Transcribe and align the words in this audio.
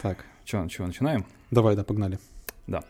Так. 0.00 0.24
Че, 0.44 0.68
чего, 0.68 0.86
начинаем? 0.86 1.24
Давай, 1.50 1.74
да, 1.74 1.82
погнали. 1.82 2.20
Да. 2.68 2.84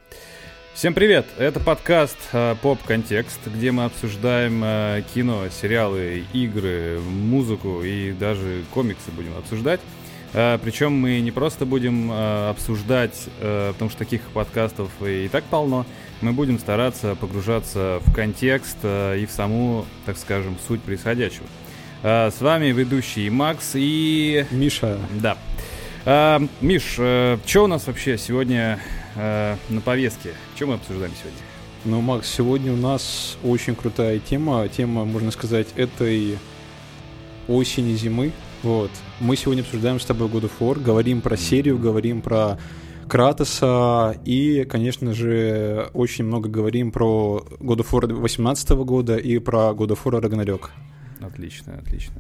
Всем 0.75 0.93
привет! 0.93 1.25
Это 1.39 1.59
подкаст 1.59 2.19
э, 2.33 2.55
Поп 2.61 2.83
Контекст, 2.83 3.41
где 3.47 3.73
мы 3.73 3.87
обсуждаем 3.87 4.63
э, 4.63 5.03
кино, 5.15 5.49
сериалы, 5.49 6.25
игры, 6.35 7.01
музыку 7.01 7.83
и 7.83 8.13
даже 8.13 8.63
комиксы 8.75 9.11
будем 9.11 9.35
обсуждать. 9.39 9.81
Э, 10.35 10.59
причем 10.63 10.93
мы 10.93 11.21
не 11.21 11.31
просто 11.31 11.65
будем 11.65 12.13
э, 12.13 12.51
обсуждать, 12.51 13.29
потому 13.39 13.89
что 13.89 13.99
таких 13.99 14.21
подкастов 14.35 14.91
и 15.01 15.29
так 15.29 15.45
полно. 15.45 15.87
Мы 16.21 16.33
будем 16.33 16.59
стараться 16.59 17.15
погружаться 17.15 18.01
в 18.05 18.13
контекст 18.13 18.77
и 18.85 19.27
в 19.27 19.31
саму, 19.31 19.87
так 20.05 20.19
скажем, 20.19 20.59
суть 20.67 20.83
происходящего. 20.83 21.47
С 22.03 22.41
вами 22.41 22.67
ведущий 22.67 23.31
Макс 23.31 23.73
и... 23.75 24.45
Миша. 24.51 24.99
Да. 25.21 25.39
А, 26.11 26.41
Миш, 26.63 26.97
а, 26.99 27.39
что 27.45 27.65
у 27.65 27.67
нас 27.67 27.87
вообще 27.87 28.17
сегодня 28.17 28.81
а, 29.15 29.59
на 29.69 29.83
повестке? 29.83 30.31
Что 30.57 30.69
мы 30.69 30.75
обсуждаем 30.77 31.13
сегодня? 31.13 31.39
Ну, 31.85 32.01
Макс, 32.01 32.27
сегодня 32.35 32.73
у 32.73 32.77
нас 32.77 33.37
очень 33.45 33.75
крутая 33.75 34.19
тема. 34.19 34.67
Тема, 34.69 35.05
можно 35.05 35.31
сказать, 35.31 35.67
этой 35.77 36.39
осени 37.47 37.93
зимы. 37.93 38.33
Вот. 38.63 38.91
Мы 39.21 39.37
сегодня 39.37 39.61
обсуждаем 39.61 40.01
с 40.01 40.07
тобой 40.07 40.29
God 40.29 40.45
of 40.45 40.53
War, 40.61 40.81
говорим 40.81 41.21
про 41.21 41.37
серию, 41.37 41.79
говорим 41.79 42.23
про 42.23 42.59
Кратоса 43.07 44.19
и, 44.25 44.65
конечно 44.65 45.13
же, 45.13 45.91
очень 45.93 46.25
много 46.25 46.49
говорим 46.49 46.91
про 46.91 47.45
God 47.61 47.81
of 47.81 47.91
War 47.91 48.07
2018 48.07 48.71
года 48.71 49.19
и 49.19 49.39
про 49.41 49.73
God 49.73 49.89
of 49.89 49.99
War 50.05 50.23
Ragnarok. 50.23 50.71
Отлично, 51.21 51.79
отлично. 51.79 52.15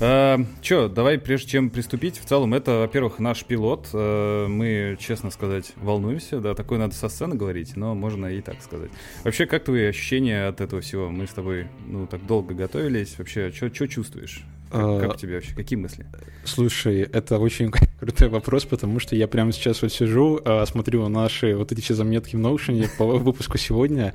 А, 0.00 0.38
Че, 0.62 0.88
давай, 0.88 1.18
прежде 1.18 1.50
чем 1.50 1.70
приступить, 1.70 2.18
в 2.18 2.24
целом, 2.24 2.54
это, 2.54 2.78
во-первых, 2.78 3.18
наш 3.18 3.44
пилот. 3.44 3.88
А, 3.92 4.46
мы, 4.48 4.96
честно 4.98 5.30
сказать, 5.30 5.72
волнуемся, 5.76 6.40
да, 6.40 6.54
такое 6.54 6.78
надо 6.78 6.94
со 6.94 7.08
сцены 7.08 7.34
говорить, 7.36 7.76
но 7.76 7.94
можно 7.94 8.26
и 8.26 8.40
так 8.40 8.62
сказать. 8.62 8.90
Вообще, 9.24 9.46
как 9.46 9.64
твои 9.64 9.84
ощущения 9.86 10.46
от 10.48 10.60
этого 10.60 10.80
всего? 10.80 11.10
Мы 11.10 11.26
с 11.26 11.30
тобой, 11.30 11.66
ну, 11.86 12.06
так 12.06 12.24
долго 12.26 12.54
готовились. 12.54 13.18
Вообще, 13.18 13.50
что 13.52 13.70
чувствуешь? 13.86 14.44
Как, 14.70 14.80
А, 14.80 15.00
как 15.00 15.14
у 15.14 15.16
тебя 15.18 15.34
вообще? 15.34 15.54
Какие 15.54 15.78
мысли? 15.78 16.06
Слушай, 16.44 17.00
это 17.02 17.38
очень 17.38 17.70
крутой 18.00 18.28
вопрос, 18.28 18.64
потому 18.64 18.98
что 18.98 19.14
я 19.14 19.28
прямо 19.28 19.52
сейчас 19.52 19.82
вот 19.82 19.92
сижу, 19.92 20.40
а, 20.44 20.64
смотрю 20.66 21.06
наши 21.08 21.54
вот 21.54 21.70
эти 21.70 21.80
все 21.80 21.94
заметки 21.94 22.34
в 22.34 22.40
Notion 22.40 22.88
по 22.98 23.04
выпуску 23.18 23.58
сегодня, 23.58 24.14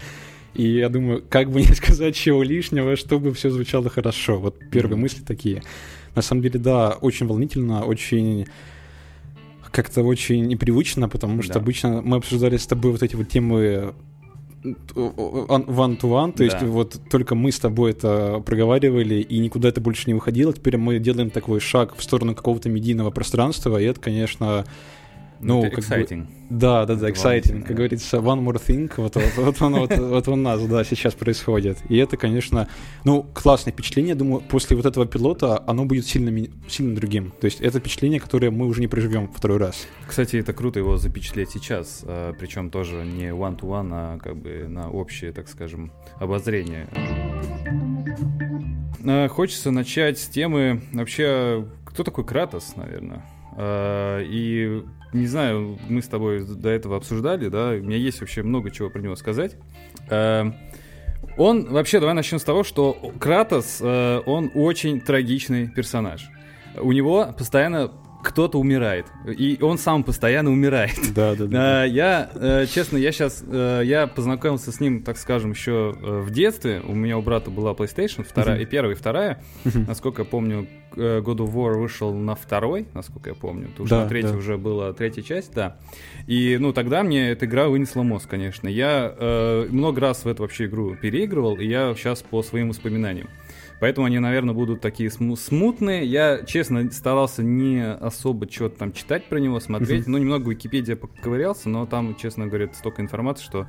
и 0.56 0.68
я 0.68 0.90
думаю, 0.90 1.24
как 1.30 1.52
бы 1.52 1.62
не 1.62 1.68
сказать 1.76 2.16
чего 2.16 2.44
лишнего, 2.44 2.96
чтобы 2.96 3.34
все 3.34 3.50
звучало 3.50 3.90
хорошо. 3.90 4.40
Вот 4.40 4.58
первые 4.72 4.98
мысли 4.98 5.22
такие. 5.22 5.62
На 6.16 6.22
самом 6.22 6.42
деле, 6.42 6.60
да, 6.60 6.92
очень 7.02 7.28
волнительно, 7.28 7.84
очень 7.84 8.48
как-то 9.72 10.04
очень 10.04 10.46
непривычно, 10.48 11.10
потому 11.10 11.42
что 11.44 11.56
Да. 11.56 11.60
обычно 11.60 12.02
мы 12.02 12.18
обсуждали 12.18 12.56
с 12.56 12.66
тобой 12.66 12.92
вот 12.92 13.04
эти 13.04 13.16
вот 13.16 13.28
темы 13.28 13.94
one-to-one, 14.96 16.34
то 16.34 16.44
есть 16.44 16.60
Да. 16.60 16.66
вот 16.66 16.98
только 17.10 17.36
мы 17.36 17.52
с 17.52 17.60
тобой 17.60 17.92
это 17.92 18.42
проговаривали, 18.46 19.16
и 19.16 19.38
никуда 19.40 19.70
это 19.70 19.82
больше 19.82 20.04
не 20.08 20.14
выходило. 20.14 20.54
Теперь 20.54 20.78
мы 20.78 21.00
делаем 21.00 21.30
такой 21.30 21.60
шаг 21.60 21.96
в 21.96 22.04
сторону 22.04 22.36
какого-то 22.36 22.70
медийного 22.70 23.12
пространства, 23.12 23.78
и 23.78 23.86
это, 23.86 24.00
конечно, 24.00 24.66
ну, 25.40 25.64
это 25.64 25.76
как 25.76 25.86
бы- 25.90 25.96
exciting. 25.96 26.28
да, 26.50 26.86
да, 26.86 26.96
да, 26.96 27.10
exciting. 27.10 27.64
Как 27.64 27.76
говорится, 27.76 28.18
one 28.18 28.44
more 28.44 28.62
thing, 28.66 28.92
вот, 28.98 29.16
вот, 29.16 29.34
вот, 29.38 29.62
оно, 29.62 29.80
вот, 29.82 29.98
вот 29.98 30.28
у 30.28 30.36
нас, 30.36 30.62
да, 30.68 30.84
сейчас 30.84 31.14
происходит. 31.14 31.78
И 31.90 31.98
это, 31.98 32.18
конечно, 32.18 32.68
ну, 33.04 33.24
классное 33.34 33.72
впечатление. 33.72 34.16
Думаю, 34.16 34.42
после 34.42 34.76
вот 34.78 34.86
этого 34.86 35.06
пилота 35.06 35.64
оно 35.68 35.86
будет 35.86 36.06
сильно, 36.06 36.48
сильно 36.68 36.96
другим. 36.96 37.32
То 37.40 37.46
есть 37.46 37.62
это 37.62 37.80
впечатление, 37.80 38.20
которое 38.20 38.52
мы 38.52 38.66
уже 38.68 38.82
не 38.82 38.88
проживем 38.88 39.28
второй 39.34 39.58
раз. 39.58 39.88
Кстати, 40.08 40.38
это 40.38 40.54
круто 40.54 40.80
его 40.80 40.98
запечатлеть 40.98 41.50
сейчас, 41.52 42.04
причем 42.40 42.70
тоже 42.70 43.04
не 43.06 43.26
one-to-one, 43.30 43.90
а 43.92 44.20
как 44.20 44.38
бы 44.38 44.68
на 44.68 44.90
общее, 44.90 45.32
так 45.32 45.48
скажем, 45.50 45.92
обозрение. 46.20 46.88
А, 49.08 49.28
Хочется 49.28 49.72
начать 49.72 50.18
с 50.20 50.28
темы 50.28 50.82
вообще, 50.94 51.66
кто 51.86 52.04
такой 52.04 52.26
Кратос, 52.26 52.76
наверное. 52.76 53.24
А, 53.58 54.22
И 54.22 54.84
не 55.16 55.28
знаю, 55.28 55.78
мы 55.90 56.02
с 56.02 56.08
тобой 56.08 56.46
до 56.46 56.70
этого 56.70 56.98
обсуждали, 56.98 57.50
да, 57.50 57.70
у 57.70 57.82
меня 57.84 57.98
есть 57.98 58.20
вообще 58.22 58.44
много 58.44 58.72
чего 58.72 58.90
про 58.90 59.02
него 59.02 59.16
сказать. 59.16 59.56
А, 60.10 60.52
Он, 61.38 61.66
вообще, 61.66 62.00
давай 62.00 62.16
начнем 62.16 62.40
с 62.40 62.44
того, 62.44 62.64
что 62.64 62.94
Кратос, 63.20 63.80
э, 63.82 64.22
он 64.26 64.52
очень 64.54 65.02
трагичный 65.02 65.68
персонаж. 65.68 66.30
У 66.80 66.92
него 66.92 67.34
постоянно 67.38 67.92
кто-то 68.24 68.58
умирает, 68.60 69.06
и 69.28 69.58
он 69.62 69.78
сам 69.78 70.04
постоянно 70.04 70.50
умирает. 70.52 70.96
Да, 71.14 71.36
да, 71.36 71.46
да. 71.46 71.58
А, 71.84 71.86
Я, 71.86 72.30
э, 72.34 72.66
честно, 72.68 72.98
я 72.98 73.12
сейчас, 73.12 73.44
я 73.52 74.08
познакомился 74.08 74.72
с 74.72 74.80
ним, 74.80 75.04
так 75.04 75.18
скажем, 75.18 75.52
еще 75.52 75.96
э, 76.02 76.20
в 76.22 76.32
детстве. 76.32 76.82
У 76.88 76.96
меня 76.96 77.18
у 77.18 77.22
брата 77.22 77.52
была 77.52 77.74
PlayStation, 77.74 78.24
вторая, 78.28 78.56
Мгм. 78.58 78.64
и 78.64 78.70
первая, 78.70 78.96
и 78.96 78.98
вторая. 78.98 79.44
Насколько 79.88 80.24
я 80.24 80.26
помню, 80.28 80.68
э, 80.85 80.85
God 80.96 81.38
of 81.38 81.54
War 81.54 81.78
вышел 81.78 82.14
на 82.14 82.36
второй, 82.36 82.86
насколько 82.94 83.30
я 83.30 83.36
помню. 83.36 83.70
Что 83.76 83.86
Да, 83.88 84.04
на 84.04 84.10
третьей 84.10 84.32
да. 84.32 84.38
уже 84.38 84.58
была 84.58 84.94
третья 84.94 85.22
часть, 85.22 85.54
да. 85.54 85.78
И, 86.28 86.58
ну, 86.60 86.74
тогда 86.74 87.04
мне 87.04 87.30
эта 87.30 87.46
игра 87.46 87.68
вынесла 87.68 88.04
мозг, 88.04 88.30
конечно. 88.30 88.68
Я 88.68 89.14
э, 89.18 89.68
много 89.70 90.02
раз 90.02 90.26
в 90.26 90.28
эту 90.28 90.44
вообще 90.44 90.66
игру 90.66 90.96
переигрывал, 90.96 91.56
и 91.58 91.66
я 91.66 91.94
сейчас 91.96 92.22
по 92.22 92.42
своим 92.44 92.70
воспоминаниям. 92.70 93.30
Поэтому 93.82 94.08
они, 94.08 94.20
наверное, 94.20 94.54
будут 94.56 94.80
такие 94.80 95.10
сму- 95.10 95.36
смутные. 95.36 96.06
Я, 96.06 96.44
честно, 96.46 96.90
старался 96.92 97.44
не 97.44 97.86
особо 97.86 98.50
что-то 98.50 98.78
там 98.80 98.94
читать 98.94 99.26
про 99.26 99.38
него, 99.38 99.60
смотреть. 99.60 100.04
Мгм. 100.04 100.12
Ну, 100.14 100.18
немного 100.20 100.46
в 100.48 100.52
Википедия 100.52 100.96
поковырялся, 100.96 101.68
но 101.68 101.86
там, 101.86 102.16
честно 102.16 102.48
говоря, 102.48 102.70
столько 102.74 103.02
информации, 103.02 103.44
что 103.44 103.68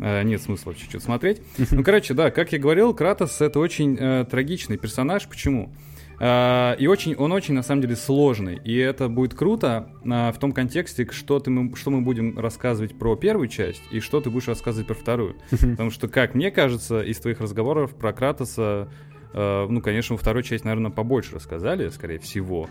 э, 0.00 0.22
нет 0.24 0.42
смысла 0.42 0.70
вообще 0.70 0.84
что-то 0.84 1.04
смотреть. 1.06 1.40
Ну, 1.70 1.82
короче, 1.82 2.12
да, 2.12 2.30
как 2.30 2.52
я 2.52 2.58
говорил, 2.58 2.92
Кратос 2.92 3.40
это 3.40 3.58
очень 3.58 3.96
э, 3.98 4.26
трагичный 4.30 4.76
персонаж. 4.76 5.26
Почему? 5.26 5.72
И 6.20 6.86
очень, 6.88 7.14
он 7.14 7.30
очень, 7.32 7.54
на 7.54 7.62
самом 7.62 7.82
деле, 7.82 7.94
сложный. 7.96 8.60
И 8.64 8.76
это 8.76 9.08
будет 9.08 9.34
круто 9.34 9.88
а, 10.04 10.32
в 10.32 10.38
том 10.38 10.50
контексте, 10.52 11.06
что, 11.12 11.38
ты, 11.38 11.52
что 11.76 11.90
мы 11.90 12.00
будем 12.00 12.38
рассказывать 12.38 12.98
про 12.98 13.14
первую 13.14 13.46
часть 13.48 13.82
и 13.92 14.00
что 14.00 14.20
ты 14.20 14.28
будешь 14.28 14.48
рассказывать 14.48 14.88
про 14.88 14.94
вторую. 14.94 15.36
Потому 15.50 15.90
что, 15.90 16.08
как 16.08 16.34
мне 16.34 16.50
кажется, 16.50 17.02
из 17.02 17.18
твоих 17.18 17.40
разговоров 17.40 17.94
про 17.94 18.12
Кратоса, 18.12 18.88
э, 19.32 19.66
ну, 19.68 19.80
конечно, 19.80 20.16
во 20.16 20.18
второй 20.18 20.42
части, 20.42 20.64
наверное, 20.64 20.90
побольше 20.90 21.36
рассказали, 21.36 21.88
скорее 21.90 22.18
всего. 22.18 22.68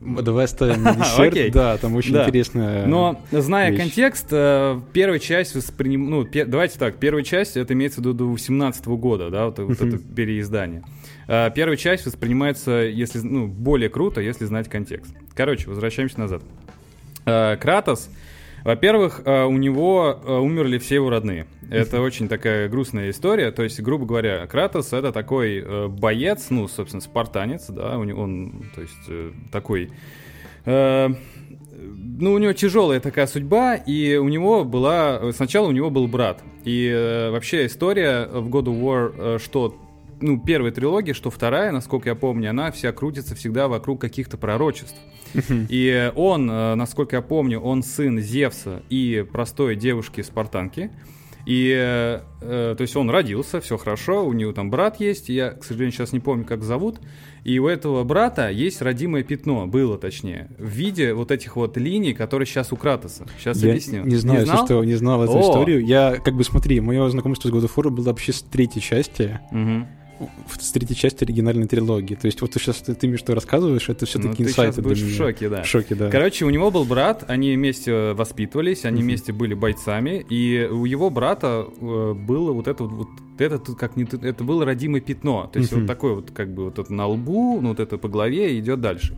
Давай 0.00 0.46
десерт. 1.30 1.52
Да, 1.52 1.76
там 1.78 1.96
очень 1.96 2.12
Да. 2.12 2.22
интересная... 2.22 2.86
Но, 2.86 3.20
зная 3.32 3.70
вещь. 3.70 3.80
контекст, 3.80 4.28
э, 4.30 4.80
первая 4.92 5.18
часть 5.18 5.56
восприним... 5.56 6.08
Ну, 6.08 6.24
пе- 6.24 6.44
давайте 6.44 6.78
так, 6.78 6.96
первая 6.98 7.24
часть, 7.24 7.56
это 7.56 7.74
имеется 7.74 8.00
в 8.00 8.04
виду 8.04 8.14
до 8.14 8.24
18 8.26 8.86
года, 8.86 9.30
да, 9.30 9.46
вот, 9.46 9.58
вот 9.58 9.80
это 9.80 9.98
переиздание. 9.98 10.84
Э, 11.28 11.50
Первая 11.54 11.76
часть 11.76 12.06
воспринимается, 12.06 12.70
если, 12.82 13.18
ну, 13.20 13.46
более 13.46 13.88
круто, 13.88 14.20
если 14.20 14.44
знать 14.44 14.68
контекст. 14.68 15.14
Короче, 15.34 15.68
возвращаемся 15.68 16.20
назад. 16.20 16.42
Э, 17.24 17.56
Кратос, 17.56 18.10
во-первых, 18.64 19.22
э, 19.24 19.44
у 19.44 19.56
него 19.56 20.20
умерли 20.26 20.78
все 20.78 20.96
его 20.96 21.10
родные. 21.10 21.46
Это 21.70 22.00
очень 22.00 22.28
такая 22.28 22.68
грустная 22.68 23.10
история. 23.10 23.50
То 23.50 23.62
есть, 23.62 23.80
грубо 23.80 24.06
говоря, 24.06 24.46
Кратос 24.46 24.92
это 24.92 25.12
такой 25.12 25.88
боец, 25.88 26.46
ну, 26.50 26.68
собственно, 26.68 27.00
спартанец, 27.00 27.66
да, 27.68 27.98
у 27.98 28.04
него 28.04 28.22
он, 28.22 28.64
то 28.74 28.80
есть, 28.80 29.50
такой 29.50 29.90
ну, 32.18 32.32
у 32.32 32.38
него 32.38 32.52
тяжелая 32.52 33.00
такая 33.00 33.26
судьба, 33.26 33.74
и 33.74 34.16
у 34.16 34.28
него 34.28 34.64
была... 34.64 35.32
Сначала 35.32 35.68
у 35.68 35.72
него 35.72 35.90
был 35.90 36.06
брат. 36.08 36.42
И 36.64 36.88
э, 36.88 37.30
вообще 37.30 37.66
история 37.66 38.26
в 38.26 38.48
God 38.48 38.64
of 38.64 38.80
War, 38.80 39.14
э, 39.16 39.38
что 39.38 39.76
ну, 40.20 40.40
первая 40.40 40.72
трилогия, 40.72 41.14
что 41.14 41.30
вторая, 41.30 41.72
насколько 41.72 42.08
я 42.08 42.14
помню, 42.14 42.50
она 42.50 42.70
вся 42.70 42.92
крутится 42.92 43.34
всегда 43.34 43.68
вокруг 43.68 44.00
каких-то 44.00 44.36
пророчеств. 44.36 44.96
И 45.68 46.12
он, 46.14 46.50
э, 46.50 46.74
насколько 46.74 47.16
я 47.16 47.22
помню, 47.22 47.60
он 47.60 47.82
сын 47.82 48.18
Зевса 48.20 48.82
и 48.88 49.24
простой 49.30 49.76
девушки-спартанки. 49.76 50.90
И, 51.46 51.72
э, 51.72 52.22
э, 52.40 52.74
то 52.76 52.82
есть 52.82 52.96
он 52.96 53.08
родился, 53.08 53.60
все 53.60 53.76
хорошо, 53.76 54.26
у 54.26 54.32
него 54.32 54.52
там 54.52 54.68
брат 54.68 54.98
есть, 54.98 55.28
я, 55.28 55.50
к 55.52 55.62
сожалению, 55.62 55.92
сейчас 55.92 56.12
не 56.12 56.18
помню, 56.18 56.44
как 56.44 56.64
зовут. 56.64 56.98
И 57.44 57.60
у 57.60 57.68
этого 57.68 58.02
брата 58.02 58.50
есть 58.50 58.82
родимое 58.82 59.22
пятно, 59.22 59.68
было 59.68 59.96
точнее, 59.96 60.48
в 60.58 60.68
виде 60.68 61.14
вот 61.14 61.30
этих 61.30 61.54
вот 61.54 61.76
линий, 61.76 62.14
которые 62.14 62.46
сейчас 62.46 62.72
у 62.72 62.76
Кратоса. 62.76 63.26
Сейчас 63.38 63.62
Я 63.62 63.70
объясню. 63.70 64.04
не 64.04 64.16
знаю, 64.16 64.40
если 64.40 64.50
знал? 64.50 64.66
что, 64.66 64.82
не 64.82 64.94
знал 64.96 65.22
эту 65.22 65.38
О! 65.38 65.40
историю. 65.40 65.86
Я, 65.86 66.16
как 66.16 66.34
бы, 66.34 66.42
смотри, 66.42 66.80
мое 66.80 67.08
знакомство 67.10 67.48
с 67.48 67.52
God 67.52 67.64
of 67.64 67.74
War 67.76 67.90
было 67.90 68.06
вообще 68.06 68.32
с 68.32 68.42
третьей 68.42 68.82
части. 68.82 69.38
Мгм. 69.52 69.86
В 70.18 70.72
третьей 70.72 70.96
части 70.96 71.24
оригинальной 71.24 71.66
трилогии. 71.66 72.14
То 72.14 72.26
есть 72.26 72.40
вот 72.40 72.52
ты 72.52 72.58
сейчас 72.58 72.76
ты, 72.76 72.94
ты 72.94 73.08
мне 73.08 73.16
что 73.16 73.34
рассказываешь, 73.34 73.88
это 73.88 74.06
все-таки 74.06 74.42
ну, 74.42 74.48
инсайты 74.48 74.82
ты 74.82 74.88
в 74.88 75.14
шоке, 75.14 75.48
да. 75.48 75.62
В 75.62 75.66
шоке, 75.66 75.94
да. 75.94 76.10
Короче, 76.10 76.44
у 76.44 76.50
него 76.50 76.70
был 76.70 76.84
брат, 76.84 77.24
они 77.28 77.54
вместе 77.54 78.12
воспитывались, 78.12 78.84
они 78.84 79.02
вместе 79.02 79.32
были 79.32 79.54
бойцами, 79.54 80.24
и 80.28 80.68
у 80.70 80.84
его 80.84 81.10
брата 81.10 81.66
э, 81.80 82.14
было 82.14 82.52
вот 82.52 82.68
это 82.68 82.84
вот 82.84 83.08
это 83.38 83.58
как 83.74 83.96
не 83.96 84.04
это 84.04 84.44
было 84.44 84.64
родимое 84.64 85.00
пятно, 85.00 85.48
то 85.52 85.58
есть 85.58 85.72
вот 85.72 85.86
такое 85.86 86.14
вот 86.14 86.30
как 86.30 86.54
бы 86.54 86.64
вот 86.64 86.78
это 86.78 86.92
на 86.92 87.06
лбу, 87.06 87.60
ну 87.60 87.70
вот 87.70 87.80
это 87.80 87.98
по 87.98 88.08
голове 88.08 88.58
идет 88.58 88.80
дальше. 88.80 89.16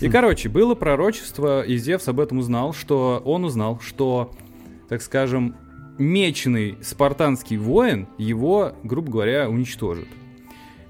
И 0.00 0.08
короче 0.08 0.48
было 0.48 0.74
пророчество, 0.74 1.62
и 1.62 1.76
Зевс 1.76 2.06
об 2.08 2.20
этом 2.20 2.38
узнал, 2.38 2.72
что 2.72 3.20
он 3.24 3.44
узнал, 3.44 3.80
что, 3.80 4.30
так 4.88 5.02
скажем, 5.02 5.56
меченый 5.98 6.76
спартанский 6.82 7.56
воин 7.56 8.06
его, 8.18 8.72
грубо 8.82 9.10
говоря, 9.10 9.48
уничтожит. 9.48 10.08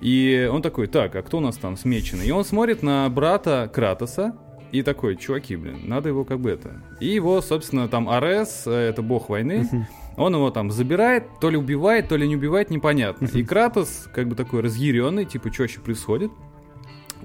И 0.00 0.48
он 0.52 0.62
такой, 0.62 0.86
так, 0.86 1.14
а 1.16 1.22
кто 1.22 1.38
у 1.38 1.40
нас 1.40 1.56
там 1.56 1.76
смеченный? 1.76 2.26
И 2.26 2.30
он 2.30 2.44
смотрит 2.44 2.82
на 2.82 3.08
брата 3.08 3.70
Кратоса, 3.72 4.36
и 4.72 4.82
такой, 4.82 5.16
чуваки, 5.16 5.56
блин, 5.56 5.80
надо 5.84 6.08
его 6.08 6.24
как 6.24 6.40
бы 6.40 6.50
это. 6.50 6.82
И 7.00 7.06
его, 7.06 7.40
собственно, 7.40 7.88
там 7.88 8.08
Арес, 8.08 8.64
э, 8.66 8.72
это 8.72 9.00
бог 9.00 9.28
войны, 9.28 9.88
он 10.16 10.34
его 10.34 10.50
там 10.50 10.70
забирает, 10.70 11.24
то 11.40 11.50
ли 11.50 11.56
убивает, 11.56 12.08
то 12.08 12.16
ли 12.16 12.26
не 12.26 12.36
убивает, 12.36 12.70
непонятно. 12.70 13.26
И 13.26 13.44
Кратос, 13.44 14.08
как 14.12 14.28
бы 14.28 14.34
такой 14.34 14.60
разъяренный, 14.60 15.24
типа, 15.24 15.52
что 15.52 15.62
вообще 15.62 15.80
происходит? 15.80 16.30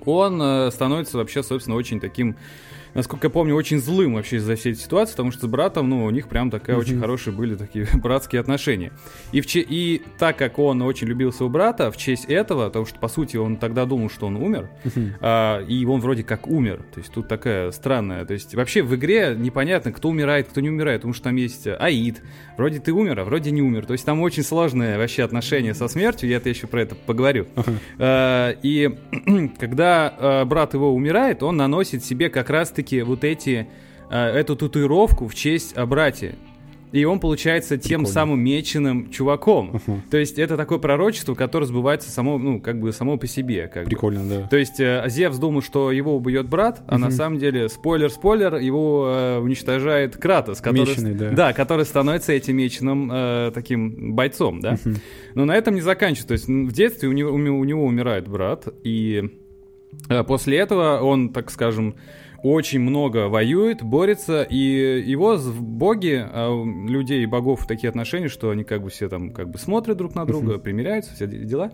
Он 0.05 0.41
э, 0.41 0.71
становится 0.71 1.17
вообще, 1.17 1.43
собственно, 1.43 1.75
очень 1.75 1.99
таким 1.99 2.37
насколько 2.93 3.27
я 3.27 3.31
помню, 3.31 3.55
очень 3.55 3.79
злым 3.79 4.15
вообще 4.15 4.37
из-за 4.37 4.55
всей 4.55 4.73
этой 4.73 4.81
ситуации, 4.81 5.13
потому 5.13 5.31
что 5.31 5.47
с 5.47 5.49
братом, 5.49 5.89
ну, 5.89 6.05
у 6.05 6.09
них 6.09 6.27
прям 6.27 6.49
такая 6.49 6.75
очень 6.77 6.99
хорошие 6.99 7.33
были 7.33 7.55
такие 7.55 7.87
братские 7.93 8.39
отношения. 8.41 8.91
И, 9.31 9.41
в 9.41 9.47
че- 9.47 9.65
и 9.67 10.01
так 10.17 10.37
как 10.37 10.59
он 10.59 10.81
очень 10.81 11.07
любил 11.07 11.31
своего 11.31 11.49
брата, 11.51 11.91
в 11.91 11.97
честь 11.97 12.25
этого, 12.25 12.67
потому 12.67 12.85
что, 12.85 12.99
по 12.99 13.07
сути, 13.07 13.37
он 13.37 13.57
тогда 13.57 13.85
думал, 13.85 14.09
что 14.09 14.27
он 14.27 14.35
умер, 14.37 14.69
а, 15.21 15.61
и 15.65 15.85
он 15.85 15.99
вроде 16.01 16.23
как 16.23 16.47
умер. 16.47 16.83
То 16.93 16.99
есть 16.99 17.11
тут 17.13 17.27
такая 17.27 17.71
странная. 17.71 18.25
То 18.25 18.33
есть 18.33 18.55
вообще 18.55 18.81
в 18.83 18.93
игре 18.95 19.35
непонятно, 19.37 19.91
кто 19.91 20.09
умирает, 20.09 20.47
кто 20.47 20.61
не 20.61 20.69
умирает, 20.69 21.01
потому 21.01 21.13
что 21.13 21.25
там 21.25 21.35
есть 21.35 21.67
Аид. 21.67 22.21
Вроде 22.57 22.79
ты 22.79 22.91
умер, 22.91 23.19
а 23.19 23.23
вроде 23.23 23.51
не 23.51 23.61
умер. 23.61 23.85
То 23.85 23.93
есть 23.93 24.05
там 24.05 24.21
очень 24.21 24.43
сложное 24.43 24.97
вообще 24.97 25.23
отношение 25.23 25.73
со 25.73 25.87
смертью, 25.87 26.29
я-то 26.29 26.49
еще 26.49 26.67
про 26.67 26.81
это 26.81 26.95
поговорю. 26.95 27.47
А, 27.99 28.51
и 28.61 28.89
когда 29.59 30.13
а, 30.17 30.45
брат 30.45 30.73
его 30.73 30.93
умирает, 30.93 31.43
он 31.43 31.57
наносит 31.57 32.03
себе 32.03 32.29
как 32.29 32.49
раз-таки 32.49 32.80
таки 32.83 33.01
вот 33.01 33.23
эти, 33.23 33.67
э, 34.09 34.17
эту 34.17 34.55
татуировку 34.55 35.27
в 35.27 35.35
честь 35.35 35.77
о 35.77 35.85
брате. 35.85 36.35
И 36.91 37.05
он 37.05 37.19
получается 37.19 37.77
тем 37.77 38.05
самым 38.05 38.41
меченым 38.41 39.09
чуваком. 39.09 39.81
Uh-huh. 39.87 39.99
То 40.09 40.17
есть 40.17 40.37
это 40.37 40.57
такое 40.57 40.77
пророчество, 40.77 41.35
которое 41.35 41.65
сбывается 41.65 42.09
само, 42.09 42.37
ну, 42.37 42.59
как 42.59 42.79
бы 42.81 42.91
само 42.91 43.17
по 43.17 43.27
себе. 43.27 43.69
Как 43.73 43.85
Прикольно, 43.85 44.23
бы. 44.23 44.29
да. 44.29 44.47
То 44.47 44.57
есть 44.57 44.79
э, 44.79 45.03
Зевс 45.07 45.37
думал, 45.37 45.61
что 45.61 45.91
его 45.91 46.15
убьет 46.15 46.49
брат, 46.49 46.83
а 46.87 46.95
uh-huh. 46.95 46.97
на 46.97 47.11
самом 47.11 47.39
деле, 47.39 47.69
спойлер-спойлер, 47.69 48.55
его 48.55 49.07
э, 49.07 49.37
уничтожает 49.39 50.17
Кратос, 50.17 50.59
который, 50.59 50.89
Меченый, 50.89 51.13
да. 51.13 51.29
да, 51.31 51.53
который 51.53 51.85
становится 51.85 52.33
этим 52.33 52.57
меченым 52.57 53.09
э, 53.11 53.51
таким 53.53 54.13
бойцом, 54.13 54.59
да. 54.59 54.73
Uh-huh. 54.73 54.97
Но 55.35 55.45
на 55.45 55.55
этом 55.55 55.75
не 55.75 55.81
заканчивается. 55.81 56.27
То 56.27 56.33
есть 56.33 56.47
в 56.47 56.73
детстве 56.73 57.07
у 57.07 57.13
него, 57.13 57.31
у 57.31 57.63
него 57.63 57.85
умирает 57.85 58.27
брат, 58.27 58.67
и 58.83 59.29
э, 60.09 60.23
после 60.25 60.57
этого 60.57 60.99
он, 60.99 61.29
так 61.29 61.51
скажем, 61.51 61.95
очень 62.43 62.79
много 62.79 63.27
воюет, 63.27 63.83
борется, 63.83 64.43
и 64.43 65.01
его 65.05 65.37
боги, 65.37 66.23
а 66.23 66.63
людей 66.87 67.23
и 67.23 67.25
богов 67.25 67.67
такие 67.67 67.89
отношения, 67.89 68.29
что 68.29 68.49
они 68.49 68.63
как 68.63 68.81
бы 68.81 68.89
все 68.89 69.09
там 69.09 69.31
как 69.31 69.49
бы 69.49 69.57
смотрят 69.57 69.97
друг 69.97 70.15
на 70.15 70.25
друга, 70.25 70.57
примиряются, 70.57 71.13
все 71.13 71.27
дела. 71.27 71.71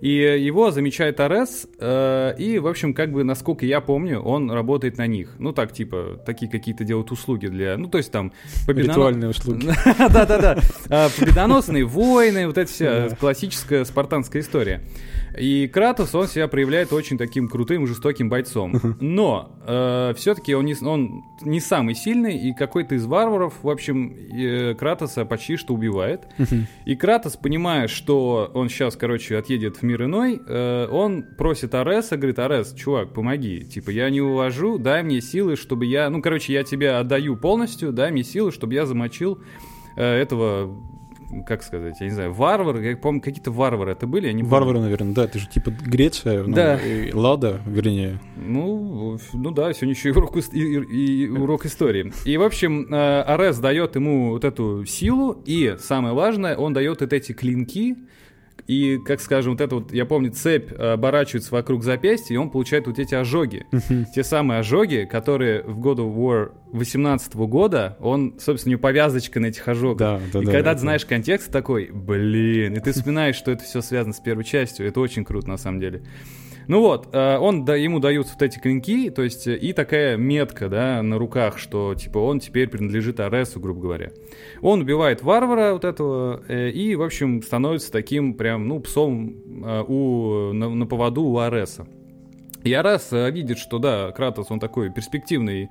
И 0.00 0.10
его 0.10 0.70
замечает 0.70 1.20
Арес, 1.20 1.66
э, 1.78 2.34
и, 2.38 2.58
в 2.58 2.66
общем, 2.66 2.94
как 2.94 3.12
бы, 3.12 3.24
насколько 3.24 3.64
я 3.64 3.80
помню, 3.80 4.20
он 4.20 4.50
работает 4.50 4.98
на 4.98 5.06
них. 5.06 5.36
Ну, 5.38 5.52
так, 5.52 5.72
типа, 5.72 6.20
такие 6.24 6.50
какие-то 6.50 6.84
делают 6.84 7.10
услуги 7.10 7.46
для... 7.46 7.76
Ну, 7.76 7.88
то 7.88 7.98
есть 7.98 8.12
там... 8.12 8.32
Ритуальные 8.66 9.30
услуги. 9.30 9.66
Да-да-да. 9.98 10.58
А, 10.88 11.08
победоносные 11.18 11.84
войны, 11.84 12.46
вот 12.46 12.58
эта 12.58 12.70
вся 12.70 13.08
классическая 13.18 13.84
спартанская 13.84 14.42
история. 14.42 14.82
И 15.38 15.68
Кратос, 15.68 16.14
он 16.14 16.26
себя 16.26 16.48
проявляет 16.48 16.92
очень 16.92 17.18
таким 17.18 17.48
крутым, 17.48 17.86
жестоким 17.86 18.28
бойцом. 18.28 18.74
Но 19.00 19.56
э, 19.66 20.14
все-таки 20.16 20.54
он 20.54 20.64
не, 20.64 20.74
он 20.82 21.24
не 21.42 21.60
самый 21.60 21.94
сильный, 21.94 22.36
и 22.36 22.52
какой-то 22.52 22.94
из 22.94 23.06
варваров, 23.06 23.54
в 23.62 23.68
общем, 23.68 24.12
э, 24.12 24.74
Кратоса 24.74 25.24
почти 25.24 25.56
что 25.56 25.74
убивает. 25.74 26.22
И 26.84 26.96
Кратос, 26.96 27.36
понимая, 27.36 27.88
что 27.88 28.50
он 28.54 28.68
сейчас, 28.68 28.96
короче, 28.96 29.36
отъедет 29.36 29.78
в 29.78 29.82
мир 29.82 30.04
иной, 30.04 30.40
э, 30.46 30.88
он 30.90 31.24
просит 31.36 31.74
Ареса, 31.74 32.16
говорит, 32.16 32.38
Арес, 32.38 32.72
чувак, 32.74 33.12
помоги. 33.12 33.64
Типа, 33.64 33.90
я 33.90 34.10
не 34.10 34.20
увожу, 34.20 34.78
дай 34.78 35.02
мне 35.02 35.20
силы, 35.20 35.56
чтобы 35.56 35.86
я... 35.86 36.10
Ну, 36.10 36.22
короче, 36.22 36.52
я 36.52 36.64
тебя 36.64 36.98
отдаю 36.98 37.36
полностью, 37.36 37.92
дай 37.92 38.10
мне 38.10 38.24
силы, 38.24 38.52
чтобы 38.52 38.74
я 38.74 38.86
замочил 38.86 39.42
э, 39.96 40.04
этого 40.04 40.76
как 41.46 41.62
сказать, 41.62 42.00
я 42.00 42.06
не 42.06 42.12
знаю, 42.12 42.32
варвары, 42.32 42.84
я 42.84 42.96
помню, 42.96 43.20
какие-то 43.20 43.50
варвары 43.50 43.92
это 43.92 44.06
были, 44.06 44.28
они 44.28 44.42
Варвары, 44.42 44.80
наверное, 44.80 45.14
да, 45.14 45.24
это 45.24 45.38
же 45.38 45.48
типа 45.48 45.70
Греция, 45.70 46.42
ну, 46.44 46.54
да. 46.54 46.76
и 46.76 47.12
Лада, 47.12 47.60
вернее. 47.66 48.18
Ну, 48.36 49.18
ну 49.32 49.50
да, 49.50 49.72
сегодня 49.72 49.94
еще 49.94 50.08
и 50.08 50.12
урок, 50.12 50.36
и, 50.36 50.40
и, 50.58 51.24
и 51.24 51.28
урок 51.28 51.66
истории. 51.66 52.12
И, 52.24 52.36
в 52.36 52.42
общем, 52.42 52.92
э, 52.92 53.22
Арес 53.22 53.58
дает 53.58 53.94
ему 53.94 54.30
вот 54.30 54.44
эту 54.44 54.84
силу, 54.86 55.42
и 55.44 55.76
самое 55.78 56.14
важное, 56.14 56.56
он 56.56 56.72
дает 56.72 57.00
вот 57.00 57.12
эти 57.12 57.32
клинки, 57.32 57.96
и, 58.66 58.98
как 58.98 59.20
скажем, 59.20 59.52
вот 59.52 59.60
это 59.60 59.76
вот, 59.76 59.92
я 59.92 60.04
помню, 60.04 60.30
цепь 60.32 60.72
э, 60.72 60.92
оборачивается 60.92 61.52
вокруг 61.52 61.84
запястья, 61.84 62.34
и 62.34 62.36
он 62.36 62.50
получает 62.50 62.86
вот 62.86 62.98
эти 62.98 63.14
ожоги. 63.14 63.66
Те 64.14 64.24
самые 64.24 64.60
ожоги, 64.60 65.08
которые 65.10 65.62
в 65.62 65.78
God 65.78 65.96
of 65.96 66.14
War 66.14 66.52
18 66.72 67.34
года, 67.34 67.96
он, 68.00 68.38
собственно, 68.38 68.70
у 68.70 68.72
него 68.72 68.80
повязочка 68.80 69.40
на 69.40 69.46
этих 69.46 69.66
ожогах. 69.66 69.98
Да, 69.98 70.20
да, 70.32 70.42
и 70.42 70.46
да, 70.46 70.52
когда 70.52 70.70
это... 70.70 70.74
ты 70.74 70.80
знаешь 70.80 71.04
контекст, 71.04 71.50
такой, 71.50 71.90
блин, 71.92 72.74
и 72.74 72.80
ты 72.80 72.92
вспоминаешь, 72.92 73.36
что 73.36 73.50
это 73.50 73.64
все 73.64 73.80
связано 73.80 74.14
с 74.14 74.20
первой 74.20 74.44
частью, 74.44 74.86
это 74.86 75.00
очень 75.00 75.24
круто, 75.24 75.48
на 75.48 75.56
самом 75.56 75.80
деле. 75.80 76.02
Ну 76.70 76.82
вот, 76.82 77.08
э, 77.12 77.36
он, 77.36 77.64
да, 77.64 77.74
ему 77.74 77.98
даются 77.98 78.34
вот 78.34 78.42
эти 78.42 78.60
клинки, 78.60 79.10
то 79.10 79.22
есть 79.22 79.48
и 79.48 79.72
такая 79.72 80.16
метка, 80.16 80.68
да, 80.68 81.02
на 81.02 81.18
руках, 81.18 81.58
что, 81.58 81.96
типа, 81.96 82.18
он 82.18 82.38
теперь 82.38 82.68
принадлежит 82.68 83.18
Аресу, 83.18 83.58
грубо 83.58 83.80
говоря. 83.80 84.12
Он 84.62 84.82
убивает 84.82 85.20
варвара 85.20 85.72
вот 85.72 85.84
этого 85.84 86.44
э, 86.46 86.70
и, 86.70 86.94
в 86.94 87.02
общем, 87.02 87.42
становится 87.42 87.90
таким 87.90 88.34
прям, 88.34 88.68
ну, 88.68 88.78
псом 88.78 89.34
э, 89.64 89.82
у, 89.88 90.52
на, 90.52 90.70
на 90.70 90.86
поводу 90.86 91.24
у 91.24 91.38
Ареса. 91.38 91.88
И 92.62 92.72
Арес 92.72 93.08
видит, 93.10 93.58
что 93.58 93.80
да, 93.80 94.12
Кратос, 94.12 94.52
он 94.52 94.60
такой 94.60 94.92
перспективный 94.92 95.70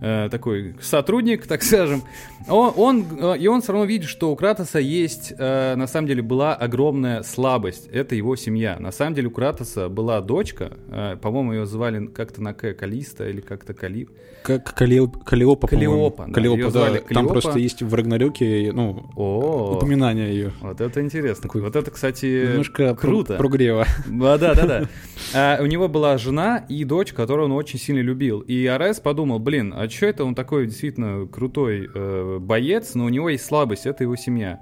э, 0.00 0.28
такой 0.30 0.74
сотрудник, 0.80 1.46
так 1.46 1.62
скажем, 1.62 2.02
он, 2.48 2.72
он, 2.76 3.06
э, 3.18 3.38
и 3.38 3.46
он 3.46 3.60
все 3.60 3.72
равно 3.72 3.86
видит, 3.86 4.08
что 4.08 4.30
у 4.30 4.36
Кратоса 4.36 4.78
есть, 4.78 5.32
э, 5.36 5.74
на 5.74 5.86
самом 5.86 6.06
деле, 6.08 6.22
была 6.22 6.54
огромная 6.54 7.22
слабость. 7.22 7.88
Это 7.88 8.14
его 8.14 8.36
семья. 8.36 8.76
На 8.78 8.92
самом 8.92 9.14
деле 9.14 9.28
у 9.28 9.30
Кратоса 9.30 9.88
была 9.88 10.20
дочка, 10.20 10.72
э, 10.88 11.16
по-моему, 11.20 11.52
ее 11.52 11.66
звали 11.66 12.06
как-то 12.06 12.42
на 12.42 12.54
К, 12.54 12.72
Калиста 12.74 13.28
или 13.28 13.40
как-то 13.40 13.74
Калип. 13.74 14.10
Как 14.42 14.72
Калиопа, 14.74 15.18
Калиопа, 15.20 15.66
Калиопа, 15.68 16.26
да. 16.26 16.32
Калиопа, 16.32 16.70
да. 16.70 16.86
Калиопа. 16.86 17.14
Там 17.14 17.28
просто 17.28 17.58
есть 17.58 17.82
в 17.82 17.92
Рагнарёке, 17.92 18.70
ну, 18.72 19.10
О, 19.16 19.74
упоминание 19.76 20.30
ее. 20.30 20.52
Вот 20.60 20.80
это 20.80 21.00
интересно. 21.00 21.42
Такой, 21.42 21.60
вот 21.60 21.76
это, 21.76 21.90
кстати, 21.90 22.50
немножко 22.50 22.94
круто. 22.94 23.36
прогрева. 23.36 23.86
Да, 24.06 24.38
да, 24.38 24.54
да, 24.54 24.66
да. 24.66 24.88
А, 25.34 25.58
у 25.60 25.66
него 25.66 25.88
была 25.88 26.16
жена 26.16 26.64
и 26.68 26.84
дочь, 26.84 27.12
которую 27.12 27.46
он 27.46 27.52
очень 27.52 27.78
сильно 27.78 28.00
любил. 28.00 28.40
И 28.40 28.66
Арес 28.66 29.00
подумал, 29.00 29.38
блин, 29.38 29.74
а 29.76 29.87
что 29.88 30.06
это 30.06 30.24
он 30.24 30.34
такой 30.34 30.66
действительно 30.66 31.26
крутой 31.26 31.88
э, 31.92 32.38
боец, 32.40 32.94
но 32.94 33.04
у 33.04 33.08
него 33.08 33.28
есть 33.28 33.44
слабость, 33.44 33.86
это 33.86 34.04
его 34.04 34.16
семья. 34.16 34.60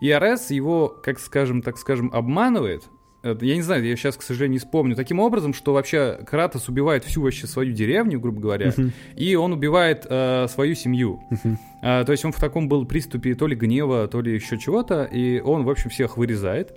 И 0.00 0.10
Арес 0.10 0.50
его, 0.50 0.88
как 0.88 1.18
скажем, 1.18 1.62
так 1.62 1.76
скажем, 1.78 2.10
обманывает. 2.12 2.84
Я 3.24 3.56
не 3.56 3.62
знаю, 3.62 3.84
я 3.84 3.96
сейчас, 3.96 4.16
к 4.16 4.22
сожалению, 4.22 4.52
не 4.52 4.58
вспомню. 4.58 4.94
Таким 4.94 5.18
образом, 5.18 5.52
что 5.52 5.72
вообще 5.72 6.20
Кратос 6.24 6.68
убивает 6.68 7.02
всю 7.02 7.20
вообще 7.20 7.48
свою 7.48 7.72
деревню, 7.72 8.20
грубо 8.20 8.40
говоря, 8.40 8.68
uh-huh. 8.68 8.92
и 9.16 9.34
он 9.34 9.52
убивает 9.52 10.06
э, 10.08 10.46
свою 10.48 10.76
семью. 10.76 11.20
Uh-huh. 11.32 11.56
А, 11.82 12.04
то 12.04 12.12
есть 12.12 12.24
он 12.24 12.30
в 12.30 12.38
таком 12.38 12.68
был 12.68 12.86
приступе 12.86 13.34
то 13.34 13.48
ли 13.48 13.56
гнева, 13.56 14.06
то 14.06 14.20
ли 14.20 14.34
еще 14.34 14.56
чего-то, 14.56 15.02
и 15.02 15.40
он, 15.40 15.64
в 15.64 15.70
общем, 15.70 15.90
всех 15.90 16.16
вырезает. 16.16 16.72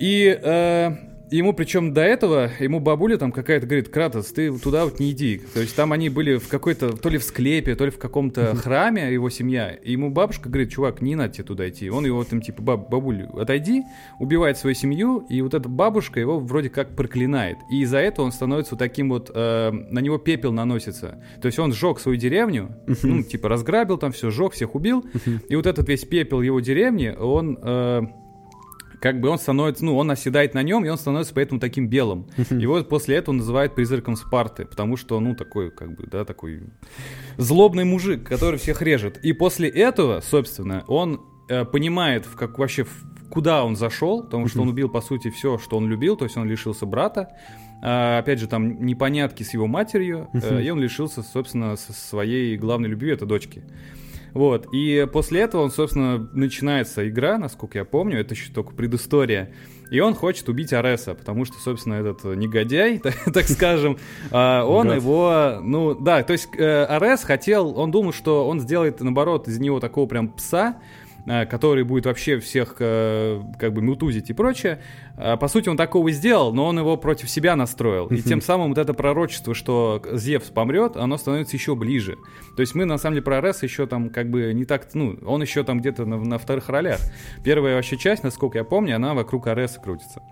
И 0.00 0.36
э, 0.42 0.96
Ему 1.30 1.52
причем 1.52 1.92
до 1.92 2.02
этого, 2.02 2.50
ему 2.60 2.78
бабуля 2.78 3.16
там 3.16 3.32
какая-то 3.32 3.66
говорит, 3.66 3.88
Кратос, 3.88 4.26
ты 4.26 4.56
туда 4.58 4.84
вот 4.84 5.00
не 5.00 5.10
иди. 5.10 5.40
То 5.54 5.60
есть 5.60 5.74
там 5.74 5.92
они 5.92 6.08
были 6.08 6.36
в 6.36 6.46
какой-то, 6.46 6.96
то 6.96 7.08
ли 7.08 7.18
в 7.18 7.24
склепе, 7.24 7.74
то 7.74 7.84
ли 7.84 7.90
в 7.90 7.98
каком-то 7.98 8.54
храме, 8.54 9.12
его 9.12 9.28
семья. 9.28 9.70
И 9.70 9.92
ему 9.92 10.10
бабушка 10.10 10.48
говорит, 10.48 10.70
чувак, 10.70 11.02
не 11.02 11.16
надо 11.16 11.34
тебе 11.34 11.44
туда 11.44 11.68
идти. 11.68 11.90
Он 11.90 12.06
его 12.06 12.22
там 12.22 12.40
типа, 12.40 12.62
баб, 12.62 12.88
бабуль, 12.88 13.24
отойди, 13.34 13.82
убивает 14.20 14.56
свою 14.56 14.74
семью, 14.74 15.26
и 15.28 15.42
вот 15.42 15.54
эта 15.54 15.68
бабушка 15.68 16.20
его 16.20 16.38
вроде 16.38 16.70
как 16.70 16.94
проклинает. 16.94 17.58
И 17.70 17.80
из-за 17.82 17.98
этого 17.98 18.26
он 18.26 18.32
становится 18.32 18.74
вот 18.74 18.78
таким 18.78 19.08
вот, 19.08 19.30
э, 19.34 19.70
на 19.72 19.98
него 19.98 20.18
пепел 20.18 20.52
наносится. 20.52 21.20
То 21.42 21.46
есть 21.46 21.58
он 21.58 21.72
сжег 21.72 21.98
свою 21.98 22.16
деревню, 22.16 22.70
ну, 23.02 23.24
типа 23.24 23.48
разграбил 23.48 23.98
там 23.98 24.12
все, 24.12 24.30
сжег, 24.30 24.52
всех 24.52 24.76
убил. 24.76 25.04
И 25.48 25.56
вот 25.56 25.66
этот 25.66 25.88
весь 25.88 26.04
пепел 26.04 26.40
его 26.40 26.60
деревни, 26.60 27.08
он... 27.08 27.58
Э, 27.60 28.02
как 29.00 29.20
бы 29.20 29.28
он 29.28 29.38
становится, 29.38 29.84
ну, 29.84 29.96
он 29.96 30.10
оседает 30.10 30.54
на 30.54 30.62
нем, 30.62 30.84
и 30.84 30.88
он 30.88 30.98
становится 30.98 31.34
поэтому 31.34 31.60
таким 31.60 31.88
белым. 31.88 32.26
Вот 32.66 32.88
после 32.88 33.16
этого 33.16 33.34
называют 33.34 33.74
призраком 33.74 34.16
Спарты, 34.16 34.64
потому 34.66 34.96
что, 34.96 35.18
ну, 35.20 35.34
такой, 35.34 35.70
как 35.70 35.94
бы, 35.94 36.06
да, 36.06 36.24
такой 36.24 36.64
злобный 37.36 37.84
мужик, 37.84 38.24
который 38.28 38.58
всех 38.58 38.82
режет. 38.82 39.18
И 39.24 39.32
после 39.32 39.68
этого, 39.68 40.20
собственно, 40.20 40.84
он 40.88 41.20
э, 41.48 41.64
понимает, 41.64 42.26
в 42.26 42.36
как 42.36 42.58
вообще 42.58 42.84
в, 42.84 42.90
куда 43.30 43.64
он 43.64 43.76
зашел, 43.76 44.22
потому 44.22 44.48
что 44.48 44.62
он 44.62 44.68
убил, 44.68 44.88
по 44.88 45.00
сути, 45.00 45.30
все, 45.30 45.58
что 45.58 45.76
он 45.76 45.88
любил, 45.88 46.16
то 46.16 46.24
есть 46.24 46.36
он 46.36 46.48
лишился 46.48 46.86
брата, 46.86 47.30
а, 47.82 48.18
опять 48.18 48.40
же, 48.40 48.46
там 48.48 48.84
непонятки 48.84 49.42
с 49.42 49.52
его 49.52 49.66
матерью, 49.66 50.28
э, 50.32 50.62
и 50.62 50.70
он 50.70 50.80
лишился, 50.80 51.22
собственно, 51.22 51.76
своей 51.76 52.56
главной 52.56 52.88
любви, 52.88 53.10
это 53.12 53.26
дочки. 53.26 53.62
Вот, 54.36 54.68
и 54.70 55.08
после 55.10 55.40
этого 55.40 55.62
он, 55.62 55.70
собственно, 55.70 56.28
начинается 56.34 57.08
игра, 57.08 57.38
насколько 57.38 57.78
я 57.78 57.86
помню, 57.86 58.20
это 58.20 58.34
еще 58.34 58.52
только 58.52 58.74
предыстория, 58.74 59.54
и 59.90 59.98
он 60.00 60.14
хочет 60.14 60.50
убить 60.50 60.74
Ареса, 60.74 61.14
потому 61.14 61.46
что, 61.46 61.58
собственно, 61.58 61.94
этот 61.94 62.22
негодяй, 62.36 62.98
так, 63.02 63.14
так 63.32 63.48
скажем, 63.48 63.96
а, 64.30 64.62
он 64.66 64.92
его, 64.92 65.58
ну, 65.62 65.94
да, 65.94 66.22
то 66.22 66.34
есть 66.34 66.50
э, 66.54 66.84
Арес 66.84 67.24
хотел, 67.24 67.78
он 67.78 67.90
думал, 67.90 68.12
что 68.12 68.46
он 68.46 68.60
сделает, 68.60 69.00
наоборот, 69.00 69.48
из 69.48 69.58
него 69.58 69.80
такого 69.80 70.06
прям 70.06 70.28
пса, 70.28 70.82
который 71.26 71.82
будет 71.84 72.06
вообще 72.06 72.38
всех 72.38 72.76
э, 72.78 73.42
как 73.58 73.72
бы 73.72 73.82
мутузить 73.82 74.30
и 74.30 74.32
прочее. 74.32 74.80
Э, 75.16 75.36
по 75.36 75.48
сути, 75.48 75.68
он 75.68 75.76
такого 75.76 76.10
сделал, 76.12 76.54
но 76.54 76.66
он 76.66 76.78
его 76.78 76.96
против 76.96 77.28
себя 77.28 77.56
настроил. 77.56 78.06
И 78.06 78.22
тем 78.22 78.40
самым 78.40 78.68
вот 78.68 78.78
это 78.78 78.94
пророчество, 78.94 79.54
что 79.54 80.02
Зевс 80.12 80.50
помрет, 80.50 80.96
оно 80.96 81.18
становится 81.18 81.56
еще 81.56 81.74
ближе. 81.74 82.16
То 82.56 82.60
есть 82.60 82.74
мы, 82.74 82.84
на 82.84 82.96
самом 82.96 83.14
деле, 83.14 83.24
про 83.24 83.38
Ареса 83.38 83.66
еще 83.66 83.86
там 83.86 84.10
как 84.10 84.30
бы 84.30 84.52
не 84.54 84.64
так, 84.64 84.88
ну, 84.94 85.18
он 85.26 85.42
еще 85.42 85.64
там 85.64 85.80
где-то 85.80 86.04
на, 86.04 86.16
на 86.16 86.38
вторых 86.38 86.68
ролях. 86.68 87.00
Первая 87.44 87.74
вообще 87.74 87.96
часть, 87.96 88.22
насколько 88.22 88.58
я 88.58 88.64
помню, 88.64 88.96
она 88.96 89.14
вокруг 89.14 89.48
Ареса 89.48 89.80
крутится. 89.80 90.22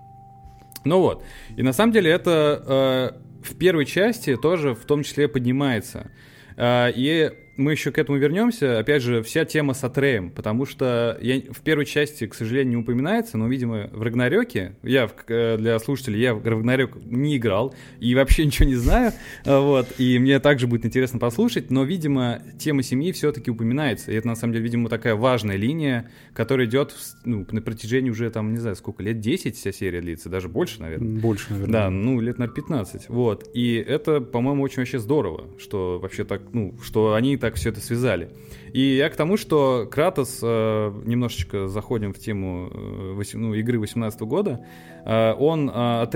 Ну 0.85 1.01
вот. 1.01 1.23
И 1.57 1.63
на 1.63 1.73
самом 1.73 1.91
деле 1.91 2.11
это 2.11 2.63
э, 2.65 3.43
в 3.43 3.57
первой 3.57 3.85
части 3.85 4.37
тоже 4.37 4.75
в 4.75 4.85
том 4.85 5.03
числе 5.03 5.27
поднимается. 5.27 6.11
Э, 6.55 6.89
и 6.95 7.31
мы 7.57 7.71
еще 7.71 7.91
к 7.91 7.97
этому 7.97 8.17
вернемся. 8.17 8.79
Опять 8.79 9.01
же, 9.01 9.23
вся 9.23 9.45
тема 9.45 9.73
с 9.73 9.83
Атреем, 9.83 10.31
потому 10.31 10.65
что 10.65 11.17
я, 11.21 11.41
в 11.51 11.61
первой 11.61 11.85
части, 11.85 12.27
к 12.27 12.33
сожалению, 12.33 12.71
не 12.71 12.77
упоминается, 12.77 13.37
но, 13.37 13.47
видимо, 13.47 13.89
в 13.91 14.01
Рагнарёке, 14.01 14.75
я 14.83 15.09
э, 15.27 15.57
для 15.57 15.79
слушателей, 15.79 16.19
я 16.19 16.33
в 16.33 16.45
Рагнарёк 16.45 16.97
не 17.05 17.37
играл 17.37 17.73
и 17.99 18.13
вообще 18.15 18.45
ничего 18.45 18.67
не 18.67 18.75
знаю, 18.75 19.13
э, 19.45 19.57
вот, 19.57 19.87
и 19.97 20.19
мне 20.19 20.39
также 20.39 20.67
будет 20.67 20.85
интересно 20.85 21.19
послушать, 21.19 21.71
но, 21.71 21.83
видимо, 21.83 22.41
тема 22.59 22.83
семьи 22.83 23.11
все-таки 23.11 23.49
упоминается, 23.49 24.11
и 24.11 24.15
это, 24.15 24.27
на 24.27 24.35
самом 24.35 24.53
деле, 24.53 24.65
видимо, 24.65 24.89
такая 24.89 25.15
важная 25.15 25.55
линия, 25.55 26.09
которая 26.33 26.67
идет 26.67 26.93
ну, 27.23 27.45
на 27.49 27.61
протяжении 27.61 28.09
уже, 28.09 28.29
там, 28.29 28.51
не 28.51 28.59
знаю, 28.59 28.75
сколько, 28.75 29.03
лет 29.03 29.19
10 29.19 29.55
вся 29.55 29.71
серия 29.71 30.01
длится, 30.01 30.29
даже 30.29 30.49
больше, 30.49 30.81
наверное. 30.81 31.21
Больше, 31.21 31.51
наверное. 31.51 31.71
Да, 31.71 31.89
ну, 31.89 32.19
лет, 32.19 32.37
наверное, 32.37 32.55
15, 32.55 33.09
вот, 33.09 33.49
и 33.53 33.75
это, 33.75 34.19
по-моему, 34.19 34.63
очень 34.63 34.77
вообще 34.79 34.99
здорово, 34.99 35.49
что 35.57 35.99
вообще 35.99 36.25
так, 36.25 36.41
ну, 36.51 36.75
что 36.83 37.13
они 37.13 37.37
так 37.45 37.55
все 37.57 37.69
это 37.69 37.79
связали. 37.79 38.29
И 38.73 38.95
я 38.95 39.07
к 39.07 39.15
тому, 39.15 39.37
что 39.37 39.87
Кратос, 39.91 40.39
э, 40.41 40.91
немножечко 41.05 41.67
заходим 41.67 42.11
в 42.11 42.17
тему 42.17 42.71
э, 42.73 43.11
8, 43.13 43.39
ну, 43.39 43.53
игры 43.53 43.79
18 43.79 44.19
года, 44.21 44.65
э, 45.05 45.33
он 45.33 45.69
э, 45.69 46.07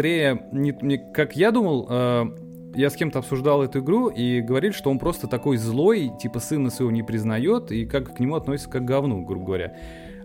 не, 0.52 1.14
как 1.14 1.36
я 1.36 1.52
думал, 1.52 1.88
я 2.76 2.90
с 2.90 2.96
кем-то 2.96 3.20
обсуждал 3.20 3.62
эту 3.62 3.80
игру 3.80 4.08
и 4.08 4.42
говорили, 4.42 4.72
что 4.72 4.90
он 4.90 4.98
просто 4.98 5.28
такой 5.28 5.58
злой, 5.58 6.12
типа 6.20 6.40
сына 6.40 6.72
своего 6.72 6.92
не 6.92 7.04
признает 7.04 7.72
и 7.72 7.86
как 7.86 8.16
к 8.16 8.20
нему 8.20 8.36
относится 8.36 8.72
как 8.72 8.84
к 8.84 8.86
говну, 8.86 9.24
грубо 9.24 9.46
говоря. 9.46 9.76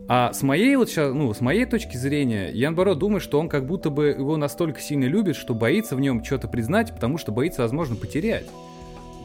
А 0.08 0.32
с 0.32 0.42
моей 0.42 0.76
вот 0.76 0.88
сейчас, 0.88 1.12
ну, 1.12 1.34
с 1.34 1.42
моей 1.42 1.66
точки 1.66 1.98
зрения, 1.98 2.50
я 2.50 2.68
наоборот 2.68 2.98
думаю, 2.98 3.20
что 3.20 3.38
он 3.38 3.50
как 3.50 3.66
будто 3.66 3.90
бы 3.90 4.06
его 4.06 4.38
настолько 4.38 4.80
сильно 4.80 5.04
любит, 5.04 5.36
что 5.36 5.54
боится 5.54 5.96
в 5.96 6.00
нем 6.00 6.24
что-то 6.24 6.48
признать, 6.48 6.92
потому 6.94 7.18
что 7.18 7.30
боится, 7.30 7.60
возможно, 7.60 7.96
потерять. 7.96 8.46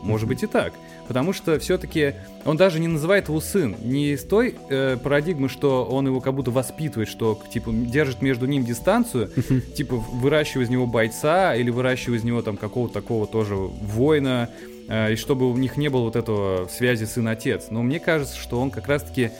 Может 0.03 0.27
быть 0.27 0.43
и 0.43 0.47
так. 0.47 0.73
Потому 1.07 1.33
что 1.33 1.59
все-таки 1.59 2.13
он 2.45 2.55
даже 2.55 2.79
не 2.79 2.87
называет 2.87 3.29
его 3.29 3.41
сын. 3.41 3.75
Не 3.81 4.11
из 4.11 4.23
той 4.23 4.55
э, 4.69 4.97
парадигмы, 5.01 5.49
что 5.49 5.85
он 5.85 6.05
его 6.05 6.21
как 6.21 6.35
будто 6.35 6.51
воспитывает, 6.51 7.09
что 7.09 7.39
типа 7.51 7.71
держит 7.71 8.21
между 8.21 8.45
ним 8.45 8.63
дистанцию, 8.63 9.29
типа 9.75 9.95
выращивая 9.95 10.65
из 10.65 10.69
него 10.69 10.85
бойца 10.85 11.55
или 11.55 11.69
выращивая 11.69 12.17
из 12.17 12.23
него 12.23 12.41
там 12.41 12.57
какого-то 12.57 12.93
такого 12.93 13.27
тоже 13.27 13.55
воина, 13.55 14.49
э, 14.87 15.13
и 15.13 15.15
чтобы 15.15 15.51
у 15.51 15.57
них 15.57 15.77
не 15.77 15.89
было 15.89 16.01
вот 16.01 16.15
этого 16.15 16.67
связи 16.67 17.05
сын-отец. 17.05 17.67
Но 17.69 17.81
мне 17.81 17.99
кажется, 17.99 18.37
что 18.37 18.59
он 18.59 18.69
как 18.69 18.87
раз-таки 18.87 19.31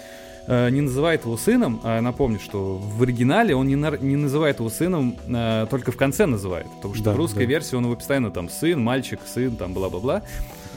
не 0.49 0.81
называет 0.81 1.25
его 1.25 1.37
сыном, 1.37 1.79
а 1.83 2.01
напомню, 2.01 2.39
что 2.39 2.77
в 2.77 3.03
оригинале 3.03 3.55
он 3.55 3.67
не, 3.67 3.75
на, 3.75 3.91
не 3.97 4.15
называет 4.15 4.59
его 4.59 4.69
сыном, 4.69 5.15
э, 5.27 5.67
только 5.69 5.91
в 5.91 5.97
конце 5.97 6.25
называет, 6.25 6.65
потому 6.77 6.95
что 6.95 7.03
да, 7.05 7.13
в 7.13 7.17
русской 7.17 7.45
да. 7.45 7.51
версии 7.51 7.75
он 7.75 7.85
его 7.85 7.95
постоянно 7.95 8.31
там 8.31 8.49
сын, 8.49 8.81
мальчик, 8.81 9.19
сын, 9.25 9.55
там 9.55 9.73
бла-бла-бла. 9.73 10.23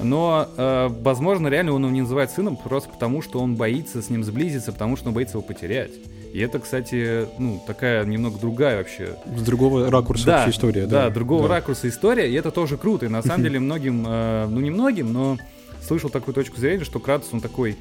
Но, 0.00 0.48
э, 0.56 0.88
возможно, 1.00 1.48
реально 1.48 1.72
он 1.72 1.82
его 1.82 1.92
не 1.92 2.02
называет 2.02 2.30
сыном 2.30 2.56
просто 2.56 2.90
потому, 2.90 3.22
что 3.22 3.40
он 3.40 3.56
боится 3.56 4.02
с 4.02 4.10
ним 4.10 4.24
сблизиться, 4.24 4.72
потому 4.72 4.96
что 4.96 5.08
он 5.08 5.14
боится 5.14 5.38
его 5.38 5.42
потерять. 5.42 5.92
И 6.32 6.38
это, 6.40 6.58
кстати, 6.58 7.28
ну, 7.38 7.62
такая 7.66 8.04
немного 8.04 8.38
другая 8.38 8.78
вообще... 8.78 9.16
С 9.36 9.42
другого 9.42 9.90
ракурса 9.90 10.26
да, 10.26 10.36
вообще 10.38 10.50
история. 10.50 10.86
Да, 10.86 11.04
да 11.04 11.10
другого 11.10 11.46
да. 11.46 11.56
ракурса 11.56 11.88
история, 11.88 12.30
и 12.30 12.34
это 12.34 12.50
тоже 12.50 12.78
круто. 12.78 13.06
И 13.06 13.08
на 13.08 13.22
самом 13.22 13.42
деле 13.42 13.58
многим, 13.58 14.04
э, 14.06 14.46
ну 14.48 14.60
не 14.60 14.70
многим, 14.70 15.12
но 15.12 15.38
слышал 15.86 16.08
такую 16.08 16.34
точку 16.34 16.58
зрения, 16.58 16.84
что 16.84 17.00
Кратос, 17.00 17.28
он 17.32 17.40
такой 17.40 17.76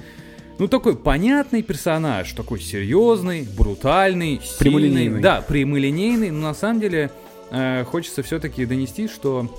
ну, 0.61 0.67
такой 0.67 0.95
понятный 0.95 1.63
персонаж, 1.63 2.33
такой 2.33 2.59
серьезный, 2.59 3.47
брутальный, 3.57 4.39
прямолинейный. 4.59 5.19
Да, 5.19 5.41
прямолинейный, 5.41 6.29
но 6.29 6.49
на 6.49 6.53
самом 6.53 6.79
деле 6.79 7.09
э, 7.49 7.83
хочется 7.85 8.21
все-таки 8.21 8.67
донести, 8.67 9.07
что 9.07 9.49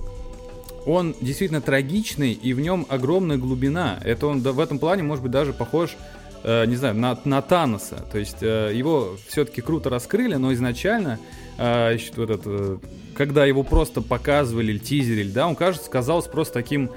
он 0.86 1.16
действительно 1.20 1.60
трагичный, 1.60 2.30
и 2.30 2.52
в 2.52 2.60
нем 2.60 2.86
огромная 2.88 3.36
глубина. 3.36 3.98
Это 4.04 4.28
он 4.28 4.42
да, 4.42 4.52
в 4.52 4.60
этом 4.60 4.78
плане, 4.78 5.02
может 5.02 5.24
быть, 5.24 5.32
даже 5.32 5.52
похож, 5.52 5.96
э, 6.44 6.66
не 6.66 6.76
знаю, 6.76 6.94
на, 6.94 7.18
на 7.24 7.42
Таноса. 7.42 8.04
То 8.12 8.18
есть 8.18 8.40
э, 8.40 8.70
его 8.72 9.16
все-таки 9.26 9.60
круто 9.60 9.90
раскрыли, 9.90 10.36
но 10.36 10.52
изначально, 10.52 11.18
э, 11.58 11.98
вот 12.16 12.30
этот, 12.30 12.42
э, 12.46 12.78
когда 13.16 13.44
его 13.44 13.64
просто 13.64 14.02
показывали, 14.02 14.78
тизерили, 14.78 15.32
да, 15.32 15.48
он, 15.48 15.56
кажется, 15.56 15.90
казался 15.90 16.30
просто 16.30 16.54
таким 16.54 16.92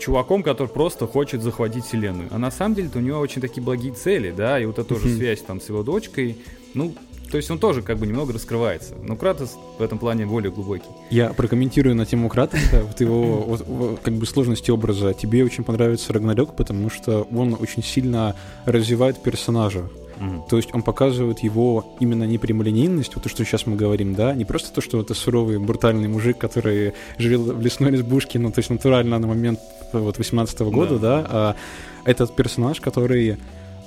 чуваком, 0.00 0.42
который 0.42 0.68
просто 0.68 1.06
хочет 1.06 1.42
захватить 1.42 1.84
вселенную. 1.84 2.28
А 2.32 2.38
на 2.38 2.50
самом 2.50 2.74
деле 2.74 2.90
у 2.94 3.00
него 3.00 3.20
очень 3.20 3.40
такие 3.40 3.62
благие 3.62 3.92
цели, 3.92 4.32
да, 4.36 4.58
и 4.58 4.66
вот 4.66 4.78
эта 4.78 4.88
тоже 4.88 5.14
связь 5.14 5.42
там 5.42 5.60
с 5.60 5.68
его 5.68 5.82
дочкой. 5.82 6.38
Ну, 6.74 6.94
то 7.30 7.36
есть 7.36 7.50
он 7.50 7.58
тоже 7.58 7.82
как 7.82 7.98
бы 7.98 8.06
немного 8.06 8.32
раскрывается. 8.32 8.94
Но 9.04 9.14
Кратос 9.14 9.56
в 9.78 9.82
этом 9.82 9.98
плане 9.98 10.26
более 10.26 10.50
глубокий. 10.50 10.88
Я 11.10 11.28
прокомментирую 11.32 11.94
на 11.94 12.04
тему 12.04 12.28
Кратоса, 12.28 12.82
вот 12.82 13.00
его 13.00 13.22
вот, 13.66 14.00
как 14.00 14.14
бы 14.14 14.26
сложности 14.26 14.70
образа. 14.70 15.14
Тебе 15.14 15.44
очень 15.44 15.62
понравится 15.62 16.12
Рагнарёк, 16.12 16.56
потому 16.56 16.90
что 16.90 17.28
он 17.32 17.56
очень 17.60 17.84
сильно 17.84 18.34
развивает 18.64 19.22
персонажа. 19.22 19.88
Mm-hmm. 20.18 20.48
То 20.50 20.56
есть 20.56 20.74
он 20.74 20.82
показывает 20.82 21.38
его 21.38 21.96
именно 21.98 22.24
не 22.24 22.36
прямолинейность, 22.36 23.14
вот 23.14 23.24
то, 23.24 23.30
что 23.30 23.42
сейчас 23.44 23.66
мы 23.66 23.76
говорим, 23.76 24.14
да, 24.14 24.34
не 24.34 24.44
просто 24.44 24.70
то, 24.70 24.82
что 24.82 25.00
это 25.00 25.14
суровый, 25.14 25.58
брутальный 25.58 26.08
мужик, 26.08 26.36
который 26.36 26.92
жил 27.16 27.44
в 27.44 27.60
лесной 27.62 27.94
избушке, 27.94 28.38
ну, 28.38 28.50
то 28.50 28.58
есть 28.58 28.68
натурально 28.68 29.18
на 29.18 29.26
момент 29.26 29.60
вот 29.98 30.18
18 30.18 30.60
-го 30.60 30.70
года, 30.70 30.98
да, 30.98 31.22
да 31.22 31.26
а 31.30 31.56
этот 32.04 32.34
персонаж, 32.34 32.80
который 32.80 33.36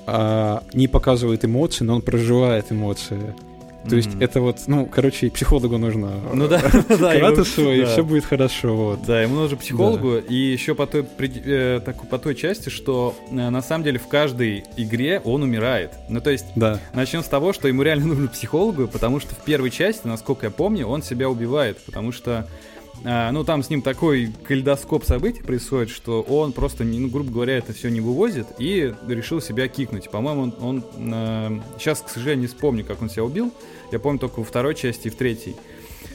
а, 0.05 0.63
не 0.73 0.87
показывает 0.87 1.45
эмоции, 1.45 1.83
но 1.83 1.95
он 1.95 2.01
проживает 2.01 2.71
эмоции. 2.71 3.33
То 3.83 3.89
mm-hmm. 3.89 3.95
есть 3.97 4.09
это 4.21 4.39
вот, 4.39 4.59
ну, 4.67 4.85
короче, 4.85 5.29
психологу 5.29 5.77
нужно. 5.77 6.13
Ну 6.33 6.47
да, 6.47 6.61
да. 6.89 7.13
и 7.15 7.85
все 7.85 8.03
будет 8.03 8.23
хорошо. 8.23 8.75
Вот. 8.75 9.05
Да, 9.05 9.21
ему 9.21 9.35
нужно 9.35 9.57
психологу, 9.57 10.17
и 10.17 10.35
еще 10.35 10.73
по 10.73 10.87
той, 10.87 11.05
э, 11.19 11.81
так, 11.83 12.07
по 12.07 12.17
той 12.17 12.33
части, 12.35 12.69
что 12.69 13.13
э, 13.29 13.33
на 13.33 13.61
самом 13.61 13.83
деле 13.83 13.99
в 13.99 14.07
каждой 14.07 14.63
игре 14.77 15.21
он 15.25 15.43
умирает. 15.43 15.91
Ну, 16.07 16.21
то 16.21 16.29
есть, 16.29 16.45
да. 16.55 16.79
начнем 16.93 17.23
с 17.23 17.27
того, 17.27 17.51
что 17.51 17.67
ему 17.67 17.81
реально 17.83 18.05
нужно 18.13 18.29
психологу, 18.29 18.87
потому 18.87 19.19
что 19.19 19.35
в 19.35 19.39
первой 19.39 19.69
части, 19.69 20.07
насколько 20.07 20.45
я 20.45 20.51
помню, 20.51 20.87
он 20.87 21.03
себя 21.03 21.29
убивает, 21.29 21.77
потому 21.79 22.13
что 22.13 22.47
а, 23.05 23.31
ну, 23.31 23.43
там 23.43 23.63
с 23.63 23.69
ним 23.69 23.81
такой 23.81 24.31
кальдоскоп 24.47 25.03
событий 25.03 25.41
происходит, 25.41 25.89
что 25.89 26.21
он 26.21 26.53
просто, 26.53 26.83
ну, 26.83 27.09
грубо 27.09 27.31
говоря, 27.31 27.57
это 27.57 27.73
все 27.73 27.89
не 27.89 27.99
вывозит 27.99 28.47
и 28.59 28.93
решил 29.07 29.41
себя 29.41 29.67
кикнуть. 29.67 30.09
По-моему, 30.09 30.41
он, 30.43 30.55
он 30.61 30.83
э, 31.13 31.59
сейчас, 31.79 32.01
к 32.01 32.09
сожалению, 32.09 32.43
не 32.43 32.47
вспомню, 32.47 32.85
как 32.85 33.01
он 33.01 33.09
себя 33.09 33.25
убил. 33.25 33.51
Я 33.91 33.99
помню 33.99 34.19
только 34.19 34.39
во 34.39 34.45
второй 34.45 34.75
части 34.75 35.07
и 35.07 35.09
в 35.09 35.15
третьей. 35.15 35.55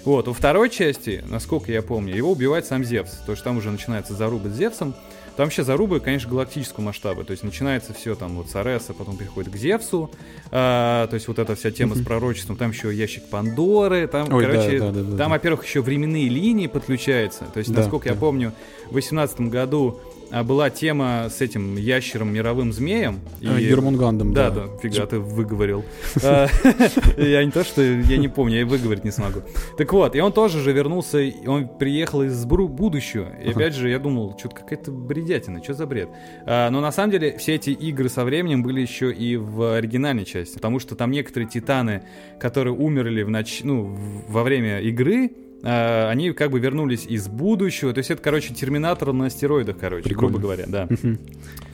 Вот, 0.05 0.29
во 0.29 0.33
второй 0.33 0.71
части, 0.71 1.23
насколько 1.29 1.71
я 1.71 1.83
помню, 1.83 2.15
его 2.17 2.33
убивает 2.33 2.65
сам 2.65 2.85
Зевс. 2.85 3.19
То 3.27 3.33
есть 3.33 3.45
там 3.45 3.59
уже 3.59 3.71
начинается 3.71 4.15
заруба 4.15 4.49
с 4.49 4.55
Зевсом. 4.55 4.95
Там 5.39 5.47
вообще 5.47 5.63
зарубы, 5.63 6.01
конечно, 6.01 6.29
галактического 6.29 6.83
масштаба. 6.83 7.23
То 7.23 7.31
есть 7.31 7.45
начинается 7.45 7.95
все 7.95 8.17
там 8.17 8.35
вот 8.35 8.51
с 8.51 8.57
Ареса, 8.57 8.93
потом 8.93 9.17
переходит 9.17 9.53
к 9.53 9.57
Зевсу. 9.57 10.11
А, 10.51 11.07
то 11.07 11.15
есть 11.15 11.29
вот 11.29 11.39
эта 11.39 11.55
вся 11.55 11.71
тема 11.71 11.95
с 11.95 12.03
пророчеством. 12.03 12.57
Там 12.57 12.73
еще 12.73 12.93
ящик 12.93 13.23
Пандоры. 13.31 14.09
Там, 14.09 14.35
Ой, 14.35 14.45
короче, 14.45 14.81
да, 14.81 14.91
да, 14.91 15.01
да, 15.01 15.17
там, 15.17 15.31
во-первых, 15.31 15.65
еще 15.65 15.81
временные 15.81 16.29
линии 16.29 16.67
подключаются. 16.67 17.45
То 17.55 17.61
есть, 17.61 17.71
насколько 17.71 18.09
я 18.09 18.17
помню, 18.17 18.53
в 18.87 18.95
2018 18.95 19.43
году 19.43 20.01
была 20.45 20.71
тема 20.71 21.29
с 21.31 21.41
этим 21.41 21.77
ящером 21.77 22.33
мировым 22.33 22.73
змеем. 22.73 23.21
А, 23.43 23.59
Ермунгандом, 23.59 24.33
да. 24.33 24.51
Да, 24.51 24.67
да, 24.67 24.79
фига 24.79 25.07
ты 25.07 25.19
выговорил. 25.19 25.85
А, 26.23 26.49
я 27.17 27.45
не 27.45 27.51
то, 27.51 27.65
что 27.65 27.81
я 27.83 28.17
не 28.17 28.29
помню, 28.29 28.59
я 28.59 28.67
выговорить 28.67 29.05
не 29.05 29.11
смогу. 29.11 29.43
Так 29.77 29.93
вот, 29.93 30.17
и 30.17 30.21
он 30.21 30.33
тоже 30.33 30.61
же 30.61 30.73
вернулся, 30.73 31.19
он 31.47 31.69
приехал 31.69 32.23
из 32.23 32.45
будущего. 32.45 33.29
И 33.43 33.51
опять 33.51 33.75
же, 33.75 33.89
я 33.89 33.99
думал, 33.99 34.37
что-то 34.39 34.57
какая-то 34.57 34.91
бредятина, 34.91 35.63
что 35.63 35.75
за 35.75 35.87
бред? 35.87 36.09
Но 36.45 36.81
на 36.81 36.93
самом 36.93 37.13
деле 37.13 37.37
все 37.39 37.55
эти 37.55 37.71
игры 37.71 38.09
со 38.09 38.25
временем 38.25 38.63
были 38.63 38.81
еще 38.81 39.13
и 39.13 39.37
в 39.37 39.77
оригинальной 39.77 40.25
части, 40.25 40.55
потому 40.55 40.81
что 40.81 40.97
там 40.97 41.11
некоторые 41.11 41.49
титаны, 41.49 42.03
которые 42.41 42.75
умерли 42.75 43.23
в 43.23 43.31
ноч... 43.31 43.61
ну, 43.63 43.97
во 44.29 44.43
время 44.43 44.81
игры, 44.81 45.31
Uh, 45.61 46.09
они 46.09 46.31
как 46.33 46.53
бы 46.53 46.61
вернулись 46.61 47.05
из 47.05 47.27
будущего. 47.27 47.93
То 47.93 47.99
есть 47.99 48.13
это, 48.13 48.23
короче, 48.23 48.55
терминатор 48.55 49.13
на 49.13 49.29
стероидах, 49.29 49.77
короче, 49.77 50.05
Прикольно. 50.05 50.39
грубо 50.39 50.43
говоря, 50.43 50.67
да. 50.69 50.89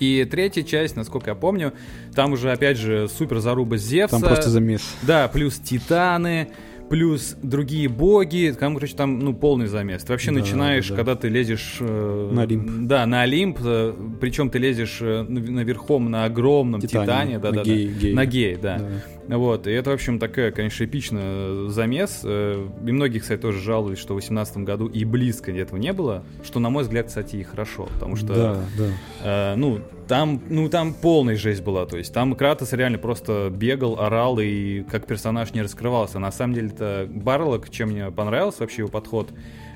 И 0.00 0.26
третья 0.30 0.62
часть, 0.62 0.96
насколько 0.96 1.30
я 1.30 1.34
помню, 1.34 1.74
там 2.14 2.32
уже, 2.32 2.50
опять 2.50 2.78
же, 2.78 3.08
супер 3.08 3.40
заруба 3.40 3.76
Зевса. 3.76 4.18
Там 4.18 4.22
просто 4.22 4.48
замес. 4.48 4.80
Да, 5.02 5.28
плюс 5.28 5.58
Титаны 5.58 6.48
плюс 6.88 7.36
другие 7.42 7.88
боги, 7.88 8.54
там, 8.58 8.74
короче, 8.74 8.94
там, 8.94 9.18
ну, 9.18 9.34
полный 9.34 9.66
замес. 9.66 10.04
Ты 10.04 10.12
вообще 10.12 10.30
да, 10.30 10.40
начинаешь, 10.40 10.88
да. 10.88 10.96
когда 10.96 11.16
ты 11.16 11.28
лезешь... 11.28 11.78
Э, 11.80 12.30
на 12.32 12.42
Олимп. 12.42 12.70
Да, 12.86 13.06
на 13.06 13.22
Олимп, 13.22 13.58
э, 13.62 13.94
причем 14.20 14.50
ты 14.50 14.58
лезешь 14.58 14.98
э, 15.00 15.22
наверхом 15.22 16.10
на 16.10 16.24
огромном 16.24 16.80
Титане, 16.80 17.04
Титане 17.06 17.38
да, 17.38 17.50
на 17.50 17.56
да, 17.56 17.62
гей, 17.62 17.88
да. 17.88 18.00
Гей. 18.00 18.14
На 18.14 18.26
гей, 18.26 18.56
да. 18.56 18.78
да. 18.78 18.86
Вот, 19.28 19.66
и 19.66 19.70
это, 19.72 19.90
в 19.90 19.94
общем, 19.94 20.18
такая, 20.18 20.50
конечно, 20.50 20.84
эпичный 20.84 21.68
замес. 21.70 22.20
Э, 22.24 22.66
и 22.86 22.92
многие, 22.92 23.18
кстати, 23.18 23.40
тоже 23.40 23.60
жалуются, 23.60 24.02
что 24.02 24.14
в 24.14 24.18
2018 24.18 24.58
году 24.58 24.86
и 24.86 25.04
близко 25.04 25.50
этого 25.50 25.78
не 25.78 25.92
было, 25.92 26.24
что, 26.42 26.60
на 26.60 26.70
мой 26.70 26.82
взгляд, 26.82 27.06
кстати, 27.06 27.36
и 27.36 27.42
хорошо, 27.42 27.88
потому 27.94 28.16
что... 28.16 28.26
Да, 28.26 28.64
да. 28.76 28.90
Э, 29.22 29.54
ну, 29.56 29.80
там, 30.08 30.42
ну, 30.48 30.68
там 30.68 30.92
полная 30.92 31.36
жесть 31.36 31.62
была, 31.62 31.86
то 31.86 31.96
есть 31.96 32.12
там 32.12 32.34
Кратос 32.34 32.72
реально 32.74 32.98
просто 32.98 33.50
бегал, 33.50 33.98
орал 33.98 34.38
и 34.38 34.82
как 34.82 35.06
персонаж 35.06 35.52
не 35.54 35.62
раскрывался. 35.62 36.18
На 36.18 36.30
самом 36.30 36.54
деле 36.54 36.68
это 36.68 37.08
Барлок, 37.08 37.70
чем 37.70 37.90
мне 37.90 38.10
понравился 38.10 38.60
вообще 38.60 38.82
его 38.82 38.90
подход, 38.90 39.30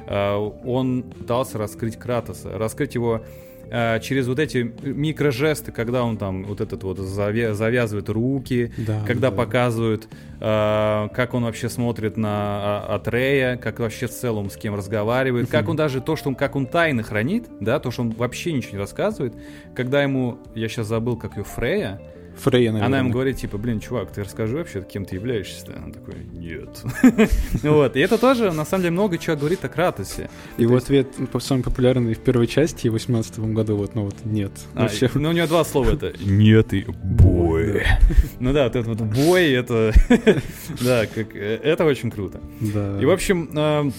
э, 0.06 0.34
он 0.64 1.02
пытался 1.02 1.56
раскрыть 1.58 1.96
Кратоса, 1.96 2.58
раскрыть 2.58 2.94
его 2.94 3.22
э, 3.70 4.00
через 4.00 4.26
вот 4.26 4.38
эти 4.38 4.72
микрожесты, 4.82 5.72
когда 5.72 6.04
он 6.04 6.16
там 6.16 6.44
вот 6.44 6.60
этот 6.60 6.82
вот 6.84 6.98
завязывает 6.98 8.08
руки, 8.08 8.72
да, 8.76 9.02
когда 9.06 9.30
да. 9.30 9.36
показывают, 9.36 10.08
э, 10.40 11.08
как 11.14 11.34
он 11.34 11.44
вообще 11.44 11.68
смотрит 11.68 12.16
на 12.16 12.28
а, 12.30 12.96
Атрея, 12.96 13.56
как 13.56 13.80
вообще 13.80 14.06
в 14.06 14.12
целом 14.12 14.50
с 14.50 14.56
кем 14.56 14.74
разговаривает, 14.74 15.50
как 15.50 15.68
он 15.68 15.76
даже 15.76 16.00
то, 16.00 16.16
что 16.16 16.28
он 16.28 16.34
как 16.34 16.56
он 16.56 16.66
тайны 16.66 17.02
хранит, 17.02 17.46
да, 17.60 17.78
то, 17.78 17.90
что 17.90 18.02
он 18.02 18.10
вообще 18.10 18.52
ничего 18.52 18.72
не 18.72 18.78
рассказывает, 18.78 19.34
когда 19.74 20.02
ему, 20.02 20.38
я 20.54 20.68
сейчас 20.68 20.86
забыл, 20.86 21.16
как 21.16 21.36
ее 21.36 21.44
Фрея, 21.44 22.00
Фрейя, 22.38 22.72
наверное. 22.72 22.86
Она 22.86 22.98
ему 22.98 23.10
говорит, 23.10 23.36
типа, 23.36 23.58
блин, 23.58 23.80
чувак, 23.80 24.12
ты 24.12 24.22
расскажи 24.22 24.56
вообще, 24.56 24.82
кем 24.82 25.04
ты 25.04 25.16
являешься-то? 25.16 25.80
Он 25.84 25.92
такой, 25.92 26.14
нет. 26.32 26.82
Вот, 27.62 27.96
и 27.96 28.00
это 28.00 28.18
тоже, 28.18 28.52
на 28.52 28.64
самом 28.64 28.82
деле, 28.82 28.92
много 28.92 29.18
чего 29.18 29.36
говорит 29.36 29.64
о 29.64 29.68
Кратосе. 29.68 30.30
Его 30.56 30.76
ответ 30.76 31.08
самый 31.40 31.62
популярный 31.62 32.14
в 32.14 32.18
первой 32.18 32.46
части, 32.46 32.88
в 32.88 32.92
18 32.92 33.38
году, 33.40 33.76
вот, 33.76 33.94
ну 33.94 34.04
вот, 34.04 34.14
нет. 34.24 34.52
А, 34.74 34.88
ну, 35.14 35.30
у 35.30 35.32
него 35.32 35.46
два 35.46 35.64
слова 35.64 35.92
это 35.92 36.12
«нет» 36.24 36.72
и 36.72 36.84
«бой». 36.86 37.82
Ну 38.40 38.52
да, 38.52 38.64
вот 38.64 38.76
это 38.76 38.88
вот 38.88 39.00
«бой», 39.00 39.50
это... 39.50 39.92
Да, 40.80 41.06
как 41.06 41.34
это 41.34 41.84
очень 41.84 42.10
круто. 42.10 42.40
Да. 42.60 43.00
И, 43.00 43.04
в 43.04 43.10
общем, 43.10 43.92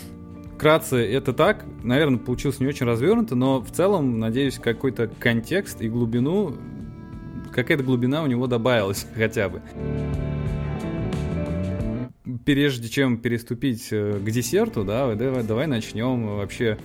вкратце 0.59 0.97
это 0.97 1.31
так. 1.31 1.63
Наверное, 1.83 2.19
получилось 2.19 2.59
не 2.59 2.67
очень 2.67 2.85
развернуто, 2.85 3.33
но 3.35 3.61
в 3.61 3.71
целом, 3.71 4.19
надеюсь, 4.19 4.59
какой-то 4.59 5.09
контекст 5.19 5.81
и 5.81 5.87
глубину 5.87 6.57
какая-то 7.51 7.83
глубина 7.83 8.23
у 8.23 8.27
него 8.27 8.47
добавилась 8.47 9.05
хотя 9.15 9.49
бы. 9.49 9.61
Прежде 12.45 12.89
чем 12.89 13.17
переступить 13.17 13.87
э, 13.91 14.19
к 14.19 14.29
десерту, 14.29 14.83
да, 14.83 15.13
давай, 15.15 15.43
давай 15.43 15.67
начнем 15.67 16.37
вообще 16.37 16.77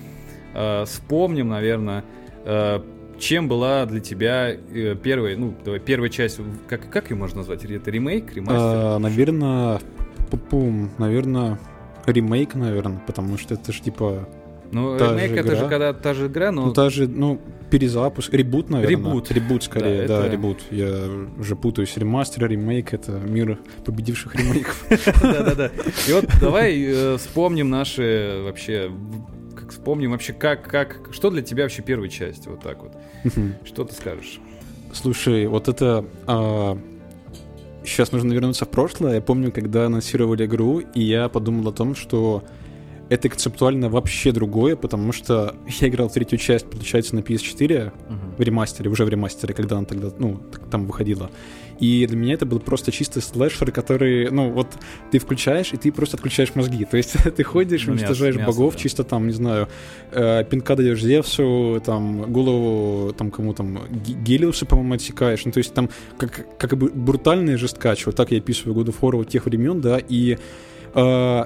э, 0.55 0.85
вспомним, 0.85 1.49
наверное, 1.49 2.05
э, 2.45 2.81
чем 3.19 3.49
была 3.49 3.87
для 3.87 4.01
тебя 4.01 4.51
э, 4.51 4.97
первая, 5.03 5.37
ну, 5.37 5.55
давай, 5.65 5.81
первая 5.81 6.11
часть, 6.11 6.41
как, 6.69 6.91
как 6.91 7.11
ее 7.11 7.17
можно 7.17 7.39
назвать? 7.39 7.65
Это 7.65 7.91
ремейк, 7.91 8.35
ремастер? 8.35 8.59
А, 8.59 8.99
наверное, 8.99 9.81
пум, 10.51 10.91
наверное, 10.99 11.59
ремейк, 12.07 12.55
наверное, 12.55 13.01
потому 13.07 13.39
что 13.39 13.55
это 13.55 13.73
же 13.73 13.83
типа 13.83 14.29
ну, 14.73 14.99
та 14.99 15.11
ремейк 15.11 15.33
это 15.33 15.49
игра. 15.49 15.57
же 15.57 15.69
когда 15.69 15.93
та 15.93 16.15
же 16.15 16.27
игра, 16.27 16.51
но... 16.51 16.67
Ну, 16.67 16.73
та 16.73 16.91
же, 16.91 17.09
ну, 17.09 17.41
перезапуск, 17.71 18.33
ребут, 18.33 18.71
наверное. 18.71 18.91
Ребут. 18.91 19.31
Ребут, 19.31 19.63
скорее, 19.65 20.07
да, 20.07 20.21
да 20.21 20.27
это... 20.27 20.33
ребут. 20.33 20.59
Я 20.71 21.09
уже 21.39 21.57
путаюсь. 21.57 21.97
Ремастер, 21.97 22.49
ремейк— 22.49 22.93
это 22.93 23.13
мир 23.13 23.59
победивших 23.85 24.35
ремейков. 24.35 24.85
Да-да-да. 25.23 25.71
И 26.09 26.13
вот 26.13 26.27
давай 26.41 26.83
э, 26.83 27.17
вспомним 27.17 27.71
наши 27.71 28.41
вообще 28.45 28.91
как 29.55 29.71
вспомним 29.71 30.11
вообще, 30.11 30.33
как, 30.33 30.69
как, 30.69 31.09
что 31.13 31.31
для 31.31 31.41
тебя 31.41 31.63
вообще 31.63 31.83
первая 31.83 32.11
часть, 32.11 32.47
вот 32.47 32.61
так 32.61 32.83
вот. 32.83 32.93
Что 33.65 33.85
ты 33.85 33.95
скажешь? 33.95 34.41
Слушай, 34.93 35.47
вот 35.47 35.69
это 35.69 36.05
а, 36.27 36.79
сейчас 37.85 38.13
нужно 38.13 38.33
вернуться 38.33 38.65
в 38.65 38.69
прошлое. 38.69 39.15
Я 39.15 39.21
помню, 39.21 39.53
когда 39.53 39.87
анонсировали 39.87 40.47
игру, 40.47 40.81
и 40.81 41.03
я 41.03 41.29
подумал 41.29 41.69
о 41.69 41.73
том, 41.73 41.95
что 41.95 42.45
это 43.09 43.29
концептуально 43.29 43.89
вообще 43.89 44.33
другое, 44.33 44.77
потому 44.77 45.13
что 45.13 45.55
я 45.81 45.89
играл 45.89 46.11
третью 46.11 46.39
часть, 46.39 46.67
получается, 46.67 47.15
на 47.15 47.21
PS4 47.21 47.69
uh-huh. 47.69 48.37
в 48.39 48.41
ремастере, 48.41 48.91
уже 48.91 49.05
в 49.05 49.09
ремастере, 49.09 49.55
когда 49.55 49.79
она 49.79 49.87
тогда, 49.87 50.11
ну, 50.19 50.41
там 50.71 50.87
выходила. 50.87 51.31
И 51.81 52.07
для 52.07 52.17
меня 52.17 52.35
это 52.35 52.47
был 52.47 52.61
просто 52.61 52.93
чистый 52.93 53.21
слэшер, 53.21 53.73
который, 53.73 54.31
ну, 54.31 54.51
вот 54.51 54.69
ты 55.11 55.19
включаешь, 55.19 55.73
и 55.73 55.77
ты 55.77 55.91
просто 55.91 56.17
отключаешь 56.17 56.55
мозги. 56.55 56.85
То 56.85 56.97
есть 56.97 57.15
ты 57.37 57.43
ходишь, 57.43 57.87
ну, 57.87 57.95
уничтожаешь 57.95 58.37
мясо, 58.37 58.47
богов, 58.47 58.75
да. 58.75 58.81
чисто 58.81 59.05
там, 59.05 59.27
не 59.27 59.33
знаю, 59.33 59.69
э, 60.13 60.45
пинка 60.45 60.77
даешь 60.77 61.03
Зевсу, 61.03 61.83
там, 61.85 62.33
голову, 62.33 63.13
там, 63.13 63.31
кому 63.31 63.55
там, 63.55 63.81
Гелиусу, 63.91 64.67
по-моему, 64.67 64.95
отсекаешь. 64.95 65.45
Ну, 65.45 65.53
то 65.53 65.59
есть 65.59 65.75
там 65.75 65.91
как, 66.17 66.59
как 66.59 66.77
бы 66.79 66.91
брутальный 66.91 67.57
жесткач. 67.57 68.07
Вот 68.07 68.17
так 68.17 68.31
я 68.31 68.39
описываю 68.39 68.77
God 68.77 68.89
of 68.89 69.01
War 69.01 69.25
тех 69.25 69.47
времен, 69.47 69.81
да, 69.81 69.99
и 69.99 70.39
э, 70.95 71.45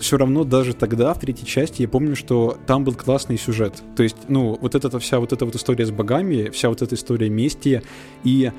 все 0.00 0.16
равно 0.16 0.44
даже 0.44 0.74
тогда, 0.74 1.14
в 1.14 1.20
третьей 1.20 1.46
части, 1.46 1.82
я 1.82 1.88
помню, 1.88 2.16
что 2.16 2.56
там 2.66 2.84
был 2.84 2.94
классный 2.94 3.38
сюжет. 3.38 3.82
То 3.96 4.02
есть, 4.02 4.16
ну, 4.28 4.58
вот 4.60 4.74
эта 4.74 4.98
вся 4.98 5.20
вот 5.20 5.32
эта 5.32 5.44
вот 5.44 5.54
история 5.54 5.86
с 5.86 5.90
богами, 5.90 6.48
вся 6.50 6.68
вот 6.68 6.82
эта 6.82 6.94
история 6.94 7.28
мести 7.28 7.82
и 8.24 8.50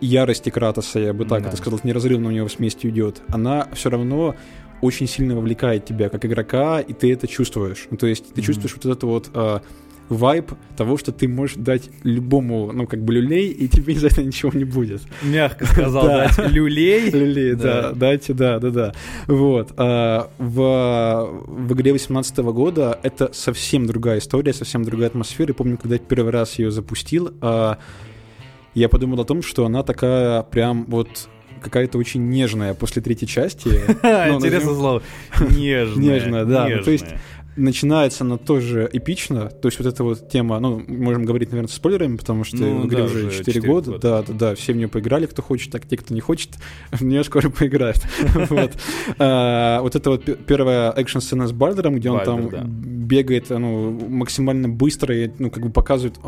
ярости 0.00 0.50
Кратоса, 0.50 0.98
я 0.98 1.12
бы 1.12 1.24
так 1.26 1.42
да. 1.42 1.48
это 1.48 1.56
сказал, 1.56 1.78
неразрывно 1.84 2.28
у 2.28 2.32
него 2.32 2.48
с 2.48 2.58
местью 2.58 2.90
идет, 2.90 3.22
она 3.28 3.68
все 3.74 3.90
равно 3.90 4.34
очень 4.80 5.06
сильно 5.06 5.36
вовлекает 5.36 5.84
тебя 5.84 6.08
как 6.08 6.24
игрока, 6.24 6.80
и 6.80 6.94
ты 6.94 7.12
это 7.12 7.28
чувствуешь. 7.28 7.86
Ну, 7.90 7.98
то 7.98 8.06
есть 8.06 8.32
ты 8.32 8.40
mm-hmm. 8.40 8.44
чувствуешь 8.44 8.74
вот 8.74 8.86
это 8.86 9.06
вот 9.06 9.30
а, 9.34 9.62
вайб 10.10 10.52
того, 10.76 10.98
что 10.98 11.12
ты 11.12 11.28
можешь 11.28 11.56
дать 11.56 11.88
любому, 12.02 12.72
ну, 12.72 12.86
как 12.86 13.02
бы 13.02 13.14
люлей, 13.14 13.48
и 13.48 13.68
тебе 13.68 13.94
за 13.94 14.08
это 14.08 14.22
ничего 14.22 14.50
не 14.52 14.64
будет. 14.64 15.02
Мягко 15.22 15.64
сказал, 15.64 16.04
дать 16.04 16.36
люлей. 16.50 17.10
Люлей, 17.10 17.54
да, 17.54 17.92
дать, 17.92 18.26
да, 18.28 18.58
да, 18.58 18.70
да. 18.70 18.94
Вот. 19.26 19.72
А, 19.76 20.30
в, 20.38 21.72
игре 21.72 21.92
18 21.92 22.36
года 22.38 22.98
это 23.02 23.32
совсем 23.32 23.86
другая 23.86 24.18
история, 24.18 24.52
совсем 24.52 24.84
другая 24.84 25.08
атмосфера. 25.08 25.52
И 25.52 25.54
помню, 25.54 25.78
когда 25.78 25.94
я 25.94 26.00
первый 26.00 26.32
раз 26.32 26.58
ее 26.58 26.70
запустил, 26.72 27.32
а, 27.40 27.78
я 28.74 28.88
подумал 28.88 29.20
о 29.20 29.24
том, 29.24 29.42
что 29.42 29.64
она 29.64 29.84
такая 29.84 30.42
прям 30.42 30.86
вот 30.86 31.28
какая-то 31.60 31.98
очень 31.98 32.28
нежная 32.28 32.74
после 32.74 33.02
третьей 33.02 33.28
части. 33.28 33.68
Ну, 34.02 34.36
Интересное 34.36 34.74
слово. 34.74 35.02
Нежная. 35.50 36.04
Нежная, 36.04 36.44
да. 36.44 36.68
Ну, 36.68 36.82
то 36.82 36.90
есть 36.90 37.06
начинается 37.60 38.24
она 38.24 38.38
тоже 38.38 38.88
эпично, 38.92 39.48
то 39.48 39.68
есть 39.68 39.78
вот 39.78 39.86
эта 39.86 40.02
вот 40.02 40.28
тема, 40.28 40.58
ну, 40.60 40.82
можем 40.86 41.24
говорить, 41.24 41.50
наверное, 41.50 41.68
с 41.68 41.74
спойлерами, 41.74 42.16
потому 42.16 42.44
что 42.44 42.56
ну, 42.56 42.82
в 42.82 42.86
игре 42.86 42.98
да, 42.98 43.04
уже 43.04 43.30
4, 43.30 43.44
4 43.44 43.60
года, 43.60 43.90
года, 43.92 44.00
да, 44.02 44.22
да, 44.22 44.32
да, 44.32 44.54
все 44.54 44.72
в 44.72 44.76
нее 44.76 44.88
поиграли, 44.88 45.26
кто 45.26 45.42
хочет, 45.42 45.70
так 45.70 45.86
те, 45.86 45.96
кто 45.96 46.14
не 46.14 46.20
хочет, 46.20 46.50
в 46.92 47.04
нее 47.04 47.24
скоро 47.24 47.50
поиграют. 47.50 48.02
Вот. 48.50 48.72
А, 49.18 49.86
это 49.86 50.10
вот 50.10 50.24
первая 50.46 50.92
экшн-сцена 50.92 51.46
с 51.46 51.52
Бальдером, 51.52 51.96
где 51.96 52.10
он 52.10 52.24
там 52.24 52.48
бегает, 53.06 53.50
ну, 53.50 53.90
максимально 54.08 54.68
быстро, 54.68 55.14
и, 55.14 55.30
ну, 55.38 55.50
как 55.50 55.62
бы 55.62 55.70
показывает, 55.70 56.18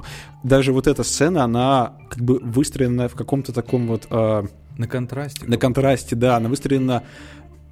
даже 0.43 0.73
вот 0.73 0.87
эта 0.87 1.03
сцена, 1.03 1.45
она 1.45 1.97
как 2.11 2.23
бы 2.23 2.39
выстроена 2.39 3.09
в 3.09 3.15
каком-то 3.15 3.53
таком 3.53 3.87
вот... 3.87 4.07
А, 4.11 4.45
на 4.79 4.89
контрасте. 4.89 5.47
На 5.47 5.59
контрасте, 5.59 6.17
да, 6.17 6.37
она 6.37 6.49
выстроена 6.49 7.03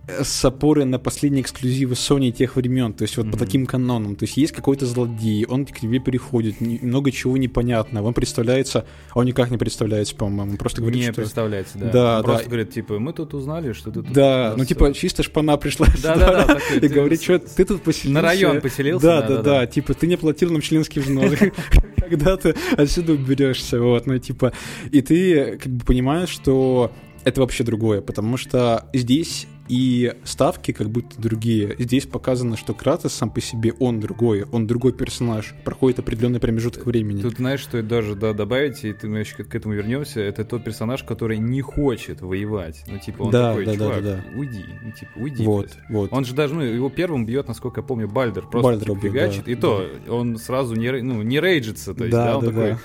с 0.08 0.44
опорой 0.44 0.84
на 0.84 0.98
последние 0.98 1.42
эксклюзивы 1.42 1.94
Sony 1.94 2.30
тех 2.30 2.56
времен, 2.56 2.92
то 2.92 3.02
есть 3.02 3.16
вот 3.16 3.26
mm-hmm. 3.26 3.32
по 3.32 3.38
таким 3.38 3.66
канонам. 3.66 4.16
То 4.16 4.24
есть 4.24 4.36
есть 4.36 4.52
какой-то 4.52 4.86
злодей, 4.86 5.44
он 5.46 5.66
к 5.66 5.78
тебе 5.78 5.98
переходит, 5.98 6.60
не, 6.60 6.78
много 6.82 7.12
чего 7.12 7.36
непонятно. 7.36 8.02
Он 8.02 8.14
представляется, 8.14 8.86
а 9.10 9.18
он 9.18 9.26
никак 9.26 9.50
не 9.50 9.58
представляется, 9.58 10.14
по-моему, 10.14 10.56
просто 10.56 10.80
говорит, 10.80 11.00
не 11.00 11.04
что... 11.04 11.14
представляется, 11.14 11.78
да. 11.78 11.90
Да, 11.90 12.16
он 12.16 12.22
да. 12.22 12.28
Просто 12.28 12.46
говорит, 12.46 12.70
типа, 12.70 12.98
мы 12.98 13.12
тут 13.12 13.34
узнали, 13.34 13.72
что 13.72 13.90
ты 13.90 14.02
тут... 14.02 14.12
Да, 14.12 14.54
ну 14.56 14.64
типа 14.64 14.92
чисто 14.94 15.22
шпана 15.22 15.56
пришла 15.56 15.86
да, 16.02 16.16
да, 16.16 16.46
да, 16.46 16.58
и 16.76 16.88
говорит, 16.88 17.22
что 17.22 17.38
ты 17.38 17.64
тут 17.64 17.82
поселился. 17.82 18.14
На 18.14 18.22
район 18.22 18.60
поселился. 18.60 19.06
Да, 19.06 19.22
да, 19.22 19.42
да, 19.42 19.66
типа 19.66 19.94
ты 19.94 20.06
не 20.06 20.16
платил 20.16 20.50
нам 20.50 20.60
членский 20.60 21.00
взнос. 21.00 21.32
Когда 21.96 22.36
ты 22.36 22.56
отсюда 22.76 23.12
уберешься, 23.12 23.80
вот, 23.80 24.06
ну 24.06 24.18
типа, 24.18 24.52
и 24.90 25.00
ты 25.00 25.58
как 25.58 25.72
бы 25.72 25.84
понимаешь, 25.84 26.30
что 26.30 26.90
это 27.24 27.40
вообще 27.40 27.64
другое, 27.64 28.00
потому 28.00 28.36
что 28.36 28.88
здесь 28.92 29.46
и 29.70 30.14
ставки 30.24 30.72
как 30.72 30.90
будто 30.90 31.20
другие. 31.20 31.76
Здесь 31.78 32.04
показано, 32.04 32.56
что 32.56 32.74
Кратос 32.74 33.14
сам 33.14 33.30
по 33.30 33.40
себе, 33.40 33.72
он 33.78 34.00
другой, 34.00 34.42
он 34.50 34.66
другой 34.66 34.92
персонаж, 34.92 35.54
проходит 35.64 36.00
определенный 36.00 36.40
промежуток 36.40 36.87
времени. 36.87 37.22
Тут 37.22 37.37
знаешь, 37.37 37.61
что 37.61 37.80
даже 37.80 38.16
да, 38.16 38.33
добавить, 38.33 38.85
и 38.85 38.92
ты, 38.92 39.09
мы 39.09 39.20
еще 39.20 39.44
к 39.44 39.54
этому 39.54 39.74
вернемся, 39.74 40.20
это 40.20 40.44
тот 40.44 40.64
персонаж, 40.64 41.04
который 41.04 41.38
не 41.38 41.61
хочет 41.61 42.20
воевать. 42.20 42.83
Ну, 42.88 42.98
типа, 42.98 43.22
он 43.22 43.30
да, 43.30 43.50
такой, 43.50 43.66
да, 43.66 43.74
чувак, 43.76 44.02
да, 44.02 44.16
да, 44.16 44.24
уйди, 44.37 44.64
ну, 44.83 44.90
типа, 44.90 45.12
уйди. 45.14 45.44
Вот, 45.44 45.68
вот. 45.88 46.12
Он 46.12 46.24
же 46.24 46.35
даже, 46.35 46.54
ну, 46.54 46.62
его 46.62 46.90
первым 46.90 47.24
бьет, 47.24 47.46
насколько 47.46 47.80
я 47.80 47.87
помню, 47.87 48.09
Бальдер. 48.09 48.42
Просто 48.48 48.64
Бальдер 48.64 48.87
типа, 48.87 48.92
убьет, 48.92 49.12
фигачит, 49.12 49.44
да, 49.44 49.52
и 49.52 49.54
то 49.54 49.87
он 50.09 50.37
сразу 50.37 50.74
не, 50.74 50.90
ну, 51.00 51.22
не 51.22 51.38
рейджится, 51.38 51.94
то 51.94 52.02
есть, 52.02 52.16
Да, 52.16 52.24
да, 52.24 52.38
он 52.38 52.44
да, 52.44 52.50
такой, 52.50 52.70
да. 52.70 52.78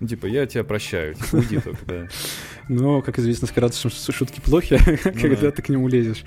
ну, 0.00 0.08
типа, 0.08 0.24
я 0.24 0.46
тебя 0.46 0.64
прощаю, 0.64 1.16
типа, 1.16 1.36
уйди 1.36 1.58
только, 1.60 1.84
да. 1.84 2.08
Но, 2.70 3.02
как 3.02 3.18
известно, 3.18 3.48
с 3.48 3.50
Кратосом 3.50 3.90
шутки 3.90 4.40
плохи, 4.40 4.78
когда 5.04 5.28
Ну 5.28 5.36
да. 5.40 5.50
ты 5.50 5.60
к 5.62 5.68
нему 5.68 5.88
лезешь. 5.88 6.24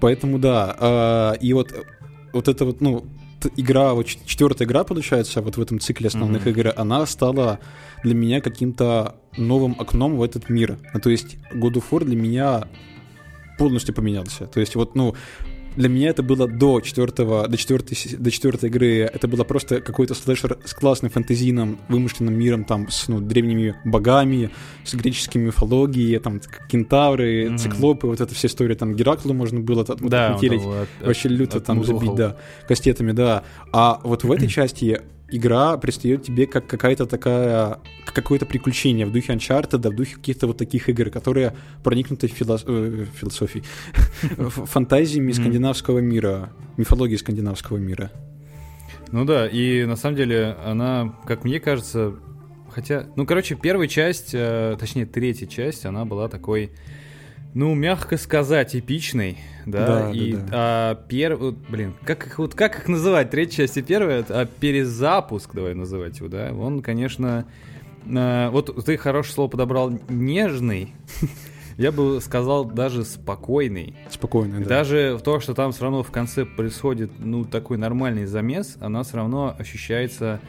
Поэтому 0.00 0.38
да. 0.38 0.76
а, 0.78 1.32
И 1.40 1.52
вот 1.52 1.74
вот 2.32 2.46
это 2.46 2.64
вот, 2.64 2.80
ну, 2.80 3.04
игра, 3.56 3.92
вот 3.94 4.06
чет- 4.06 4.24
четвертая 4.24 4.68
игра, 4.68 4.84
получается, 4.84 5.42
вот 5.42 5.56
в 5.56 5.60
этом 5.60 5.80
цикле 5.80 6.06
основных 6.06 6.42
Мгм. 6.42 6.50
игр, 6.50 6.72
она 6.76 7.04
стала 7.06 7.58
для 8.04 8.14
меня 8.14 8.40
каким-то 8.40 9.16
новым 9.36 9.74
окном 9.80 10.16
в 10.16 10.22
этот 10.22 10.48
мир. 10.48 10.78
Ну, 10.94 11.00
то 11.00 11.10
есть 11.10 11.36
God 11.52 11.72
of 11.74 11.84
War 11.90 12.04
для 12.04 12.14
меня 12.16 12.68
полностью 13.58 13.94
поменялся. 13.94 14.46
То 14.46 14.60
есть 14.60 14.76
вот, 14.76 14.94
ну, 14.94 15.14
для 15.76 15.88
меня 15.88 16.08
это 16.10 16.22
было 16.22 16.46
до 16.48 16.80
четвертого, 16.80 17.46
до 17.48 17.56
четвертой, 17.56 17.96
до 18.18 18.30
четвертой 18.30 18.68
игры, 18.70 18.98
это 19.12 19.28
было 19.28 19.44
просто 19.44 19.80
какой-то 19.80 20.14
слэшер 20.14 20.58
с 20.64 20.74
классным 20.74 21.10
фэнтезийным 21.10 21.78
вымышленным 21.88 22.34
миром, 22.38 22.64
там, 22.64 22.88
с 22.90 23.08
ну, 23.08 23.20
древними 23.20 23.76
богами, 23.84 24.50
с 24.84 24.94
греческой 24.94 25.42
мифологией, 25.42 26.18
там, 26.18 26.40
кентавры, 26.68 27.48
Мгм. 27.50 27.58
циклопы, 27.58 28.06
вот 28.06 28.20
эта 28.20 28.34
вся 28.34 28.48
история, 28.48 28.74
там, 28.74 28.94
Гераклу 28.94 29.32
можно 29.34 29.60
было 29.60 29.84
там, 29.84 29.96
вот, 30.00 30.10
Да, 30.10 30.34
метелить, 30.34 30.60
он 30.62 30.72
там 30.72 30.82
от- 30.82 31.06
вообще 31.06 31.28
от- 31.28 31.34
люто 31.34 31.60
там 31.60 31.80
отмудохал. 31.80 32.00
забить, 32.00 32.16
да, 32.16 32.36
кастетами, 32.66 33.12
да. 33.12 33.42
А 33.72 34.00
вот 34.02 34.24
в 34.24 34.32
этой 34.32 34.48
части 34.48 35.00
игра 35.30 35.76
предстает 35.76 36.24
тебе 36.24 36.46
как 36.46 36.66
какая-то 36.66 37.06
такая, 37.06 37.78
как 38.04 38.14
какое-то 38.14 38.46
приключение 38.46 39.06
в 39.06 39.12
духе 39.12 39.32
Uncharted, 39.32 39.88
в 39.88 39.94
духе 39.94 40.16
каких-то 40.16 40.46
вот 40.46 40.58
таких 40.58 40.88
игр, 40.88 41.10
которые 41.10 41.54
проникнуты 41.82 42.26
филос- 42.26 42.64
э, 42.66 43.06
философией, 43.14 43.64
фантазиями 44.50 45.32
скандинавского 45.32 45.98
мира, 45.98 46.52
мифологией 46.76 47.18
скандинавского 47.18 47.76
мира. 47.76 48.10
Ну 49.12 49.24
да, 49.24 49.46
и 49.46 49.84
на 49.84 49.96
самом 49.96 50.16
деле 50.16 50.56
она, 50.64 51.14
как 51.26 51.44
мне 51.44 51.58
кажется, 51.58 52.14
хотя, 52.68 53.06
ну 53.16 53.26
короче, 53.26 53.56
первая 53.56 53.88
часть, 53.88 54.30
э, 54.32 54.76
точнее 54.78 55.06
третья 55.06 55.46
часть, 55.46 55.84
она 55.84 56.04
была 56.04 56.28
такой, 56.28 56.70
ну 57.54 57.74
мягко 57.74 58.16
сказать, 58.16 58.76
эпичной, 58.76 59.38
да, 59.66 59.86
Да, 59.86 60.10
и 60.12 60.32
да, 60.32 60.38
да. 60.38 60.46
а 60.52 60.94
пер, 60.94 61.36
вот, 61.36 61.56
блин, 61.68 61.94
как 62.04 62.26
их 62.26 62.38
вот 62.38 62.54
как 62.54 62.78
их 62.78 62.88
называть, 62.88 63.30
третья 63.30 63.58
часть 63.58 63.76
и 63.76 63.82
первая, 63.82 64.24
а 64.28 64.46
перезапуск, 64.46 65.54
давай 65.54 65.74
называть 65.74 66.18
его, 66.18 66.28
да, 66.28 66.52
он, 66.52 66.82
конечно, 66.82 67.46
э, 68.06 68.48
вот 68.50 68.84
ты 68.84 68.96
хорошее 68.96 69.34
слово 69.34 69.48
подобрал, 69.48 69.90
нежный, 70.08 70.94
я 71.76 71.92
бы 71.92 72.20
сказал 72.20 72.64
даже 72.64 73.04
спокойный. 73.04 73.96
Спокойно, 74.10 74.60
да. 74.60 74.66
Даже 74.66 75.16
в 75.18 75.22
то, 75.22 75.40
что 75.40 75.54
там 75.54 75.72
все 75.72 75.82
равно 75.84 76.02
в 76.02 76.10
конце 76.10 76.44
происходит, 76.44 77.10
ну, 77.18 77.44
такой 77.44 77.78
нормальный 77.78 78.26
замес, 78.26 78.76
она 78.80 79.02
все 79.02 79.16
равно 79.16 79.54
ощущается, 79.58 80.40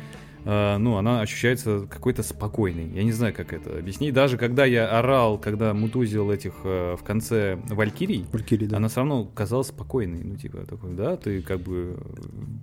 ну, 0.44 0.98
она 0.98 1.22
ощущается 1.22 1.88
какой-то 1.90 2.24
спокойной. 2.24 2.90
Я 2.96 3.04
не 3.04 3.12
знаю, 3.12 3.34
как 3.34 3.54
это 3.54 3.78
объяснить. 3.78 4.14
Даже 4.14 4.38
когда 4.38 4.66
я 4.66 4.88
орал, 4.88 5.38
когда 5.38 5.74
мутузил 5.74 6.32
этих 6.32 6.54
э, 6.64 6.96
в 7.00 7.04
конце 7.04 7.60
Валькирий, 7.70 8.26
Валькирий, 8.32 8.68
да. 8.68 8.78
она 8.78 8.88
все 8.88 8.98
равно 9.02 9.26
казалась 9.26 9.68
спокойной. 9.68 10.24
Ну, 10.24 10.36
типа, 10.36 10.66
такой, 10.66 10.94
да, 10.94 11.16
ты 11.18 11.42
как 11.42 11.60
бы... 11.62 11.98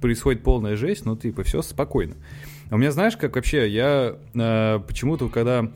Происходит 0.00 0.42
полная 0.42 0.76
жесть, 0.76 1.04
но, 1.04 1.16
типа, 1.16 1.42
все 1.42 1.62
спокойно. 1.62 2.14
А 2.70 2.74
у 2.74 2.78
меня, 2.78 2.90
знаешь, 2.90 3.16
как 3.16 3.36
вообще, 3.36 3.68
я 3.68 4.16
э, 4.34 4.80
почему-то, 4.86 5.28
когда 5.28 5.70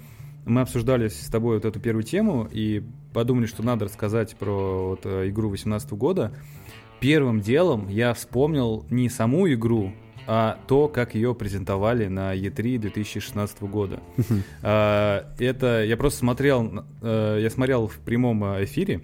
мы 0.45 0.61
обсуждали 0.61 1.09
с 1.09 1.29
тобой 1.29 1.57
вот 1.57 1.65
эту 1.65 1.79
первую 1.81 2.03
тему 2.03 2.49
и 2.51 2.83
подумали, 3.13 3.47
что 3.47 3.63
надо 3.63 3.85
рассказать 3.85 4.37
про 4.37 4.89
вот, 4.89 5.01
э, 5.05 5.29
игру 5.29 5.51
18 5.51 5.93
года, 5.93 6.33
первым 7.01 7.41
делом 7.41 7.89
я 7.89 8.15
вспомнил 8.15 8.85
не 8.91 9.09
саму 9.09 9.53
игру, 9.53 9.93
а 10.27 10.59
то, 10.67 10.89
как 10.89 11.15
ее 11.15 11.35
презентовали 11.35 12.07
на 12.07 12.35
E3 12.35 12.79
2016 12.79 13.63
года. 13.63 14.01
А, 14.63 15.33
Это 15.39 15.85
я 15.85 15.97
просто 15.97 16.21
смотрел, 16.21 16.85
э, 17.03 17.39
я 17.41 17.51
смотрел 17.51 17.89
в 17.89 17.99
прямом 17.99 18.45
э, 18.45 18.65
эфире, 18.65 19.03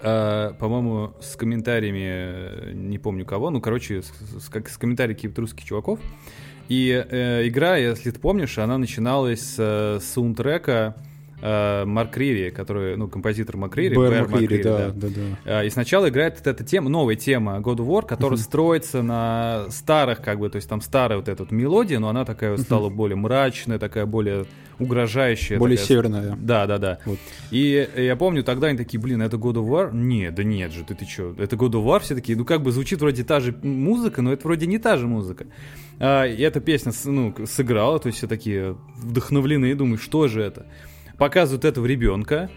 а, 0.00 0.54
по-моему, 0.54 1.14
с 1.20 1.36
комментариями, 1.36 2.04
э, 2.04 2.72
не 2.74 2.98
помню 2.98 3.24
кого, 3.24 3.50
ну, 3.50 3.60
короче, 3.60 4.02
с, 4.02 4.48
как 4.48 4.68
с 4.68 4.78
комментариями 4.78 5.16
каких-то 5.16 5.40
русских 5.42 5.64
чуваков. 5.64 6.00
И 6.68 6.90
э, 6.90 7.46
игра, 7.46 7.76
если 7.76 8.10
ты 8.10 8.18
помнишь, 8.18 8.58
она 8.58 8.78
начиналась 8.78 9.54
с 9.56 10.00
саундтрека 10.00 10.96
э, 11.46 11.84
Марк 11.84 12.16
Рири, 12.16 12.48
который, 12.50 12.96
ну, 12.96 13.06
композитор 13.06 13.56
Марк 13.58 13.76
Рири, 13.76 13.94
Бэр 13.94 14.22
Маккири, 14.22 14.42
Маккири, 14.42 14.62
да, 14.62 14.88
да, 14.90 15.08
да. 15.08 15.58
а, 15.60 15.64
И 15.64 15.68
сначала 15.70 16.08
играет 16.08 16.36
вот 16.38 16.46
эта 16.46 16.64
тема, 16.64 16.88
новая 16.88 17.16
тема 17.16 17.58
God 17.58 17.76
of 17.76 17.86
War, 17.86 18.06
которая 18.06 18.38
Мгм. 18.38 18.44
строится 18.44 19.02
на 19.02 19.66
старых, 19.68 20.22
как 20.22 20.38
бы, 20.38 20.48
то 20.48 20.56
есть 20.56 20.68
там 20.68 20.80
старая 20.80 21.18
вот 21.18 21.28
эта 21.28 21.42
вот 21.42 21.52
мелодия, 21.52 21.98
но 21.98 22.08
она 22.08 22.24
такая 22.24 22.52
вот 22.52 22.60
стала 22.60 22.88
более 22.88 23.16
мрачная, 23.16 23.78
такая 23.78 24.06
более 24.06 24.46
угрожающая. 24.78 25.58
Более 25.58 25.76
такая- 25.76 25.88
северная. 25.88 26.36
Да, 26.40 26.66
да, 26.66 26.78
да. 26.78 26.98
Вот. 27.04 27.18
И 27.50 27.88
э, 27.94 28.04
я 28.06 28.16
помню, 28.16 28.42
тогда 28.42 28.68
они 28.68 28.78
такие, 28.78 29.00
блин, 29.00 29.22
это 29.22 29.36
God 29.36 29.54
of 29.54 29.68
War? 29.68 29.90
Нет, 29.94 30.34
да 30.34 30.42
нет 30.44 30.72
же, 30.72 30.82
ты, 30.84 30.94
ты 30.94 31.04
чё? 31.04 31.34
Это 31.38 31.56
God 31.56 31.72
of 31.72 31.84
War? 31.84 32.00
Все 32.00 32.14
такие, 32.14 32.36
ну 32.36 32.44
как 32.44 32.62
бы 32.62 32.72
звучит 32.72 33.00
вроде 33.00 33.22
та 33.22 33.40
же 33.40 33.54
музыка, 33.62 34.22
но 34.22 34.32
это 34.32 34.46
вроде 34.46 34.66
не 34.66 34.78
та 34.78 34.96
же 34.96 35.06
музыка. 35.06 35.46
А, 36.00 36.24
и 36.24 36.40
эта 36.42 36.60
песня 36.60 36.92
ну, 37.04 37.34
сыграла, 37.46 37.98
то 38.00 38.08
есть 38.08 38.18
все 38.18 38.26
такие 38.26 38.76
вдохновлены 38.96 39.66
и 39.70 39.74
думают, 39.74 40.02
что 40.02 40.26
же 40.26 40.42
это? 40.42 40.66
Показывают 41.18 41.64
этого 41.64 41.86
ребенка, 41.86 42.50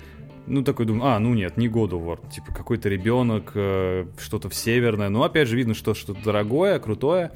ну, 0.48 0.64
такой 0.64 0.86
думаю, 0.86 1.12
а, 1.12 1.20
ну 1.20 1.34
нет, 1.34 1.58
не 1.58 1.68
God 1.68 1.92
of 1.92 2.06
War, 2.06 2.20
типа 2.32 2.54
какой-то 2.54 2.90
ребенок, 2.90 3.52
э, 3.54 4.06
что-то 4.18 4.50
в 4.50 4.56
северное, 4.56 5.10
но 5.10 5.24
опять 5.24 5.48
же 5.48 5.58
видно, 5.58 5.74
что 5.74 5.94
что-то 5.94 6.24
дорогое, 6.24 6.80
крутое. 6.80 7.32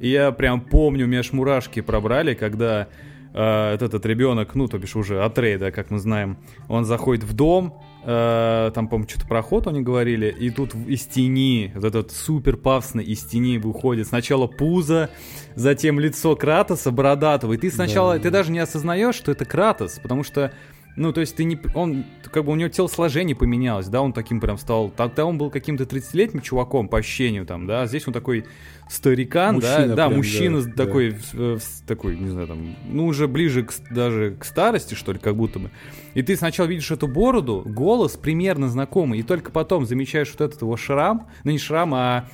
И 0.00 0.08
я 0.08 0.32
прям 0.32 0.60
помню, 0.60 1.06
меня 1.06 1.20
аж 1.20 1.32
мурашки 1.32 1.80
пробрали, 1.80 2.34
когда 2.34 2.88
э, 3.32 3.74
этот, 3.74 3.94
этот 3.94 4.06
ребенок, 4.06 4.54
ну, 4.54 4.68
то 4.68 4.78
бишь 4.78 4.96
уже 4.96 5.24
Атрей, 5.24 5.56
да, 5.56 5.70
как 5.70 5.90
мы 5.90 5.98
знаем, 5.98 6.38
он 6.68 6.84
заходит 6.84 7.24
в 7.24 7.32
дом, 7.32 7.82
там, 8.04 8.88
по-моему, 8.88 9.08
что-то 9.08 9.26
про 9.28 9.38
охоту 9.40 9.70
они 9.70 9.80
говорили, 9.80 10.26
и 10.26 10.50
тут 10.50 10.74
из 10.74 11.04
тени, 11.06 11.70
вот 11.74 11.84
этот 11.84 12.10
супер 12.12 12.56
пафосный 12.56 13.04
из 13.04 13.24
тени 13.24 13.58
выходит 13.58 14.08
сначала 14.08 14.46
пузо, 14.46 15.10
затем 15.54 16.00
лицо 16.00 16.34
Кратоса 16.34 16.90
бородатого, 16.90 17.52
и 17.52 17.56
ты 17.56 17.70
сначала, 17.70 18.14
Да. 18.14 18.20
ты 18.24 18.30
даже 18.30 18.50
не 18.50 18.58
осознаешь, 18.58 19.14
что 19.14 19.30
это 19.30 19.44
Кратос, 19.44 20.00
потому 20.02 20.24
что 20.24 20.52
ну, 20.96 21.12
то 21.12 21.20
есть 21.20 21.36
ты 21.36 21.44
не... 21.44 21.58
Он, 21.74 22.04
как 22.30 22.44
бы 22.44 22.52
у 22.52 22.54
него 22.54 22.68
телосложение 22.68 23.34
поменялось, 23.34 23.88
да, 23.88 24.02
он 24.02 24.12
таким 24.12 24.40
прям 24.40 24.58
стал... 24.58 24.90
Тогда 24.90 25.24
он 25.24 25.38
был 25.38 25.50
каким-то 25.50 25.84
30-летним 25.84 26.42
чуваком 26.42 26.88
по 26.88 26.98
ощущению 26.98 27.46
там, 27.46 27.66
да, 27.66 27.86
здесь 27.86 28.06
он 28.06 28.12
такой 28.12 28.44
старикан, 28.90 29.58
да, 29.58 29.78
Мужчина 29.78 29.96
да, 29.96 30.06
прям, 30.06 30.16
мужчина 30.18 30.62
да, 30.62 30.72
такой, 30.72 31.10
в- 31.10 31.34
в- 31.34 31.58
с 31.60 31.82
такой, 31.86 32.16
не 32.18 32.28
знаю, 32.28 32.46
там, 32.46 32.76
ну, 32.88 33.06
уже 33.06 33.26
ближе 33.26 33.62
к, 33.64 33.72
даже 33.90 34.36
к 34.38 34.44
старости, 34.44 34.94
что 34.94 35.12
ли, 35.12 35.18
как 35.18 35.34
будто 35.34 35.58
бы. 35.58 35.70
И 36.14 36.22
ты 36.22 36.36
сначала 36.36 36.66
видишь 36.66 36.90
эту 36.90 37.08
бороду, 37.08 37.62
голос 37.64 38.16
примерно 38.16 38.68
знакомый, 38.68 39.18
и 39.20 39.22
только 39.22 39.50
потом 39.50 39.86
замечаешь 39.86 40.30
вот 40.30 40.42
этот 40.42 40.60
его 40.60 40.76
шрам, 40.76 41.26
ну, 41.44 41.52
не 41.52 41.58
шрам, 41.58 41.94
а 41.94 42.28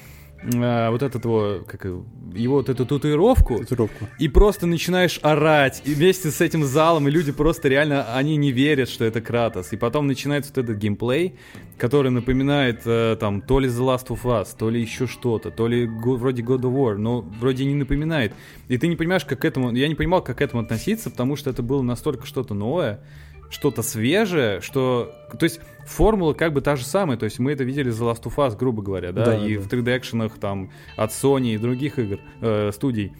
а, 0.54 0.90
вот 0.90 1.02
этот 1.02 1.24
его, 1.24 1.60
как 1.66 1.84
его, 1.84 2.04
его 2.34 2.56
вот 2.56 2.68
эту 2.68 2.86
татуировку, 2.86 3.58
Татуировку. 3.58 4.08
и 4.18 4.28
просто 4.28 4.66
начинаешь 4.66 5.18
орать, 5.22 5.82
и 5.84 5.94
вместе 5.94 6.30
с 6.30 6.40
этим 6.40 6.64
залом, 6.64 7.08
и 7.08 7.10
люди 7.10 7.32
просто 7.32 7.68
реально, 7.68 8.14
они 8.14 8.36
не 8.36 8.52
верят, 8.52 8.88
что 8.88 9.04
это 9.04 9.20
Кратос. 9.20 9.72
И 9.72 9.76
потом 9.76 10.06
начинается 10.06 10.52
вот 10.54 10.64
этот 10.64 10.76
геймплей, 10.78 11.34
который 11.76 12.10
напоминает 12.10 12.82
э, 12.84 13.16
там 13.18 13.40
то 13.42 13.58
ли 13.58 13.68
The 13.68 13.80
Last 13.96 14.08
of 14.08 14.22
Us, 14.22 14.48
то 14.56 14.70
ли 14.70 14.80
еще 14.80 15.06
что-то, 15.06 15.50
то 15.50 15.66
ли 15.66 15.86
го- 15.86 16.16
вроде 16.16 16.42
God 16.42 16.60
of 16.60 16.74
War, 16.74 16.96
но 16.96 17.20
вроде 17.20 17.64
не 17.64 17.74
напоминает. 17.74 18.32
И 18.68 18.78
ты 18.78 18.86
не 18.88 18.96
понимаешь, 18.96 19.24
как 19.24 19.40
к 19.40 19.44
этому... 19.44 19.74
Я 19.74 19.88
не 19.88 19.94
понимал, 19.94 20.22
как 20.22 20.38
к 20.38 20.40
этому 20.42 20.62
относиться, 20.62 21.10
потому 21.10 21.36
что 21.36 21.50
это 21.50 21.62
было 21.62 21.82
настолько 21.82 22.26
что-то 22.26 22.54
новое, 22.54 23.00
что-то 23.50 23.82
свежее, 23.82 24.60
что... 24.60 25.12
То 25.38 25.44
есть 25.44 25.60
формула 25.86 26.34
как 26.34 26.52
бы 26.52 26.60
та 26.60 26.76
же 26.76 26.84
самая, 26.84 27.16
то 27.16 27.24
есть 27.24 27.38
мы 27.38 27.52
это 27.52 27.64
видели 27.64 27.90
за 27.90 28.04
Last 28.04 28.22
of 28.24 28.34
Us, 28.36 28.56
грубо 28.56 28.82
говоря, 28.82 29.12
да, 29.12 29.24
Да, 29.24 29.38
и 29.46 29.56
да. 29.56 29.62
в 29.62 29.66
3D-экшенах 29.68 30.38
там 30.38 30.70
от 30.96 31.10
Sony 31.10 31.54
и 31.54 31.58
других 31.58 31.98
игр, 31.98 32.18
э, 32.40 32.70
студий. 32.72 33.12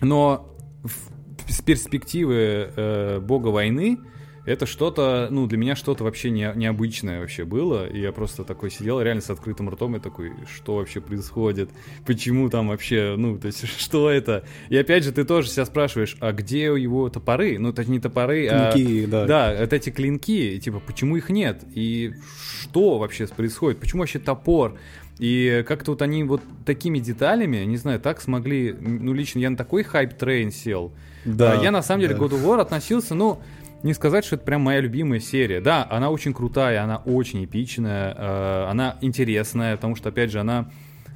Но 0.00 0.52
в- 0.82 1.50
с 1.52 1.60
перспективы 1.62 2.70
э, 2.76 3.20
бога 3.20 3.48
войны 3.48 3.98
это 4.46 4.66
что-то, 4.66 5.28
ну, 5.30 5.46
для 5.46 5.56
меня 5.56 5.74
что-то 5.74 6.04
вообще 6.04 6.30
не, 6.30 6.52
необычное 6.54 7.20
вообще 7.20 7.44
было. 7.44 7.86
И 7.86 8.00
я 8.00 8.12
просто 8.12 8.44
такой 8.44 8.70
сидел 8.70 9.00
реально 9.00 9.22
с 9.22 9.30
открытым 9.30 9.70
ртом 9.70 9.96
и 9.96 10.00
такой, 10.00 10.32
что 10.54 10.76
вообще 10.76 11.00
происходит? 11.00 11.70
Почему 12.04 12.50
там 12.50 12.68
вообще, 12.68 13.14
ну, 13.16 13.38
то 13.38 13.46
есть, 13.46 13.66
что 13.80 14.10
это? 14.10 14.44
И 14.68 14.76
опять 14.76 15.04
же, 15.04 15.12
ты 15.12 15.24
тоже 15.24 15.48
себя 15.48 15.64
спрашиваешь, 15.64 16.16
а 16.20 16.32
где 16.32 16.64
его 16.64 17.08
топоры? 17.08 17.58
Ну, 17.58 17.70
это 17.70 17.84
не 17.84 18.00
топоры, 18.00 18.46
а... 18.48 18.72
Клинки, 18.72 19.06
да. 19.06 19.26
Да, 19.26 19.52
это 19.52 19.76
эти 19.76 19.90
клинки, 19.90 20.54
и, 20.54 20.60
типа, 20.60 20.80
почему 20.80 21.16
их 21.16 21.30
нет? 21.30 21.64
И 21.74 22.12
что 22.60 22.98
вообще 22.98 23.26
происходит? 23.26 23.80
Почему 23.80 24.00
вообще 24.00 24.18
топор? 24.18 24.76
И 25.18 25.64
как-то 25.66 25.92
вот 25.92 26.02
они 26.02 26.24
вот 26.24 26.42
такими 26.66 26.98
деталями, 26.98 27.58
не 27.58 27.76
знаю, 27.76 28.00
так 28.00 28.20
смогли, 28.20 28.74
ну, 28.78 29.12
лично 29.14 29.38
я 29.38 29.48
на 29.48 29.56
такой 29.56 29.84
hype 29.84 30.13
train 30.13 30.50
сел. 30.50 30.92
Да, 31.24 31.52
А 31.52 31.62
я, 31.62 31.70
на 31.70 31.82
самом 31.82 32.02
деле, 32.02 32.14
да. 32.14 32.20
к 32.20 32.22
God 32.22 32.32
of 32.32 32.44
War 32.44 32.60
относился, 32.60 33.14
ну, 33.14 33.40
не 33.84 33.94
сказать, 33.94 34.24
что 34.24 34.36
это 34.36 34.44
прям 34.44 34.62
моя 34.62 34.80
любимая 34.80 35.20
серия. 35.20 35.60
Да, 35.60 35.86
она 35.90 36.10
очень 36.10 36.32
крутая, 36.32 36.82
она 36.82 36.96
очень 36.96 37.44
эпичная, 37.44 38.14
э, 38.16 38.66
она 38.70 38.96
интересная, 39.02 39.76
потому 39.76 39.94
что, 39.94 40.08
опять 40.08 40.30
же, 40.30 40.40
она... 40.40 40.70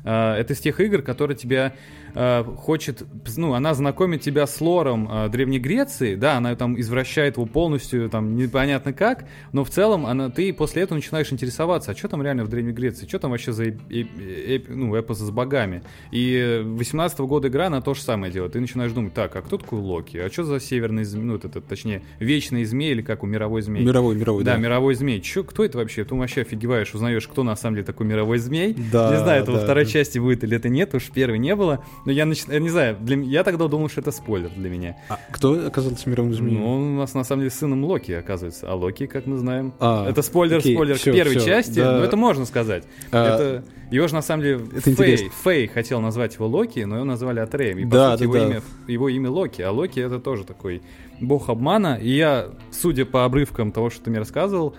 э, 0.04 0.34
это 0.34 0.52
из 0.52 0.60
тех 0.60 0.78
игр, 0.78 1.02
которые 1.02 1.36
тебя 1.36 1.72
э, 2.14 2.44
хочет, 2.56 3.04
ну, 3.36 3.54
она 3.54 3.74
знакомит 3.74 4.20
тебя 4.20 4.46
с 4.46 4.60
лором 4.60 5.08
э, 5.10 5.28
Древней 5.28 5.58
Греции, 5.58 6.14
да, 6.14 6.36
она 6.36 6.54
там 6.56 6.78
извращает 6.80 7.36
его 7.36 7.46
полностью, 7.46 8.08
там, 8.08 8.36
непонятно 8.36 8.92
как, 8.92 9.26
но 9.52 9.64
в 9.64 9.70
целом 9.70 10.06
она, 10.06 10.30
ты 10.30 10.52
после 10.52 10.82
этого 10.82 10.96
начинаешь 10.96 11.32
интересоваться, 11.32 11.92
а 11.92 11.96
что 11.96 12.08
там 12.08 12.22
реально 12.22 12.44
в 12.44 12.48
Древней 12.48 12.72
Греции, 12.72 13.06
что 13.06 13.18
там 13.18 13.30
вообще 13.30 13.52
за 13.52 13.64
эп- 13.68 13.80
эп- 13.90 14.18
эп- 14.18 14.68
ну, 14.68 14.94
эпос 14.94 15.18
с 15.18 15.30
богами. 15.30 15.82
И 16.10 16.62
18 16.64 17.18
года 17.20 17.48
игра, 17.48 17.66
она 17.66 17.80
то 17.80 17.94
же 17.94 18.02
самое 18.02 18.32
делает. 18.32 18.52
Ты 18.52 18.60
начинаешь 18.60 18.92
думать, 18.92 19.14
так, 19.14 19.34
а 19.36 19.42
кто 19.42 19.58
такой 19.58 19.78
Локи? 19.80 20.16
А 20.16 20.30
что 20.30 20.44
за 20.44 20.60
северный 20.60 21.04
змей, 21.04 21.24
ну, 21.24 21.36
это, 21.36 21.60
точнее, 21.60 22.02
вечный 22.18 22.64
змей 22.64 22.92
или 22.92 23.02
как 23.02 23.22
у 23.22 23.26
мировой 23.26 23.62
змей? 23.62 23.84
Мировой, 23.84 24.16
мировой, 24.16 24.44
да, 24.44 24.54
да. 24.54 24.58
мировой 24.58 24.94
змей. 24.94 25.20
Чё, 25.20 25.44
кто 25.44 25.64
это 25.64 25.78
вообще? 25.78 26.04
Ты 26.04 26.14
вообще 26.14 26.42
офигеваешь, 26.42 26.94
узнаешь, 26.94 27.26
кто 27.28 27.42
на 27.42 27.56
самом 27.56 27.76
деле 27.76 27.86
такой 27.86 28.06
мировой 28.06 28.38
змей. 28.38 28.74
Да, 28.92 29.10
не 29.10 29.18
знаю, 29.18 29.42
это 29.42 29.52
во 29.52 29.58
да, 29.58 29.64
второй 29.64 29.84
да. 29.84 29.90
части 29.90 30.18
будет 30.18 30.44
или 30.44 30.56
это 30.56 30.68
нет, 30.68 30.94
уж 30.94 31.04
в 31.04 31.10
первой 31.12 31.38
не 31.38 31.54
было. 31.54 31.84
Но 32.04 32.12
я, 32.12 32.24
нач- 32.24 32.50
я 32.52 32.60
не 32.60 32.68
знаю, 32.68 32.96
для 33.00 33.16
я 33.16 33.44
тогда 33.44 33.68
думал, 33.68 33.88
что 33.88 34.00
это 34.00 34.10
спойлер 34.12 34.50
для 34.56 34.70
меня. 34.70 34.96
А 35.08 35.18
кто 35.30 35.52
оказался 35.66 36.08
мировым 36.08 36.32
змеем? 36.32 36.60
Ну, 36.60 36.66
он 36.74 36.82
у 36.94 36.98
нас 36.98 37.14
на 37.14 37.24
самом 37.24 37.40
деле 37.42 37.50
сыном 37.50 37.84
Локи, 37.84 38.12
оказывается. 38.12 38.70
А 38.70 38.74
Локи, 38.74 39.06
как 39.06 39.26
мы 39.26 39.36
знаем. 39.36 39.72
А, 39.80 40.08
это 40.08 40.22
спойлер, 40.22 40.58
окей, 40.58 40.74
спойлер 40.74 40.96
всё, 40.96 41.12
к 41.12 41.14
первой 41.14 41.36
всё, 41.36 41.46
части, 41.46 41.78
да. 41.80 41.98
но 41.98 42.04
это 42.04 42.16
можно 42.16 42.44
сказать. 42.46 42.84
А, 43.12 43.34
это, 43.34 43.64
его 43.90 44.06
же 44.08 44.14
на 44.14 44.22
самом 44.22 44.42
деле 44.42 44.60
это 44.72 44.80
Фей, 44.82 44.92
интересно. 44.92 45.30
Фей 45.44 45.66
хотел 45.66 46.00
назвать 46.00 46.34
его 46.34 46.46
Локи, 46.46 46.80
но 46.80 46.96
его 46.96 47.04
назвали 47.04 47.40
Атреем. 47.40 47.78
И 47.78 47.84
по 47.84 47.90
Да, 47.90 48.16
сути 48.16 48.20
да, 48.20 48.24
его, 48.24 48.34
да. 48.34 48.46
Имя, 48.54 48.62
его 48.86 49.08
имя 49.08 49.30
Локи, 49.30 49.62
а 49.62 49.70
Локи 49.72 50.00
это 50.00 50.18
тоже 50.18 50.44
такой 50.44 50.82
бог 51.20 51.48
обмана. 51.48 51.98
И 52.00 52.10
я, 52.10 52.50
судя 52.70 53.04
по 53.04 53.24
обрывкам 53.24 53.72
того, 53.72 53.90
что 53.90 54.04
ты 54.04 54.10
мне 54.10 54.18
рассказывал, 54.20 54.74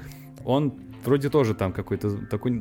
он 0.46 0.74
вроде 1.06 1.30
тоже 1.30 1.54
там 1.54 1.72
какой-то 1.74 2.18
такой... 2.28 2.52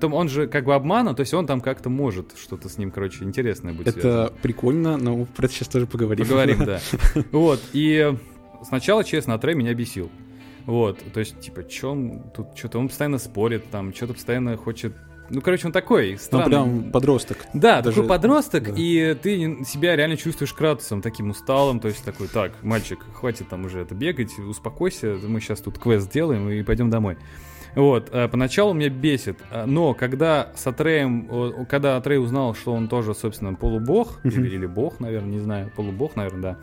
Там 0.00 0.14
он 0.14 0.28
же 0.28 0.46
как 0.46 0.64
бы 0.64 0.74
обмана, 0.74 1.14
то 1.14 1.20
есть 1.20 1.34
он 1.34 1.46
там 1.46 1.60
как-то 1.60 1.88
может 1.90 2.36
что-то 2.38 2.68
с 2.68 2.78
ним, 2.78 2.90
короче, 2.90 3.24
интересное 3.24 3.72
будет 3.72 3.94
связано. 3.94 4.24
Это 4.26 4.34
прикольно, 4.42 4.96
но 4.96 5.24
про 5.24 5.46
это 5.46 5.54
сейчас 5.54 5.68
тоже 5.68 5.86
поговорим. 5.86 6.24
Поговорим, 6.26 6.64
да. 6.64 6.80
Вот, 7.32 7.60
и 7.72 8.14
сначала, 8.66 9.04
честно, 9.04 9.34
Атрей 9.34 9.54
меня 9.54 9.74
бесил. 9.74 10.10
Вот, 10.66 10.98
то 11.14 11.20
есть, 11.20 11.40
типа, 11.40 11.64
чё 11.64 11.92
он 11.92 12.24
тут, 12.36 12.48
что-то 12.56 12.78
он 12.78 12.88
постоянно 12.88 13.18
спорит, 13.18 13.70
там, 13.70 13.94
что-то 13.94 14.12
постоянно 14.14 14.56
хочет... 14.56 14.94
Ну, 15.30 15.42
короче, 15.42 15.66
он 15.66 15.72
такой, 15.72 16.12
Ну, 16.12 16.18
странный. 16.18 16.46
прям 16.46 16.90
подросток. 16.90 17.38
Да, 17.52 17.82
Даже- 17.82 17.96
такой 17.96 18.08
подросток, 18.08 18.64
да. 18.64 18.72
и 18.76 19.14
ты 19.14 19.62
себя 19.66 19.94
реально 19.94 20.16
чувствуешь 20.16 20.54
Кратосом, 20.54 21.02
таким 21.02 21.28
усталым, 21.30 21.80
то 21.80 21.88
есть 21.88 22.02
такой, 22.04 22.28
так, 22.28 22.52
мальчик, 22.62 22.98
хватит 23.14 23.48
там 23.48 23.66
уже 23.66 23.80
это 23.80 23.94
бегать, 23.94 24.38
успокойся, 24.38 25.16
мы 25.22 25.40
сейчас 25.40 25.60
тут 25.60 25.78
квест 25.78 26.06
сделаем 26.06 26.48
и 26.48 26.62
пойдем 26.62 26.88
домой. 26.90 27.18
Вот, 27.74 28.08
а, 28.12 28.28
поначалу 28.28 28.72
меня 28.74 28.88
бесит, 28.88 29.38
а, 29.50 29.66
но 29.66 29.94
когда 29.94 30.50
с 30.54 30.66
Атреем, 30.66 31.66
когда 31.68 31.96
Атрей 31.96 32.18
узнал, 32.18 32.54
что 32.54 32.72
он 32.72 32.88
тоже, 32.88 33.14
собственно, 33.14 33.54
полубог, 33.54 34.20
или, 34.24 34.48
или 34.48 34.66
бог, 34.66 35.00
наверное, 35.00 35.30
не 35.30 35.38
знаю, 35.40 35.70
полубог, 35.76 36.16
наверное, 36.16 36.40
да, 36.40 36.56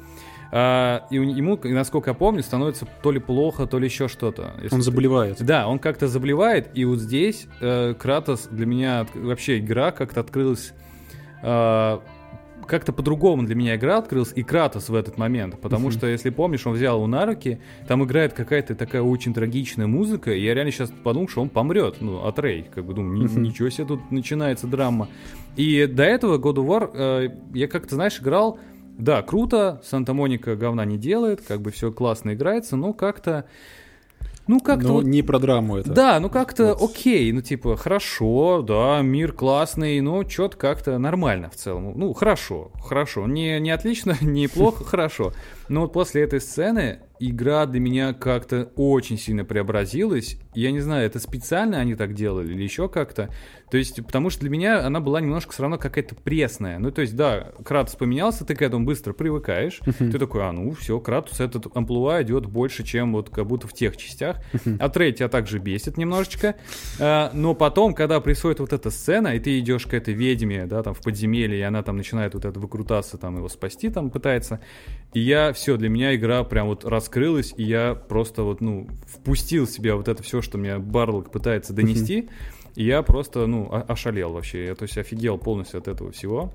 а, 0.52 1.08
и 1.10 1.15
ему, 1.15 1.60
насколько 1.63 2.12
я 2.12 2.13
помню, 2.13 2.44
становится 2.44 2.88
то 3.02 3.12
ли 3.12 3.20
плохо, 3.20 3.65
то 3.65 3.80
ли 3.80 3.86
еще 3.86 4.08
что-то. 4.08 4.54
Он 4.72 4.80
ты- 4.80 4.82
заболевает. 4.82 5.44
да, 5.44 5.68
он 5.68 5.80
как-то 5.80 6.08
заболевает, 6.08 6.70
и 6.74 6.86
вот 6.86 7.00
здесь 7.00 7.48
э, 7.62 7.94
Кратос 7.94 8.48
для 8.52 8.65
меня 8.65 9.06
вообще 9.15 9.60
игра 9.60 9.91
как-то 9.91 10.22
открылась 10.22 10.74
э, 11.41 12.00
как-то 12.65 12.91
по-другому 12.93 13.43
для 13.43 13.56
меня 13.56 13.75
игра 13.75 13.97
открылась, 13.97 14.32
и 14.36 14.43
Кратос 14.43 14.89
в 14.89 14.95
этот 14.95 15.17
момент, 15.17 15.60
потому 15.60 15.91
что, 15.91 16.08
если 16.08 16.30
помнишь, 16.30 16.65
он 16.67 16.73
взял 16.73 16.97
его 16.97 17.08
на 17.08 17.25
руки, 17.25 17.60
там 17.88 18.04
играет 18.04 18.34
какая-то 18.34 18.75
такая 18.75 19.01
очень 19.01 19.34
трагичная 19.34 19.88
музыка, 19.88 20.32
и 20.34 20.41
я 20.41 20.54
реально 20.54 20.71
сейчас 20.71 20.91
подумал, 21.04 21.28
что 21.30 21.41
он 21.41 21.49
помрет, 21.49 21.97
ну, 22.01 22.25
от 22.25 22.39
Рей, 22.39 22.65
как 22.73 22.86
бы 22.86 22.93
думаю, 22.93 23.17
«Ни- 23.17 23.25
Мгм. 23.25 23.43
ничего 23.43 23.69
себе 23.69 23.86
тут 23.88 24.12
начинается 24.12 24.67
драма. 24.67 25.08
И 25.56 25.86
до 25.88 26.04
этого 26.04 26.38
God 26.38 26.56
of 26.56 26.67
War 26.67 26.91
э, 26.93 27.30
я 27.54 27.67
как-то, 27.67 27.95
знаешь, 27.95 28.19
играл, 28.21 28.60
да, 28.97 29.21
круто, 29.21 29.82
Санта-Моника 29.84 30.56
говна 30.56 30.86
не 30.86 30.97
делает, 30.97 31.41
как 31.47 31.62
бы 31.62 31.71
все 31.71 31.91
классно 31.91 32.34
играется, 32.34 32.75
но 32.78 32.93
как-то, 32.93 33.45
ну, 34.47 34.60
как-то 34.60 34.88
Но 34.88 34.93
вот 34.95 35.05
не 35.05 35.21
про 35.21 35.39
драму 35.39 35.77
это. 35.77 35.91
да, 35.91 36.19
ну 36.19 36.29
как-то 36.29 36.75
Вот. 36.75 36.91
окей, 36.91 37.31
ну 37.31 37.41
типа 37.41 37.75
хорошо, 37.77 38.62
да, 38.62 39.01
мир 39.01 39.31
классный, 39.31 39.99
но 40.01 40.27
что-то 40.27 40.58
как-то 40.58 40.97
нормально 40.97 41.49
в 41.49 41.55
целом. 41.55 41.93
Ну 41.95 42.13
хорошо, 42.13 42.71
хорошо, 42.84 43.25
не, 43.27 43.60
не 43.60 43.71
отлично, 43.71 44.15
не 44.21 44.47
плохо, 44.47 44.84
хорошо. 44.84 45.34
Но 45.69 45.82
вот 45.82 45.93
после 45.93 46.23
этой 46.23 46.41
сцены 46.41 46.99
игра 47.19 47.65
для 47.65 47.80
меня 47.80 48.13
как-то 48.13 48.71
очень 48.75 49.17
сильно 49.17 49.45
преобразилась. 49.45 50.38
Я 50.54 50.71
не 50.71 50.80
знаю, 50.80 51.06
это 51.06 51.19
специально 51.19 51.80
они 51.80 51.95
так 51.95 52.13
делали 52.13 52.54
или 52.54 52.63
еще 52.63 52.89
как-то. 52.89 53.30
То 53.71 53.78
есть, 53.78 53.95
потому 54.06 54.30
что 54.30 54.41
для 54.41 54.49
меня 54.49 54.86
она 54.86 54.99
была 54.99 55.21
немножко 55.21 55.51
все 55.51 55.63
равно 55.63 55.78
какая-то 55.78 56.15
пресная. 56.15 56.78
Ну, 56.78 56.91
то 56.91 57.01
есть, 57.01 57.15
да, 57.15 57.51
Кратус 57.63 57.95
поменялся, 57.95 58.45
ты 58.45 58.56
к 58.56 58.62
этому 58.62 58.86
быстро 58.86 59.13
привыкаешь. 59.13 59.80
Ты 59.97 60.19
такой, 60.19 60.47
а, 60.47 60.51
ну, 60.51 60.71
все, 60.71 60.99
Кратус 60.99 61.39
этот 61.39 61.75
амплуа 61.75 62.21
идет 62.21 62.45
больше, 62.45 62.84
чем 62.84 63.13
вот 63.13 63.30
как 63.30 63.47
будто 63.47 63.67
в 63.67 63.73
тех 63.73 63.97
частях. 63.97 64.38
А 64.80 64.89
Трей 64.89 65.13
тебя 65.13 65.30
также 65.30 65.60
бесит 65.60 65.97
немножечко. 65.97 66.56
А, 66.99 67.32
но 67.34 67.56
потом, 67.56 67.93
когда 67.93 68.19
происходит 68.19 68.60
вот 68.60 68.71
эта 68.71 68.89
сцена, 68.91 69.30
и 69.30 69.39
ты 69.39 69.60
идешь 69.60 69.86
к 69.88 69.93
этой 69.93 70.13
ведьме, 70.13 70.65
да, 70.67 70.84
там, 70.84 70.93
в 70.93 71.01
подземелье, 71.01 71.60
и 71.60 71.63
она 71.63 71.82
там 71.82 71.97
начинает 71.97 72.34
вот 72.34 72.45
это 72.45 72.60
выкрутаться, 72.60 73.17
там, 73.17 73.38
его 73.38 73.49
спасти 73.49 73.89
там 73.89 74.10
пытается. 74.10 74.60
И 75.13 75.19
я, 75.19 75.54
все, 75.56 75.78
для 75.78 75.89
меня 75.89 76.15
игра 76.15 76.44
прям 76.44 76.68
вот 76.68 76.86
раскрылась, 76.86 77.54
и 77.58 77.63
я 77.63 77.96
просто 77.96 78.44
вот, 78.44 78.62
ну, 78.62 78.88
впустил 79.08 79.65
в 79.65 79.72
себя 79.72 79.96
вот 79.96 80.08
это 80.08 80.22
все, 80.22 80.41
что 80.41 80.58
мне 80.58 80.78
Барлок 80.78 81.32
пытается 81.32 81.74
донести. 81.74 82.30
И 82.76 82.86
я 82.86 83.02
просто, 83.04 83.48
ну, 83.48 83.70
ошалел 83.88 84.34
вообще. 84.34 84.65
Я, 84.65 84.76
то 84.76 84.84
есть, 84.84 84.98
офигел 84.98 85.38
полностью 85.38 85.78
от 85.80 85.88
этого 85.88 86.12
всего. 86.12 86.54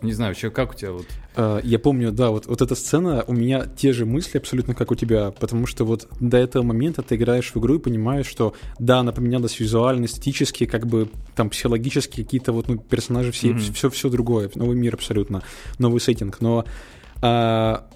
Не 0.00 0.12
знаю, 0.12 0.30
вообще, 0.32 0.50
как 0.50 0.72
у 0.72 0.74
тебя 0.74 0.92
вот... 0.92 1.06
А, 1.36 1.60
Я 1.62 1.78
помню, 1.78 2.10
да, 2.10 2.30
вот, 2.30 2.46
вот 2.46 2.60
эта 2.60 2.74
сцена, 2.74 3.24
у 3.28 3.32
меня 3.34 3.66
те 3.66 3.92
же 3.92 4.04
мысли 4.04 4.38
абсолютно, 4.38 4.74
как 4.74 4.90
у 4.90 4.96
тебя, 4.96 5.30
потому 5.30 5.66
что 5.66 5.84
вот 5.84 6.08
до 6.18 6.38
этого 6.38 6.64
момента 6.64 7.02
ты 7.02 7.14
играешь 7.14 7.52
в 7.54 7.56
игру 7.58 7.76
и 7.76 7.78
понимаешь, 7.78 8.26
что 8.26 8.54
да, 8.80 8.98
она 8.98 9.12
поменялась 9.12 9.60
визуально, 9.60 10.06
эстетически, 10.06 10.66
как 10.66 10.86
бы 10.88 11.08
там 11.36 11.50
психологически 11.50 12.24
какие-то 12.24 12.52
вот 12.52 12.66
ну, 12.66 12.78
персонажи, 12.78 13.30
все, 13.30 13.50
Мгм. 13.50 13.60
все, 13.74 13.90
все 13.90 14.08
другое, 14.10 14.50
новый 14.56 14.76
мир 14.76 14.94
абсолютно, 14.94 15.42
новый 15.78 16.00
сеттинг, 16.00 16.40
но 16.40 16.64
а, 17.20 17.86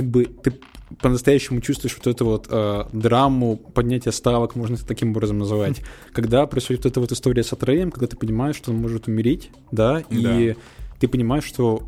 как 0.00 0.08
бы 0.08 0.24
ты 0.24 0.54
по-настоящему 1.02 1.60
чувствуешь 1.60 1.94
вот 1.96 2.06
эту 2.06 2.24
вот 2.24 2.46
а, 2.50 2.88
драму, 2.92 3.56
поднятие 3.56 4.12
ставок, 4.12 4.56
можно 4.56 4.74
это 4.74 4.86
таким 4.86 5.10
образом 5.10 5.38
называть. 5.38 5.82
Когда 6.12 6.46
происходит 6.46 6.84
вот 6.84 6.90
эта 6.90 7.00
вот 7.00 7.12
история 7.12 7.42
с 7.42 7.52
Атреем, 7.52 7.90
когда 7.90 8.06
ты 8.06 8.16
понимаешь, 8.16 8.56
что 8.56 8.70
он 8.70 8.78
может 8.78 9.08
умереть, 9.08 9.50
да, 9.70 10.02
и 10.10 10.56
ты 10.98 11.08
понимаешь, 11.08 11.44
что 11.44 11.82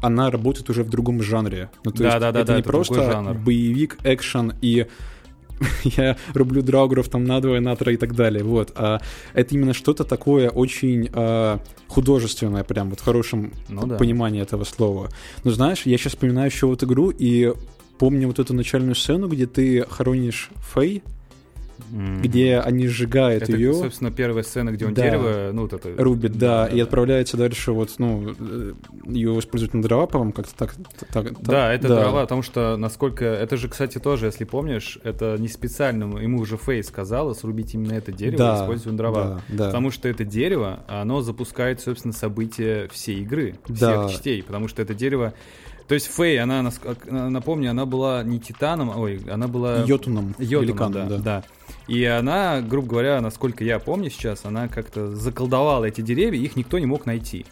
она 0.00 0.30
работает 0.30 0.70
уже 0.70 0.82
в 0.82 0.90
другом 0.90 1.22
жанре. 1.22 1.70
Ну, 1.84 1.90
то 1.90 1.98
Да, 1.98 2.04
есть 2.04 2.20
да, 2.20 2.32
да, 2.32 2.40
это 2.40 2.46
да, 2.46 2.54
не 2.54 2.60
это 2.60 2.70
просто 2.70 3.36
боевик, 3.44 3.98
экшен 4.04 4.54
и 4.62 4.86
я 5.84 6.16
рублю 6.34 6.62
драугров 6.62 7.08
там 7.08 7.24
надвое, 7.24 7.60
натро 7.60 7.92
и 7.92 7.96
так 7.96 8.14
далее, 8.14 8.44
вот. 8.44 8.72
А 8.74 9.00
это 9.34 9.54
именно 9.54 9.74
что-то 9.74 10.04
такое 10.04 10.50
очень 10.50 11.10
а, 11.12 11.60
художественное, 11.86 12.64
прям 12.64 12.90
вот 12.90 13.00
в 13.00 13.04
хорошем 13.04 13.52
Ну 13.68 13.86
да. 13.86 13.96
понимании 13.96 14.42
этого 14.42 14.64
слова. 14.64 15.08
Но 15.44 15.50
знаешь, 15.50 15.82
я 15.84 15.96
сейчас 15.98 16.12
вспоминаю 16.12 16.50
еще 16.50 16.66
вот 16.66 16.82
игру 16.82 17.10
и 17.10 17.52
помню 17.98 18.28
вот 18.28 18.38
эту 18.38 18.54
начальную 18.54 18.94
сцену, 18.94 19.28
где 19.28 19.46
ты 19.46 19.84
хоронишь 19.88 20.50
Фэй, 20.72 21.02
Где 22.22 22.58
они 22.58 22.86
сжигают 22.86 23.44
Это, 23.44 23.52
ее. 23.52 23.72
собственно, 23.74 24.10
первая 24.10 24.42
сцена, 24.42 24.70
где 24.70 24.86
он 24.86 24.94
Да. 24.94 25.02
дерево, 25.02 25.50
ну, 25.52 25.62
вот 25.62 25.72
это... 25.72 25.94
Рубит, 25.96 26.36
да, 26.38 26.66
и 26.66 26.78
отправляется 26.80 27.36
дальше, 27.36 27.72
вот, 27.72 27.94
ну, 27.98 28.34
э, 28.38 28.72
ее 29.06 29.38
используют 29.38 29.74
на 29.74 29.82
дрова, 29.82 30.06
по-моему, 30.06 30.32
как-то 30.32 30.54
так. 30.56 30.74
так- 30.98 31.08
так- 31.12 31.40
Да, 31.42 31.72
это 31.72 31.88
дрова, 31.88 32.22
потому 32.22 32.42
что, 32.42 32.76
насколько... 32.76 33.24
Это 33.24 33.56
же, 33.56 33.68
кстати, 33.68 33.98
тоже, 33.98 34.26
если 34.26 34.44
помнишь, 34.44 34.98
это 35.04 35.36
не 35.38 35.48
специально, 35.48 36.18
ему 36.18 36.40
уже 36.40 36.56
Фей 36.56 36.82
сказала 36.82 37.32
срубить 37.34 37.74
именно 37.74 37.94
это 37.94 38.12
дерево, 38.12 38.38
Да, 38.38 38.62
используя 38.62 38.92
дрова. 38.94 39.24
да, 39.48 39.56
да. 39.56 39.66
Потому 39.66 39.90
что 39.90 40.08
это 40.08 40.24
дерево, 40.24 40.80
оно 40.88 41.20
запускает, 41.22 41.80
собственно, 41.80 42.12
события 42.12 42.88
всей 42.92 43.20
игры, 43.22 43.54
всех 43.64 43.78
Да. 43.78 44.08
частей, 44.08 44.42
потому 44.42 44.68
что 44.68 44.82
это 44.82 44.94
дерево... 44.94 45.32
То 45.86 45.94
есть 45.94 46.06
Фей, 46.14 46.38
она, 46.38 46.70
напомню, 47.10 47.70
она 47.70 47.86
была 47.86 48.22
не 48.22 48.38
титаном, 48.38 48.90
ой, 48.98 49.20
она 49.30 49.48
была... 49.48 49.84
Йотуном, 49.84 50.34
Йотуном, 50.38 50.62
великаном, 50.66 50.92
да, 50.92 51.06
да. 51.08 51.18
да. 51.18 51.44
И 51.88 52.04
она, 52.04 52.60
грубо 52.60 52.88
говоря, 52.88 53.20
насколько 53.20 53.64
я 53.64 53.78
помню 53.78 54.10
сейчас, 54.10 54.44
она 54.44 54.68
как-то 54.68 55.16
заколдовала 55.16 55.86
эти 55.86 56.00
деревья, 56.02 56.38
их 56.38 56.54
никто 56.54 56.78
не 56.78 56.86
мог 56.86 57.06
найти. 57.06 57.46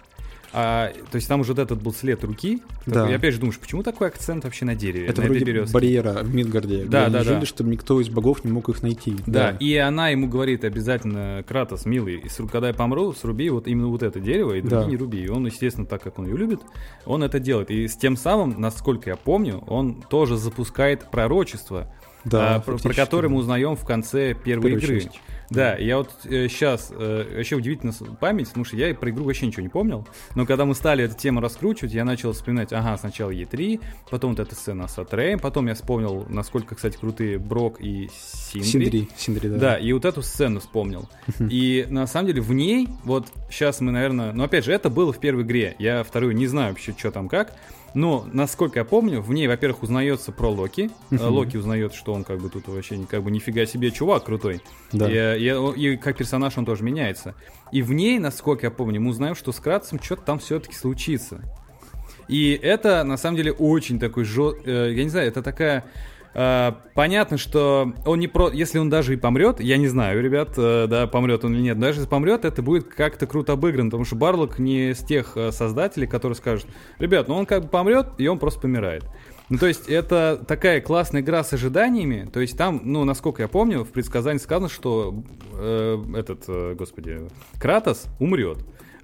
А, 0.52 0.90
то 1.10 1.16
есть 1.16 1.28
там 1.28 1.40
уже 1.40 1.52
вот 1.52 1.58
этот 1.58 1.82
был 1.82 1.92
след 1.92 2.22
руки. 2.24 2.62
Да. 2.86 3.00
Такой, 3.00 3.12
и 3.12 3.14
опять 3.14 3.34
же 3.34 3.40
думаешь, 3.40 3.58
почему 3.58 3.82
такой 3.82 4.08
акцент 4.08 4.44
вообще 4.44 4.64
на 4.64 4.74
дереве? 4.74 5.06
Это 5.06 5.20
на 5.20 5.26
вроде 5.26 5.44
березке? 5.44 5.74
барьера 5.74 6.22
в 6.22 6.34
Мидгарде, 6.34 6.84
Да, 6.84 7.04
они 7.06 7.12
да, 7.12 7.24
жили, 7.24 7.40
да. 7.40 7.46
чтобы 7.46 7.70
никто 7.70 8.00
из 8.00 8.08
богов 8.08 8.42
не 8.44 8.52
мог 8.52 8.68
их 8.70 8.80
найти. 8.82 9.16
Да, 9.26 9.50
и 9.60 9.74
она 9.76 10.08
ему 10.10 10.28
говорит 10.28 10.64
обязательно, 10.64 11.44
Кратос, 11.46 11.84
милый, 11.84 12.22
когда 12.50 12.68
я 12.68 12.74
помру, 12.74 13.12
сруби 13.12 13.50
вот 13.50 13.66
именно 13.66 13.88
вот 13.88 14.02
это 14.02 14.18
дерево, 14.20 14.54
и 14.54 14.60
другие 14.62 14.82
Да. 14.84 14.88
не 14.90 14.96
руби. 14.96 15.24
И 15.24 15.28
он, 15.28 15.44
естественно, 15.46 15.86
так 15.86 16.02
как 16.02 16.18
он 16.18 16.26
ее 16.26 16.36
любит, 16.38 16.60
он 17.04 17.22
это 17.22 17.38
делает. 17.38 17.70
И 17.70 17.86
с 17.86 17.96
тем 17.96 18.16
самым, 18.16 18.58
насколько 18.58 19.10
я 19.10 19.16
помню, 19.16 19.58
он 19.66 20.00
тоже 20.08 20.38
запускает 20.38 21.10
пророчество, 21.10 21.92
Да, 22.26 22.56
а, 22.56 22.60
про, 22.60 22.76
про 22.76 22.92
которое 22.92 23.28
мы 23.28 23.36
узнаем 23.36 23.76
в 23.76 23.84
конце 23.84 24.34
первой 24.34 24.70
Первой 24.70 24.82
игры. 24.82 25.00
части. 25.00 25.20
Да, 25.48 25.76
я 25.76 25.98
вот 25.98 26.10
сейчас 26.24 26.90
вообще 26.90 27.54
удивительно 27.54 27.92
память, 28.18 28.48
потому 28.48 28.64
что 28.64 28.76
я 28.76 28.92
про 28.94 29.10
игру 29.10 29.24
вообще 29.24 29.46
ничего 29.46 29.62
не 29.62 29.68
помнил. 29.68 30.06
Но 30.34 30.44
когда 30.44 30.64
мы 30.64 30.74
стали 30.74 31.04
эту 31.04 31.16
тему 31.16 31.40
раскручивать, 31.40 31.94
я 31.94 32.04
начал 32.04 32.32
вспоминать, 32.32 32.72
ага, 32.72 32.96
сначала 32.98 33.30
Е3, 33.30 33.80
потом 34.10 34.30
вот 34.32 34.40
эта 34.40 34.56
сцена 34.56 34.88
с 34.88 34.98
Атреем, 34.98 35.38
потом 35.38 35.68
я 35.68 35.74
вспомнил, 35.74 36.26
насколько, 36.28 36.74
кстати, 36.74 36.96
крутые 36.96 37.38
Брок 37.38 37.80
и 37.80 38.10
Синдри. 38.52 38.64
Синдри, 38.66 39.08
Синдри, 39.16 39.48
да. 39.50 39.58
Да, 39.58 39.76
и 39.78 39.92
вот 39.92 40.04
эту 40.04 40.22
сцену 40.22 40.58
вспомнил. 40.58 41.08
И 41.38 41.86
на 41.88 42.08
самом 42.08 42.26
деле 42.26 42.40
в 42.40 42.52
ней, 42.52 42.88
вот 43.04 43.28
сейчас 43.48 43.80
мы, 43.80 43.92
наверное, 43.92 44.32
ну 44.32 44.42
опять 44.42 44.64
же, 44.64 44.72
это 44.72 44.90
было 44.90 45.12
в 45.12 45.20
первой 45.20 45.44
игре. 45.44 45.76
Я 45.78 46.02
вторую 46.02 46.34
не 46.34 46.48
знаю 46.48 46.70
вообще, 46.70 46.92
что 46.98 47.12
там 47.12 47.28
как. 47.28 47.52
Но, 47.94 48.26
насколько 48.30 48.78
я 48.80 48.84
помню, 48.84 49.22
в 49.22 49.32
ней, 49.32 49.48
во-первых, 49.48 49.82
узнается 49.82 50.30
про 50.30 50.48
Локи. 50.50 50.90
Э. 51.10 51.16
Локи 51.28 51.56
узнает, 51.56 51.94
что 51.94 52.12
он 52.12 52.24
как 52.24 52.40
бы 52.40 52.50
тут 52.50 52.68
вообще 52.68 52.98
как 53.08 53.22
бы 53.22 53.30
нифига 53.30 53.64
себе 53.64 53.90
чувак 53.90 54.24
крутой. 54.24 54.60
Да. 54.92 55.10
И, 55.10 55.14
э, 55.14 55.38
и- 55.38 55.92
и 55.94 55.96
как 55.96 56.18
персонаж 56.18 56.58
он 56.58 56.66
тоже 56.66 56.84
меняется. 56.84 57.34
И 57.72 57.80
в 57.82 57.92
ней, 57.92 58.18
насколько 58.18 58.66
я 58.66 58.70
помню, 58.70 59.00
мы 59.00 59.10
узнаем, 59.10 59.34
что 59.34 59.50
с 59.52 59.60
Кратцем 59.60 59.98
что-то 60.02 60.22
там 60.22 60.38
все-таки 60.38 60.74
случится. 60.74 61.40
И 62.28 62.58
это, 62.60 63.02
на 63.04 63.16
самом 63.16 63.36
деле, 63.36 63.52
очень 63.52 63.98
такой 63.98 64.24
э, 64.64 64.92
Я 64.94 65.04
не 65.04 65.10
знаю, 65.10 65.28
это 65.28 65.42
такая... 65.42 65.84
э, 66.34 66.72
понятно, 66.94 67.38
что 67.38 67.92
он 68.04 68.18
не 68.18 68.28
про... 68.28 68.50
Если 68.50 68.78
он 68.78 68.90
даже 68.90 69.14
и 69.14 69.16
помрет, 69.16 69.60
я 69.60 69.76
не 69.76 69.88
знаю, 69.88 70.22
ребят, 70.22 70.50
э, 70.56 70.86
да, 70.88 71.06
помрет 71.06 71.44
он 71.44 71.54
или 71.54 71.62
нет, 71.62 71.78
даже 71.78 72.00
если 72.00 72.10
помрет, 72.10 72.44
это 72.44 72.62
будет 72.62 72.88
как-то 72.88 73.26
круто 73.26 73.52
обыграно, 73.52 73.90
потому 73.90 74.04
что 74.04 74.16
Барлок 74.16 74.58
не 74.58 74.90
из 74.90 74.98
тех 74.98 75.36
э, 75.36 75.52
создателей, 75.52 76.06
которые 76.06 76.36
скажут, 76.36 76.66
ребят, 76.98 77.28
ну 77.28 77.36
он 77.36 77.46
как 77.46 77.64
бы 77.64 77.68
помрет, 77.68 78.08
и 78.18 78.26
он 78.26 78.38
просто 78.38 78.60
помирает. 78.60 79.04
Ну, 79.48 79.58
то 79.58 79.66
есть, 79.66 79.88
это 79.88 80.42
такая 80.46 80.80
классная 80.80 81.20
игра 81.20 81.44
с 81.44 81.52
ожиданиями. 81.52 82.28
То 82.32 82.40
есть, 82.40 82.58
там, 82.58 82.80
ну, 82.82 83.04
насколько 83.04 83.42
я 83.42 83.48
помню, 83.48 83.84
в 83.84 83.90
предсказании 83.90 84.38
сказано, 84.38 84.68
что 84.68 85.22
э, 85.52 86.04
этот, 86.16 86.44
э, 86.48 86.74
господи, 86.76 87.20
Кратос 87.60 88.06
умрет. 88.18 88.58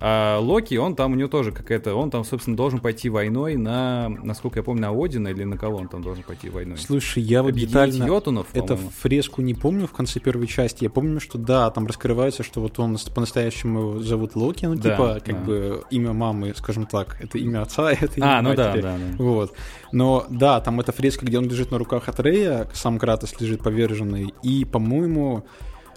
А 0.05 0.41
Локи, 0.41 0.75
он 0.75 0.97
там, 0.97 1.13
у 1.13 1.15
него 1.15 1.29
тоже 1.29 1.53
какая-то, 1.53 1.95
он 1.95 2.11
там, 2.11 2.25
собственно, 2.25 2.57
должен 2.57 2.81
пойти 2.81 3.09
войной 3.09 3.55
на, 3.55 4.09
насколько 4.09 4.59
я 4.59 4.65
помню, 4.65 4.83
на 4.83 4.91
Одина 4.91 5.29
или 5.29 5.45
на 5.45 5.57
кого 5.57 5.77
он 5.77 5.87
там 5.87 6.03
должен 6.03 6.25
пойти 6.25 6.49
войной? 6.49 6.77
Слушай, 6.77 7.23
я 7.23 7.45
вот 7.45 7.53
детально 7.53 8.05
йотунов, 8.05 8.49
по-моему. 8.49 8.91
фреску 9.01 9.43
не 9.43 9.55
помню 9.55 9.87
в 9.87 9.93
конце 9.93 10.19
первой 10.19 10.49
части. 10.49 10.83
Я 10.83 10.91
помню, 10.91 11.21
что 11.21 11.39
да, 11.39 11.71
там 11.71 11.87
раскрывается, 11.87 12.43
что 12.43 12.61
вот 12.61 12.81
он 12.81 12.99
по-настоящему 13.15 14.01
зовут 14.01 14.35
Локи, 14.35 14.65
ну 14.65 14.75
Да, 14.75 14.91
типа 14.91 15.21
как 15.25 15.39
да. 15.39 15.45
бы 15.45 15.85
имя 15.91 16.13
мамы, 16.13 16.53
скажем 16.57 16.87
так, 16.87 17.19
это 17.21 17.39
имя 17.39 17.63
отца, 17.63 17.93
это 17.93 18.13
имя 18.17 18.39
А, 18.39 18.43
ну 18.43 18.55
да, 18.57 18.75
да, 18.75 18.81
да. 18.83 18.99
Вот. 19.19 19.55
Но 19.93 20.27
да, 20.29 20.61
там 20.61 20.81
эта 20.81 20.91
фреска, 20.91 21.25
где 21.27 21.39
он 21.39 21.45
лежит 21.45 21.71
на 21.71 21.79
руках 21.79 22.09
от 22.09 22.19
Рея, 22.19 22.69
сам 22.75 22.99
Кратос 22.99 23.41
лежит 23.41 23.63
поверженный, 23.63 24.35
и, 24.43 24.65
по-моему, 24.65 25.45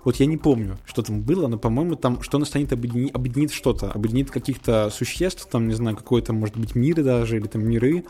вот 0.05 0.15
я 0.17 0.25
не 0.27 0.37
помню, 0.37 0.77
что 0.85 1.01
там 1.01 1.21
было, 1.21 1.47
но, 1.47 1.57
по-моему, 1.57 1.95
там, 1.95 2.21
что 2.21 2.37
он 2.37 2.45
станет 2.45 2.71
объедини- 2.71 3.11
объединит 3.11 3.51
что-то, 3.51 3.91
объединит 3.91 4.31
каких-то 4.31 4.89
существ, 4.91 5.47
там, 5.51 5.67
не 5.67 5.73
знаю, 5.73 5.97
какой-то, 5.97 6.31
может 6.31 6.55
быть, 6.55 6.75
мир 6.75 7.03
даже, 7.03 7.35
или 7.37 7.47
там 7.47 7.67
миры, 7.67 8.05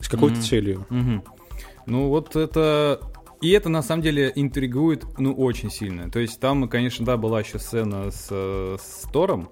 с 0.00 0.08
какой-то 0.08 0.36
Мгм. 0.36 0.42
целью. 0.44 0.86
Мгм. 0.90 1.22
Ну 1.86 2.08
вот 2.08 2.36
это... 2.36 3.00
И 3.40 3.50
это 3.50 3.68
на 3.68 3.82
самом 3.82 4.02
деле 4.02 4.32
интригует, 4.34 5.04
ну, 5.16 5.32
очень 5.32 5.70
сильно. 5.70 6.10
То 6.10 6.18
есть 6.18 6.40
там, 6.40 6.68
конечно, 6.68 7.06
да, 7.06 7.16
была 7.16 7.38
еще 7.38 7.60
сцена 7.60 8.10
с, 8.10 8.26
э, 8.30 8.76
с 8.80 9.08
Тором. 9.12 9.48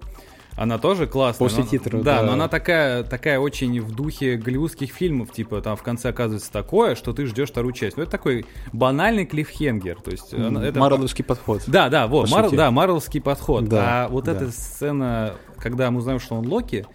Она 0.57 0.79
тоже 0.79 1.07
классная. 1.07 1.47
После 1.47 1.65
но- 1.65 1.69
титров, 1.69 2.03
Да, 2.03 2.21
да. 2.21 2.27
но 2.27 2.33
она 2.33 2.49
такая, 2.49 3.03
такая 3.05 3.39
очень 3.39 3.79
в 3.81 3.93
духе 3.95 4.37
голливудских 4.37 4.91
фильмов, 4.91 5.31
типа 5.31 5.61
там 5.61 5.77
в 5.77 5.83
конце 5.83 6.09
оказывается 6.09 6.51
такое, 6.51 6.95
что 6.95 7.13
ты 7.13 7.27
ждешь 7.27 7.51
вторую 7.51 7.73
часть. 7.75 7.97
Ну 7.99 8.03
это 8.05 8.13
такой 8.13 8.47
банальный 8.73 9.27
клифхенгер. 9.27 10.01
То 10.01 10.11
есть 10.11 10.33
она- 10.33 10.65
это... 10.65 10.79
Марвеловский 10.81 11.25
подход. 11.25 11.63
Да, 11.67 11.89
да, 11.91 12.07
вот, 12.07 12.31
Мар- 12.31 12.51
да, 12.51 12.71
Марвелский 12.71 13.21
подход. 13.21 13.69
Да, 13.69 14.07
а 14.07 14.09
вот 14.09 14.25
да. 14.25 14.33
эта 14.33 14.51
сцена, 14.51 15.35
когда 15.59 15.91
мы 15.91 15.99
узнаем, 15.99 16.21
что 16.21 16.35
он 16.37 16.47
Локи, 16.47 16.87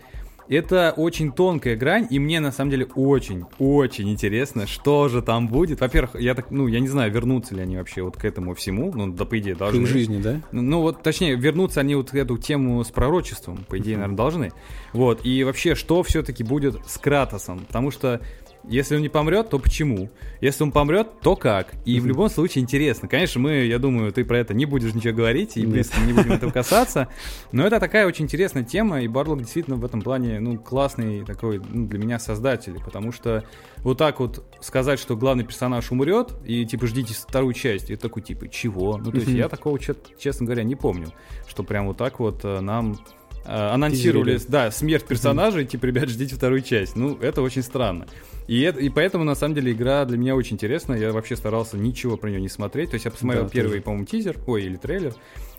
это 0.51 0.93
очень 0.95 1.31
тонкая 1.31 1.75
грань, 1.77 2.07
и 2.09 2.19
мне 2.19 2.39
на 2.41 2.51
самом 2.51 2.71
деле 2.71 2.85
очень, 2.95 3.45
очень 3.57 4.09
интересно, 4.09 4.67
что 4.67 5.07
же 5.07 5.21
там 5.21 5.47
будет. 5.47 5.79
Во-первых, 5.79 6.19
я 6.19 6.35
так, 6.35 6.51
ну, 6.51 6.67
я 6.67 6.79
не 6.81 6.89
знаю, 6.89 7.11
вернутся 7.11 7.55
ли 7.55 7.61
они 7.61 7.77
вообще 7.77 8.01
вот 8.01 8.17
к 8.17 8.25
этому 8.25 8.53
всему, 8.53 8.91
ну, 8.93 9.11
да, 9.13 9.23
по 9.25 9.39
идее, 9.39 9.55
К 9.55 9.59
должны. 9.59 9.81
их 9.83 9.87
жизни, 9.87 10.21
да? 10.21 10.41
Ну, 10.51 10.61
Ну, 10.61 10.81
вот, 10.81 11.01
точнее, 11.01 11.35
вернутся 11.35 11.79
они 11.79 11.95
вот 11.95 12.11
к 12.11 12.15
эту 12.15 12.37
тему 12.37 12.83
с 12.83 12.89
пророчеством, 12.91 13.65
по 13.67 13.77
идее, 13.77 13.95
наверное, 13.95 14.17
должны. 14.17 14.51
Вот, 14.93 15.25
и 15.25 15.43
вообще, 15.45 15.73
что 15.73 16.03
все-таки 16.03 16.43
будет 16.43 16.75
с 16.85 16.97
Кратосом? 16.97 17.59
Потому 17.59 17.91
что 17.91 18.19
если 18.67 18.95
он 18.95 19.01
не 19.01 19.09
помрет, 19.09 19.49
то 19.49 19.59
почему? 19.59 20.09
Если 20.39 20.63
он 20.63 20.71
помрет, 20.71 21.19
то 21.21 21.35
как? 21.35 21.73
И 21.85 21.99
в 21.99 22.05
любом 22.05 22.29
случае 22.29 22.63
интересно. 22.63 23.07
Конечно, 23.07 23.41
мы, 23.41 23.65
я 23.65 23.79
думаю, 23.79 24.11
ты 24.11 24.23
про 24.25 24.39
это 24.39 24.53
не 24.53 24.65
будешь 24.65 24.93
ничего 24.93 25.13
говорить, 25.13 25.57
и 25.57 25.65
близко 25.65 25.99
не 26.01 26.13
будем 26.13 26.31
этого 26.33 26.51
касаться. 26.51 27.07
Но 27.51 27.65
это 27.65 27.79
такая 27.79 28.05
очень 28.07 28.25
интересная 28.25 28.63
тема, 28.63 29.01
и 29.01 29.07
Барлок 29.07 29.39
действительно 29.39 29.75
в 29.77 29.85
этом 29.85 30.01
плане, 30.01 30.39
ну, 30.39 30.57
классный 30.57 31.25
такой, 31.25 31.59
ну, 31.59 31.87
для 31.87 31.99
меня 31.99 32.19
создатель. 32.19 32.75
Потому 32.83 33.11
что 33.11 33.43
вот 33.77 33.97
так 33.97 34.19
вот 34.19 34.45
сказать, 34.61 34.99
что 34.99 35.15
главный 35.15 35.43
персонаж 35.43 35.91
умрет, 35.91 36.33
и 36.45 36.65
типа 36.65 36.87
ждите 36.87 37.13
вторую 37.13 37.53
часть, 37.53 37.89
и 37.89 37.95
такой 37.95 38.21
типа, 38.21 38.47
чего? 38.47 38.97
Ну, 38.97 39.11
то 39.11 39.17
есть 39.17 39.27
Мгм. 39.29 39.37
я 39.37 39.49
такого, 39.49 39.79
честно 39.79 40.45
говоря, 40.45 40.63
не 40.63 40.75
помню, 40.75 41.07
что 41.47 41.63
прям 41.63 41.87
вот 41.87 41.97
так 41.97 42.19
вот 42.19 42.41
э, 42.43 42.59
нам 42.61 42.97
анонсировали, 43.45 44.33
Тизерили. 44.33 44.51
да, 44.51 44.71
смерть 44.71 45.05
персонажа, 45.05 45.61
и 45.61 45.65
типа, 45.65 45.85
ребят, 45.85 46.09
ждите 46.09 46.35
вторую 46.35 46.61
часть. 46.61 46.95
Ну, 46.95 47.17
это 47.21 47.41
очень 47.41 47.63
странно. 47.63 48.07
И, 48.47 48.61
это, 48.61 48.79
и 48.79 48.89
поэтому, 48.89 49.23
на 49.23 49.35
самом 49.35 49.55
деле, 49.55 49.71
игра 49.71 50.03
для 50.05 50.17
меня 50.17 50.35
очень 50.35 50.55
интересная. 50.55 50.99
Я 50.99 51.11
вообще 51.11 51.35
старался 51.35 51.77
ничего 51.77 52.17
про 52.17 52.29
нее 52.29 52.41
не 52.41 52.49
смотреть. 52.49 52.89
То 52.89 52.95
есть 52.95 53.05
я 53.05 53.11
посмотрел 53.11 53.43
Да, 53.43 53.49
первый, 53.49 53.69
тоже. 53.71 53.81
по-моему, 53.83 54.05
тизер, 54.05 54.37
ой, 54.47 54.63
или 54.63 54.75
трейлер. 54.75 55.13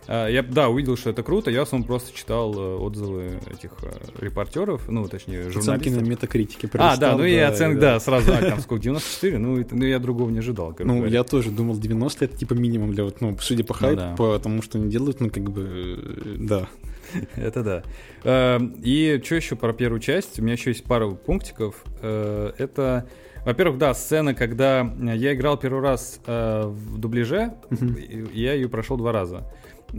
А, 0.08 0.26
Я, 0.28 0.42
да, 0.42 0.68
увидел, 0.68 0.96
что 0.96 1.10
это 1.10 1.22
круто. 1.22 1.50
Я 1.50 1.60
в 1.60 1.62
основном 1.62 1.86
просто 1.86 2.14
читал 2.14 2.52
э, 2.54 2.76
отзывы 2.76 3.38
этих 3.50 3.70
э, 3.82 3.92
репортеров, 4.20 4.88
ну, 4.88 5.06
точнее, 5.06 5.42
Оценки 5.46 5.60
на 5.60 5.62
журналистов. 5.62 6.08
метакритике 6.08 6.68
А, 6.74 6.96
да, 6.96 7.16
ну 7.16 7.24
и 7.24 7.36
оценка, 7.36 7.80
да, 7.80 7.92
да. 7.94 8.00
сразу, 8.00 8.32
а, 8.32 8.36
там 8.38 8.60
сколько, 8.60 8.82
94, 8.82 9.38
ну, 9.38 9.60
это- 9.60 9.76
ну, 9.76 9.84
я 9.84 10.00
другого 10.00 10.28
не 10.30 10.40
ожидал. 10.40 10.74
Ну, 10.80 10.96
говоря. 10.96 11.12
я 11.12 11.22
тоже 11.22 11.50
думал, 11.52 11.78
90 11.78 12.24
это 12.24 12.36
типа 12.36 12.54
минимум 12.54 12.92
для 12.94 13.04
вот, 13.04 13.20
ну, 13.20 13.36
судя 13.40 13.62
по 13.64 13.74
Ну 13.74 13.78
хайпу, 13.78 13.96
да. 13.96 14.14
потому 14.16 14.60
что 14.60 14.78
они 14.78 14.90
делают, 14.90 15.20
ну, 15.20 15.30
как 15.30 15.44
бы, 15.50 15.62
э, 16.04 16.34
да. 16.40 16.68
Это 17.36 17.62
да. 17.62 17.82
Эм, 18.24 18.74
И 18.82 19.20
что 19.24 19.34
еще 19.34 19.56
про 19.56 19.72
первую 19.72 20.00
часть? 20.00 20.38
У 20.38 20.42
меня 20.42 20.54
еще 20.54 20.70
есть 20.70 20.84
пару 20.84 21.14
пунктиков. 21.14 21.84
Э, 22.00 22.52
Это, 22.58 23.06
во-первых, 23.44 23.78
да, 23.78 23.94
сцена, 23.94 24.34
когда 24.34 24.80
я 25.00 25.34
играл 25.34 25.56
первый 25.56 25.82
раз 25.82 26.20
э, 26.26 26.62
в 26.66 26.98
дубляже, 26.98 27.52
я 28.32 28.54
ее 28.54 28.68
прошел 28.68 28.96
два 28.96 29.12
раза. 29.12 29.44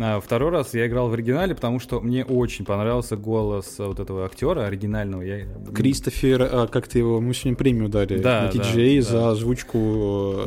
А 0.02 0.19
Второй 0.19 0.49
раз 0.49 0.73
я 0.73 0.88
играл 0.88 1.10
в 1.10 1.13
оригинале, 1.13 1.54
потому 1.54 1.80
что 1.80 2.02
мне 2.02 2.26
очень 2.26 2.65
понравился 2.65 3.15
голос 3.15 3.76
вот 3.78 3.99
этого 3.99 4.26
актера 4.26 4.62
оригинального. 4.65 5.21
Я... 5.21 5.45
Кристофер, 5.71 6.41
а, 6.52 6.67
как 6.67 6.88
ты 6.88 6.97
его, 6.97 7.21
мы 7.21 7.36
сегодня 7.36 7.56
премию 7.58 7.89
дали 7.89 8.17
Да, 8.17 8.43
на 8.43 8.52
да, 8.52 8.60
TGA 8.60 8.95
да. 8.95 9.02
за 9.04 9.30
озвучку... 9.32 9.78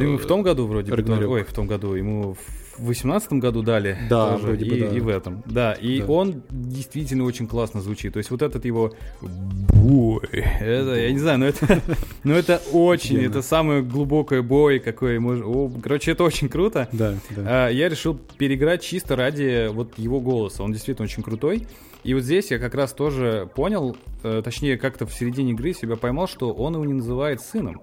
э, 0.01 0.03
Ему 0.03 0.19
в 0.19 0.27
том 0.27 0.43
году 0.43 0.67
вроде 0.67 0.93
бы, 0.93 1.27
ой, 1.29 1.45
в 1.45 1.53
том 1.53 1.69
году, 1.69 1.95
ему 1.95 2.37
в 2.79 2.87
в 2.87 2.89
18 2.89 3.35
году 3.35 3.63
дали. 3.63 3.97
Да, 4.09 4.33
тоже, 4.33 4.47
вроде 4.47 4.65
и, 4.65 4.71
бы, 4.71 4.77
да. 4.79 4.97
и 4.97 5.01
в 5.01 5.09
этом. 5.09 5.43
Да, 5.47 5.73
и 5.73 6.01
Да. 6.01 6.07
он 6.07 6.43
действительно 6.51 7.25
очень 7.25 7.47
классно 7.47 7.81
звучит. 7.81 8.13
То 8.13 8.19
есть 8.19 8.31
вот 8.31 8.43
этот 8.43 8.65
его 8.65 8.93
бой, 9.21 10.21
это, 10.33 10.95
я 10.95 11.13
не 11.13 11.19
знаю, 11.19 11.39
но 11.39 11.47
это, 11.47 11.83
но 12.25 12.35
это 12.35 12.61
очень, 12.73 13.19
это 13.23 13.43
самое 13.43 13.83
глубокое 13.83 14.43
бой, 14.43 14.79
какой 14.79 15.19
может... 15.19 15.45
о, 15.45 15.71
короче, 15.83 16.13
это 16.13 16.25
очень 16.25 16.49
круто. 16.49 16.89
Да, 16.93 17.15
да. 17.31 17.67
А, 17.67 17.69
Я 17.69 17.89
решил 17.89 18.15
переиграть 18.15 18.83
чисто 18.83 19.17
ради 19.17 19.69
вот 19.69 19.99
его 19.99 20.21
голоса. 20.21 20.63
Он 20.63 20.73
действительно 20.73 21.05
очень 21.05 21.23
крутой. 21.23 21.67
И 22.05 22.15
вот 22.15 22.23
здесь 22.23 22.51
я 22.53 22.59
как 22.59 22.75
раз 22.75 22.93
тоже 22.93 23.51
понял, 23.55 23.97
э, 24.23 24.41
точнее, 24.45 24.79
как-то 24.79 25.07
в 25.07 25.13
середине 25.13 25.53
игры 25.53 25.73
себя 25.73 25.97
поймал, 25.97 26.29
что 26.29 26.53
он 26.53 26.75
его 26.75 26.85
не 26.85 26.93
называет 26.93 27.41
сыном. 27.41 27.81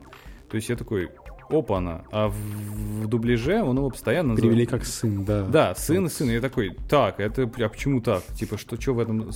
То 0.49 0.55
есть 0.55 0.69
я 0.69 0.75
такой, 0.77 1.09
опа-на. 1.53 2.03
А 2.11 2.29
в, 2.29 2.33
в 2.33 3.07
дубляже 3.07 3.61
он 3.61 3.77
его 3.77 3.89
постоянно 3.89 4.29
называет... 4.29 4.51
Перевели 4.51 4.65
как 4.65 4.85
сын, 4.85 5.23
да. 5.25 5.43
Да, 5.43 5.75
сын 5.75 6.09
сын. 6.09 6.29
И 6.29 6.33
я 6.33 6.41
такой, 6.41 6.75
так, 6.89 7.19
это 7.19 7.43
а 7.43 7.69
почему 7.69 8.01
так? 8.01 8.23
Типа, 8.35 8.57
что, 8.57 8.79
что 8.79 8.93
в 8.93 8.99
этом, 8.99 9.31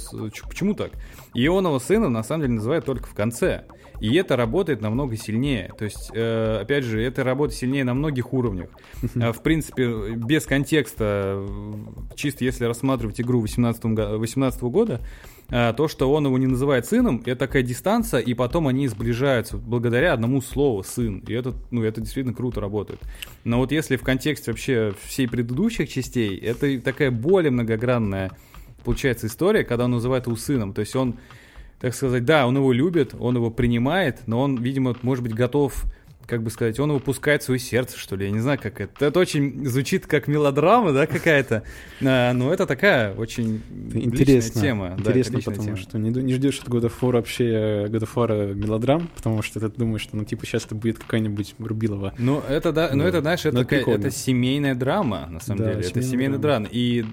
почему 0.47 0.73
так? 0.73 0.91
И 1.33 1.47
он 1.47 1.65
его 1.65 1.79
сына 1.79 2.09
на 2.09 2.23
самом 2.23 2.41
деле 2.43 2.53
называет 2.55 2.85
только 2.85 3.07
в 3.07 3.13
конце. 3.13 3.65
И 3.99 4.13
это 4.15 4.35
работает 4.35 4.81
намного 4.81 5.15
сильнее. 5.15 5.73
То 5.77 5.85
есть, 5.85 6.11
э, 6.13 6.59
опять 6.61 6.83
же, 6.83 7.01
это 7.01 7.23
работает 7.23 7.59
сильнее 7.59 7.83
на 7.83 7.93
многих 7.93 8.33
уровнях. 8.33 8.69
А, 9.19 9.31
В 9.31 9.41
принципе, 9.41 10.13
без 10.15 10.45
контекста, 10.45 11.43
чисто 12.15 12.45
если 12.45 12.65
рассматривать 12.65 13.19
игру 13.19 13.39
18 13.41 14.69
года, 14.69 14.99
а, 14.99 15.07
то, 15.49 15.87
что 15.87 16.11
он 16.11 16.25
его 16.25 16.37
не 16.37 16.47
называет 16.47 16.85
сыном, 16.85 17.21
это 17.25 17.35
такая 17.37 17.63
дистанция, 17.63 18.19
и 18.19 18.33
потом 18.33 18.67
они 18.67 18.87
сближаются 18.87 19.57
благодаря 19.57 20.13
одному 20.13 20.41
слову 20.41 20.83
«сын». 20.83 21.23
И 21.27 21.33
это, 21.33 21.53
ну, 21.71 21.83
это 21.83 22.01
действительно 22.01 22.35
круто 22.35 22.59
работает. 22.59 22.99
Но 23.45 23.59
вот 23.59 23.71
если 23.71 23.95
в 23.95 24.03
контексте 24.03 24.51
вообще 24.51 24.93
всей 25.03 25.27
предыдущих 25.27 25.89
частей, 25.89 26.37
это 26.37 26.81
такая 26.81 27.11
более 27.11 27.51
многогранная 27.51 28.31
получается 28.83 29.27
история, 29.27 29.63
когда 29.63 29.85
он 29.85 29.91
называет 29.91 30.27
его 30.27 30.35
сыном. 30.35 30.73
То 30.73 30.81
есть 30.81 30.95
он, 30.95 31.15
так 31.79 31.93
сказать, 31.93 32.25
да, 32.25 32.47
он 32.47 32.55
его 32.55 32.71
любит, 32.71 33.13
он 33.17 33.35
его 33.35 33.49
принимает, 33.49 34.27
но 34.27 34.41
он, 34.41 34.57
видимо, 34.57 34.95
может 35.01 35.23
быть 35.23 35.33
готов 35.33 35.83
как 36.27 36.43
бы 36.43 36.49
сказать, 36.51 36.77
он 36.79 36.91
выпускает 36.91 37.41
свое 37.41 37.59
сердце, 37.59 37.97
что 37.97 38.15
ли, 38.17 38.25
я 38.25 38.31
не 38.31 38.39
знаю, 38.39 38.59
как 38.61 38.81
это. 38.81 39.05
Это 39.05 39.19
очень 39.19 39.65
звучит 39.65 40.05
как 40.07 40.27
мелодрама, 40.27 40.91
да, 40.91 41.07
какая-то. 41.07 41.63
А, 42.05 42.33
Но 42.33 42.53
это 42.53 42.65
такая 42.67 43.13
очень 43.13 43.61
Интересно, 43.93 44.47
личная 44.59 44.61
тема. 44.61 44.89
да, 44.97 45.11
интересно, 45.11 45.37
личная 45.37 45.53
потому 45.55 45.75
тема. 45.77 45.77
что 45.77 45.97
не, 45.97 46.09
не 46.09 46.33
ждешь 46.33 46.59
от 46.59 46.67
God 46.67 46.81
of 46.83 46.93
War 47.01 47.13
вообще 47.13 47.45
э, 47.45 47.85
God 47.87 48.01
of 48.01 48.09
War 48.15 48.53
мелодрам, 48.53 49.07
потому 49.15 49.41
что 49.41 49.59
ты 49.61 49.69
думаешь, 49.69 50.01
что 50.01 50.17
ну 50.17 50.25
типа 50.25 50.45
сейчас 50.45 50.65
это 50.65 50.75
будет 50.75 50.99
какая-нибудь 50.99 51.55
Рубилова. 51.59 52.13
Ну, 52.17 52.41
это, 52.47 52.71
да, 52.73 52.89
ну, 52.93 53.03
Да. 53.03 53.09
это, 53.09 53.21
знаешь, 53.21 53.45
это, 53.45 53.55
Ну, 53.57 53.63
такая- 53.63 53.85
это 53.95 54.11
семейная 54.11 54.75
драма, 54.75 55.27
на 55.31 55.39
самом 55.39 55.59
Да, 55.63 55.65
деле. 55.73 55.79
Это 55.79 55.89
семейная 55.89 56.09
семейная 56.11 56.37
драма. 56.39 56.65
драма. 56.65 56.69
И, 56.73 57.05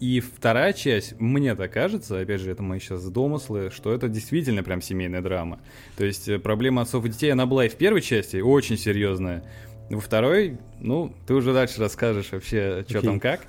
и 0.00 0.20
вторая 0.20 0.72
часть, 0.74 1.18
мне 1.18 1.54
так 1.54 1.72
кажется, 1.72 2.20
опять 2.20 2.40
же, 2.42 2.50
это 2.50 2.62
мои 2.62 2.80
сейчас 2.80 3.02
домыслы, 3.08 3.70
что 3.74 3.94
это 3.94 4.08
действительно 4.08 4.62
прям 4.62 4.82
семейная 4.82 5.22
драма. 5.22 5.58
То 5.96 6.04
есть 6.04 6.28
э, 6.28 6.38
проблема 6.38 6.82
отцов 6.82 7.04
и 7.06 7.08
детей, 7.08 7.32
она 7.32 7.46
была 7.46 7.64
и 7.64 7.68
в 7.70 7.76
первой 7.76 8.02
части, 8.02 8.36
очень 8.58 8.76
серьезная. 8.76 9.44
Во 9.88 10.00
второй, 10.00 10.58
ну, 10.80 11.14
ты 11.26 11.34
уже 11.34 11.52
дальше 11.54 11.80
расскажешь 11.80 12.32
вообще, 12.32 12.84
что 12.86 12.98
Окей. 12.98 13.08
там 13.08 13.20
как. 13.20 13.40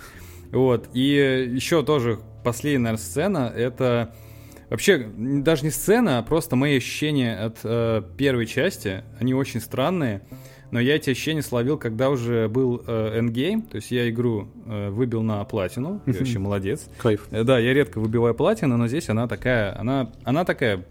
Вот. 0.51 0.89
И 0.93 1.49
еще 1.53 1.83
тоже 1.83 2.19
последняя, 2.43 2.79
наверное, 2.79 3.03
сцена, 3.03 3.53
это... 3.55 4.13
Вообще, 4.69 5.09
даже 5.17 5.63
не 5.63 5.71
сцена, 5.71 6.19
а 6.19 6.23
просто 6.23 6.55
мои 6.55 6.77
ощущения 6.77 7.35
от 7.35 7.57
э, 7.63 8.03
первой 8.17 8.45
части, 8.45 9.03
они 9.19 9.33
очень 9.33 9.59
странные. 9.61 10.21
Но 10.69 10.79
я 10.79 10.95
эти 10.95 11.09
ощущения 11.09 11.41
словил, 11.41 11.79
когда 11.79 12.11
уже 12.11 12.47
был 12.47 12.83
э, 12.85 13.17
endgame, 13.17 13.63
то 13.63 13.77
есть 13.77 13.89
я 13.89 14.07
игру 14.11 14.47
э, 14.67 14.89
выбил 14.91 15.23
на 15.23 15.43
платину, 15.43 16.01
я 16.05 16.13
вообще 16.13 16.37
молодец. 16.37 16.87
Кайф. 16.99 17.27
Э, 17.31 17.43
Да, 17.43 17.57
я 17.57 17.73
редко 17.73 17.99
выбиваю 17.99 18.35
платину, 18.35 18.77
но 18.77 18.87
здесь 18.87 19.09
она 19.09 19.27
такая, 19.27 19.75
она, 19.75 20.11
она 20.23 20.45
такая 20.45 20.85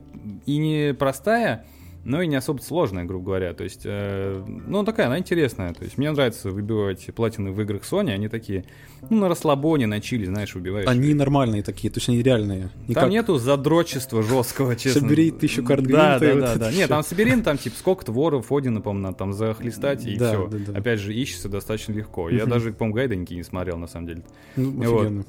и 0.45 0.57
не 0.59 0.93
простая, 0.95 1.65
но 2.09 2.23
и 2.23 2.27
не 2.27 2.37
особо 2.37 2.61
сложная, 2.63 3.05
грубо 3.05 3.27
говоря. 3.27 3.53
То 3.53 3.65
есть, 3.65 3.83
э, 3.85 4.43
ну, 4.67 4.83
такая, 4.83 5.09
она 5.09 5.19
интересная. 5.19 5.75
То 5.75 5.85
есть, 5.85 5.99
мне 5.99 6.11
нравится 6.11 6.51
выбивать 6.51 7.05
платины 7.15 7.53
в 7.53 7.61
играх 7.61 7.83
Sony, 7.83 8.13
они 8.13 8.29
такие, 8.29 8.65
ну, 9.11 9.19
на 9.19 9.29
расслабоне, 9.29 9.87
на 9.87 10.01
чилле, 10.01 10.25
знаешь, 10.25 10.57
убиваешь. 10.57 10.89
Они 10.89 11.13
нормальные 11.13 11.63
такие, 11.63 11.91
то 11.93 11.99
есть 11.99 12.09
они 12.09 12.23
реальные. 12.23 12.71
Не 12.89 12.95
Там 12.95 13.11
нету 13.11 13.37
задрочества 13.37 14.23
жесткого, 14.23 14.75
честно. 14.75 15.03
Собери 15.03 15.31
тысячу 15.31 15.63
карт 15.63 15.85
Да, 15.87 16.19
да, 16.19 16.33
вот 16.33 16.41
да, 16.41 16.57
да. 16.57 16.73
Нет, 16.73 16.89
там 16.89 17.03
собери, 17.03 17.35
ну, 17.35 17.43
там, 17.43 17.59
типа, 17.59 17.77
сколько-то 17.77 18.11
воров, 18.11 18.51
Одина, 18.51 18.81
по-моему, 18.81 19.05
надо 19.05 19.19
там 19.19 19.35
захлестать, 19.35 20.07
и 20.07 20.17
Да, 20.17 20.33
все. 20.33 20.49
да, 20.49 20.59
да. 20.73 20.79
Опять 20.79 21.01
же, 21.01 21.13
ищется 21.13 21.51
достаточно 21.51 21.93
легко. 21.93 22.31
Я 22.31 22.47
даже, 22.47 22.73
по-моему, 22.73 22.95
гайденьки 22.97 23.35
не 23.35 23.43
смотрел, 23.43 23.77
на 23.77 23.87
самом 23.87 24.07
деле. 24.07 24.23
Ну, 24.57 24.71
Вот. 24.71 25.03
офигенно. 25.03 25.25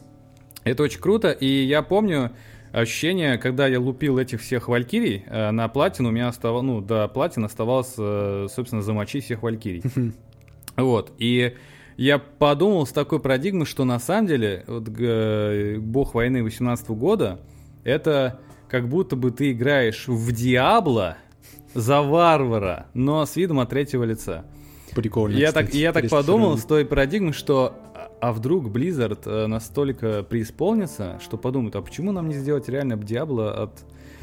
Это 0.63 0.83
очень 0.83 1.01
круто, 1.01 1.31
и 1.31 1.45
я 1.45 1.81
помню 1.81 2.31
ощущение, 2.71 3.37
когда 3.37 3.67
я 3.67 3.79
лупил 3.79 4.17
этих 4.17 4.41
всех 4.41 4.67
валькирий 4.67 5.23
э, 5.25 5.51
на 5.51 5.67
платину, 5.67 6.09
у 6.09 6.11
меня 6.11 6.27
оставалось, 6.27 6.65
ну, 6.65 6.81
до 6.81 7.07
платины 7.07 7.45
оставалось, 7.45 7.93
э, 7.97 8.47
собственно, 8.49 8.81
замочить 8.81 9.25
всех 9.25 9.43
валькирий. 9.43 9.83
Вот, 10.77 11.11
и 11.17 11.57
я 11.97 12.19
подумал 12.19 12.87
с 12.87 12.91
такой 12.91 13.19
парадигмы, 13.19 13.65
что 13.65 13.83
на 13.83 13.99
самом 13.99 14.27
деле 14.27 14.63
вот, 14.67 14.87
э, 14.97 15.75
бог 15.79 16.13
войны 16.13 16.41
18 16.41 16.91
года 16.91 17.41
это 17.83 18.39
как 18.69 18.87
будто 18.87 19.17
бы 19.17 19.31
ты 19.31 19.51
играешь 19.51 20.07
в 20.07 20.31
Диабло 20.31 21.17
за 21.73 22.01
варвара, 22.01 22.87
но 22.93 23.25
с 23.25 23.35
видом 23.35 23.59
от 23.59 23.69
третьего 23.69 24.05
лица. 24.05 24.45
Прикольно. 24.95 25.37
Я 25.37 25.51
так, 25.51 25.73
я 25.73 25.91
так 25.93 26.09
подумал 26.09 26.57
с 26.57 26.63
той 26.65 26.85
парадигмы, 26.85 27.33
что 27.33 27.73
а- 27.95 28.09
а 28.21 28.33
вдруг 28.33 28.65
Blizzard 28.67 29.19
э, 29.25 29.47
настолько 29.47 30.23
преисполнится, 30.23 31.19
что 31.23 31.37
подумают, 31.37 31.75
а 31.75 31.81
почему 31.81 32.11
нам 32.11 32.27
не 32.27 32.35
сделать 32.35 32.67
реально 32.69 32.97
Диабло 32.97 33.63
от, 33.63 33.71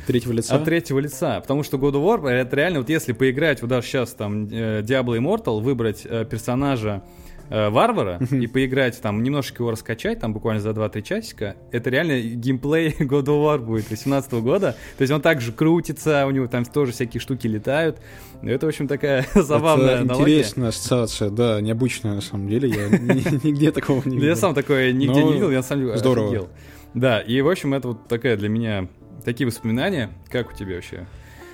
Третьего 0.07 0.33
лица. 0.33 0.55
от 0.57 0.65
третьего 0.65 0.99
лица? 0.99 1.41
Потому 1.41 1.63
что 1.63 1.77
God 1.79 1.93
of 1.93 2.05
War, 2.23 2.29
это 2.29 2.57
реально, 2.57 2.81
вот 2.81 2.89
если 2.89 3.13
поиграть 3.13 3.61
вот 3.63 3.69
даже 3.71 3.87
сейчас 3.87 4.13
там 4.13 4.47
э, 4.49 4.83
Diablo 4.83 5.17
Immortal, 5.19 5.61
выбрать 5.61 6.03
э, 6.05 6.25
персонажа 6.25 7.03
э, 7.51 7.69
варвара 7.71 8.19
и 8.31 8.47
поиграть 8.47 9.01
там, 9.01 9.23
немножечко 9.23 9.63
его 9.63 9.71
раскачать, 9.71 10.21
там 10.21 10.33
буквально 10.33 10.61
за 10.61 10.71
2-3 10.71 11.03
часика, 11.03 11.57
это 11.73 11.91
реально 11.91 12.21
геймплей 12.21 12.91
God 13.01 13.25
of 13.25 13.45
War 13.45 13.59
будет 13.59 13.91
18 13.91 14.33
года. 14.35 14.77
То 14.99 15.03
есть 15.03 15.13
он 15.13 15.21
также 15.21 15.53
крутится, 15.53 16.27
у 16.27 16.31
него 16.31 16.47
там 16.47 16.65
тоже 16.65 16.93
всякие 16.93 17.21
штуки 17.21 17.47
летают. 17.47 17.99
Ну, 18.43 18.51
Это, 18.51 18.67
в 18.67 18.69
общем, 18.69 18.89
такая 18.89 19.25
забавная 19.35 19.95
Это 19.95 20.01
аналогия. 20.03 20.35
интересная 20.39 20.69
ассоциация, 20.69 21.31
да, 21.31 21.61
необычная 21.61 22.15
на 22.15 22.21
самом 22.21 22.49
деле. 22.49 22.69
Я 22.69 22.89
ни- 22.89 23.47
нигде 23.47 23.71
такого 23.73 24.03
не 24.05 24.17
видел. 24.17 24.29
я 24.29 24.37
сам 24.37 24.55
такое 24.55 24.93
нигде 24.93 25.21
Ну, 25.21 25.27
не 25.29 25.33
видел, 25.35 25.51
я 25.51 25.63
деле 25.63 25.97
здорово. 25.97 26.49
Да, 26.95 27.21
и, 27.21 27.41
в 27.43 27.49
общем, 27.49 27.75
это 27.75 27.89
вот 27.89 28.09
такая 28.09 28.37
для 28.37 28.49
меня 28.49 28.89
такие 29.25 29.47
воспоминания. 29.47 30.11
Как 30.31 30.51
у 30.51 30.57
тебя 30.57 30.77
вообще? 30.77 31.07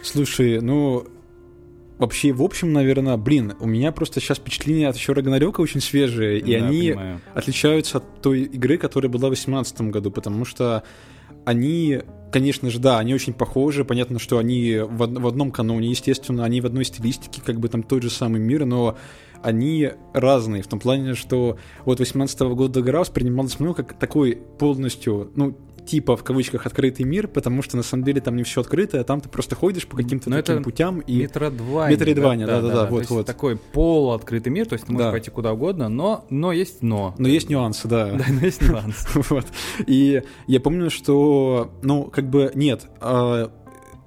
Слушай, 0.02 0.60
ну, 0.60 1.04
вообще, 2.02 2.32
в 2.32 2.42
общем, 2.42 2.72
наверное, 2.72 3.16
блин, 3.16 3.54
у 3.60 3.66
меня 3.66 3.92
просто 3.92 4.20
сейчас 4.20 4.38
впечатления 4.38 4.88
от 4.88 4.96
еще 4.96 5.12
Рагнарёка 5.12 5.60
очень 5.60 5.80
свежие, 5.80 6.38
и 6.40 6.58
Да, 6.58 6.66
они 6.66 6.90
понимаю. 6.90 7.20
отличаются 7.34 7.98
от 7.98 8.20
той 8.20 8.42
игры, 8.42 8.76
которая 8.76 9.08
была 9.10 9.28
в 9.28 9.32
2018 9.32 9.80
году, 9.82 10.10
потому 10.10 10.44
что 10.44 10.82
они, 11.44 12.00
конечно 12.32 12.70
же, 12.70 12.78
да, 12.78 12.98
они 12.98 13.14
очень 13.14 13.32
похожи, 13.32 13.84
понятно, 13.84 14.18
что 14.18 14.38
они 14.38 14.78
в, 14.78 14.98
в 14.98 15.26
одном 15.26 15.50
каноне, 15.50 15.90
естественно, 15.90 16.44
они 16.44 16.60
в 16.60 16.66
одной 16.66 16.84
стилистике, 16.84 17.40
как 17.44 17.58
бы 17.60 17.68
там 17.68 17.82
тот 17.82 18.02
же 18.02 18.10
самый 18.10 18.40
мир, 18.40 18.64
но 18.64 18.96
они 19.42 19.90
разные, 20.12 20.62
в 20.62 20.68
том 20.68 20.78
плане, 20.78 21.14
что 21.14 21.58
вот 21.84 21.98
18 21.98 22.40
года 22.40 22.80
игра 22.80 23.00
воспринималась 23.00 23.58
мной 23.58 23.74
как 23.74 23.98
такой 23.98 24.38
полностью, 24.58 25.30
ну, 25.34 25.56
типа, 25.86 26.16
в 26.16 26.24
кавычках, 26.24 26.66
открытый 26.66 27.04
мир, 27.04 27.28
потому 27.28 27.62
что 27.62 27.76
на 27.76 27.82
самом 27.82 28.04
деле 28.04 28.20
там 28.20 28.36
не 28.36 28.42
все 28.42 28.60
открыто, 28.60 29.00
а 29.00 29.04
там 29.04 29.20
ты 29.20 29.28
просто 29.28 29.54
ходишь 29.54 29.86
по 29.86 29.96
каким-то 29.96 30.30
Но 30.30 30.36
таким 30.36 30.54
это 30.56 30.64
путям 30.64 31.00
и... 31.00 31.22
Метроидвания. 31.22 31.96
Метроидвания, 31.96 32.46
да-да-да, 32.46 32.86
То 32.86 32.90
вот, 32.90 32.98
есть 33.00 33.10
вот. 33.10 33.26
Такой 33.26 33.56
полуоткрытый 33.56 34.52
мир, 34.52 34.66
то 34.66 34.74
есть 34.74 34.86
ты 34.86 34.92
можешь 34.92 35.06
Да. 35.06 35.12
пойти 35.12 35.30
куда 35.30 35.52
угодно, 35.52 35.88
но, 35.88 36.24
но 36.30 36.52
есть 36.52 36.82
но. 36.82 37.14
Но 37.18 37.28
есть 37.28 37.48
нюансы, 37.48 37.88
да. 37.88 38.06
Да, 38.12 38.24
но 38.28 38.40
есть 38.40 38.62
нюанс. 38.62 39.06
Вот. 39.14 39.46
И 39.86 40.22
я 40.46 40.60
помню, 40.60 40.90
что, 40.90 41.72
ну, 41.82 42.04
как 42.04 42.28
бы, 42.28 42.50
нет, 42.54 42.86
а, 43.00 43.50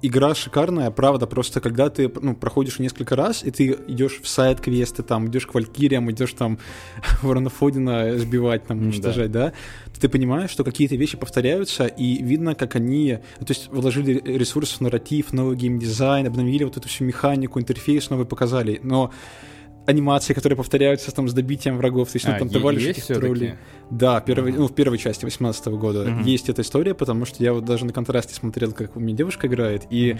игра 0.02 0.34
шикарная, 0.34 0.90
правда, 0.90 1.26
просто 1.26 1.60
когда 1.60 1.88
ты, 1.88 2.10
ну, 2.20 2.34
проходишь 2.34 2.78
несколько 2.78 3.16
раз, 3.16 3.42
и 3.42 3.50
ты 3.50 3.78
идешь 3.88 4.20
в 4.22 4.28
сайт-квесты, 4.28 5.02
там, 5.02 5.28
идешь 5.28 5.46
к 5.46 5.54
Валькириям, 5.54 6.10
идешь 6.10 6.32
там 6.32 6.58
Ворона 7.22 7.50
Фодина 7.50 8.18
сбивать, 8.18 8.66
там, 8.66 8.78
уничтожать, 8.78 9.30
да, 9.30 9.52
то 9.92 10.00
ты 10.00 10.08
понимаешь, 10.08 10.50
что 10.50 10.64
какие-то 10.64 10.96
вещи 10.96 11.16
повторяются, 11.16 11.86
и 11.86 12.22
видно, 12.22 12.54
как 12.54 12.76
они, 12.76 13.18
то 13.38 13.46
есть 13.48 13.68
вложили 13.68 14.20
ресурс 14.24 14.72
в 14.72 14.80
нарратив, 14.80 15.32
новый 15.32 15.56
геймдизайн, 15.56 16.26
обновили 16.26 16.64
вот 16.64 16.76
эту 16.76 16.88
всю 16.88 17.04
механику, 17.04 17.58
интерфейс 17.58 18.10
новый 18.10 18.26
показали, 18.26 18.80
но 18.82 19.12
анимации, 19.86 20.34
которые 20.34 20.56
повторяются 20.56 21.12
там 21.14 21.28
с 21.28 21.32
добитием 21.32 21.78
врагов, 21.78 22.10
то 22.10 22.16
есть, 22.16 22.26
ну, 22.26 22.34
А, 22.34 22.38
там 22.38 22.48
товарищи 22.48 23.00
троллей. 23.00 23.54
Да, 23.90 24.20
первый, 24.20 24.52
ну, 24.52 24.66
в 24.66 24.74
первой 24.74 24.98
части 24.98 25.24
18 25.24 25.76
года 25.76 26.04
Мгм. 26.04 26.22
есть 26.22 26.48
эта 26.48 26.62
история, 26.62 26.94
потому 26.94 27.24
что 27.24 27.42
я 27.42 27.52
вот 27.52 27.64
даже 27.64 27.84
на 27.84 27.92
контрасте 27.92 28.34
смотрел, 28.34 28.72
как 28.72 28.96
у 28.96 29.00
меня 29.00 29.16
девушка 29.16 29.46
играет, 29.46 29.84
и 29.90 30.16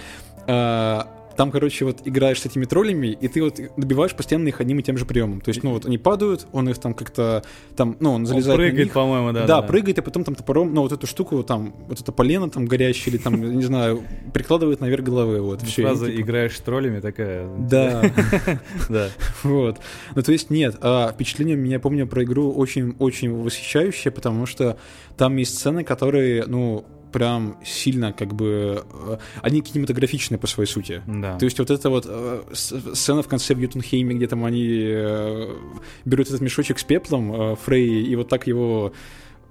а, 0.46 1.08
там, 1.36 1.50
короче, 1.50 1.84
вот 1.84 2.00
играешь 2.04 2.40
с 2.40 2.46
этими 2.46 2.64
троллями, 2.64 3.08
и 3.08 3.28
ты 3.28 3.42
вот 3.42 3.60
добиваешь 3.76 4.14
постоянно 4.14 4.48
их 4.48 4.60
одним 4.60 4.78
и 4.80 4.82
тем 4.82 4.96
же 4.98 5.04
приемом. 5.04 5.40
То 5.40 5.50
есть, 5.50 5.62
ну 5.62 5.72
вот 5.72 5.86
они 5.86 5.98
падают, 5.98 6.46
он 6.52 6.68
их 6.68 6.78
там 6.78 6.94
как-то 6.94 7.44
там, 7.76 7.96
ну, 8.00 8.12
он 8.12 8.26
залезает 8.26 8.58
Он 8.58 8.66
прыгает, 8.66 8.92
по-моему, 8.92 9.32
да. 9.32 9.46
Да, 9.46 9.62
прыгает, 9.62 9.98
и 9.98 10.00
потом 10.00 10.24
там 10.24 10.34
топором, 10.34 10.74
ну, 10.74 10.82
вот 10.82 10.92
эту 10.92 11.06
штуку, 11.06 11.42
там, 11.42 11.74
вот 11.88 12.00
это 12.00 12.12
полено 12.12 12.50
там 12.50 12.66
горящее, 12.66 13.14
или 13.14 13.22
там, 13.22 13.40
не 13.40 13.64
знаю, 13.64 14.02
прикладывает 14.32 14.80
наверх 14.80 15.04
головы, 15.04 15.40
вот, 15.40 15.62
все. 15.62 15.82
Сразу 15.82 16.10
играешь 16.10 16.56
с 16.56 16.60
троллями, 16.60 17.00
такая... 17.00 17.48
Да, 17.58 18.02
Да. 18.88 19.08
вот. 19.42 19.78
Ну, 20.14 20.22
то 20.22 20.32
есть, 20.32 20.50
нет, 20.50 20.76
а 20.80 21.12
впечатление 21.12 21.56
меня, 21.56 21.80
помню, 21.80 22.06
про 22.06 22.24
игру 22.24 22.52
очень-очень 22.52 23.32
восхищающее, 23.32 24.10
потому 24.10 24.46
что 24.46 24.78
там 25.16 25.36
есть 25.36 25.58
сцены, 25.58 25.84
которые, 25.84 26.44
ну, 26.46 26.84
прям 27.16 27.56
сильно 27.64 28.12
как 28.12 28.34
бы... 28.34 28.84
э, 28.92 29.16
Они 29.40 29.62
кинематографичные 29.62 30.38
по 30.38 30.46
своей 30.46 30.68
сути. 30.68 31.00
Да. 31.06 31.38
То 31.38 31.46
есть 31.46 31.58
вот 31.58 31.70
эта 31.70 31.88
вот 31.88 32.04
э, 32.06 32.42
сцена 32.52 33.22
в 33.22 33.26
конце 33.26 33.54
в 33.54 33.58
Ютунхейме, 33.58 34.14
где 34.14 34.26
там 34.26 34.44
они 34.44 34.66
э, 34.68 35.56
берут 36.04 36.28
этот 36.28 36.42
мешочек 36.42 36.78
с 36.78 36.84
пеплом 36.84 37.56
Фрей 37.56 38.02
и 38.04 38.16
вот 38.16 38.28
так 38.28 38.46
его 38.46 38.92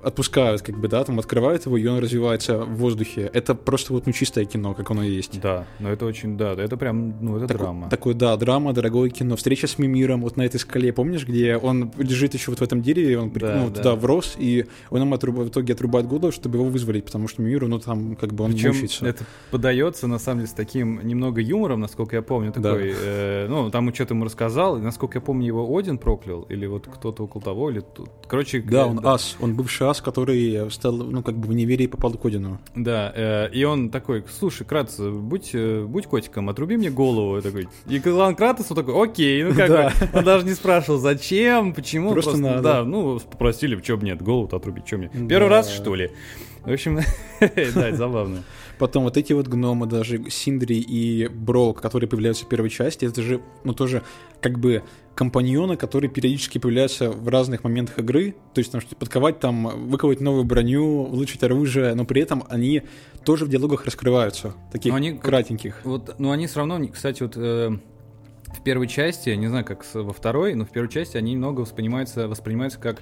отпускают, 0.06 0.62
как 0.62 0.78
бы, 0.78 0.88
да, 0.88 1.04
там 1.04 1.20
открывают 1.20 1.66
его, 1.66 1.78
и 1.78 1.86
он 1.88 2.00
развивается 2.00 2.60
в 2.60 2.76
воздухе. 2.78 3.30
Это 3.34 3.56
просто 3.56 3.94
вот, 3.94 4.06
ну, 4.06 4.14
чистое 4.14 4.46
кино, 4.46 4.74
как 4.74 4.92
оно 4.92 5.04
есть. 5.04 5.40
Да, 5.42 5.66
но 5.80 5.90
это 5.90 6.06
очень, 6.06 6.38
да, 6.38 6.54
это 6.54 6.78
прям, 6.78 7.16
ну, 7.24 7.38
это 7.38 7.48
Тако- 7.48 7.58
драма. 7.64 7.90
Такое, 7.90 8.14
да, 8.14 8.38
драма, 8.38 8.74
дорогое 8.74 9.10
кино. 9.10 9.36
Встреча 9.36 9.68
с 9.68 9.78
Мимиром 9.80 10.22
вот 10.22 10.38
на 10.38 10.44
этой 10.44 10.60
скале, 10.60 10.94
помнишь, 10.94 11.26
где 11.28 11.58
он 11.58 11.92
лежит 11.98 12.34
еще 12.34 12.52
вот 12.52 12.60
в 12.60 12.64
этом 12.64 12.82
дереве, 12.82 13.18
он 13.20 13.32
Да, 13.32 13.56
ну, 13.58 13.70
да. 13.70 13.76
туда 13.76 13.96
врос, 13.96 14.36
и 14.38 14.66
он 14.90 15.02
ему 15.02 15.16
отруба- 15.16 15.44
в 15.46 15.50
итоге 15.50 15.74
отрубает 15.74 16.08
голову, 16.08 16.32
чтобы 16.32 16.58
его 16.60 16.66
вызволить, 16.70 17.06
потому 17.06 17.28
что 17.28 17.42
Мимиру, 17.42 17.68
ну, 17.68 17.80
там, 17.80 18.16
как 18.16 18.34
бы 18.34 18.44
он 18.44 18.52
Причем 18.54 18.70
мучается. 18.70 19.06
это 19.08 19.26
подается, 19.52 20.08
на 20.08 20.20
самом 20.20 20.40
деле, 20.42 20.50
с 20.50 20.54
таким 20.54 21.06
немного 21.06 21.42
юмором, 21.42 21.80
насколько 21.82 22.16
я 22.16 22.22
помню, 22.22 22.54
Да. 22.56 22.62
такой, 22.74 22.94
э, 22.96 23.48
ну, 23.50 23.72
там 23.72 23.94
что-то 23.94 24.14
ему 24.14 24.26
рассказал, 24.26 24.78
и, 24.78 24.82
насколько 24.82 25.18
я 25.18 25.22
помню, 25.22 25.48
его 25.48 25.76
Один 25.78 25.98
проклял, 25.98 26.42
или 26.44 26.66
вот 26.68 26.88
кто-то 26.88 27.24
около 27.24 27.44
того, 27.44 27.70
или 27.72 27.80
тут, 27.80 28.10
короче... 28.28 28.62
Да, 28.62 28.84
э, 28.84 28.90
он 28.90 29.00
ас, 29.06 29.36
он 29.42 29.56
бывший 29.56 29.88
ас, 29.88 29.95
который 30.02 30.70
стал, 30.72 30.94
ну, 30.94 31.22
как 31.24 31.38
бы 31.38 31.48
в 31.48 31.54
неверие 31.54 31.88
попал 31.88 32.14
к 32.14 32.26
Одину. 32.26 32.60
Да, 32.76 33.12
э, 33.16 33.50
и 33.52 33.64
он 33.64 33.90
такой, 33.90 34.24
слушай, 34.40 34.66
Кратос, 34.66 34.98
будь, 35.00 35.52
э, 35.54 35.84
будь 35.86 36.08
котиком, 36.08 36.50
отруби 36.50 36.78
мне 36.78 36.90
голову. 36.90 37.36
Я 37.38 37.42
такой, 37.42 37.68
и 37.88 38.00
клан 38.00 38.36
Кратосу 38.36 38.76
такой, 38.76 39.02
окей, 39.04 39.44
ну 39.44 39.54
как 39.54 39.70
Да. 39.70 39.94
бы, 40.00 40.18
он 40.20 40.24
даже 40.24 40.46
не 40.46 40.54
спрашивал, 40.54 41.00
зачем, 41.00 41.74
почему. 41.74 42.12
Просто 42.14 42.38
надо. 42.38 42.62
Да, 42.62 42.84
ну, 42.84 43.20
попросили, 43.20 43.80
что 43.82 43.98
мне, 43.98 44.16
голову-то 44.16 44.58
отрубить, 44.58 44.88
что 44.88 44.98
мне. 44.98 45.10
Да. 45.14 45.28
Первый 45.28 45.50
раз, 45.50 45.72
что 45.72 45.96
ли? 45.96 46.12
В 46.64 46.72
общем, 46.72 47.00
да, 47.76 47.92
забавно. 47.92 48.44
Потом 48.80 49.04
вот 49.04 49.16
эти 49.18 49.32
вот 49.34 49.48
гномы, 49.48 49.86
даже 49.86 50.30
Синдри 50.30 50.78
и 50.80 51.28
Брок, 51.28 51.82
которые 51.82 52.10
появляются 52.10 52.46
в 52.46 52.50
первой 52.50 52.70
части, 52.70 53.06
это 53.06 53.22
же, 53.22 53.40
ну, 53.64 53.74
тоже 53.74 54.02
как 54.42 54.60
бы 54.60 54.84
компаньоны, 55.16 55.78
которые 55.78 56.12
периодически 56.12 56.58
появляются 56.58 57.10
в 57.10 57.28
разных 57.30 57.64
моментах 57.64 57.98
игры, 58.00 58.36
то 58.54 58.60
есть 58.60 58.72
там 58.72 58.82
что 58.82 58.96
подковать 58.96 59.40
там, 59.40 59.88
выковать 59.90 60.20
новую 60.22 60.44
броню, 60.44 61.04
улучшить 61.04 61.42
оружие, 61.44 61.96
но 61.96 62.06
при 62.06 62.22
этом 62.22 62.44
они 62.50 62.84
тоже 63.24 63.46
в 63.46 63.50
диалогах 63.50 63.86
раскрываются, 63.86 64.54
таких 64.72 64.92
Но 64.92 64.98
они- 64.98 65.14
кратеньких. 65.18 65.82
Вот, 65.86 66.16
ну, 66.20 66.32
они 66.32 66.48
все 66.48 66.58
равно, 66.60 66.86
кстати, 66.90 67.24
вот 67.24 67.34
э, 67.38 67.70
в 68.48 68.64
первой 68.64 68.88
части, 68.88 69.30
не 69.30 69.48
знаю, 69.48 69.66
как 69.66 69.86
во 69.94 70.14
второй, 70.14 70.54
но 70.54 70.66
в 70.66 70.70
первой 70.70 70.90
части 70.90 71.18
они 71.18 71.32
немного 71.34 71.62
воспринимаются, 71.62 72.28
воспринимаются 72.28 72.80
как 72.80 73.02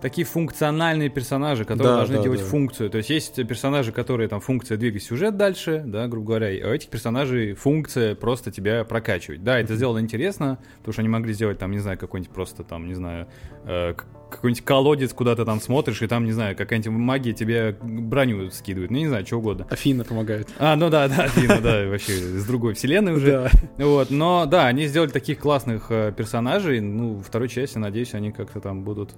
такие 0.00 0.26
функциональные 0.26 1.08
персонажи, 1.08 1.64
которые 1.64 1.92
Да, 1.92 1.96
должны 1.98 2.16
да, 2.16 2.22
делать 2.22 2.40
да. 2.40 2.46
функцию. 2.46 2.90
То 2.90 2.98
есть 2.98 3.10
есть 3.10 3.46
персонажи, 3.46 3.92
которые 3.92 4.28
там 4.28 4.40
функция 4.40 4.76
двигать 4.76 5.02
сюжет 5.02 5.36
дальше, 5.36 5.82
да, 5.84 6.08
грубо 6.08 6.28
говоря, 6.28 6.48
а 6.66 6.70
у 6.70 6.72
этих 6.72 6.88
персонажей 6.88 7.54
функция 7.54 8.14
просто 8.14 8.50
тебя 8.50 8.84
прокачивать. 8.84 9.42
Да, 9.42 9.58
это 9.58 9.76
сделано 9.76 9.98
интересно, 10.00 10.58
потому 10.78 10.92
что 10.92 11.02
они 11.02 11.08
могли 11.08 11.32
сделать 11.32 11.58
там, 11.58 11.70
не 11.70 11.78
знаю, 11.78 11.98
какой-нибудь 11.98 12.34
просто 12.34 12.64
там, 12.64 12.86
не 12.86 12.94
знаю, 12.94 13.28
э, 13.64 13.94
какой-нибудь 14.30 14.64
колодец, 14.64 15.12
куда 15.12 15.34
ты 15.34 15.44
там 15.44 15.60
смотришь, 15.60 16.02
и 16.02 16.06
там, 16.06 16.24
не 16.24 16.32
знаю, 16.32 16.56
какая-нибудь 16.56 16.90
магия 16.92 17.32
тебе 17.32 17.76
броню 17.82 18.50
скидывает, 18.50 18.90
ну, 18.90 18.98
не 18.98 19.08
знаю, 19.08 19.26
что 19.26 19.38
угодно. 19.38 19.66
Афина 19.70 20.04
помогает. 20.04 20.48
А, 20.58 20.76
ну 20.76 20.88
да, 20.88 21.08
да, 21.08 21.24
Афина, 21.24 21.60
да, 21.60 21.86
вообще 21.88 22.12
из 22.12 22.46
другой 22.46 22.74
вселенной 22.74 23.12
уже. 23.12 23.50
Да. 23.76 23.84
Вот, 23.84 24.10
но 24.10 24.46
да, 24.46 24.66
они 24.66 24.86
сделали 24.86 25.10
таких 25.10 25.38
классных 25.38 25.86
э, 25.90 26.12
персонажей. 26.16 26.80
Ну, 26.80 27.20
второй 27.20 27.48
части, 27.48 27.78
надеюсь, 27.78 28.14
они 28.14 28.32
как-то 28.32 28.60
там 28.60 28.84
будут 28.84 29.14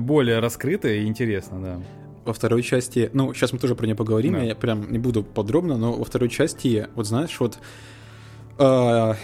более 0.00 0.38
раскрыты 0.40 1.02
и 1.02 1.06
интересно, 1.06 1.60
да. 1.62 1.80
Во 2.24 2.32
второй 2.32 2.62
части, 2.62 3.08
ну, 3.12 3.32
сейчас 3.34 3.52
мы 3.52 3.58
тоже 3.58 3.74
про 3.76 3.86
нее 3.86 3.94
поговорим, 3.94 4.32
Да. 4.34 4.42
я 4.42 4.54
прям 4.56 4.90
не 4.90 4.98
буду 4.98 5.22
подробно, 5.22 5.76
но 5.76 5.92
во 5.92 6.04
второй 6.04 6.28
части, 6.28 6.88
вот 6.96 7.06
знаешь, 7.06 7.38
вот 7.38 7.58
а, 8.58 9.16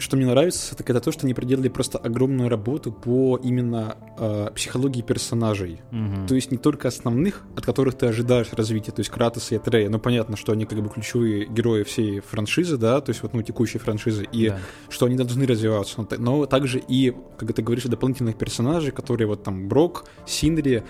что 0.00 0.16
мне 0.16 0.26
нравится, 0.26 0.74
так 0.76 0.88
это 0.90 1.00
то, 1.00 1.12
что 1.12 1.26
они 1.26 1.34
проделали 1.34 1.68
просто 1.68 1.98
огромную 1.98 2.48
работу 2.48 2.90
по 2.92 3.38
именно 3.42 3.96
а, 4.18 4.50
психологии 4.52 5.02
персонажей. 5.02 5.80
Мгм. 5.90 6.26
То 6.26 6.34
есть 6.34 6.50
не 6.50 6.58
только 6.58 6.88
основных, 6.88 7.42
от 7.56 7.64
которых 7.64 7.94
ты 7.94 8.06
ожидаешь 8.06 8.52
развития, 8.52 8.92
то 8.92 9.00
есть 9.00 9.10
Кратоса 9.10 9.54
и 9.54 9.58
Атрея, 9.58 9.88
ну 9.88 9.98
понятно, 9.98 10.36
что 10.36 10.52
они 10.52 10.64
как 10.64 10.80
бы 10.80 10.88
ключевые 10.88 11.46
герои 11.46 11.82
всей 11.84 12.20
франшизы, 12.20 12.76
да, 12.76 13.00
то 13.00 13.10
есть 13.10 13.22
вот 13.22 13.34
ну 13.34 13.42
текущей 13.42 13.78
франшизы, 13.78 14.26
и 14.32 14.48
Да. 14.48 14.58
что 14.88 15.06
они 15.06 15.16
должны 15.16 15.46
развиваться, 15.46 15.94
но, 15.98 16.08
но 16.18 16.46
также 16.46 16.78
и, 16.78 17.14
как 17.38 17.52
ты 17.52 17.62
говоришь, 17.62 17.84
дополнительных 17.84 18.36
персонажей, 18.36 18.92
которые 18.92 19.26
вот 19.28 19.42
там 19.42 19.68
Брок, 19.68 20.06
Синдри, 20.26 20.82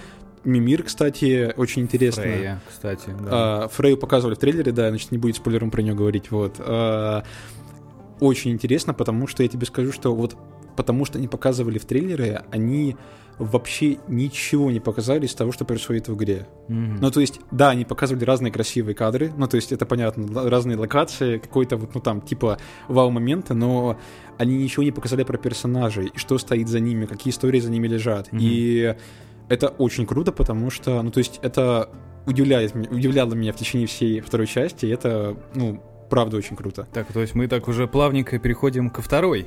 Мимир, 0.43 0.85
кстати, 0.85 1.53
очень 1.57 1.83
интересно. 1.83 2.23
Фрейя, 2.23 2.63
кстати, 2.67 3.11
да. 3.23 3.65
А, 3.65 3.69
Фрейю 3.69 3.99
показывали 3.99 4.37
в 4.37 4.39
трейлере, 4.39 4.73
да, 4.73 4.89
значит, 4.89 5.11
не 5.13 5.19
будет 5.19 5.37
спойлером 5.37 5.71
про 5.71 5.83
нее 5.83 5.95
говорить, 5.95 6.31
вот. 6.31 6.55
А, 6.61 7.25
Очень 8.21 8.53
интересно, 8.53 8.95
потому 8.95 9.27
что 9.27 9.43
я 9.43 9.49
тебе 9.49 9.67
скажу, 9.67 9.93
что 9.93 10.15
вот 10.15 10.37
потому 10.77 11.05
что 11.05 11.19
они 11.19 11.29
показывали 11.29 11.79
в 11.79 11.85
трейлере, 11.85 12.43
они 12.51 12.97
вообще 13.39 13.97
ничего 14.09 14.71
не 14.71 14.81
показали 14.81 15.27
из 15.27 15.35
того, 15.35 15.51
что 15.51 15.65
происходит 15.65 16.09
в 16.09 16.15
игре. 16.15 16.47
Мгм. 16.69 16.97
Ну, 17.01 17.11
то 17.11 17.21
есть, 17.21 17.41
да, 17.51 17.71
они 17.71 17.85
показывали 17.85 18.25
разные 18.25 18.53
красивые 18.53 18.95
кадры, 18.95 19.33
ну, 19.37 19.47
то 19.47 19.57
есть, 19.57 19.73
это 19.73 19.87
понятно, 19.87 20.49
разные 20.49 20.77
локации, 20.77 21.39
какой-то 21.39 21.77
вот, 21.77 21.95
ну, 21.95 22.01
там, 22.01 22.21
типа, 22.21 22.59
вау-моменты, 22.89 23.55
но 23.55 23.99
они 24.39 24.57
ничего 24.57 24.83
не 24.83 24.91
показали 24.91 25.23
про 25.23 25.39
персонажей, 25.39 26.13
и 26.15 26.19
что 26.19 26.37
стоит 26.39 26.69
за 26.69 26.81
ними, 26.81 27.07
какие 27.07 27.33
истории 27.33 27.61
за 27.61 27.71
ними 27.71 27.89
лежат. 27.89 28.31
Мгм. 28.31 28.41
И 28.43 28.95
это 29.49 29.69
очень 29.69 30.07
круто, 30.07 30.33
потому 30.33 30.71
что, 30.71 31.03
ну, 31.03 31.11
то 31.11 31.19
есть, 31.19 31.41
это 31.43 31.89
удивляет, 32.27 32.75
удивляло 32.75 33.35
меня 33.35 33.53
в 33.55 33.57
течение 33.57 33.87
всей 33.87 34.21
второй 34.21 34.47
части, 34.47 34.85
и 34.85 34.91
это, 34.91 35.37
ну, 35.55 35.83
правда 36.11 36.37
очень 36.37 36.57
круто. 36.57 36.87
Так, 36.93 37.07
то 37.13 37.21
есть 37.21 37.35
мы 37.35 37.47
так 37.49 37.69
уже 37.69 37.87
плавненько 37.87 38.39
переходим 38.39 38.91
ко 38.91 39.01
второй. 39.01 39.47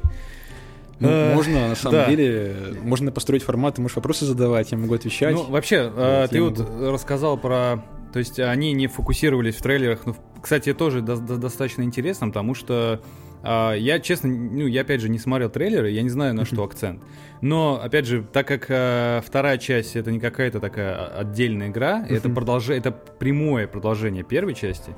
Ну, 1.00 1.10
Э, 1.10 1.34
можно, 1.36 1.68
на 1.70 1.76
самом 1.76 1.98
да. 2.00 2.10
деле, 2.10 2.56
можно 2.82 3.12
построить 3.12 3.44
формат, 3.44 3.76
ты 3.76 3.82
можешь 3.82 3.96
вопросы 3.98 4.26
задавать, 4.26 4.72
я 4.72 4.78
могу 4.78 4.94
отвечать. 4.94 5.34
Ну, 5.36 5.44
вообще, 5.44 5.92
э, 5.96 6.22
Вот, 6.22 6.30
ты 6.30 6.38
я 6.38 6.44
вот 6.44 6.60
могу. 6.60 6.92
рассказал 6.92 7.38
про... 7.38 7.84
То 8.14 8.20
есть 8.20 8.40
они 8.40 8.74
не 8.74 8.88
фокусировались 8.88 9.56
в 9.56 9.62
трейлерах. 9.64 10.06
Ну, 10.06 10.16
кстати, 10.42 10.72
тоже 10.74 11.02
до- 11.02 11.18
до- 11.18 11.38
достаточно 11.38 11.82
интересно, 11.82 12.28
потому 12.28 12.54
что 12.54 13.02
а, 13.42 13.74
я, 13.74 14.00
честно, 14.00 14.30
ну, 14.30 14.68
я 14.68 14.82
опять 14.82 15.02
же 15.02 15.10
не 15.10 15.18
смотрел 15.20 15.50
трейлеры, 15.50 15.90
я 15.90 16.02
не 16.04 16.10
знаю, 16.10 16.34
на 16.36 16.46
что 16.46 16.64
акцент. 16.64 17.02
Но, 17.42 17.82
опять 17.84 18.06
же, 18.06 18.24
так 18.32 18.48
как 18.48 18.68
э, 18.70 19.22
вторая 19.26 19.58
часть 19.58 19.96
это 19.98 20.12
не 20.12 20.20
какая-то 20.20 20.60
такая 20.62 20.96
а- 20.96 21.20
отдельная 21.22 21.68
игра, 21.70 22.06
это, 22.08 22.28
Мгм. 22.30 22.36
продолжение, 22.36 22.80
это 22.80 22.92
прямое 22.92 23.68
продолжение 23.68 24.24
первой 24.24 24.54
части, 24.54 24.96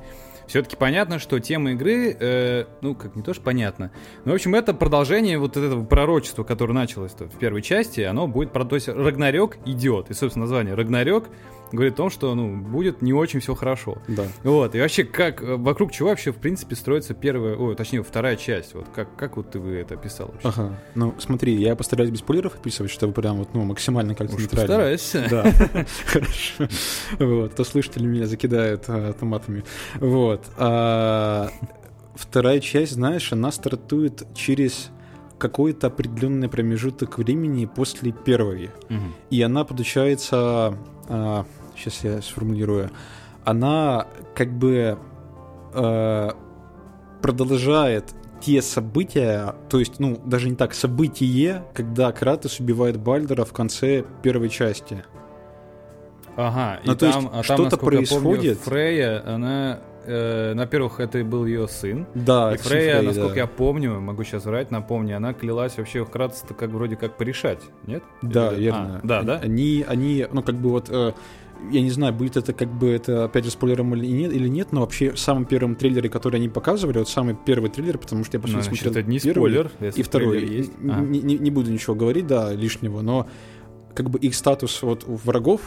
все-таки 0.48 0.76
понятно, 0.76 1.20
что 1.20 1.40
тема 1.40 1.72
игры, 1.72 2.16
э, 2.20 2.66
ну, 2.82 2.96
как 2.96 3.16
не 3.16 3.22
то, 3.24 3.34
что 3.34 3.44
понятно, 3.44 3.92
но, 4.26 4.32
в 4.32 4.36
общем, 4.36 4.56
это 4.56 4.74
продолжение 4.74 5.38
вот 5.38 5.58
этого 5.58 5.84
пророчества, 5.86 6.44
которое 6.44 6.74
началось 6.74 7.12
в 7.14 7.38
первой 7.38 7.62
части, 7.62 8.02
оно 8.02 8.28
будет, 8.28 8.52
про- 8.52 8.66
то 8.66 8.76
есть 8.76 8.88
Рагнарёк 8.88 9.58
идет, 9.66 10.10
и, 10.10 10.14
собственно, 10.14 10.46
название 10.46 10.76
Рагнарёк 10.76 11.30
говорит 11.72 11.94
о 11.94 11.98
том, 11.98 12.10
что, 12.10 12.34
ну, 12.36 12.56
будет 12.56 13.02
не 13.02 13.14
очень 13.14 13.40
все 13.40 13.56
хорошо. 13.56 13.98
Да. 14.08 14.26
Вот, 14.44 14.76
и 14.76 14.80
вообще, 14.80 15.04
как, 15.04 15.42
э, 15.42 15.56
вокруг 15.56 15.92
чего 15.92 16.10
вообще, 16.10 16.32
в 16.32 16.38
принципе, 16.38 16.76
строится 16.76 17.14
первая, 17.14 17.56
ой, 17.56 17.76
точнее, 17.76 18.04
вторая 18.04 18.36
часть, 18.36 18.74
вот, 18.74 18.88
как, 18.94 19.16
как 19.16 19.38
вот 19.38 19.52
ты 19.52 19.60
вы 19.60 19.76
это 19.76 19.96
описал 19.96 20.28
вообще? 20.28 20.48
Ага. 20.50 20.80
Ну, 20.96 21.16
смотри, 21.20 21.56
я 21.56 21.76
постараюсь 21.76 22.12
без 22.12 22.20
спойлеров 22.20 22.56
описывать, 22.56 22.92
чтобы 22.92 23.14
прям 23.14 23.38
вот, 23.38 23.54
ну, 23.54 23.64
максимально 23.64 24.16
как-то 24.16 24.36
нейтрально. 24.38 24.68
постарайся. 24.68 25.28
Да, 25.30 25.44
хорошо. 26.06 26.68
Вот, 27.20 27.56
то 27.56 27.64
слушатели 27.64 28.06
меня 28.06 28.26
закидают 28.26 28.86
а, 28.88 29.14
томатами. 29.14 29.64
Вот. 30.00 30.46
а, 30.58 31.50
Вторая 32.16 32.62
часть, 32.62 32.94
знаешь, 32.94 33.34
она 33.34 33.52
стартует 33.52 34.26
через 34.34 34.90
какой-то 35.38 35.88
определенный 35.88 36.50
промежуток 36.50 37.18
времени 37.18 37.66
после 37.66 38.12
первой. 38.12 38.72
Мгм. 38.90 39.14
И 39.30 39.42
она 39.42 39.64
получается, 39.64 40.78
сейчас 41.08 42.04
я 42.04 42.22
сформулирую, 42.22 42.90
она 43.44 44.08
как 44.34 44.52
бы 44.52 44.98
э, 45.74 46.32
продолжает 47.22 48.14
те 48.42 48.62
события, 48.62 49.56
то 49.70 49.80
есть, 49.80 50.00
ну, 50.00 50.22
даже 50.26 50.50
не 50.50 50.56
так, 50.56 50.74
событие, 50.74 51.64
когда 51.74 52.12
Кратос 52.12 52.60
убивает 52.60 53.00
Бальдера 53.00 53.44
в 53.46 53.54
конце 53.54 54.04
первой 54.22 54.50
части. 54.50 55.04
Ага, 56.36 56.82
и 56.84 56.88
Ну, 56.88 56.96
то 56.96 57.06
есть 57.06 57.18
там, 57.18 57.28
а 57.28 57.32
там, 57.32 57.44
что-то 57.44 57.64
я 57.64 57.70
помню, 57.70 57.98
происходит. 57.98 58.58
Фрея, 58.60 59.24
она 59.26 59.80
э, 60.06 60.54
во-первых, 60.56 61.00
это 61.00 61.24
был 61.24 61.46
ее 61.46 61.68
сын. 61.68 62.06
Да, 62.16 62.54
И 62.54 62.58
Фрея, 62.58 62.98
Фрей, 62.98 63.08
насколько 63.08 63.34
да. 63.36 63.42
я 63.42 63.48
помню, 63.48 64.00
могу 64.00 64.24
сейчас 64.24 64.46
врать, 64.46 64.72
напомню, 64.72 65.18
она 65.18 65.34
клялась 65.34 65.78
вообще 65.78 66.04
вкратце 66.06 66.46
как 66.54 66.70
вроде 66.72 66.96
как 66.96 67.18
порешать, 67.18 67.60
нет? 67.88 68.04
Да, 68.22 68.52
Или- 68.54 68.64
верно. 68.66 69.02
А, 69.04 69.08
да, 69.08 69.22
да? 69.24 69.40
Они, 69.44 69.84
они, 69.88 70.26
ну, 70.32 70.42
как 70.44 70.56
бы 70.56 70.70
вот, 70.70 70.88
э, 70.90 71.14
я 71.72 71.82
не 71.82 71.90
знаю, 71.90 72.14
будет 72.14 72.36
это 72.38 72.54
как 72.54 72.68
бы 72.70 72.90
это, 72.92 73.24
опять 73.26 73.46
же, 73.46 73.52
спойлером 73.52 73.96
или 73.96 74.06
нет, 74.08 74.34
или 74.34 74.48
нет, 74.50 74.72
но 74.72 74.82
вообще 74.82 75.12
в 75.12 75.20
самом 75.20 75.46
первом 75.46 75.76
трейлере, 75.76 76.10
который 76.10 76.36
они 76.38 76.50
показывали, 76.50 76.98
вот 77.00 77.10
самый 77.10 77.36
первый 77.46 77.70
трейлер, 77.70 77.98
потому 77.98 78.24
что 78.26 78.38
я, 78.38 78.42
по 78.42 78.48
сути, 78.48 78.58
Ну, 78.58 78.64
смотрел 78.64 78.92
это 78.92 79.04
не 79.04 79.20
первый 79.20 79.52
спойлер, 79.52 79.72
и 79.96 80.04
второй. 80.04 80.46
есть. 80.46 80.72
А. 80.84 81.00
Не, 81.00 81.22
не- 81.22 81.38
не 81.38 81.50
буду 81.52 81.72
ничего 81.72 81.96
говорить, 81.96 82.28
да, 82.28 82.52
лишнего, 82.54 83.02
но 83.02 83.28
как 83.94 84.10
бы 84.10 84.20
их 84.20 84.36
статус 84.36 84.82
вот 84.82 85.06
у 85.08 85.16
врагов, 85.16 85.62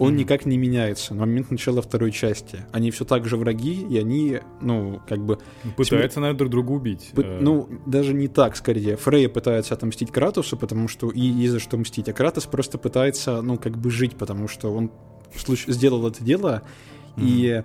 он 0.00 0.16
никак 0.16 0.46
не 0.46 0.58
меняется 0.58 1.14
на 1.14 1.20
момент 1.20 1.50
начала 1.50 1.82
второй 1.82 2.10
части. 2.10 2.64
Они 2.72 2.90
все 2.90 3.04
так 3.04 3.26
же 3.26 3.36
враги, 3.36 3.82
и 3.88 3.98
они, 3.98 4.40
ну, 4.60 5.00
как 5.08 5.18
бы 5.24 5.38
Пытаются, 5.76 6.20
наверное, 6.20 6.38
друг 6.38 6.50
друга 6.50 6.72
убить. 6.72 7.10
Пы- 7.14 7.24
Э, 7.24 7.38
Ну, 7.40 7.68
даже 7.86 8.14
не 8.14 8.28
так, 8.28 8.56
скорее. 8.56 8.96
Фрейя 8.96 9.28
пытается 9.28 9.74
отомстить 9.74 10.10
Кратусу, 10.10 10.56
потому 10.56 10.88
что 10.88 11.10
и 11.10 11.20
есть 11.20 11.52
за 11.52 11.60
что 11.60 11.76
мстить, 11.76 12.08
а 12.08 12.12
Кратос 12.12 12.46
просто 12.46 12.78
пытается, 12.78 13.42
ну, 13.42 13.56
как 13.58 13.76
бы 13.78 13.90
жить, 13.90 14.16
потому 14.16 14.48
что 14.48 14.72
он 14.74 14.90
в 15.34 15.40
случае- 15.40 15.72
сделал 15.74 16.06
это 16.08 16.24
дело, 16.24 16.62
и 17.16 17.62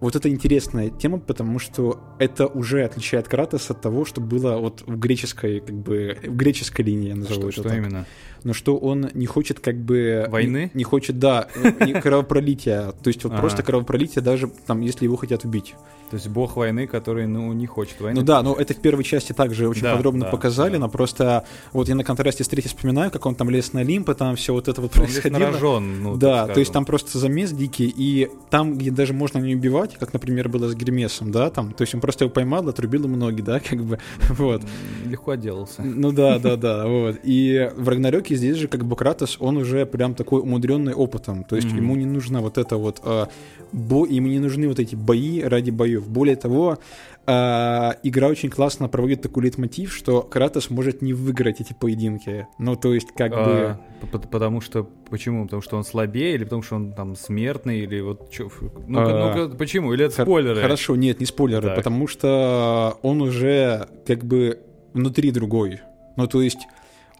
вот 0.00 0.14
это 0.14 0.28
интересная 0.28 0.90
тема, 0.90 1.18
потому 1.18 1.58
что 1.58 1.98
это 2.20 2.46
уже 2.46 2.84
отличает 2.84 3.26
Кратоса 3.26 3.72
от 3.72 3.80
того, 3.80 4.04
что 4.04 4.20
было 4.20 4.56
вот 4.56 4.82
в 4.86 4.96
греческой, 4.96 5.58
как 5.60 5.74
бы, 5.74 6.16
в 6.22 6.36
греческой 6.36 6.84
линии, 6.84 7.08
я 7.08 7.16
назову 7.16 7.34
что, 7.34 7.48
это 7.48 7.52
что 7.52 7.62
так. 7.64 7.78
именно? 7.78 8.06
Но 8.44 8.52
что 8.52 8.76
он 8.76 9.10
не 9.14 9.26
хочет, 9.26 9.60
как 9.60 9.76
бы... 9.76 10.26
Войны? 10.28 10.70
Не, 10.74 10.78
не 10.78 10.84
хочет, 10.84 11.18
да, 11.18 11.48
не 11.80 11.92
кровопролития. 12.00 12.92
То 13.02 13.08
есть 13.08 13.24
вот 13.24 13.36
просто 13.36 13.62
кровопролитие 13.62 14.22
даже, 14.22 14.48
там, 14.66 14.80
если 14.80 15.04
его 15.04 15.16
хотят 15.16 15.44
убить. 15.44 15.74
То 16.10 16.14
есть 16.16 16.26
бог 16.28 16.56
войны, 16.56 16.86
который, 16.86 17.26
ну, 17.26 17.52
не 17.52 17.66
хочет 17.66 18.00
войны. 18.00 18.20
Ну 18.20 18.24
да, 18.24 18.42
но 18.42 18.54
это 18.54 18.72
в 18.72 18.78
первой 18.78 19.04
части 19.04 19.34
также 19.34 19.68
очень 19.68 19.82
Да, 19.82 19.94
подробно 19.94 20.24
да, 20.24 20.30
показали, 20.30 20.72
да. 20.72 20.78
но 20.78 20.88
просто 20.88 21.44
вот 21.74 21.88
я 21.88 21.94
на 21.94 22.02
контрасте 22.02 22.44
с 22.44 22.48
третьей 22.48 22.70
вспоминаю, 22.70 23.10
как 23.10 23.26
он 23.26 23.34
там 23.34 23.50
лез 23.50 23.74
на 23.74 23.80
Олимп, 23.80 24.08
и 24.08 24.14
там 24.14 24.34
все 24.36 24.54
вот 24.54 24.68
это 24.68 24.80
вот 24.80 24.96
Он 24.96 25.04
происходило. 25.04 25.38
нарожен, 25.38 26.02
ну, 26.02 26.16
да, 26.16 26.46
то 26.46 26.60
есть 26.60 26.72
там 26.72 26.86
просто 26.86 27.18
замес 27.18 27.50
дикий, 27.52 27.92
и 27.94 28.30
там, 28.48 28.78
где 28.78 28.90
даже 28.90 29.12
можно 29.12 29.36
не 29.38 29.54
убивать, 29.54 29.96
как, 29.98 30.14
например, 30.14 30.48
было 30.48 30.68
с 30.68 30.74
Гермесом, 30.74 31.30
да, 31.30 31.50
там, 31.50 31.72
то 31.72 31.82
есть 31.82 31.94
он 31.94 32.00
просто 32.00 32.24
его 32.24 32.32
поймал, 32.32 32.66
отрубил 32.66 33.04
ему 33.04 33.16
ноги, 33.16 33.42
да, 33.42 33.60
как 33.68 33.84
бы, 33.84 33.98
вот. 34.30 34.62
Легко 35.04 35.32
отделался. 35.32 35.82
Ну 35.82 36.12
да, 36.12 36.38
да, 36.38 36.56
да, 36.56 36.86
вот. 36.86 37.18
И 37.22 37.70
в 37.76 37.86
Рагнарёке 37.86 38.27
здесь 38.34 38.56
же 38.56 38.68
как 38.68 38.84
бы 38.84 38.96
Кратос, 38.96 39.36
он 39.40 39.56
уже 39.56 39.86
прям 39.86 40.14
такой 40.14 40.40
умудренный 40.40 40.94
опытом. 40.94 41.44
То 41.44 41.56
есть 41.56 41.68
Мгм. 41.68 41.76
ему 41.76 41.96
не 41.96 42.06
нужно 42.06 42.40
вот 42.40 42.58
это 42.58 42.76
вот 42.76 43.00
а, 43.04 43.28
бо... 43.72 44.06
ему 44.06 44.28
не 44.28 44.38
нужны 44.38 44.68
вот 44.68 44.78
эти 44.80 44.94
бои 44.94 45.42
ради 45.42 45.70
боев. 45.70 46.08
Более 46.08 46.36
того, 46.36 46.78
а, 47.26 47.96
игра 48.02 48.28
очень 48.28 48.50
классно 48.50 48.88
проводит 48.88 49.22
такой 49.22 49.44
лейтмотив, 49.44 49.92
что 49.92 50.22
Кратос 50.22 50.70
может 50.70 51.02
не 51.02 51.12
выиграть 51.12 51.60
эти 51.60 51.74
поединки. 51.74 52.46
Ну, 52.58 52.76
то 52.76 52.94
есть, 52.94 53.08
как 53.16 53.32
бы. 53.32 53.36
А, 53.36 53.80
п- 54.10 54.18
потому 54.18 54.60
что 54.60 54.88
почему? 55.10 55.44
Потому 55.44 55.60
что 55.62 55.76
он 55.76 55.84
слабее, 55.84 56.34
или 56.34 56.44
потому 56.44 56.62
что 56.62 56.76
он 56.76 56.92
там 56.92 57.16
смертный, 57.16 57.80
или 57.80 58.00
вот 58.00 58.30
чё, 58.30 58.48
ну-ка, 58.86 59.04
А, 59.32 59.36
ну-ка, 59.44 59.56
почему? 59.56 59.92
Или 59.92 60.06
это 60.06 60.16
Хор- 60.16 60.24
спойлеры? 60.24 60.60
Хорошо, 60.62 60.96
нет, 60.96 61.20
не 61.20 61.26
спойлеры, 61.26 61.68
Так. 61.68 61.76
потому 61.76 62.06
что 62.06 62.98
он 63.02 63.20
уже 63.20 63.88
как 64.06 64.24
бы 64.24 64.60
внутри 64.94 65.30
другой. 65.30 65.80
Ну, 66.16 66.26
то 66.26 66.40
есть, 66.42 66.58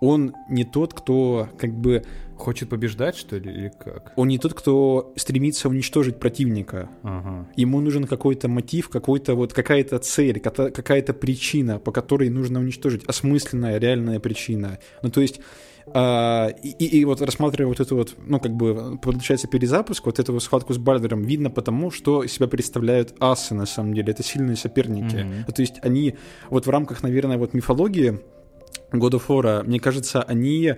он 0.00 0.34
не 0.48 0.64
тот, 0.64 0.94
кто 0.94 1.48
как 1.58 1.72
бы 1.72 2.02
Хочет 2.38 2.68
побеждать, 2.68 3.16
что 3.16 3.36
ли, 3.36 3.50
или 3.52 3.72
как? 3.84 4.12
Он 4.14 4.28
не 4.28 4.38
тот, 4.38 4.54
кто 4.54 5.12
стремится 5.16 5.68
уничтожить 5.68 6.20
противника. 6.20 6.88
Ага. 7.02 7.48
Ему 7.56 7.80
нужен 7.80 8.04
какой-то 8.04 8.46
мотив, 8.46 8.88
какой-то 8.90 9.34
вот 9.34 9.52
какая-то 9.52 9.98
цель, 9.98 10.38
какая- 10.38 10.70
какая-то 10.70 11.14
причина, 11.14 11.80
по 11.80 11.90
которой 11.90 12.30
нужно 12.30 12.60
уничтожить, 12.60 13.04
осмысленная, 13.06 13.78
реальная 13.78 14.20
причина. 14.20 14.78
Ну, 15.02 15.10
то 15.10 15.20
есть, 15.20 15.40
а, 15.92 16.46
и, 16.62 16.68
и- 16.68 17.00
и 17.00 17.04
вот 17.04 17.20
рассматривая 17.22 17.70
вот 17.70 17.80
эту 17.80 17.96
вот, 17.96 18.14
ну, 18.24 18.38
как 18.38 18.52
бы, 18.52 18.98
получается, 19.02 19.48
перезапуск, 19.48 20.06
вот 20.06 20.20
эту 20.20 20.38
схватку 20.38 20.72
с 20.72 20.78
Бальдером, 20.78 21.22
видно 21.22 21.50
потому, 21.50 21.90
что 21.90 22.24
себя 22.28 22.46
представляют 22.46 23.16
асы, 23.18 23.54
на 23.54 23.66
самом 23.66 23.94
деле. 23.94 24.12
Это 24.12 24.22
сильные 24.22 24.54
соперники. 24.54 25.16
Мгм. 25.16 25.44
То 25.52 25.60
есть, 25.60 25.80
они 25.82 26.14
вот 26.50 26.66
в 26.66 26.70
рамках, 26.70 27.02
наверное, 27.02 27.36
вот 27.36 27.52
мифологии 27.52 28.20
God 28.92 29.12
of 29.12 29.22
War, 29.28 29.64
мне 29.64 29.80
кажется, 29.80 30.22
они 30.22 30.74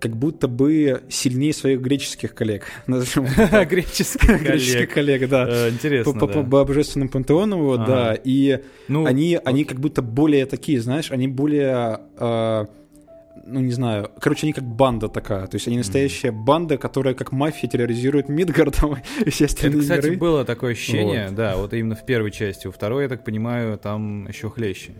как 0.00 0.16
будто 0.16 0.48
бы 0.48 1.02
сильнее 1.08 1.52
своих 1.54 1.80
греческих 1.80 2.34
коллег. 2.34 2.64
Это 2.86 3.64
Греческих 3.70 4.90
коллег. 4.94 5.28
да. 5.28 5.46
Э, 5.48 5.70
Интересно, 5.70 6.12
по- 6.14 6.64
божественному 6.64 7.10
пантеону, 7.10 7.58
вот, 7.58 7.84
да. 7.86 8.14
И 8.22 8.60
Ну, 8.88 9.06
они, 9.06 9.38
как 9.64 9.80
будто 9.80 10.02
более 10.02 10.46
такие, 10.46 10.80
знаешь, 10.80 11.10
они 11.10 11.26
более, 11.28 12.00
э, 12.18 12.66
ну 13.46 13.60
не 13.60 13.72
знаю, 13.72 14.10
короче, 14.20 14.46
они 14.46 14.52
как 14.52 14.64
банда 14.64 15.08
такая. 15.08 15.46
То 15.46 15.54
есть 15.56 15.68
они 15.68 15.78
настоящая 15.78 16.32
банда, 16.32 16.76
которая 16.76 17.14
как 17.14 17.32
мафия 17.32 17.68
терроризирует 17.70 18.28
Мидгард 18.28 18.74
там, 18.76 18.96
и 19.24 19.30
все 19.30 19.44
Это, 19.44 19.54
остальные 19.54 19.80
кстати, 19.82 20.06
миры. 20.06 20.16
было 20.18 20.44
такое 20.44 20.72
ощущение, 20.72 21.30
да, 21.30 21.56
вот 21.56 21.72
именно 21.72 21.94
в 21.94 22.04
первой 22.04 22.30
части. 22.30 22.66
Во 22.66 22.72
второй, 22.72 23.04
я 23.04 23.08
так 23.08 23.24
понимаю, 23.24 23.78
там 23.78 24.26
еще 24.28 24.50
хлеще. 24.50 24.92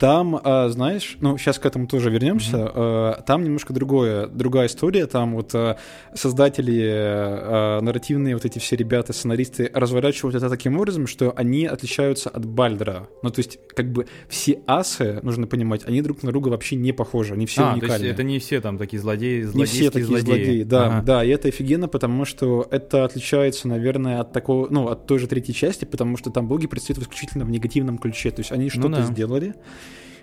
Там, 0.00 0.40
а, 0.42 0.68
знаешь, 0.70 1.18
ну, 1.20 1.36
сейчас 1.36 1.58
к 1.58 1.66
этому 1.66 1.86
тоже 1.86 2.08
вернемся, 2.10 2.56
а, 2.74 3.22
там 3.26 3.44
немножко 3.44 3.74
другое, 3.74 4.26
другая 4.28 4.66
история, 4.66 5.06
там 5.06 5.34
вот 5.36 5.54
а, 5.54 5.76
создатели, 6.14 7.80
нарративные 7.82 8.34
вот 8.34 8.44
эти 8.44 8.58
все 8.58 8.76
ребята, 8.76 9.12
сценаристы 9.12 9.70
разворачивают 9.74 10.34
это 10.36 10.48
таким 10.48 10.76
образом, 10.78 11.06
что 11.06 11.32
они 11.36 11.66
отличаются 11.66 12.30
от 12.30 12.46
Бальдера. 12.46 13.08
Ну, 13.22 13.30
то 13.30 13.40
есть, 13.40 13.58
как 13.76 13.92
бы 13.92 14.06
все 14.28 14.60
асы, 14.66 15.20
нужно 15.22 15.46
понимать, 15.46 15.84
они 15.86 16.02
друг 16.02 16.22
на 16.22 16.30
друга 16.30 16.48
вообще 16.48 16.76
не 16.76 16.92
похожи, 16.92 17.34
они 17.34 17.46
все 17.46 17.60
а, 17.62 17.64
то 17.64 17.70
есть 17.74 17.82
уникальны. 17.84 18.06
это 18.06 18.22
не 18.22 18.38
все 18.38 18.60
там 18.60 18.78
такие 18.78 19.00
злодеи, 19.00 19.40
Не 19.40 19.44
злодейские 19.44 19.80
все 19.82 19.90
такие 19.90 20.06
злодеи. 20.06 20.24
злодеи, 20.44 20.62
да, 20.62 20.86
Ага. 20.86 21.02
да, 21.02 21.24
и 21.24 21.28
это 21.28 21.48
офигенно, 21.48 21.88
потому 21.88 22.24
что 22.24 22.66
это 22.70 23.04
отличается, 23.04 23.68
наверное, 23.68 24.20
от 24.20 24.32
такого, 24.32 24.66
ну, 24.70 24.88
от 24.88 25.06
той 25.06 25.18
же 25.18 25.26
третьей 25.26 25.54
части, 25.54 25.84
потому 25.84 26.16
что 26.16 26.30
там 26.30 26.48
боги 26.48 26.66
предстают 26.66 27.02
исключительно 27.02 27.44
в 27.44 27.50
негативном 27.50 27.98
ключе, 27.98 28.30
то 28.30 28.40
есть 28.40 28.50
они 28.50 28.70
что-то 28.70 28.88
Ну 28.88 28.96
да. 28.96 29.02
сделали, 29.02 29.54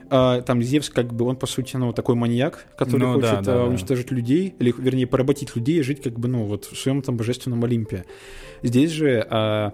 а, 0.10 0.41
там 0.41 0.62
Зевс, 0.62 0.89
как 0.89 1.14
бы, 1.14 1.26
он, 1.26 1.36
по 1.36 1.47
сути, 1.47 1.76
ну, 1.78 1.93
такой 1.93 2.16
маньяк, 2.16 2.66
который 2.78 3.01
Ну 3.01 3.20
да, 3.20 3.30
хочет 3.32 3.45
да, 3.45 3.53
а, 3.53 3.58
да. 3.58 3.64
уничтожить 3.66 4.12
людей, 4.12 4.55
или, 4.60 4.74
вернее, 4.78 5.08
поработить 5.08 5.55
людей 5.55 5.80
и 5.80 5.82
жить, 5.82 6.01
как 6.01 6.20
бы, 6.20 6.28
ну, 6.28 6.45
вот 6.45 6.66
в 6.66 6.78
своем 6.78 7.01
там 7.01 7.18
божественном 7.18 7.64
Олимпе. 7.64 8.05
Здесь 8.64 8.91
же 8.91 9.74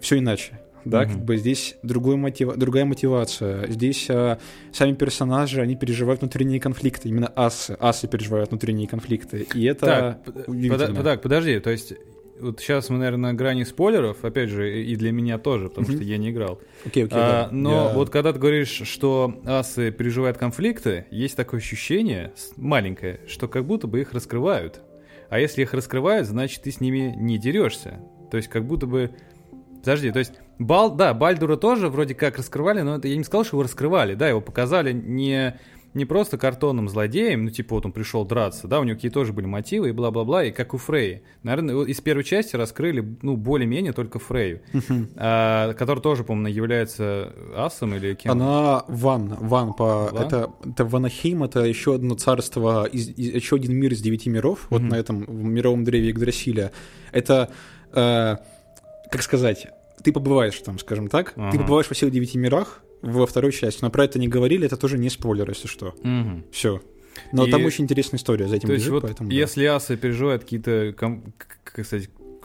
все 0.00 0.18
иначе. 0.18 0.60
Да, 0.82 1.02
Мгм. 1.02 1.10
как 1.12 1.24
бы 1.26 1.36
здесь 1.36 1.76
другой 1.82 2.16
мотива- 2.16 2.56
другая 2.56 2.86
мотивация. 2.86 3.66
Здесь 3.70 4.06
а, 4.08 4.38
сами 4.72 4.94
персонажи, 4.94 5.60
они 5.60 5.76
переживают 5.76 6.22
внутренние 6.22 6.58
конфликты. 6.58 7.10
Именно 7.10 7.30
асы, 7.36 7.76
асы 7.78 8.08
переживают 8.08 8.48
внутренние 8.48 8.88
конфликты. 8.88 9.46
И 9.54 9.64
это 9.64 10.18
Так, 10.24 10.24
под- 10.24 11.04
так, 11.04 11.20
подожди, 11.20 11.60
то 11.60 11.68
есть 11.68 11.92
вот 12.40 12.60
сейчас 12.60 12.88
мы, 12.90 12.98
наверное, 12.98 13.32
на 13.32 13.34
грани 13.34 13.64
спойлеров, 13.64 14.24
опять 14.24 14.48
же, 14.50 14.82
и 14.82 14.96
для 14.96 15.12
меня 15.12 15.38
тоже, 15.38 15.68
потому 15.68 15.86
Мгм. 15.86 15.96
что 15.96 16.04
я 16.04 16.18
не 16.18 16.30
играл. 16.30 16.60
Окей, 16.84 17.04
окей, 17.04 17.18
А, 17.18 17.44
да. 17.44 17.48
но 17.52 17.88
Я- 17.88 17.94
вот 17.94 18.10
когда 18.10 18.32
ты 18.32 18.38
говоришь, 18.38 18.82
что 18.84 19.40
асы 19.44 19.90
переживают 19.90 20.38
конфликты, 20.38 21.06
есть 21.10 21.36
такое 21.36 21.60
ощущение, 21.60 22.32
маленькое, 22.56 23.20
что 23.28 23.48
как 23.48 23.64
будто 23.66 23.86
бы 23.86 24.00
их 24.00 24.12
раскрывают. 24.12 24.80
А 25.28 25.38
если 25.38 25.62
их 25.62 25.74
раскрывают, 25.74 26.26
значит, 26.26 26.62
ты 26.62 26.70
с 26.72 26.80
ними 26.80 27.14
не 27.16 27.38
дерешься. 27.38 28.00
То 28.30 28.36
есть 28.36 28.48
как 28.48 28.64
будто 28.64 28.86
бы... 28.86 29.10
Подожди, 29.78 30.10
то 30.10 30.18
есть 30.18 30.32
Бал, 30.58 30.94
да, 30.94 31.14
Бальдура 31.14 31.56
тоже 31.56 31.88
вроде 31.88 32.14
как 32.14 32.36
раскрывали, 32.36 32.82
но 32.82 32.96
это 32.96 33.08
я 33.08 33.16
не 33.16 33.24
сказал, 33.24 33.44
что 33.44 33.56
его 33.56 33.62
раскрывали. 33.62 34.14
Да, 34.14 34.28
его 34.28 34.40
показали 34.42 34.92
не, 34.92 35.58
не 35.92 36.04
просто 36.04 36.38
картонным 36.38 36.88
злодеем, 36.88 37.44
ну 37.44 37.50
типа 37.50 37.74
вот 37.74 37.86
он 37.86 37.92
пришел 37.92 38.24
драться, 38.24 38.68
да, 38.68 38.78
у 38.80 38.84
него 38.84 38.94
какие 38.96 39.10
тоже 39.10 39.32
были 39.32 39.46
мотивы 39.46 39.88
и 39.88 39.92
бла-бла-бла, 39.92 40.44
и 40.44 40.50
как 40.52 40.72
у 40.74 40.78
Фреи. 40.78 41.22
Наверное, 41.42 41.84
из 41.84 42.00
первой 42.00 42.22
части 42.24 42.54
раскрыли, 42.56 43.16
ну, 43.22 43.36
более-менее 43.36 43.92
только 43.92 44.18
Фрею, 44.18 44.60
а, 45.16 45.72
который 45.74 46.00
тоже, 46.00 46.22
по-моему, 46.24 46.48
является 46.54 47.32
асом 47.56 47.94
или 47.94 48.14
кем? 48.14 48.32
Она 48.32 48.84
Ван, 48.88 49.36
Ван 49.40 49.72
по 49.74 50.08
Ван? 50.12 50.16
это 50.26 50.50
это 50.64 50.84
Ванахейм, 50.84 51.42
это 51.42 51.60
еще 51.64 51.94
одно 51.96 52.14
царство, 52.14 52.84
из, 52.84 53.08
из- 53.08 53.34
еще 53.34 53.56
один 53.56 53.74
мир 53.74 53.92
из 53.92 54.00
девяти 54.00 54.30
миров, 54.30 54.66
вот 54.70 54.82
на 54.82 54.94
этом 54.94 55.24
мировом 55.52 55.84
древе 55.84 56.10
Игдрасиля. 56.10 56.70
Это, 57.12 57.50
э, 57.92 58.36
как 59.10 59.22
сказать, 59.22 59.66
ты 60.04 60.12
побываешь 60.12 60.58
там, 60.60 60.78
скажем 60.78 61.08
так, 61.08 61.34
ты 61.50 61.58
побываешь 61.58 61.88
во 61.88 61.94
всех 61.94 62.10
девяти 62.12 62.38
мирах 62.38 62.82
во 63.02 63.26
второй 63.26 63.52
части, 63.52 63.78
но 63.82 63.90
про 63.90 64.04
это 64.04 64.18
не 64.18 64.28
говорили, 64.28 64.66
это 64.66 64.76
тоже 64.76 64.98
не 64.98 65.08
спойлер, 65.10 65.48
если 65.48 65.68
что. 65.68 65.94
Мгм. 66.02 66.44
Все. 66.52 66.80
Но 67.32 67.46
И- 67.46 67.50
там 67.50 67.64
очень 67.64 67.84
интересная 67.84 68.18
история 68.18 68.46
за 68.48 68.56
этим 68.56 68.68
То 68.68 68.72
есть 68.74 68.84
лежит, 68.86 68.92
вот 68.94 69.02
поэтому 69.02 69.28
да. 69.30 69.34
если 69.34 69.64
асы 69.64 69.96
переживают 69.96 70.42
какие-то, 70.44 70.94
ком- 70.96 71.32
к- 71.36 71.84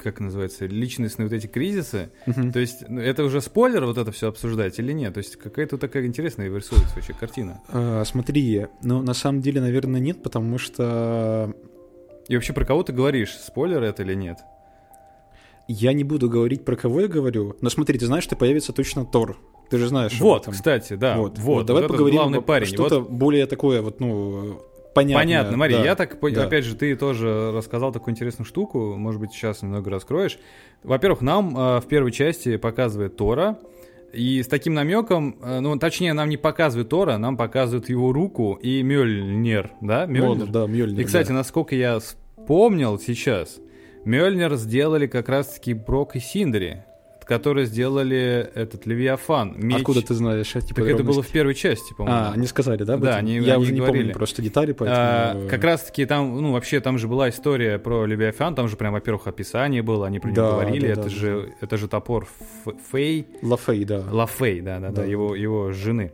как 0.03 0.19
называется, 0.19 0.65
личностные 0.65 1.27
вот 1.27 1.33
эти 1.33 1.47
кризисы, 1.47 2.09
Мгм. 2.25 2.51
то 2.51 2.59
есть 2.59 2.83
ну, 2.89 2.99
это 2.99 3.23
уже 3.23 3.41
спойлер 3.41 3.85
вот 3.85 3.97
это 3.97 4.11
все 4.11 4.27
обсуждать 4.27 4.77
или 4.79 4.91
нет? 4.91 5.13
То 5.13 5.19
есть 5.19 5.35
какая-то 5.37 5.77
такая 5.77 6.05
интересная 6.05 6.47
рисуется 6.47 6.93
вообще 6.95 7.13
картина. 7.13 7.61
Э, 7.69 8.03
смотри, 8.05 8.67
ну 8.83 9.01
на 9.01 9.13
самом 9.13 9.41
деле, 9.41 9.61
наверное, 9.61 9.99
нет, 9.99 10.21
потому 10.23 10.57
что 10.57 11.53
И 12.27 12.35
вообще 12.35 12.53
про 12.53 12.65
кого 12.65 12.83
ты 12.83 12.91
говоришь, 12.91 13.31
спойлер 13.35 13.81
это 13.83 14.03
или 14.03 14.15
нет? 14.15 14.39
Я 15.67 15.93
не 15.93 16.03
буду 16.03 16.29
говорить, 16.29 16.63
про 16.65 16.75
кого 16.75 17.01
я 17.01 17.07
говорю, 17.07 17.55
но 17.61 17.69
смотри, 17.69 17.97
ты 17.97 18.05
знаешь, 18.05 18.23
что 18.23 18.35
появится 18.35 18.73
точно 18.73 19.05
Тор. 19.05 19.37
Ты 19.69 19.77
же 19.77 19.87
знаешь 19.87 20.19
Вот, 20.19 20.35
об 20.35 20.41
этом. 20.43 20.53
кстати, 20.53 20.93
да. 20.93 21.17
вот, 21.17 21.37
Вот, 21.37 21.43
вот, 21.57 21.65
давай 21.65 21.83
вот 21.83 21.91
поговорим 21.91 22.17
главный 22.17 22.41
парень. 22.41 22.67
что-то 22.67 22.99
Вот 22.99 23.09
более 23.09 23.45
такое 23.47 23.81
вот, 23.81 23.99
ну, 23.99 24.61
понятное. 24.93 25.23
Понятно, 25.23 25.53
смотри, 25.53 25.75
да, 25.75 25.83
я 25.83 25.95
так, 25.95 26.17
да. 26.21 26.43
опять 26.45 26.63
же, 26.65 26.75
ты 26.75 26.95
тоже 26.95 27.51
рассказал 27.53 27.91
такую 27.91 28.13
интересную 28.13 28.45
штуку, 28.45 28.95
может 28.95 29.19
быть, 29.19 29.31
сейчас 29.31 29.61
немного 29.61 29.89
раскроешь. 29.89 30.37
Во-первых, 30.83 31.21
нам 31.21 31.57
э, 31.57 31.81
в 31.81 31.85
первой 31.87 32.11
части 32.11 32.57
показывает 32.57 33.17
Тора, 33.17 33.57
и 34.13 34.41
с 34.41 34.47
таким 34.47 34.73
намеком, 34.75 35.35
э, 35.43 35.59
ну, 35.59 35.77
точнее, 35.77 36.13
нам 36.13 36.29
не 36.29 36.37
показывают 36.37 36.87
Тора, 36.89 37.17
нам 37.17 37.35
показывают 37.35 37.89
его 37.89 38.13
руку 38.13 38.53
и 38.61 38.81
Мёльнир, 38.83 39.71
да? 39.81 40.05
Мёльнир? 40.05 40.45
Да, 40.47 40.67
Мьёльнир, 40.67 41.01
И, 41.01 41.03
кстати, 41.03 41.29
да. 41.29 41.33
насколько 41.33 41.75
я 41.75 41.99
вспомнил 41.99 42.97
сейчас, 42.99 43.57
Мёльнир 44.05 44.55
сделали 44.55 45.07
как 45.07 45.27
раз-таки 45.27 45.73
Брок 45.73 46.15
и 46.15 46.19
Синдри, 46.19 46.83
которые 47.25 47.65
сделали 47.65 48.49
этот 48.55 48.85
Левиафан. 48.85 49.55
Меч. 49.57 49.77
Откуда 49.77 50.01
ты 50.01 50.13
знаешь 50.13 50.55
эти 50.55 50.73
Так 50.73 50.85
это 50.85 51.03
было 51.03 51.21
в 51.23 51.27
первой 51.27 51.55
части, 51.55 51.93
по-моему. 51.93 52.17
А, 52.17 52.31
они 52.33 52.47
сказали, 52.47 52.83
да? 52.83 52.97
Да, 52.97 53.15
они- 53.17 53.37
Я 53.39 53.55
они 53.55 53.63
уже 53.63 53.73
не 53.73 53.79
говорили. 53.79 54.01
помню 54.03 54.13
просто 54.15 54.41
детали, 54.41 54.73
поэтому... 54.73 54.99
А, 54.99 55.47
как 55.49 55.63
раз 55.63 55.83
таки 55.83 56.05
там, 56.05 56.41
ну, 56.41 56.51
вообще 56.53 56.79
там 56.79 56.97
же 56.97 57.07
была 57.07 57.29
история 57.29 57.79
про 57.79 58.05
Левиафан, 58.05 58.55
там 58.55 58.67
же 58.67 58.77
прям, 58.77 58.93
во-первых, 58.93 59.27
описание 59.27 59.81
было, 59.81 60.07
они 60.07 60.19
про 60.19 60.29
него 60.29 60.35
Да, 60.41 60.51
говорили, 60.51 60.87
да, 60.87 60.93
это 60.93 61.03
да, 61.03 61.09
же, 61.09 61.53
это 61.61 61.77
же 61.77 61.87
топор 61.87 62.27
Фей, 62.91 63.27
Лафей, 63.41 63.85
да. 63.85 64.03
Лафей, 64.11 64.61
да, 64.61 64.79
да, 64.79 64.89
да, 64.89 65.01
Да. 65.01 65.05
его, 65.05 65.35
его 65.35 65.71
жены. 65.71 66.11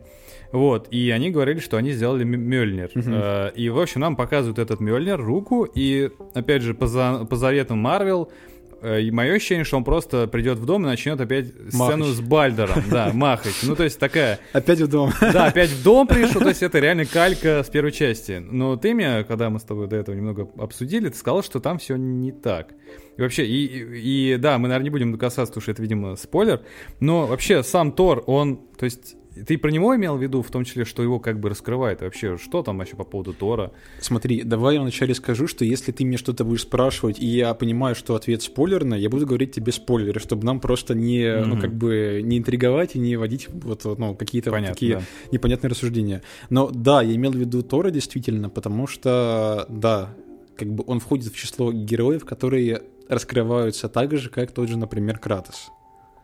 Вот, 0.52 0.88
и 0.90 1.10
они 1.10 1.30
говорили, 1.30 1.60
что 1.60 1.78
они 1.78 1.92
сделали 1.92 2.24
Мёльнир. 2.24 2.90
Мгм. 2.94 3.10
Э, 3.14 3.50
и, 3.54 3.70
в 3.70 3.80
общем, 3.80 4.02
нам 4.02 4.16
показывают 4.16 4.58
этот 4.58 4.80
Мёльнир, 4.80 5.18
руку, 5.18 5.64
и, 5.64 6.10
опять 6.34 6.60
же, 6.62 6.74
по, 6.74 6.86
за- 6.86 7.24
по 7.28 7.36
заветам 7.36 7.78
Марвел, 7.78 8.30
э, 8.30 8.51
и 8.82 9.10
мое 9.10 9.34
ощущение, 9.34 9.64
что 9.64 9.76
он 9.76 9.84
просто 9.84 10.26
придет 10.26 10.58
в 10.58 10.66
дом 10.66 10.82
и 10.82 10.86
начнет 10.86 11.20
опять 11.20 11.46
сцену 11.68 11.98
Махать. 11.98 12.06
с 12.06 12.20
Бальдером, 12.20 12.82
да, 12.90 13.10
махать. 13.14 13.54
Ну, 13.62 13.76
то 13.76 13.84
есть 13.84 13.98
такая 13.98 14.40
Опять 14.52 14.80
в 14.80 14.88
дом. 14.88 15.10
да, 15.20 15.46
опять 15.48 15.70
в 15.70 15.82
дом 15.82 16.06
пришел, 16.06 16.40
то 16.40 16.48
есть 16.48 16.62
это 16.62 16.78
реально 16.78 17.04
калька 17.06 17.62
с 17.64 17.70
первой 17.70 17.92
части. 17.92 18.42
Но 18.44 18.76
ты 18.76 18.94
мне, 18.94 19.24
когда 19.24 19.50
мы 19.50 19.60
с 19.60 19.62
тобой 19.62 19.86
до 19.88 19.96
этого 19.96 20.14
немного 20.14 20.48
обсудили, 20.58 21.08
ты 21.08 21.16
сказал, 21.16 21.42
что 21.42 21.60
там 21.60 21.78
все 21.78 21.96
не 21.96 22.32
так. 22.32 22.74
И 23.16 23.20
вообще, 23.22 23.46
и, 23.46 23.66
и, 23.66 24.34
и 24.34 24.36
да, 24.36 24.58
мы, 24.58 24.68
наверное, 24.68 24.84
не 24.84 24.90
будем 24.90 25.18
касаться, 25.18 25.52
потому 25.52 25.62
что 25.62 25.70
это, 25.72 25.82
видимо, 25.82 26.16
спойлер, 26.16 26.62
но 27.00 27.26
вообще 27.26 27.62
сам 27.62 27.92
Тор, 27.92 28.24
он, 28.26 28.60
то 28.78 28.84
есть 28.84 29.16
ты 29.46 29.58
про 29.58 29.70
него 29.70 29.94
имел 29.96 30.16
в 30.16 30.22
виду, 30.22 30.42
в 30.42 30.50
том 30.50 30.64
числе, 30.64 30.84
что 30.84 31.02
его 31.02 31.18
как 31.20 31.40
бы 31.40 31.48
раскрывает? 31.48 32.00
Вообще, 32.02 32.36
что 32.36 32.62
там 32.62 32.78
вообще 32.78 32.96
по 32.96 33.04
поводу 33.04 33.32
Тора? 33.32 33.72
Смотри, 34.00 34.42
давай 34.42 34.74
я 34.76 34.80
вначале 34.80 35.14
скажу, 35.14 35.46
что 35.46 35.64
если 35.64 35.92
ты 35.92 36.04
мне 36.04 36.16
что-то 36.16 36.44
будешь 36.44 36.62
спрашивать, 36.62 37.18
и 37.18 37.26
я 37.26 37.54
понимаю, 37.54 37.94
что 37.94 38.14
ответ 38.14 38.42
спойлерный, 38.42 39.00
я 39.00 39.08
буду 39.08 39.26
говорить 39.26 39.52
тебе 39.52 39.72
спойлеры, 39.72 40.20
чтобы 40.20 40.44
нам 40.44 40.60
просто 40.60 40.94
не, 40.94 41.44
ну, 41.44 41.54
Мгм. 41.54 41.60
как 41.60 41.74
бы, 41.74 42.20
не 42.22 42.38
интриговать 42.38 42.94
и 42.96 42.98
не 42.98 43.16
вводить 43.16 43.48
вот, 43.50 43.84
ну, 43.98 44.14
какие-то 44.14 44.50
вот 44.50 44.56
Понятно, 44.56 44.74
такие 44.74 44.96
да. 44.96 45.02
непонятные 45.30 45.70
рассуждения. 45.70 46.22
Но 46.50 46.70
да, 46.70 47.02
я 47.02 47.14
имел 47.14 47.32
в 47.32 47.36
виду 47.36 47.62
Тора 47.62 47.90
действительно, 47.90 48.48
потому 48.50 48.86
что, 48.86 49.66
да, 49.68 50.14
как 50.56 50.68
бы 50.68 50.84
он 50.86 51.00
входит 51.00 51.32
в 51.32 51.36
число 51.36 51.72
героев, 51.72 52.24
которые 52.24 52.82
раскрываются 53.08 53.88
так 53.88 54.16
же, 54.16 54.30
как 54.30 54.52
тот 54.52 54.68
же, 54.68 54.76
например, 54.78 55.18
Кратос. 55.18 55.70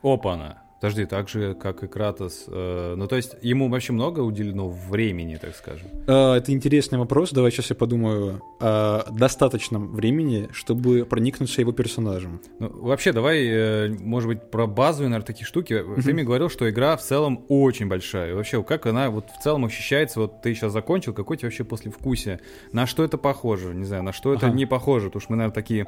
Опа-на. 0.03 0.63
Подожди, 0.81 1.07
так 1.07 1.29
же, 1.29 1.55
как 1.55 1.83
и 1.83 1.89
Кратос. 1.89 2.45
э, 2.47 2.95
ну, 2.97 3.09
то 3.09 3.16
есть, 3.16 3.35
ему 3.43 3.68
вообще 3.68 3.93
много 3.93 4.20
уделено 4.20 4.68
времени, 4.68 5.37
так 5.37 5.57
скажем. 5.57 5.89
А, 6.07 6.37
Это 6.37 6.53
интересный 6.53 6.99
вопрос, 6.99 7.33
давай 7.33 7.51
сейчас 7.51 7.70
я 7.70 7.76
подумаю 7.76 8.41
о 8.61 9.03
достаточном 9.11 9.93
времени, 9.93 10.49
чтобы 10.53 11.05
проникнуться 11.05 11.61
его 11.61 11.72
персонажем. 11.72 12.41
Ну, 12.61 12.68
вообще, 12.81 13.12
давай, 13.12 13.45
э, 13.49 13.89
может 13.99 14.29
быть, 14.29 14.51
про 14.53 14.68
базовые, 14.68 15.09
наверное, 15.09 15.26
такие 15.26 15.47
штуки. 15.47 15.85
Ты 16.05 16.12
мне 16.14 16.22
говорил, 16.22 16.49
что 16.49 16.70
игра 16.70 16.97
в 16.97 17.03
целом 17.03 17.45
очень 17.49 17.89
большая. 17.89 18.31
И 18.31 18.35
вообще, 18.35 18.62
как 18.62 18.87
она 18.87 19.11
вот 19.11 19.24
в 19.31 19.43
целом 19.43 19.64
ощущается? 19.64 20.20
Вот 20.20 20.43
ты 20.43 20.55
сейчас 20.55 20.72
закончил, 20.72 21.12
какой 21.12 21.37
тебе 21.39 21.49
вообще 21.49 21.64
послевкусие? 21.64 22.39
На 22.72 22.87
что 22.87 23.03
это 23.03 23.18
похоже? 23.18 23.74
Не 23.74 23.85
знаю, 23.85 24.05
на 24.05 24.12
что 24.12 24.33
это 24.33 24.47
Ага. 24.47 24.55
не 24.57 24.64
похоже? 24.66 25.07
Потому 25.07 25.20
что 25.22 25.33
мы, 25.33 25.37
наверное, 25.39 25.55
такие 25.55 25.87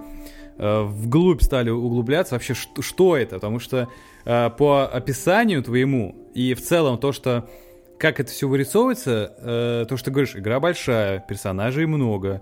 э, 0.58 0.82
вглубь 0.82 1.42
стали 1.42 1.70
углубляться. 1.70 2.34
Вообще, 2.34 2.54
что, 2.54 2.82
что 2.82 3.16
это? 3.16 3.36
Потому 3.36 3.60
что 3.60 3.88
э, 4.24 4.50
по 4.50 4.79
описанию 4.86 5.62
твоему 5.62 6.30
и 6.34 6.54
в 6.54 6.62
целом 6.62 6.98
то, 6.98 7.12
что 7.12 7.48
как 7.98 8.18
это 8.18 8.30
все 8.30 8.48
вырисовывается, 8.48 9.34
э, 9.38 9.86
то, 9.88 9.96
что 9.96 10.06
ты 10.06 10.10
говоришь, 10.10 10.34
игра 10.34 10.58
большая, 10.58 11.20
персонажей 11.20 11.86
много, 11.86 12.40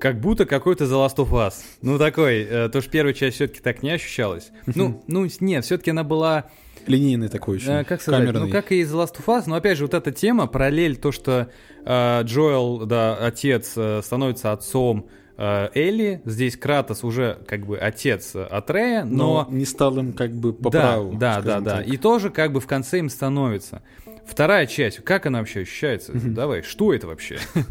как 0.00 0.20
будто 0.20 0.46
какой-то 0.46 0.84
The 0.84 1.06
Last 1.06 1.16
of 1.16 1.30
Us. 1.30 1.54
Ну, 1.80 1.98
такой, 1.98 2.42
э, 2.42 2.68
то, 2.68 2.80
что 2.80 2.90
первая 2.90 3.14
часть 3.14 3.36
все-таки 3.36 3.60
так 3.60 3.82
не 3.82 3.90
ощущалась. 3.90 4.50
Ну, 4.66 5.02
ну, 5.06 5.26
нет, 5.40 5.64
все-таки 5.64 5.90
она 5.90 6.02
была, 6.02 6.46
Линейный 6.86 7.28
такой 7.28 7.56
очень, 7.56 7.70
э, 7.70 7.84
как 7.84 8.00
сказать, 8.00 8.20
камерный. 8.20 8.46
ну, 8.46 8.52
как 8.52 8.72
и 8.72 8.82
The 8.82 8.92
Last 9.04 9.16
of 9.16 9.26
Us, 9.26 9.44
но, 9.46 9.56
опять 9.56 9.78
же, 9.78 9.84
вот 9.84 9.94
эта 9.94 10.12
тема, 10.12 10.46
параллель, 10.46 10.96
то, 10.96 11.12
что 11.12 11.48
э, 11.84 12.22
Джоэл, 12.22 12.86
да, 12.86 13.16
отец, 13.16 13.72
э, 13.76 14.00
становится 14.02 14.52
отцом 14.52 15.08
Элли, 15.38 16.22
здесь 16.24 16.56
Кратос 16.56 17.04
уже, 17.04 17.38
как 17.46 17.66
бы, 17.66 17.76
отец 17.78 18.34
э, 18.34 18.42
Атрея, 18.44 19.04
но, 19.04 19.46
но 19.50 19.56
не 19.56 19.64
стал 19.64 19.98
им 19.98 20.12
как 20.12 20.32
бы 20.32 20.52
по 20.52 20.70
да, 20.70 20.80
праву. 20.80 21.14
Да, 21.14 21.42
да, 21.42 21.60
да. 21.60 21.76
так. 21.78 21.88
И 21.88 21.96
тоже 21.98 22.30
как 22.30 22.52
бы 22.52 22.60
в 22.60 22.66
конце 22.66 22.98
им 23.00 23.08
становится. 23.10 23.82
Вторая 24.26 24.66
часть, 24.66 25.04
как 25.04 25.26
она 25.26 25.38
вообще 25.40 25.60
ощущается? 25.60 26.12
Давай, 26.14 26.62
что 26.62 26.92
это 26.94 27.06
вообще? 27.06 27.38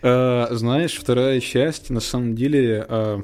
Э, 0.00 0.46
знаешь, 0.52 0.96
вторая 0.96 1.40
часть, 1.40 1.90
на 1.90 1.98
самом 1.98 2.36
деле, 2.36 2.86
э, 2.88 3.22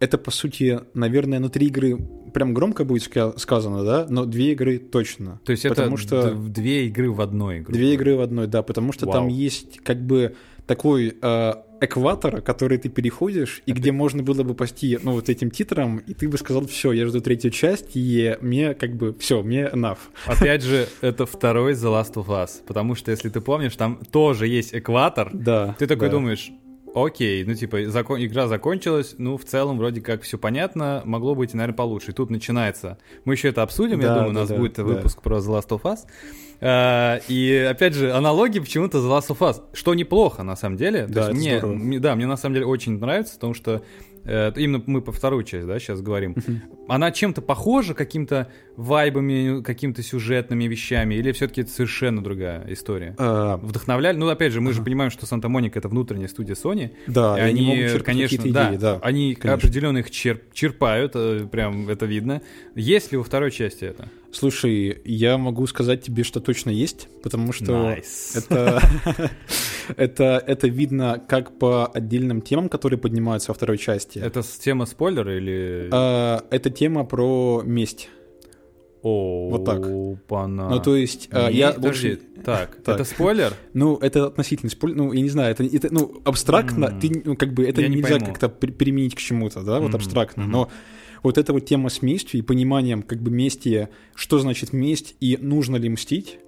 это, 0.00 0.16
по 0.16 0.30
сути, 0.30 0.80
наверное, 0.94 1.38
ну, 1.38 1.50
три 1.50 1.66
игры 1.66 1.98
прям 2.32 2.54
громко 2.54 2.84
будет 2.84 3.02
ска- 3.02 3.38
сказано, 3.38 3.84
да, 3.84 4.06
но 4.08 4.24
две 4.24 4.52
игры 4.52 4.78
точно. 4.78 5.38
То 5.44 5.52
есть 5.52 5.66
это 5.66 5.74
Потому 5.74 5.98
что- 5.98 6.30
д- 6.30 6.48
две 6.50 6.86
игры 6.86 7.10
в 7.10 7.20
одной. 7.20 7.60
грубо 7.60 7.72
Две 7.72 7.92
игры 7.94 8.16
в 8.16 8.22
одной, 8.22 8.46
да, 8.46 8.62
потому 8.62 8.92
что 8.92 9.04
там 9.04 9.24
Вау. 9.24 9.28
есть 9.28 9.80
как 9.80 10.00
бы 10.00 10.34
такой 10.66 11.16
э, 11.20 11.52
экватор, 11.80 12.40
который 12.40 12.78
ты 12.78 12.88
переходишь, 12.88 13.62
и 13.66 13.72
где 13.72 13.92
можно 13.92 14.22
было 14.22 14.42
бы 14.42 14.54
пасти, 14.54 14.98
ну, 15.02 15.12
вот 15.12 15.28
этим 15.28 15.50
титром, 15.50 15.98
и 15.98 16.14
ты 16.14 16.28
бы 16.28 16.38
сказал, 16.38 16.66
все, 16.66 16.92
я 16.92 17.06
жду 17.06 17.20
третью 17.20 17.50
часть, 17.50 17.90
и 17.94 18.36
мне 18.40 18.74
как 18.74 18.96
бы, 18.96 19.14
все, 19.18 19.42
мне 19.42 19.64
enough. 19.64 19.98
Опять 20.26 20.62
же, 20.62 20.88
это 21.00 21.26
второй 21.26 21.72
The 21.72 21.92
Last 21.92 22.14
of 22.14 22.26
Us. 22.26 22.62
Потому 22.66 22.94
что, 22.94 23.10
если 23.10 23.28
ты 23.28 23.40
помнишь, 23.40 23.76
там 23.76 24.00
тоже 24.10 24.46
есть 24.46 24.74
экватор. 24.74 25.30
Да. 25.32 25.76
Ты 25.78 25.86
такой 25.86 26.08
да. 26.08 26.12
думаешь, 26.12 26.50
окей, 27.04 27.44
ну 27.44 27.54
типа 27.54 27.84
закон- 27.90 28.24
игра 28.24 28.48
закончилась, 28.48 29.14
ну 29.18 29.36
в 29.36 29.44
целом 29.44 29.78
вроде 29.78 30.00
как 30.00 30.22
все 30.22 30.38
понятно, 30.38 31.02
могло 31.04 31.34
быть, 31.34 31.52
наверное, 31.54 31.76
получше. 31.76 32.10
И 32.12 32.14
тут 32.14 32.30
начинается. 32.30 32.98
Мы 33.24 33.34
еще 33.34 33.48
это 33.48 33.62
обсудим, 33.62 34.00
я 34.00 34.08
Да, 34.08 34.14
думаю, 34.14 34.30
у 34.30 34.34
да, 34.34 34.40
нас 34.40 34.48
да, 34.48 34.56
будет 34.56 34.74
да. 34.76 34.84
выпуск 34.84 35.22
про 35.22 35.38
The 35.38 35.46
Last 35.60 35.68
of 35.68 35.82
Us. 35.82 35.98
А, 36.60 37.18
и 37.28 37.54
опять 37.70 37.94
же, 37.94 38.12
аналогии 38.12 38.60
почему-то 38.60 38.98
The 38.98 39.10
Last 39.18 39.28
of 39.28 39.38
Us, 39.40 39.60
что 39.74 39.94
неплохо 39.94 40.42
на 40.42 40.56
самом 40.56 40.76
деле. 40.78 41.06
То 41.06 41.12
Да, 41.12 41.20
есть 41.20 41.30
это 41.30 41.36
мне, 41.38 41.58
здорово. 41.58 41.76
мне- 41.76 41.98
да, 42.00 42.14
мне 42.16 42.26
на 42.26 42.36
самом 42.36 42.54
деле 42.54 42.66
очень 42.66 42.98
нравится, 42.98 43.34
потому 43.34 43.52
что 43.54 43.82
именно 44.56 44.82
мы 44.86 45.00
по 45.02 45.12
вторую 45.12 45.44
часть, 45.44 45.66
да, 45.66 45.78
сейчас 45.78 46.00
говорим. 46.00 46.36
Она 46.88 47.10
чем-то 47.10 47.42
похожа, 47.42 47.94
каким-то 47.94 48.48
вайбами, 48.76 49.62
какими-то 49.62 50.02
сюжетными 50.02 50.64
вещами, 50.64 51.14
или 51.14 51.32
все-таки 51.32 51.62
это 51.62 51.70
совершенно 51.70 52.22
другая 52.22 52.64
история? 52.68 53.14
А, 53.18 53.56
Вдохновляли. 53.56 54.16
Ну, 54.16 54.28
опять 54.28 54.52
же, 54.52 54.60
мы 54.60 54.72
же 54.72 54.82
понимаем, 54.82 55.10
что 55.10 55.26
Санта-Моника 55.26 55.78
это 55.78 55.88
внутренняя 55.88 56.28
студия 56.28 56.54
Sony. 56.54 56.92
да, 57.06 57.38
и 57.38 57.42
они, 57.42 57.76
черпать 57.88 58.04
конечно, 58.04 58.36
какие-то 58.38 58.58
да, 58.58 58.68
идеи, 58.68 58.78
да. 58.78 58.98
они 59.02 59.34
конечно. 59.34 59.54
определенно 59.54 59.98
их 59.98 60.10
черп- 60.10 60.42
черпают, 60.52 61.12
э, 61.14 61.46
прям 61.50 61.88
это 61.88 62.06
видно. 62.06 62.42
Есть 62.74 63.12
ли 63.12 63.18
во 63.18 63.24
второй 63.24 63.50
части 63.50 63.84
это? 63.84 64.08
Слушай, 64.38 65.00
я 65.06 65.38
могу 65.38 65.66
сказать 65.66 66.02
тебе, 66.02 66.22
что 66.22 66.40
точно 66.40 66.68
есть, 66.68 67.08
потому 67.22 67.52
что 67.54 67.72
Nice. 67.72 68.36
это, 68.36 68.82
это, 69.96 70.44
это 70.46 70.68
видно 70.68 71.22
как 71.26 71.58
по 71.58 71.86
отдельным 71.86 72.42
темам, 72.42 72.68
которые 72.68 72.98
поднимаются 72.98 73.50
во 73.50 73.54
второй 73.54 73.78
части. 73.78 74.18
Это 74.18 74.42
тема 74.42 74.84
спойлера 74.84 75.34
или... 75.38 75.88
А, 75.90 76.44
это 76.50 76.68
тема 76.68 77.04
про 77.04 77.62
месть. 77.64 78.10
О, 79.02 79.48
вот 79.50 79.64
так. 79.64 79.82
Пана. 80.26 80.68
Ну, 80.68 80.80
то 80.80 80.96
есть, 80.96 81.28
а, 81.30 81.48
я 81.48 81.72
Подожди, 81.72 82.08
больше- 82.16 82.20
так, 82.44 82.76
Так. 82.84 82.96
это 82.96 83.04
спойлер? 83.04 83.54
Ну, 83.72 83.96
это 83.96 84.26
относительно 84.26 84.68
спойлер, 84.68 84.96
ну, 84.96 85.12
я 85.12 85.22
не 85.22 85.28
знаю, 85.30 85.52
это, 85.52 85.64
это 85.64 85.88
ну, 85.94 86.20
абстрактно, 86.24 86.86
М. 86.86 87.00
ты, 87.00 87.22
ну, 87.24 87.36
как 87.36 87.54
бы, 87.54 87.64
это 87.66 87.80
Я 87.80 87.88
не 87.88 87.96
нельзя 87.96 88.16
пойму. 88.18 88.26
как-то 88.26 88.48
при- 88.50 88.72
применить 88.72 89.14
к 89.14 89.18
чему-то, 89.18 89.62
да, 89.62 89.78
вот 89.80 89.88
Мгм, 89.88 89.96
абстрактно, 89.96 90.42
мгм. 90.42 90.52
но 90.52 90.68
вот 91.22 91.38
эта 91.38 91.52
вот 91.52 91.66
тема 91.66 91.88
с 91.88 92.02
местью 92.02 92.40
и 92.40 92.42
пониманием, 92.42 93.02
как 93.02 93.20
бы, 93.20 93.30
мести, 93.30 93.88
что 94.14 94.38
значит 94.38 94.72
месть 94.72 95.16
и 95.20 95.38
нужно 95.40 95.76
ли 95.76 95.88
мстить, 95.88 96.38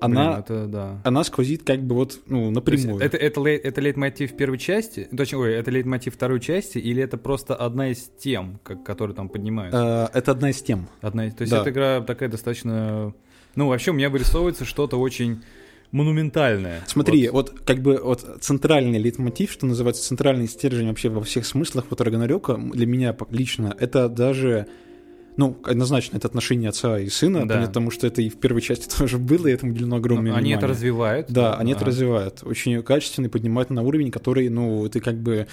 она, 0.00 0.32
Блин, 0.32 0.38
это 0.40 0.66
да. 0.66 1.00
она 1.04 1.24
сквозит 1.24 1.62
как 1.62 1.82
бы 1.82 1.94
вот, 1.94 2.20
ну, 2.26 2.50
напрямую. 2.50 3.00
это, 3.00 3.16
это, 3.16 3.40
это 3.48 3.80
лейтмотив 3.80 4.36
первой 4.36 4.58
части? 4.58 5.08
Точнее, 5.16 5.38
ой, 5.38 5.54
это 5.54 5.70
лейтмотив 5.70 6.14
второй 6.14 6.40
части, 6.40 6.78
или 6.78 7.02
это 7.02 7.16
просто 7.16 7.54
одна 7.54 7.90
из 7.90 8.10
тем, 8.18 8.58
как, 8.62 8.84
которые 8.84 9.14
там 9.14 9.28
поднимаются? 9.28 10.10
Э, 10.12 10.18
это 10.18 10.32
одна 10.32 10.50
из 10.50 10.60
тем. 10.60 10.88
Одна, 11.00 11.30
то 11.30 11.42
есть 11.42 11.52
Да. 11.52 11.60
эта 11.62 11.70
игра 11.70 12.00
такая 12.00 12.28
достаточно... 12.28 13.14
Ну, 13.54 13.68
вообще 13.68 13.92
у 13.92 13.94
меня 13.94 14.10
вырисовывается 14.10 14.64
что-то 14.64 14.98
очень 14.98 15.42
монументальное. 15.94 16.82
Смотри, 16.86 17.28
вот. 17.28 17.60
как 17.64 17.80
бы 17.80 18.00
вот 18.02 18.38
центральный 18.40 18.98
лейтмотив, 18.98 19.50
что 19.52 19.66
называется 19.66 20.02
центральный 20.02 20.48
стержень 20.48 20.88
вообще 20.88 21.08
во 21.08 21.22
всех 21.22 21.46
смыслах 21.46 21.86
вот 21.90 22.00
Рагнарёка, 22.00 22.56
для 22.56 22.86
меня 22.86 23.16
лично, 23.30 23.74
это 23.78 24.08
даже 24.08 24.66
ну, 25.36 25.56
однозначно, 25.64 26.16
это 26.16 26.28
отношения 26.28 26.68
отца 26.68 26.96
и 27.00 27.08
сына, 27.08 27.46
Да. 27.48 27.66
потому 27.66 27.90
что 27.90 28.06
это 28.06 28.22
и 28.22 28.28
в 28.28 28.36
первой 28.38 28.60
части 28.60 28.88
тоже 28.98 29.18
было, 29.18 29.48
и 29.48 29.52
этому 29.52 29.72
уделено 29.72 29.96
огромное 29.96 30.30
Они 30.32 30.40
внимание. 30.42 30.56
это 30.58 30.66
развивают. 30.68 31.26
Да, 31.28 31.54
они 31.56 31.72
это 31.72 31.80
Ага. 31.80 31.90
развивают. 31.90 32.42
Очень 32.44 32.80
качественно 32.84 33.26
и 33.26 33.28
поднимают 33.28 33.70
на 33.70 33.82
уровень, 33.82 34.12
который, 34.12 34.48
ну, 34.48 34.88
ты 34.88 35.00
как 35.00 35.16
бы 35.16 35.48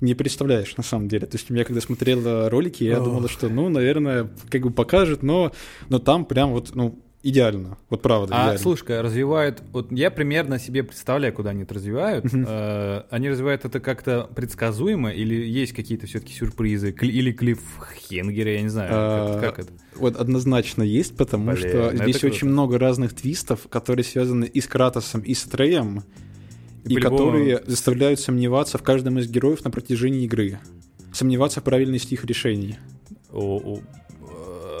не 0.00 0.14
представляешь 0.14 0.74
на 0.78 0.82
самом 0.82 1.08
деле. 1.08 1.26
То 1.26 1.36
есть 1.36 1.50
я 1.50 1.64
когда 1.64 1.82
смотрел 1.82 2.48
ролики, 2.48 2.84
я 2.84 2.98
Ох. 2.98 3.04
думал, 3.04 3.28
что, 3.28 3.50
ну, 3.50 3.68
наверное, 3.68 4.30
как 4.50 4.62
бы 4.62 4.70
покажет, 4.70 5.22
но, 5.22 5.52
но 5.90 5.98
там 5.98 6.24
прям 6.24 6.52
вот, 6.52 6.74
ну, 6.74 6.98
идеально. 7.28 7.78
Вот 7.90 8.02
правда, 8.02 8.34
А, 8.34 8.42
идеально. 8.44 8.58
слушай, 8.60 9.00
развивают... 9.00 9.62
Вот 9.72 9.90
я 9.92 10.10
примерно 10.10 10.58
себе 10.58 10.82
представляю, 10.82 11.32
куда 11.32 11.50
они 11.50 11.62
это 11.64 11.74
развивают. 11.74 12.24
Э, 12.32 13.02
они 13.10 13.28
развивают 13.30 13.64
это 13.64 13.80
как-то 13.80 14.28
предсказуемо 14.34 15.10
или 15.10 15.34
есть 15.34 15.72
какие-то 15.72 16.06
все-таки 16.06 16.32
сюрпризы? 16.34 16.90
Кли- 16.90 17.10
или 17.10 17.32
клиффхенгеры, 17.32 18.50
я 18.52 18.62
не 18.62 18.68
знаю. 18.68 18.90
А, 18.92 19.40
как, 19.40 19.56
как 19.56 19.64
это? 19.66 19.72
Вот 19.96 20.16
однозначно 20.16 20.82
есть, 20.82 21.16
потому 21.16 21.46
Блин, 21.46 21.56
что 21.56 21.68
это 21.68 21.96
здесь 22.04 22.18
круто. 22.20 22.34
очень 22.34 22.48
много 22.48 22.78
разных 22.78 23.14
твистов, 23.14 23.66
которые 23.68 24.04
связаны 24.04 24.44
и 24.44 24.60
с 24.60 24.66
Кратосом, 24.66 25.20
и 25.22 25.34
с 25.34 25.42
Треем, 25.44 26.04
И 26.84 26.94
которые 26.96 27.62
заставляют 27.66 28.20
сомневаться 28.20 28.78
в 28.78 28.82
каждом 28.82 29.18
из 29.18 29.28
героев 29.28 29.64
на 29.64 29.70
протяжении 29.70 30.24
игры. 30.24 30.58
Сомневаться 31.12 31.60
в 31.60 31.64
правильности 31.64 32.14
их 32.14 32.24
решений. 32.24 32.76
О- 33.32 33.58
о- 33.58 33.78
э, 33.78 33.80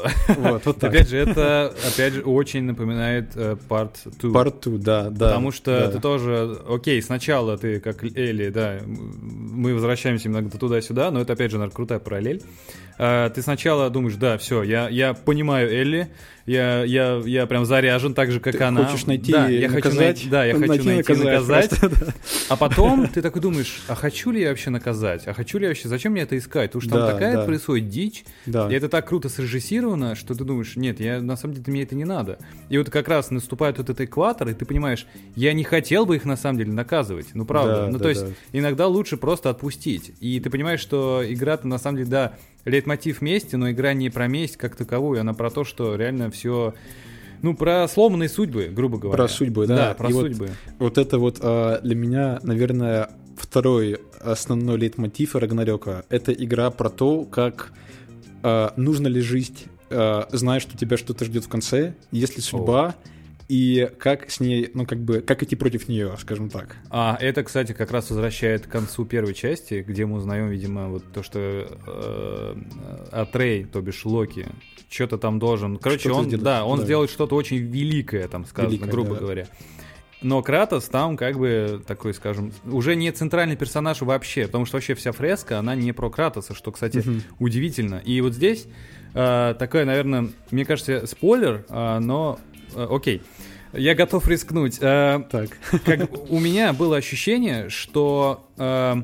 Вот, 0.36 0.66
вот 0.66 0.78
так. 0.78 0.90
Опять 0.90 1.08
же, 1.08 1.16
это 1.16 1.74
опять 1.86 2.14
же 2.14 2.22
очень 2.22 2.64
напоминает 2.64 3.32
э, 3.36 3.56
Part 3.68 3.96
2. 4.20 4.44
Part 4.44 4.60
two, 4.60 4.78
да, 4.78 5.10
да. 5.10 5.28
Потому 5.28 5.52
что 5.52 5.80
да. 5.80 5.90
ты 5.90 6.00
тоже, 6.00 6.58
окей, 6.68 7.00
сначала 7.02 7.56
ты 7.56 7.80
как 7.80 8.04
Элли, 8.04 8.50
да, 8.50 8.78
мы 8.86 9.74
возвращаемся 9.74 10.28
иногда 10.28 10.58
туда-сюда, 10.58 11.10
но 11.10 11.20
это 11.20 11.32
опять 11.32 11.50
же, 11.50 11.58
наверное, 11.58 11.74
крутая 11.74 11.98
параллель. 11.98 12.42
А, 12.98 13.28
ты 13.30 13.42
сначала 13.42 13.90
думаешь, 13.90 14.16
да, 14.16 14.38
все, 14.38 14.62
я, 14.62 14.88
я 14.88 15.14
понимаю 15.14 15.70
Элли, 15.70 16.08
я, 16.46 16.84
я, 16.84 17.20
я 17.24 17.46
прям 17.46 17.64
заряжен 17.66 18.14
так 18.14 18.30
же, 18.30 18.38
как 18.40 18.56
Ты 18.56 18.62
она. 18.64 18.84
хочешь 18.86 19.04
найти 19.06 19.32
да, 19.32 19.48
я 19.48 19.68
хочу 19.68 19.88
наказать, 19.88 20.26
да, 20.30 20.44
я 20.44 20.54
хочу 20.54 20.66
найти, 20.68 20.86
найти 20.86 21.12
наказать. 21.12 21.24
наказать 21.24 21.70
просто, 21.80 22.04
да. 22.06 22.12
А 22.48 22.56
потом 22.56 23.08
ты 23.08 23.20
такой 23.20 23.42
думаешь, 23.42 23.80
а 23.88 23.94
хочу 23.96 24.30
ли 24.30 24.40
я 24.42 24.50
вообще 24.50 24.70
наказать? 24.70 25.26
А 25.26 25.34
хочу 25.34 25.58
ли 25.58 25.64
я 25.64 25.70
вообще, 25.70 25.88
зачем 25.88 26.12
мне 26.12 26.22
это 26.22 26.38
искать? 26.38 26.70
Потому 26.70 26.82
что 26.82 26.90
там 26.92 27.00
Да, 27.00 27.12
такая 27.12 27.36
да. 27.38 27.44
происходит 27.44 27.88
дичь, 27.88 28.24
Да. 28.46 28.70
и 28.70 28.74
это 28.74 28.88
так 28.88 29.08
круто 29.08 29.28
срежиссировано, 29.28 30.14
что 30.14 30.34
ты 30.34 30.44
думаешь, 30.44 30.76
нет, 30.76 31.00
я 31.00 31.20
на 31.20 31.36
самом 31.36 31.54
деле 31.54 31.64
мне 31.66 31.82
это 31.82 31.96
не 31.96 32.04
надо. 32.04 32.38
И 32.68 32.78
вот 32.78 32.90
как 32.90 33.08
раз 33.08 33.30
наступает 33.32 33.78
вот 33.78 33.90
этот 33.90 34.02
экватор, 34.02 34.48
и 34.48 34.54
ты 34.54 34.64
понимаешь, 34.64 35.06
я 35.34 35.52
не 35.52 35.64
хотел 35.64 36.06
бы 36.06 36.14
их 36.16 36.24
на 36.24 36.36
самом 36.36 36.58
деле 36.58 36.72
наказывать. 36.72 37.26
Ну 37.34 37.44
правда. 37.44 37.74
Да, 37.74 37.86
ну 37.88 37.98
да, 37.98 38.04
то 38.04 38.08
есть 38.08 38.24
да. 38.24 38.32
иногда 38.52 38.86
лучше 38.86 39.16
просто 39.16 39.50
отпустить. 39.50 40.12
И 40.20 40.38
ты 40.38 40.48
понимаешь, 40.48 40.80
что 40.80 41.22
игра-то 41.28 41.66
на 41.66 41.78
самом 41.78 41.98
деле, 41.98 42.08
да, 42.10 42.34
лейтмотив 42.66 43.22
мести, 43.22 43.56
но 43.56 43.70
игра 43.70 43.94
не 43.94 44.10
про 44.10 44.26
месть 44.26 44.56
как 44.56 44.76
таковую, 44.76 45.20
она 45.20 45.32
про 45.32 45.50
то, 45.50 45.64
что 45.64 45.96
реально 45.96 46.30
все. 46.30 46.74
Ну, 47.42 47.54
про 47.54 47.86
сломанные 47.88 48.28
судьбы, 48.28 48.70
грубо 48.72 48.98
говоря. 48.98 49.16
Про 49.16 49.28
судьбы, 49.28 49.66
да. 49.66 49.76
Да, 49.76 49.94
про 49.94 50.10
И 50.10 50.12
вот 50.12 50.22
судьбы. 50.22 50.50
Вот 50.78 50.98
это 50.98 51.18
вот 51.18 51.38
а, 51.40 51.80
для 51.80 51.94
меня, 51.94 52.40
наверное, 52.42 53.10
второй 53.36 53.98
основной 54.20 54.78
лейтмотив 54.78 55.36
Рагнарёка. 55.36 56.04
Это 56.08 56.32
игра 56.32 56.70
про 56.70 56.90
то, 56.90 57.24
как 57.24 57.72
а, 58.42 58.72
нужно 58.76 59.06
ли 59.06 59.20
жить, 59.20 59.66
а, 59.90 60.28
зная, 60.32 60.60
что 60.60 60.76
тебя 60.76 60.96
что-то 60.96 61.24
ждет 61.24 61.44
в 61.44 61.48
конце, 61.48 61.94
есть 62.10 62.36
ли 62.36 62.42
судьба, 62.42 62.96
и 63.48 63.90
как 63.98 64.30
с 64.30 64.40
ней, 64.40 64.70
ну 64.74 64.86
как 64.86 64.98
бы, 64.98 65.20
как 65.20 65.42
идти 65.42 65.56
против 65.56 65.88
нее, 65.88 66.14
скажем 66.18 66.50
так. 66.50 66.76
А 66.90 67.16
это, 67.20 67.44
кстати, 67.44 67.72
как 67.72 67.90
раз 67.90 68.10
возвращает 68.10 68.66
к 68.66 68.70
концу 68.70 69.04
первой 69.04 69.34
части, 69.34 69.84
где 69.86 70.06
мы 70.06 70.16
узнаем, 70.16 70.48
видимо, 70.48 70.88
вот 70.88 71.04
то, 71.12 71.22
что 71.22 71.38
э, 71.86 72.56
Атрей, 73.12 73.64
то 73.64 73.80
бишь 73.80 74.04
Локи, 74.04 74.46
что-то 74.88 75.18
там 75.18 75.38
должен. 75.38 75.76
Короче, 75.78 76.00
Что-то 76.00 76.18
он, 76.18 76.24
сделать, 76.26 76.44
да, 76.44 76.64
он 76.64 76.78
да. 76.78 76.84
сделает 76.84 77.10
что-то 77.10 77.34
очень 77.36 77.58
великое, 77.58 78.28
там 78.28 78.44
сказано, 78.44 78.70
Великое, 78.70 78.90
грубо 78.90 79.14
да. 79.14 79.20
говоря. 79.20 79.46
Но 80.22 80.42
Кратос 80.42 80.86
там 80.86 81.16
как 81.16 81.38
бы 81.38 81.82
такой, 81.86 82.14
скажем, 82.14 82.52
уже 82.64 82.96
не 82.96 83.12
центральный 83.12 83.56
персонаж 83.56 84.00
вообще, 84.00 84.46
потому 84.46 84.64
что 84.64 84.76
вообще 84.76 84.94
вся 84.94 85.12
фреска, 85.12 85.58
она 85.58 85.74
не 85.74 85.92
про 85.92 86.10
Кратоса, 86.10 86.54
что, 86.54 86.72
кстати, 86.72 86.98
Мгм. 86.98 87.22
удивительно. 87.38 87.96
И 88.04 88.20
вот 88.20 88.32
здесь 88.32 88.66
э, 89.14 89.54
такая, 89.58 89.84
наверное, 89.84 90.28
мне 90.50 90.64
кажется, 90.64 91.06
спойлер, 91.06 91.64
э, 91.68 91.98
но 91.98 92.38
э, 92.74 92.86
окей. 92.90 93.22
Я 93.72 93.94
готов 93.94 94.26
рискнуть. 94.28 94.78
Э, 94.80 95.22
Так. 95.30 95.50
как 95.84 96.10
у 96.30 96.38
меня 96.38 96.72
было 96.72 96.96
ощущение, 96.96 97.68
что 97.68 98.48
э, 98.56 98.94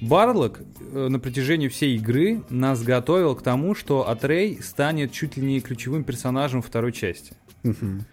Барлок 0.00 0.60
э, 0.80 1.08
на 1.08 1.18
протяжении 1.18 1.68
всей 1.68 1.96
игры 1.96 2.42
нас 2.50 2.82
готовил 2.82 3.34
к 3.34 3.42
тому, 3.42 3.74
что 3.74 4.08
Атрей 4.08 4.60
станет 4.62 5.12
чуть 5.12 5.36
ли 5.36 5.46
не 5.46 5.60
ключевым 5.60 6.04
персонажем 6.04 6.62
второй 6.62 6.92
части. 6.92 7.34
Мгм. 7.62 8.04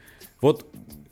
Вот 0.41 0.65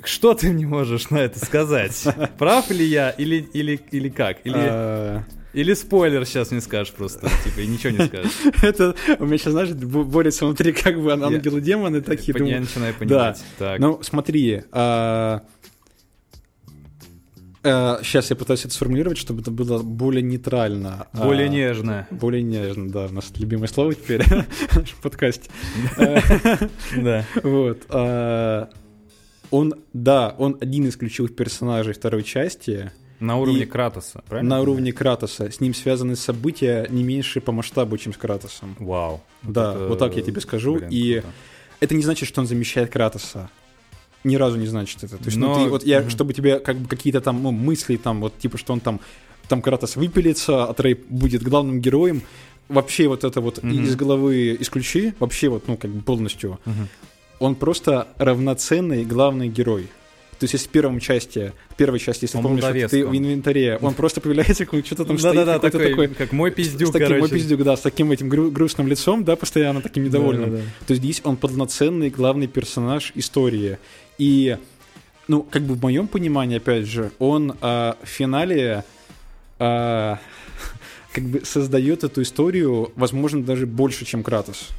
что 0.04 0.34
ты 0.36 0.52
мне 0.52 0.68
можешь 0.68 1.10
на 1.10 1.18
это 1.18 1.44
сказать? 1.44 2.04
Прав 2.38 2.70
ли 2.70 2.86
я 2.86 3.10
или, 3.10 3.38
или, 3.54 3.80
или 3.92 4.10
как? 4.10 4.38
Или, 4.46 4.56
А, 4.58 5.24
или 5.62 5.74
спойлер 5.74 6.26
сейчас 6.26 6.52
мне 6.52 6.62
скажешь 6.62 6.94
просто, 6.94 7.30
типа, 7.44 7.60
и 7.62 7.68
ничего 7.68 7.98
не 7.98 8.06
скажешь. 8.08 8.32
Это 8.62 8.96
у 9.20 9.26
меня 9.26 9.38
сейчас, 9.38 9.54
знаешь, 9.54 9.70
бо- 9.72 10.04
борются 10.04 10.46
внутри 10.46 10.72
как 10.72 11.02
бы 11.02 11.12
ангелы 11.14 11.62
демоны 11.62 12.02
такие. 12.02 12.36
Я 12.48 12.60
начинаю 12.60 12.94
понимать. 12.94 13.44
Так. 13.58 13.80
Ну, 13.80 14.00
смотри, 14.04 14.62
сейчас 17.64 18.30
я 18.30 18.36
пытаюсь 18.36 18.64
это 18.66 18.74
сформулировать, 18.74 19.18
чтобы 19.18 19.42
это 19.42 19.52
было 19.52 19.80
более 19.80 20.22
нейтрально. 20.22 21.08
а, 21.12 21.26
Более 21.26 21.50
нежно. 21.50 22.08
Более 22.12 22.42
нежно, 22.44 22.90
да, 22.90 23.08
у 23.08 23.10
нас 23.12 23.32
любимое 23.36 23.68
слово 23.68 23.94
теперь 23.94 24.24
в 24.72 25.02
подкасте. 25.02 25.50
Да. 26.96 27.26
Вот. 27.44 27.86
а, 27.90 28.70
Он, 29.52 29.74
да, 29.94 30.34
он 30.38 30.58
один 30.62 30.88
из 30.88 30.96
ключевых 30.96 31.36
персонажей 31.36 31.94
второй 31.94 32.24
части. 32.24 32.92
На 33.20 33.38
уровне 33.38 33.64
И- 33.64 33.66
Кратоса, 33.66 34.22
правильно? 34.28 34.56
На 34.58 34.62
уровне 34.62 34.94
Кратоса. 34.94 35.50
С 35.52 35.60
ним 35.60 35.74
связаны 35.74 36.16
события 36.16 36.88
не 36.90 37.04
меньше 37.04 37.42
по 37.42 37.52
масштабу, 37.52 37.98
чем 37.98 38.14
с 38.14 38.18
Кратосом. 38.18 38.76
Вау. 38.80 39.22
Да, 39.44 39.74
это- 39.74 39.88
вот 39.88 40.00
так 40.00 40.16
я 40.16 40.22
тебе 40.22 40.40
скажу. 40.42 40.76
блин, 40.76 40.90
И 40.92 41.14
круто. 41.14 41.28
это 41.80 41.96
не 41.96 42.04
значит, 42.04 42.28
что 42.30 42.42
он 42.42 42.48
замещает 42.48 42.92
Кратоса. 42.92 43.50
Ни 44.24 44.36
разу 44.36 44.58
не 44.58 44.68
значит 44.68 45.04
это. 45.04 45.18
То 45.18 45.26
есть, 45.26 45.38
ну, 45.38 45.48
Но- 45.48 45.56
ты, 45.64 45.70
вот 45.70 45.84
я, 45.86 46.02
Мгм. 46.02 46.10
чтобы 46.10 46.34
тебе 46.34 46.60
как 46.60 46.78
бы 46.78 46.88
какие-то 46.88 47.22
там 47.22 47.42
ну, 47.42 47.52
мысли, 47.52 47.98
там, 47.98 48.22
вот, 48.22 48.38
типа, 48.38 48.58
что 48.58 48.74
он 48.74 48.80
там, 48.82 49.00
там 49.48 49.62
Кратос 49.62 49.96
выпилится, 49.96 50.66
а 50.66 50.74
Трей 50.74 50.96
будет 51.10 51.42
главным 51.44 51.80
героем, 51.80 52.22
вообще 52.68 53.08
вот 53.08 53.24
это 53.24 53.40
вот 53.42 53.64
Мгм. 53.64 53.84
из 53.84 53.96
головы 53.96 54.58
исключи, 54.60 55.14
вообще 55.20 55.48
вот, 55.50 55.68
ну, 55.68 55.78
как 55.78 55.90
бы 55.92 56.02
полностью. 56.02 56.60
Мгм. 56.66 56.88
Он 57.40 57.56
просто 57.56 58.08
равноценный 58.18 59.06
главный 59.06 59.48
герой. 59.48 59.88
То 60.40 60.44
есть, 60.44 60.54
если 60.54 60.68
в 60.68 60.72
первом 60.72 61.00
части, 61.00 61.54
в 61.70 61.76
первой 61.76 62.00
части, 62.00 62.26
если 62.26 62.38
Он 62.38 62.44
помнишь, 62.44 62.90
ты 62.90 63.06
в 63.06 63.16
инвентаре, 63.16 63.78
он 63.82 63.96
просто 63.96 64.22
появляется, 64.22 64.66
как 64.66 64.86
что-то 64.86 65.06
там 65.06 65.18
стоит, 65.18 65.36
Да-да-да, 65.36 65.60
такой, 65.60 65.90
такой, 65.90 66.08
как 66.10 66.32
мой 66.32 66.52
пиздюк, 66.52 66.90
с 66.90 66.92
таким 66.92 67.08
короче. 67.08 67.22
мой 67.22 67.30
пиздюк, 67.30 67.64
да, 67.64 67.76
с 67.76 67.82
таким 67.82 68.12
этим 68.12 68.30
гру- 68.30 68.52
грустным 68.52 68.88
лицом, 68.88 69.24
да, 69.24 69.36
постоянно 69.36 69.82
таким 69.82 70.04
недовольным. 70.04 70.52
Да-да-да. 70.52 70.70
То 70.86 70.92
есть 70.92 71.02
здесь 71.02 71.22
он 71.24 71.38
полноценный 71.38 72.10
главный 72.10 72.48
персонаж 72.48 73.12
истории. 73.16 73.80
И, 74.20 74.58
ну, 75.28 75.42
как 75.42 75.64
бы 75.64 75.74
в 75.74 75.82
моем 75.82 76.08
понимании, 76.08 76.58
опять 76.58 76.86
же, 76.86 77.12
он 77.18 77.56
а, 77.62 77.98
в 78.04 78.08
финале 78.08 78.84
а, 79.58 80.20
как 81.14 81.24
бы 81.24 81.42
создает 81.44 82.04
эту 82.04 82.22
историю, 82.22 82.92
возможно, 82.96 83.44
даже 83.44 83.66
больше, 83.66 84.06
чем 84.06 84.22
Кратос. 84.22 84.70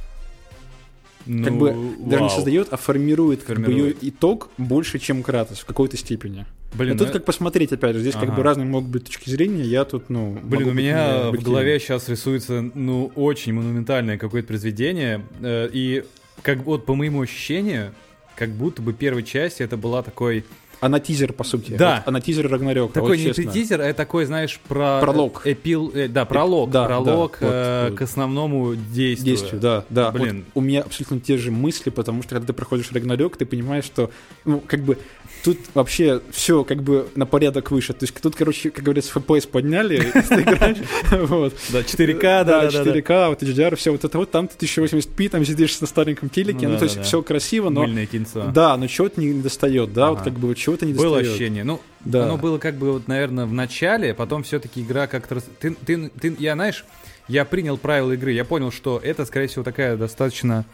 Как 1.28 1.52
Ну, 1.52 1.58
бы 1.58 1.70
даже 2.00 2.22
не 2.22 2.28
вау. 2.28 2.30
создает, 2.30 2.68
а 2.72 2.76
формирует, 2.78 3.42
как 3.42 3.58
бы 3.58 3.64
Формирует. 3.66 4.02
ее 4.02 4.10
итог 4.10 4.48
больше, 4.56 4.98
чем 4.98 5.22
Кратос 5.22 5.58
в 5.60 5.64
какой-то 5.66 5.96
степени. 5.98 6.46
Блин, 6.72 6.92
Но 6.92 6.98
тут 6.98 7.08
ну, 7.08 7.12
как 7.12 7.24
посмотреть, 7.26 7.70
опять 7.72 7.94
же, 7.94 8.00
здесь 8.00 8.14
как 8.14 8.24
Ага. 8.24 8.32
бы 8.32 8.42
разные 8.42 8.66
могут 8.66 8.90
быть 8.90 9.04
точки 9.04 9.28
зрения, 9.30 9.62
я 9.62 9.84
тут, 9.84 10.08
ну... 10.10 10.38
Блин, 10.42 10.64
у 10.64 10.66
быть 10.72 10.74
меня 10.76 11.30
не 11.30 11.36
в 11.36 11.42
голове 11.42 11.78
сейчас 11.80 12.08
рисуется, 12.08 12.62
ну, 12.74 13.12
очень 13.14 13.52
монументальное 13.52 14.16
какое-то 14.18 14.48
произведение. 14.48 15.22
э, 15.40 15.68
И 15.72 16.04
как 16.42 16.64
вот 16.64 16.86
по 16.86 16.94
моему 16.94 17.20
ощущению, 17.22 17.92
как 18.36 18.50
будто 18.50 18.80
бы 18.82 18.92
первая 18.94 19.22
часть 19.22 19.60
это 19.60 19.76
была 19.76 20.02
такой... 20.02 20.44
Она 20.80 21.00
тизер, 21.00 21.32
по 21.32 21.44
сути. 21.44 21.72
Да. 21.72 21.96
Вот 21.96 22.08
она 22.08 22.20
тизер 22.20 22.50
Рагнарёка, 22.50 22.94
Такой 22.94 23.10
вот 23.10 23.16
не 23.16 23.34
честно. 23.34 23.52
тизер, 23.52 23.80
а 23.80 23.92
такой, 23.92 24.24
знаешь, 24.26 24.60
про... 24.68 25.00
Пролог. 25.00 25.42
Эпил... 25.44 25.90
э, 25.94 26.08
да, 26.08 26.24
пролог. 26.24 26.70
да, 26.70 26.84
пролог 26.84 27.06
да, 27.40 27.46
вот, 27.46 27.52
э, 27.52 27.88
вот. 27.90 27.98
к 27.98 28.02
основному 28.02 28.74
действию. 28.74 29.36
действию, 29.36 29.60
да, 29.60 29.84
да. 29.90 30.10
Вот 30.10 30.20
Блин. 30.20 30.44
у 30.54 30.60
меня 30.60 30.82
абсолютно 30.82 31.20
те 31.20 31.36
же 31.36 31.50
мысли, 31.50 31.90
потому 31.90 32.22
что 32.22 32.36
когда 32.36 32.46
ты 32.46 32.52
проходишь 32.52 32.92
Рагнарёк, 32.92 33.36
ты 33.36 33.46
понимаешь, 33.46 33.84
что, 33.84 34.10
ну, 34.44 34.62
как 34.66 34.80
бы, 34.80 34.98
тут 35.44 35.58
вообще 35.74 36.20
все 36.30 36.64
как 36.64 36.82
бы 36.82 37.08
на 37.14 37.26
порядок 37.26 37.70
выше. 37.70 37.92
То 37.92 38.04
есть 38.04 38.14
тут, 38.20 38.36
короче, 38.36 38.70
как 38.70 38.84
говорится, 38.84 39.18
FPS 39.18 39.48
подняли, 39.48 39.94
если 40.14 40.34
ты 40.36 40.42
играешь, 40.42 40.78
вот. 41.28 41.54
Да, 41.70 41.80
4К, 41.80 42.20
да, 42.20 42.44
да, 42.44 42.70
да. 42.70 42.84
4К, 42.84 43.28
вот 43.28 43.42
HDR, 43.42 43.76
все 43.76 43.90
вот 43.92 44.04
это 44.04 44.18
вот, 44.18 44.30
там 44.30 44.48
ты 44.48 44.66
1080p, 44.66 45.28
там 45.28 45.44
сидишь 45.44 45.80
на 45.80 45.86
стареньком 45.86 46.28
телеке, 46.28 46.66
Ну 46.66 46.74
ну, 46.74 46.78
то 46.78 46.84
есть 46.84 47.02
все 47.02 47.22
красиво, 47.22 47.70
но 47.70 47.82
Мыльное 47.82 48.06
кинцо. 48.06 48.50
Да, 48.54 48.76
но 48.76 48.86
чего-то 48.86 49.20
не 49.20 49.32
достает, 49.32 49.92
да, 49.92 50.10
вот 50.10 50.22
как 50.22 50.34
бы 50.34 50.48
вот 50.48 50.56
чего-то 50.68 50.86
не 50.86 50.92
Было 50.92 51.18
ощущение. 51.18 51.64
Ну, 51.64 51.80
Да. 52.00 52.24
оно 52.24 52.36
было 52.36 52.58
как 52.58 52.74
бы, 52.74 52.92
вот, 52.92 53.08
наверное, 53.08 53.46
в 53.46 53.52
начале, 53.52 54.14
потом 54.14 54.42
все-таки 54.42 54.82
игра 54.82 55.06
как-то... 55.06 55.40
Ты, 55.40 55.74
ты, 55.74 56.08
ты, 56.08 56.36
я, 56.38 56.54
знаешь, 56.54 56.84
я 57.26 57.44
принял 57.44 57.78
правила 57.78 58.12
игры, 58.12 58.32
я 58.32 58.44
понял, 58.44 58.70
что 58.70 59.00
это, 59.02 59.24
скорее 59.24 59.46
всего, 59.46 59.64
такая 59.64 59.96
достаточно, 59.96 60.64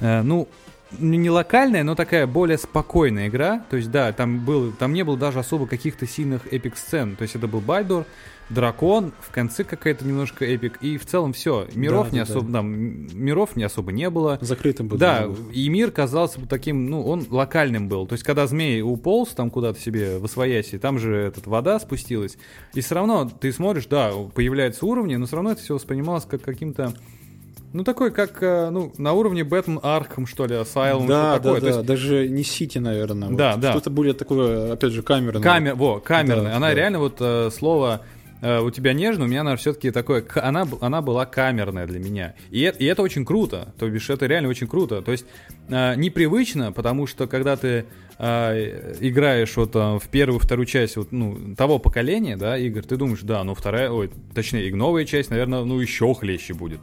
э, 0.00 0.22
ну, 0.22 0.48
не 0.98 1.18
не 1.18 1.30
локальная, 1.30 1.82
но 1.82 1.94
такая 1.94 2.26
более 2.26 2.58
спокойная 2.58 3.28
игра. 3.28 3.64
То 3.70 3.76
есть, 3.76 3.90
да, 3.90 4.12
там, 4.12 4.44
был, 4.44 4.72
там 4.72 4.92
не 4.92 5.02
было 5.04 5.16
даже 5.16 5.38
особо 5.38 5.66
каких-то 5.66 6.06
сильных 6.06 6.52
epic-сцен. 6.52 7.16
То 7.16 7.22
есть, 7.22 7.34
это 7.34 7.46
был 7.48 7.60
Бальдр, 7.60 8.04
Дракон, 8.48 9.12
в 9.20 9.32
конце 9.32 9.64
какая-то 9.64 10.06
немножко 10.06 10.44
epic, 10.44 10.78
и 10.80 10.98
в 10.98 11.06
целом 11.06 11.32
все. 11.32 11.66
Миров 11.74 12.10
Да, 12.10 12.12
не 12.12 12.18
да, 12.20 12.26
да. 12.26 12.32
особо, 12.32 12.52
да, 12.52 12.58
м- 12.60 13.08
миров 13.12 13.56
не 13.56 13.64
особо 13.64 13.90
не 13.90 14.08
было. 14.08 14.38
Закрытым 14.40 14.86
был. 14.86 14.98
Да, 14.98 15.28
и 15.52 15.68
мир 15.68 15.90
казался 15.90 16.38
бы 16.40 16.46
таким, 16.46 16.86
ну, 16.88 17.04
он 17.04 17.26
локальным 17.28 17.88
был. 17.88 18.06
То 18.06 18.12
есть, 18.12 18.24
когда 18.24 18.46
змей 18.46 18.82
уполз 18.82 19.30
там 19.30 19.50
куда-то 19.50 19.80
себе 19.80 20.18
восвояси, 20.18 20.78
там 20.78 20.98
же 20.98 21.16
этот 21.16 21.46
вода 21.48 21.80
спустилась, 21.80 22.38
и 22.74 22.80
все 22.80 22.94
равно 22.94 23.28
ты 23.28 23.52
смотришь, 23.52 23.86
да, 23.86 24.12
появляются 24.34 24.86
уровни, 24.86 25.16
но 25.16 25.26
все 25.26 25.36
равно 25.36 25.52
это 25.52 25.62
все 25.62 25.74
воспринималось 25.74 26.24
как 26.24 26.42
каким-то 26.42 26.94
ну, 27.72 27.84
такой, 27.84 28.10
как, 28.10 28.42
э, 28.42 28.70
ну, 28.70 28.92
на 28.96 29.12
уровне 29.12 29.44
Бэтмен 29.44 29.78
Арkham, 29.78 30.24
что 30.26 30.46
ли, 30.46 30.54
Asylum, 30.54 31.06
Да, 31.08 31.34
что 31.34 31.36
да, 31.36 31.38
такое. 31.38 31.54
То 31.60 31.60
да, 31.60 31.66
есть, 31.74 31.86
даже 31.86 32.28
не 32.28 32.42
Сити, 32.42 32.78
наверное. 32.78 33.28
вот. 33.28 33.36
Да, 33.36 33.56
да. 33.56 33.72
Что-то 33.72 33.90
более 33.90 34.14
такое, 34.14 34.72
опять 34.72 34.92
же, 34.92 35.02
камерное. 35.02 35.42
камер, 35.42 35.74
во, 35.74 36.00
камерная. 36.00 36.52
Да, 36.52 36.56
она 36.56 36.68
да. 36.68 36.74
реально 36.74 37.00
вот 37.00 37.16
э, 37.20 37.50
слово 37.50 38.00
э, 38.40 38.60
у 38.60 38.70
тебя 38.70 38.92
нежно, 38.92 39.24
у 39.24 39.28
меня 39.28 39.42
она 39.42 39.56
все-таки 39.56 39.90
такое, 39.90 40.24
она, 40.36 40.66
она 40.80 41.02
была 41.02 41.26
камерная 41.26 41.86
для 41.86 41.98
меня. 41.98 42.34
И, 42.50 42.72
и 42.78 42.84
это 42.84 43.02
очень 43.02 43.24
круто, 43.24 43.74
то 43.78 43.88
бишь 43.88 44.10
это 44.10 44.26
реально 44.26 44.48
очень 44.48 44.66
круто. 44.66 45.02
То 45.02 45.12
есть 45.12 45.26
э, 45.68 45.94
непривычно, 45.96 46.72
потому 46.72 47.06
что 47.06 47.26
когда 47.26 47.56
ты 47.56 47.86
э, 48.18 48.94
играешь 49.00 49.56
вот 49.56 49.74
э, 49.74 49.98
в 49.98 50.08
первую, 50.10 50.40
вторую 50.40 50.66
часть 50.66 50.96
вот, 50.96 51.12
ну, 51.12 51.54
того 51.56 51.78
поколения, 51.78 52.36
да, 52.36 52.56
игр, 52.58 52.82
ты 52.82 52.96
думаешь, 52.96 53.20
да, 53.22 53.42
ну 53.44 53.54
вторая, 53.54 53.90
ой, 53.90 54.10
точнее, 54.34 54.68
и 54.68 54.72
новая 54.72 55.04
часть, 55.04 55.30
наверное, 55.30 55.64
ну 55.64 55.78
еще 55.80 56.14
хлеще 56.14 56.54
будет. 56.54 56.80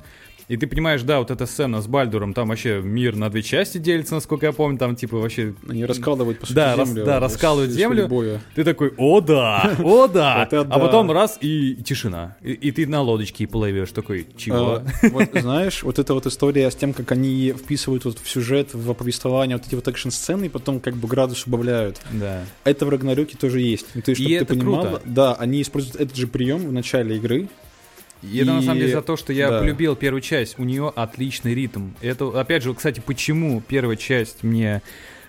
И 0.50 0.58
ты 0.58 0.68
понимаешь, 0.68 1.02
да, 1.04 1.20
вот 1.20 1.32
эта 1.32 1.46
сцена 1.46 1.82
с 1.82 1.88
Бальдуром, 1.88 2.34
там 2.34 2.50
вообще 2.50 2.82
мир 2.82 3.16
на 3.16 3.30
две 3.30 3.42
части 3.42 3.78
делится, 3.78 4.16
насколько 4.16 4.46
я 4.46 4.52
помню, 4.52 4.78
там 4.78 4.96
типа 4.96 5.18
вообще 5.18 5.54
Они 5.70 5.86
раскалывают, 5.86 6.40
по 6.40 6.46
сути, 6.46 6.56
Да, 6.56 6.76
рас- 6.76 6.88
землю. 6.90 7.06
да, 7.06 7.20
раскалывают 7.20 7.72
с- 7.72 7.76
землю. 7.76 8.08
боя. 8.08 8.42
ты 8.56 8.64
такой, 8.64 8.94
о 8.98 9.22
да, 9.22 9.76
о 9.80 10.08
да, 10.14 10.44
а 10.52 10.80
потом 10.80 11.12
раз 11.12 11.38
и 11.42 11.76
тишина, 11.76 12.36
и, 12.42 12.52
и 12.54 12.72
ты 12.72 12.86
на 12.88 13.02
лодочке 13.02 13.48
плывешь, 13.48 13.92
такой, 13.92 14.28
чего? 14.38 14.82
А, 15.02 15.40
знаешь, 15.40 15.84
вот 15.84 16.00
эта 16.00 16.14
вот 16.14 16.26
история 16.26 16.70
с 16.70 16.76
тем, 16.76 16.94
как 16.94 17.12
они 17.12 17.52
вписывают 17.54 18.06
вот 18.06 18.20
в 18.20 18.30
сюжет, 18.30 18.74
в 18.74 18.94
повествование 18.94 19.58
вот 19.58 19.66
эти 19.66 19.76
вот 19.76 19.88
экшн-сцены, 19.88 20.46
и 20.46 20.50
потом 20.50 20.80
как 20.80 20.96
бы 20.96 21.08
градус 21.08 21.46
убавляют. 21.48 22.02
Да. 22.12 22.42
Это 22.64 22.86
в 22.86 22.90
Рагнарёке 22.90 23.38
тоже 23.38 23.62
есть. 23.62 23.86
Ну, 23.94 24.02
ты, 24.02 24.12
И 24.12 24.16
ты 24.16 24.36
это 24.36 24.56
круто. 24.58 25.02
да, 25.06 25.34
они 25.36 25.62
используют 25.62 25.96
этот 25.98 26.16
же 26.18 26.28
прием 26.28 26.58
в 26.68 26.72
начале 26.74 27.16
игры. 27.18 27.48
И 28.32 28.38
это 28.40 28.54
на 28.54 28.62
самом 28.62 28.80
деле 28.80 28.94
за 28.94 29.02
то, 29.02 29.18
что 29.18 29.34
я 29.34 29.50
да. 29.50 29.60
полюбил 29.60 29.96
первую 29.96 30.22
часть. 30.22 30.58
У 30.58 30.64
нее 30.64 30.92
отличный 30.96 31.54
ритм. 31.54 31.90
Это, 32.02 32.40
опять 32.40 32.64
же, 32.64 32.74
кстати, 32.74 33.02
почему 33.06 33.62
первая 33.62 33.98
часть 33.98 34.44
мне 34.44 34.82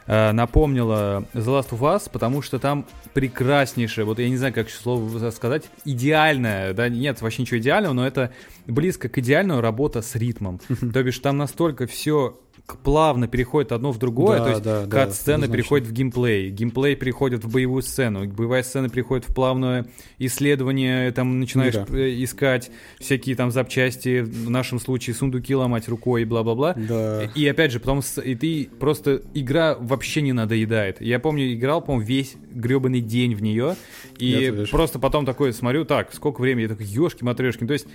э, 0.07 0.33
напомнила 0.33 1.25
The 1.35 1.45
Last 1.45 1.71
of 1.71 1.81
Us, 1.81 2.09
потому 2.11 2.43
что 2.43 2.59
там 2.59 2.87
прекраснейшее, 3.15 4.05
вот 4.05 4.19
я 4.19 4.29
не 4.29 4.37
знаю, 4.37 4.53
как 4.53 4.71
слово 4.71 5.31
сказать, 5.31 5.65
идеальная, 5.85 6.73
да, 6.73 6.89
нет 6.89 7.23
вообще 7.23 7.43
ничего 7.43 7.59
идеального, 7.59 7.93
но 7.95 8.07
это 8.07 8.33
близко 8.67 9.09
к 9.09 9.19
идеальной 9.19 9.61
работа 9.61 10.03
с 10.03 10.15
ритмом. 10.15 10.61
То 10.93 11.03
бишь 11.03 11.19
там 11.19 11.39
настолько 11.39 11.87
все 11.87 12.39
плавно 12.83 13.29
переходит 13.29 13.73
одно 13.73 13.93
в 13.93 13.99
другое, 13.99 14.39
Да, 14.39 14.45
то 14.45 14.51
есть 14.51 14.63
да, 14.63 14.87
да, 14.87 14.91
кат-сцена 14.91 15.35
однозначно. 15.35 15.57
переходит 15.57 15.87
в 15.89 15.93
геймплей, 15.93 16.51
геймплей 16.51 16.97
переходит 16.97 17.45
в 17.45 17.53
боевую 17.53 17.83
сцену, 17.83 18.27
боевая 18.27 18.63
сцена 18.63 18.89
переходит 18.89 19.29
в 19.29 19.35
плавное 19.35 19.87
исследование, 20.19 21.13
там 21.13 21.41
начинаешь 21.41 21.75
Мира. 21.75 21.87
э, 21.91 22.23
искать 22.25 22.71
всякие 22.99 23.37
там 23.37 23.51
запчасти, 23.51 24.21
в 24.21 24.49
нашем 24.49 24.81
случае 24.81 25.15
сундуки 25.15 25.55
ломать 25.55 25.89
рукой 25.89 26.23
и 26.23 26.25
бла-бла-бла. 26.25 26.75
Да. 26.75 27.25
И 27.35 27.47
опять 27.47 27.71
же, 27.71 27.81
потом 27.81 28.01
и 28.25 28.35
ты 28.35 28.69
просто 28.81 29.21
игра 29.35 29.77
вообще 29.79 30.23
не 30.23 30.33
надоедает. 30.33 31.01
Я 31.03 31.19
помню, 31.19 31.53
играл, 31.53 31.83
по-моему, 31.83 32.07
весь 32.07 32.35
гребаный 32.51 33.01
день 33.01 33.35
в 33.35 33.43
нее. 33.43 33.77
И 34.19 34.65
просто 34.71 34.99
потом 34.99 35.27
такой 35.27 35.53
смотрю, 35.53 35.85
так, 35.85 36.15
сколько 36.15 36.41
времени? 36.41 36.63
Я 36.63 36.69
такой, 36.69 36.87
ешки 36.87 37.25
матрешки. 37.25 37.67
То 37.67 37.75
есть 37.75 37.87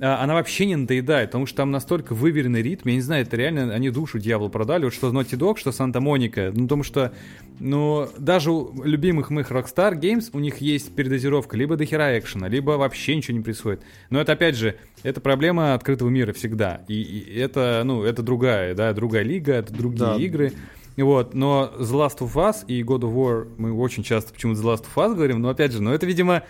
она 0.00 0.34
вообще 0.34 0.66
не 0.66 0.76
надоедает, 0.76 1.30
потому 1.30 1.46
что 1.46 1.58
там 1.58 1.70
настолько 1.70 2.14
выверенный 2.14 2.62
ритм. 2.62 2.88
Я 2.88 2.94
не 2.96 3.00
знаю, 3.00 3.22
это 3.22 3.36
реально 3.36 3.72
они 3.72 3.90
душу 3.90 4.18
дьяволу 4.18 4.50
продали. 4.50 4.84
Вот 4.84 4.94
что 4.94 5.10
Naughty 5.10 5.38
Dog, 5.38 5.58
что 5.58 5.70
Санта-Моника. 5.72 6.52
Ну, 6.54 6.64
потому 6.64 6.82
что, 6.82 7.12
ну, 7.60 8.08
даже 8.18 8.50
у 8.50 8.82
любимых 8.82 9.30
моих 9.30 9.50
Rockstar 9.50 9.94
Games 9.98 10.30
у 10.32 10.40
них 10.40 10.58
есть 10.58 10.94
передозировка 10.94 11.56
либо 11.56 11.76
до 11.76 11.84
хера 11.84 12.18
экшена, 12.18 12.48
либо 12.48 12.72
вообще 12.72 13.14
ничего 13.16 13.36
не 13.36 13.42
происходит. 13.42 13.82
Но 14.10 14.20
это, 14.20 14.32
опять 14.32 14.56
же, 14.56 14.76
это 15.02 15.20
проблема 15.20 15.74
открытого 15.74 16.08
мира 16.08 16.32
всегда. 16.32 16.82
И, 16.88 17.00
и 17.00 17.38
это, 17.38 17.82
ну, 17.84 18.02
это 18.02 18.22
другая, 18.22 18.74
да, 18.74 18.92
другая 18.92 19.22
лига, 19.22 19.52
это 19.54 19.72
другие 19.72 19.98
Да. 19.98 20.16
игры. 20.16 20.52
Вот, 20.96 21.34
но 21.34 21.72
The 21.76 21.90
Last 21.90 22.18
of 22.20 22.34
Us 22.34 22.64
и 22.68 22.82
God 22.82 23.00
of 23.00 23.12
War 23.14 23.48
мы 23.58 23.72
очень 23.72 24.04
часто 24.04 24.32
почему-то 24.32 24.60
The 24.60 24.64
Last 24.74 24.84
of 24.84 24.94
Us 24.94 25.14
говорим, 25.16 25.40
но 25.40 25.48
опять 25.48 25.72
же, 25.72 25.82
ну 25.82 25.90
это, 25.90 26.06
видимо, 26.06 26.44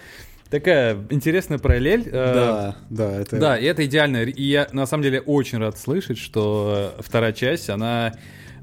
такая 0.50 0.96
интересная 1.10 1.58
параллель. 1.58 2.06
э, 2.06 2.10
Да, 2.10 2.76
да, 2.90 3.20
это... 3.20 3.38
да, 3.38 3.58
и 3.58 3.64
это 3.64 3.84
идеально. 3.84 4.18
И 4.24 4.42
я 4.42 4.68
на 4.72 4.86
самом 4.86 5.02
деле 5.02 5.20
очень 5.20 5.58
рад 5.58 5.78
слышать, 5.78 6.18
что 6.18 6.94
э, 6.98 7.02
вторая 7.02 7.32
часть, 7.32 7.70
она. 7.70 8.12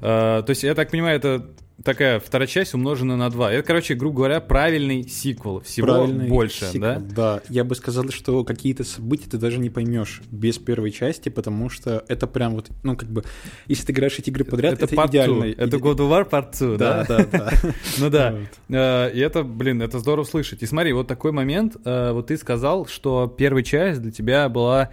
то 0.00 0.46
есть, 0.48 0.62
я 0.62 0.74
так 0.74 0.90
понимаю, 0.90 1.16
это 1.16 1.46
такая 1.84 2.20
вторая 2.20 2.46
часть 2.46 2.74
умножена 2.74 3.16
на 3.16 3.30
2. 3.30 3.52
Это, 3.52 3.66
короче, 3.66 3.94
грубо 3.94 4.18
говоря, 4.18 4.40
правильный 4.40 5.06
сиквел. 5.08 5.60
Всего 5.60 5.86
правильный 5.86 6.28
больше, 6.28 6.66
сиквел, 6.66 6.80
да? 6.80 7.00
Да, 7.00 7.42
я 7.48 7.64
бы 7.64 7.74
сказал, 7.74 8.08
что 8.10 8.44
какие-то 8.44 8.84
события 8.84 9.28
ты 9.30 9.38
даже 9.38 9.58
не 9.58 9.70
поймешь 9.70 10.22
без 10.30 10.58
первой 10.58 10.90
части, 10.90 11.28
потому 11.28 11.68
что 11.68 12.04
это 12.08 12.26
прям 12.26 12.54
вот, 12.54 12.70
ну, 12.82 12.96
как 12.96 13.08
бы, 13.08 13.24
если 13.66 13.86
ты 13.86 13.92
играешь 13.92 14.18
эти 14.18 14.30
игры 14.30 14.44
подряд, 14.44 14.74
это, 14.74 14.94
two. 14.94 15.08
идеально. 15.08 15.44
Это 15.44 15.76
God 15.76 15.96
of 15.96 16.10
War 16.10 16.28
Part 16.28 16.58
2, 16.58 16.76
да? 16.76 17.04
Да, 17.04 17.18
да, 17.18 17.24
да. 17.30 17.50
Ну 17.98 18.10
да. 18.10 18.34
Э, 18.68 19.10
И 19.12 19.20
это, 19.20 19.42
блин, 19.42 19.82
это 19.82 19.98
здорово 19.98 20.24
слышать. 20.24 20.62
И 20.62 20.66
смотри, 20.66 20.92
вот 20.92 21.06
такой 21.06 21.32
момент, 21.32 21.76
э, 21.84 22.12
вот 22.12 22.28
ты 22.28 22.36
сказал, 22.36 22.86
что 22.86 23.26
первая 23.26 23.62
часть 23.62 24.00
для 24.02 24.10
тебя 24.10 24.48
была 24.48 24.90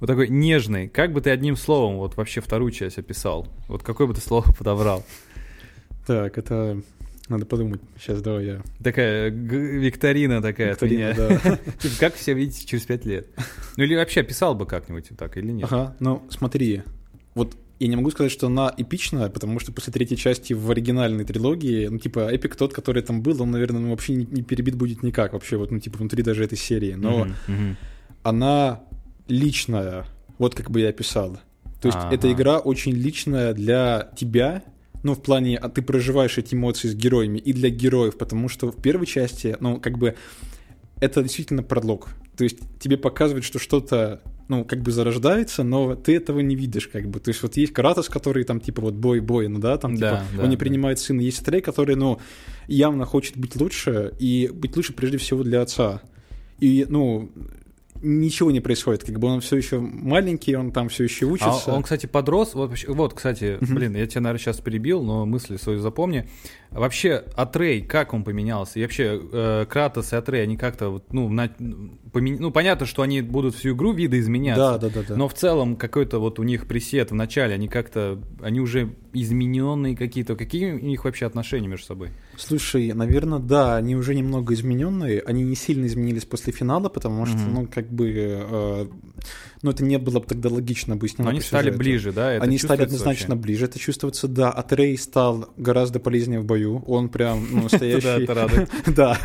вот 0.00 0.06
такой 0.06 0.28
нежной. 0.28 0.88
Как 0.88 1.12
бы 1.12 1.20
ты 1.20 1.30
одним 1.30 1.56
словом 1.56 1.98
вот 1.98 2.16
вообще 2.16 2.40
вторую 2.40 2.70
часть 2.72 2.98
описал? 2.98 3.46
Вот 3.68 3.82
какое 3.82 4.06
бы 4.06 4.14
ты 4.14 4.20
слово 4.20 4.44
подобрал? 4.56 5.04
Так, 6.10 6.38
это... 6.38 6.82
Надо 7.28 7.46
подумать. 7.46 7.80
Сейчас, 7.96 8.20
давай 8.20 8.46
я... 8.46 8.62
Такая 8.82 9.30
викторина 9.30 10.42
такая 10.42 10.72
от 10.72 10.82
Викторина, 10.82 11.12
меня. 11.12 11.14
да. 11.14 11.56
Типа, 11.78 11.94
как 12.00 12.14
все 12.16 12.34
видите 12.34 12.66
через 12.66 12.84
пять 12.84 13.04
лет? 13.04 13.28
Ну 13.76 13.84
или 13.84 13.94
вообще 13.94 14.22
описал 14.22 14.56
бы 14.56 14.66
как-нибудь 14.66 15.10
так 15.16 15.36
или 15.36 15.52
нет? 15.52 15.68
Ага, 15.70 15.94
ну 16.00 16.26
смотри, 16.30 16.82
вот 17.36 17.56
я 17.78 17.86
не 17.86 17.94
могу 17.94 18.10
сказать, 18.10 18.32
что 18.32 18.48
она 18.48 18.74
эпичная, 18.76 19.28
потому 19.28 19.60
что 19.60 19.70
после 19.70 19.92
третьей 19.92 20.16
части 20.16 20.52
в 20.52 20.68
оригинальной 20.68 21.24
трилогии, 21.24 21.86
ну, 21.86 21.98
типа, 22.00 22.28
эпик 22.28 22.56
тот, 22.56 22.74
который 22.74 23.02
там 23.04 23.22
был, 23.22 23.40
он, 23.40 23.52
наверное, 23.52 23.80
ну, 23.80 23.90
вообще 23.90 24.14
не, 24.14 24.26
не 24.26 24.42
перебит 24.42 24.74
будет 24.74 25.04
никак, 25.04 25.32
вообще, 25.32 25.58
вот, 25.58 25.70
ну, 25.70 25.78
типа, 25.78 25.98
внутри 25.98 26.24
даже 26.24 26.42
этой 26.42 26.58
серии. 26.58 26.94
Но 26.94 27.28
она 28.24 28.80
личная, 29.28 30.06
вот 30.38 30.56
как 30.56 30.72
бы 30.72 30.80
я 30.80 30.88
описал. 30.88 31.38
То 31.80 31.86
есть 31.86 31.98
Ага. 31.98 32.12
эта 32.12 32.32
игра 32.32 32.58
очень 32.58 32.92
личная 32.92 33.54
для 33.54 34.10
тебя, 34.16 34.64
ну, 35.02 35.14
в 35.14 35.22
плане, 35.22 35.56
а 35.56 35.68
ты 35.68 35.82
проживаешь 35.82 36.38
эти 36.38 36.54
эмоции 36.54 36.88
с 36.88 36.94
героями, 36.94 37.38
и 37.38 37.52
для 37.52 37.70
героев, 37.70 38.18
потому 38.18 38.48
что 38.48 38.70
в 38.70 38.80
первой 38.80 39.06
части, 39.06 39.56
ну, 39.60 39.80
как 39.80 39.98
бы, 39.98 40.14
это 41.00 41.22
действительно 41.22 41.62
пролог. 41.62 42.08
То 42.36 42.44
есть 42.44 42.58
тебе 42.78 42.96
показывают, 42.96 43.44
что 43.44 43.58
что-то, 43.58 44.22
ну, 44.48 44.64
как 44.64 44.82
бы 44.82 44.92
зарождается, 44.92 45.62
но 45.62 45.94
ты 45.94 46.16
этого 46.16 46.40
не 46.40 46.56
видишь, 46.56 46.88
как 46.88 47.08
бы. 47.08 47.20
То 47.20 47.30
есть 47.30 47.42
вот 47.42 47.56
есть 47.56 47.72
Кратос, 47.72 48.08
который 48.08 48.44
там, 48.44 48.60
типа, 48.60 48.82
вот 48.82 48.94
бой-бой, 48.94 49.48
ну 49.48 49.58
да, 49.58 49.76
там, 49.78 49.96
Да, 49.96 50.10
типа, 50.10 50.36
да, 50.36 50.42
он 50.44 50.50
не 50.50 50.56
да. 50.56 50.60
принимает 50.60 50.98
сына. 50.98 51.20
Есть 51.20 51.44
Трей, 51.44 51.60
который, 51.60 51.96
ну, 51.96 52.18
явно 52.66 53.04
хочет 53.04 53.36
быть 53.36 53.56
лучше, 53.56 54.12
и 54.18 54.50
быть 54.52 54.76
лучше 54.76 54.92
прежде 54.92 55.18
всего 55.18 55.42
для 55.42 55.62
отца. 55.62 56.02
И, 56.60 56.86
ну, 56.88 57.30
ничего 58.02 58.50
не 58.50 58.60
происходит, 58.60 59.04
как 59.04 59.18
бы 59.18 59.28
он 59.28 59.40
все 59.40 59.56
еще 59.56 59.78
маленький, 59.78 60.54
он 60.56 60.72
там 60.72 60.88
все 60.88 61.04
еще 61.04 61.26
А 61.26 61.28
учится. 61.28 61.72
он, 61.72 61.82
кстати, 61.82 62.06
подрос. 62.06 62.54
Вот, 62.54 62.72
вот, 62.88 63.14
кстати, 63.14 63.58
Мгм. 63.60 63.74
блин, 63.74 63.96
я 63.96 64.06
тебя, 64.06 64.22
наверное, 64.22 64.40
сейчас 64.42 64.60
перебил, 64.60 65.02
но 65.02 65.26
мысли 65.26 65.56
свою 65.56 65.78
запомни. 65.80 66.28
Вообще, 66.70 67.24
Атрей, 67.34 67.82
как 67.82 68.14
он 68.14 68.22
поменялся? 68.24 68.78
И 68.78 68.82
вообще, 68.82 69.20
э, 69.32 69.66
Кратос 69.68 70.12
и 70.12 70.16
Атрей, 70.16 70.42
они 70.44 70.56
как-то, 70.56 71.02
ну, 71.10 71.28
на- 71.28 71.50
помен- 72.12 72.36
ну, 72.38 72.50
понятно, 72.50 72.86
что 72.86 73.02
они 73.02 73.22
будут 73.22 73.54
всю 73.54 73.70
игру 73.74 73.92
видоизменяться. 73.92 74.60
Да, 74.60 74.78
да, 74.78 74.88
да, 74.88 75.02
да. 75.08 75.16
Но 75.16 75.28
в 75.28 75.34
целом 75.34 75.76
какой-то 75.76 76.18
вот 76.20 76.38
у 76.38 76.42
них 76.42 76.66
пресет 76.66 77.10
в 77.10 77.14
начале, 77.14 77.54
они 77.54 77.68
как-то, 77.68 78.20
они 78.40 78.60
уже 78.60 78.94
измененные 79.12 79.96
какие-то. 79.96 80.36
Какие 80.36 80.72
у 80.72 80.78
них 80.80 81.04
вообще 81.04 81.26
отношения 81.26 81.68
между 81.68 81.86
собой? 81.86 82.10
Слушай, 82.40 82.92
наверное, 82.92 83.38
да, 83.38 83.76
они 83.76 83.96
уже 83.96 84.14
немного 84.14 84.54
измененные. 84.54 85.20
Они 85.20 85.42
не 85.42 85.54
сильно 85.54 85.86
изменились 85.86 86.24
после 86.24 86.52
финала, 86.52 86.88
потому 86.88 87.26
что, 87.26 87.36
Мгм. 87.36 87.54
ну, 87.54 87.68
как 87.72 87.90
бы, 87.90 88.10
э, 88.16 88.86
ну, 89.62 89.70
это 89.70 89.84
не 89.84 89.98
было 89.98 90.20
бы 90.20 90.26
тогда 90.26 90.48
логично 90.48 90.94
объяснено. 90.94 91.24
Но 91.24 91.30
они 91.30 91.40
стали 91.40 91.64
сюжету. 91.64 91.78
ближе, 91.78 92.12
да? 92.12 92.32
Это 92.32 92.44
они 92.44 92.56
стали 92.56 92.82
однозначно 92.82 93.34
вообще? 93.34 93.42
ближе, 93.42 93.64
это 93.66 93.78
чувствуется, 93.78 94.26
да. 94.26 94.50
А 94.50 94.62
Трей 94.62 94.96
стал 94.96 95.50
гораздо 95.58 96.00
полезнее 96.00 96.40
в 96.40 96.46
бою. 96.46 96.82
Он 96.86 97.10
прям, 97.10 97.46
ну, 97.50 97.62
настоящий... 97.64 98.26
Да, 98.86 99.18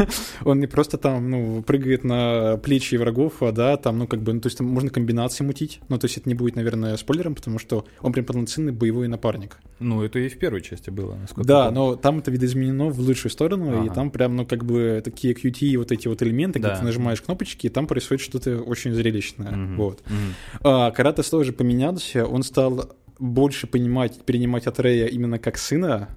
он 0.43 0.59
не 0.59 0.67
просто 0.67 0.97
там, 0.97 1.29
ну, 1.29 1.61
прыгает 1.61 2.03
на 2.03 2.57
плечи 2.57 2.95
врагов, 2.95 3.41
а, 3.41 3.51
да, 3.51 3.77
там, 3.77 3.99
ну, 3.99 4.07
как 4.07 4.21
бы, 4.21 4.33
ну, 4.33 4.41
то 4.41 4.47
есть 4.47 4.57
там 4.57 4.67
можно 4.67 4.89
комбинации 4.89 5.43
мутить, 5.43 5.79
ну, 5.87 5.97
то 5.97 6.05
есть 6.05 6.17
это 6.17 6.27
не 6.27 6.35
будет, 6.35 6.55
наверное, 6.55 6.97
спойлером, 6.97 7.35
потому 7.35 7.59
что 7.59 7.85
он 8.01 8.11
прям 8.11 8.25
полноценный 8.25 8.73
боевой 8.73 9.07
напарник. 9.07 9.57
Ну, 9.79 10.03
это 10.03 10.19
и 10.19 10.27
в 10.27 10.37
первой 10.37 10.61
части 10.61 10.89
было, 10.89 11.15
насколько 11.15 11.47
Да, 11.47 11.71
но 11.71 11.95
там 11.95 12.19
это 12.19 12.31
видоизменено 12.31 12.89
в 12.89 12.99
лучшую 13.05 13.31
сторону, 13.31 13.83
и 13.83 13.85
Ага. 13.87 13.93
там 13.95 14.11
прям, 14.11 14.35
ну, 14.35 14.45
как 14.45 14.65
бы 14.65 15.01
такие 15.03 15.33
QT, 15.33 15.77
вот 15.77 15.91
эти 15.91 16.07
вот 16.07 16.21
элементы, 16.21 16.59
когда 16.59 16.73
Да. 16.75 16.79
ты 16.79 16.85
нажимаешь 16.85 17.21
кнопочки, 17.21 17.67
и 17.67 17.69
там 17.69 17.87
происходит 17.87 18.23
что-то 18.23 18.57
очень 18.61 18.93
зрелищное, 18.93 19.51
Мгм. 19.51 19.77
вот. 19.77 20.01
Мгм. 20.05 20.33
А, 20.61 20.91
Каратес 20.91 21.29
тоже 21.29 21.53
поменялся, 21.53 22.25
он 22.25 22.43
стал 22.43 22.93
больше 23.19 23.67
понимать, 23.67 24.21
перенимать 24.25 24.67
от 24.67 24.79
Рэя 24.79 25.07
именно 25.07 25.39
как 25.39 25.57
сына, 25.57 26.09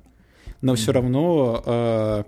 но 0.62 0.74
все 0.74 0.90
Мгм. 0.90 0.94
равно, 0.94 1.62
а, 1.66 2.24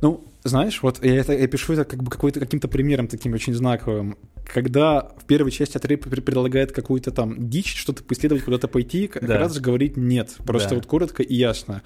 ну, 0.00 0.24
знаешь, 0.44 0.80
вот 0.82 1.04
я, 1.04 1.16
это, 1.16 1.32
я 1.32 1.46
пишу 1.48 1.72
это 1.72 1.84
как 1.84 2.02
бы 2.02 2.10
какой-то, 2.10 2.38
каким-то 2.40 2.68
примером 2.68 3.08
таким 3.08 3.34
очень 3.34 3.52
знаковым. 3.52 4.16
Когда 4.54 5.10
в 5.18 5.24
первой 5.26 5.50
части 5.50 5.76
пр- 5.76 5.98
предлагает 6.22 6.70
какую-то 6.70 7.10
там 7.10 7.48
дичь, 7.50 7.76
что-то 7.76 8.04
поисследовать, 8.04 8.44
куда-то 8.44 8.68
пойти, 8.68 9.10
Да. 9.12 9.26
Каратес 9.26 9.58
говорит 9.58 9.96
нет, 9.96 10.36
просто 10.46 10.70
Да. 10.70 10.74
вот 10.76 10.86
коротко 10.86 11.22
и 11.24 11.34
ясно. 11.34 11.82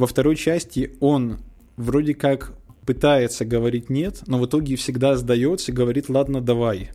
Во 0.00 0.06
второй 0.06 0.34
части 0.36 0.96
он 1.00 1.40
вроде 1.76 2.14
как 2.14 2.52
пытается 2.86 3.44
говорить 3.44 3.90
нет, 3.90 4.22
но 4.26 4.38
в 4.38 4.46
итоге 4.46 4.76
всегда 4.76 5.14
сдается 5.16 5.70
и 5.72 5.74
говорит 5.74 6.08
ладно, 6.08 6.40
давай. 6.40 6.88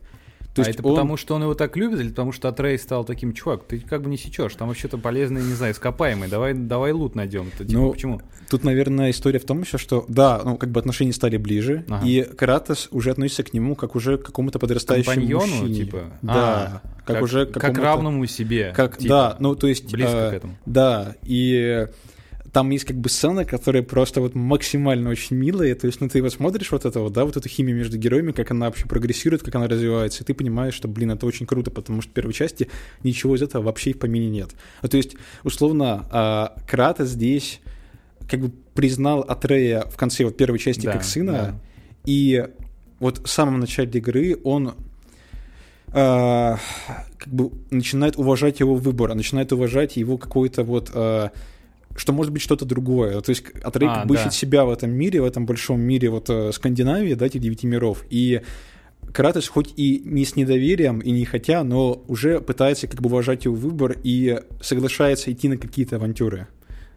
То 0.56 0.62
а 0.62 0.66
есть 0.66 0.78
это 0.80 0.88
он- 0.88 0.94
потому, 0.94 1.16
что 1.16 1.34
он 1.36 1.42
его 1.42 1.54
так 1.54 1.76
любит, 1.76 2.00
или 2.00 2.08
потому 2.08 2.32
что 2.32 2.48
Атрей 2.48 2.76
стал 2.78 3.04
таким, 3.04 3.32
чувак, 3.32 3.64
ты 3.64 3.78
как 3.78 4.02
бы 4.02 4.10
не 4.10 4.16
сечешь, 4.16 4.54
там 4.56 4.66
вообще-то 4.68 4.98
полезный, 4.98 5.40
не 5.40 5.52
знаю, 5.52 5.72
ископаемый, 5.74 6.28
давай, 6.28 6.52
давай 6.54 6.90
лут 6.92 7.14
найдем. 7.14 7.48
Это, 7.54 7.64
типа, 7.64 7.78
Ну, 7.78 7.92
почему? 7.92 8.22
Тут, 8.50 8.64
наверное, 8.64 9.10
история 9.10 9.38
в 9.38 9.44
том 9.44 9.60
еще, 9.60 9.78
что 9.78 10.04
да, 10.08 10.40
ну 10.44 10.56
как 10.56 10.70
бы 10.70 10.80
отношения 10.80 11.12
стали 11.12 11.36
ближе, 11.36 11.84
Ага. 11.88 12.04
и 12.06 12.22
Кратос 12.24 12.88
уже 12.90 13.10
относится 13.12 13.44
к 13.44 13.52
нему 13.52 13.76
как 13.76 13.94
уже 13.94 14.18
к 14.18 14.24
какому-то 14.24 14.58
подрастающему 14.58 15.14
Компаньону, 15.14 15.46
мужчине. 15.46 15.74
типа? 15.74 16.02
Да, 16.22 16.82
А, 16.82 17.02
как, 17.06 17.22
уже 17.22 17.46
к 17.46 17.52
Как 17.60 17.78
равному 17.78 18.26
себе. 18.26 18.72
как, 18.74 18.96
типа, 18.96 19.08
да, 19.08 19.36
ну 19.38 19.54
то 19.54 19.68
есть 19.68 19.92
Близко 19.92 20.16
э, 20.16 20.30
к 20.30 20.34
этому. 20.34 20.56
Да, 20.66 21.16
и 21.22 21.86
там 22.56 22.70
есть 22.70 22.86
как 22.86 22.96
бы 22.96 23.10
сцена, 23.10 23.44
которая 23.44 23.82
просто 23.82 24.22
вот 24.22 24.34
максимально 24.34 25.10
очень 25.10 25.36
милая, 25.36 25.74
то 25.74 25.86
есть, 25.86 26.00
ну, 26.00 26.08
ты 26.08 26.22
вот 26.22 26.32
смотришь 26.32 26.72
вот 26.72 26.86
это 26.86 27.00
вот, 27.00 27.12
да, 27.12 27.26
вот 27.26 27.36
эту 27.36 27.50
химию 27.50 27.76
между 27.76 27.98
героями, 27.98 28.32
как 28.32 28.50
она 28.50 28.64
вообще 28.64 28.86
прогрессирует, 28.86 29.42
как 29.42 29.54
она 29.56 29.68
развивается, 29.68 30.22
и 30.22 30.26
ты 30.26 30.32
понимаешь, 30.32 30.72
что, 30.72 30.88
блин, 30.88 31.10
это 31.10 31.26
очень 31.26 31.44
круто, 31.44 31.70
потому 31.70 32.00
что 32.00 32.12
в 32.12 32.14
первой 32.14 32.32
части 32.32 32.70
ничего 33.02 33.36
из 33.36 33.42
этого 33.42 33.64
вообще 33.64 33.90
и 33.90 33.92
в 33.92 33.98
помине 33.98 34.30
нет. 34.30 34.52
Ну, 34.80 34.88
то 34.88 34.96
есть, 34.96 35.16
условно, 35.44 36.06
а, 36.10 36.56
Кратос 36.66 37.10
здесь 37.10 37.60
как 38.26 38.40
бы 38.40 38.50
признал 38.72 39.20
Атрея 39.20 39.82
в 39.82 39.98
конце 39.98 40.24
вот 40.24 40.38
первой 40.38 40.58
части 40.58 40.86
Да, 40.86 40.92
как 40.92 41.04
сына, 41.04 41.32
да. 41.32 41.60
и 42.06 42.42
вот 43.00 43.18
в 43.18 43.30
самом 43.30 43.60
начале 43.60 43.90
игры 43.90 44.38
он 44.44 44.76
а, 45.92 46.56
как 47.18 47.28
бы 47.30 47.50
начинает 47.70 48.16
уважать 48.16 48.60
его 48.60 48.76
выбор, 48.76 49.14
начинает 49.14 49.52
уважать 49.52 49.98
его 49.98 50.16
какой-то 50.16 50.64
вот 50.64 50.90
а, 50.94 51.32
что 51.96 52.12
может 52.12 52.32
быть 52.32 52.42
что-то 52.42 52.64
другое. 52.64 53.20
То 53.20 53.30
есть 53.30 53.44
Атрей 53.62 53.88
А, 53.88 54.04
да. 54.04 54.30
себя 54.30 54.64
в 54.64 54.70
этом 54.70 54.90
мире, 54.90 55.20
в 55.20 55.24
этом 55.24 55.46
большом 55.46 55.80
мире 55.80 56.10
вот 56.10 56.28
э, 56.30 56.52
Скандинавии, 56.52 57.14
да, 57.14 57.26
этих 57.26 57.40
девяти 57.40 57.66
миров. 57.66 58.04
И 58.10 58.42
Кратос 59.12 59.48
хоть 59.48 59.72
и 59.76 60.02
не 60.04 60.24
с 60.24 60.36
недоверием, 60.36 61.00
и 61.00 61.10
не 61.10 61.24
хотя, 61.24 61.64
но 61.64 62.02
уже 62.06 62.40
пытается 62.40 62.86
как 62.86 63.00
бы 63.00 63.08
уважать 63.08 63.44
его 63.44 63.54
выбор 63.54 63.96
и 64.02 64.40
соглашается 64.60 65.32
идти 65.32 65.48
на 65.48 65.56
какие-то 65.56 65.96
авантюры. 65.96 66.48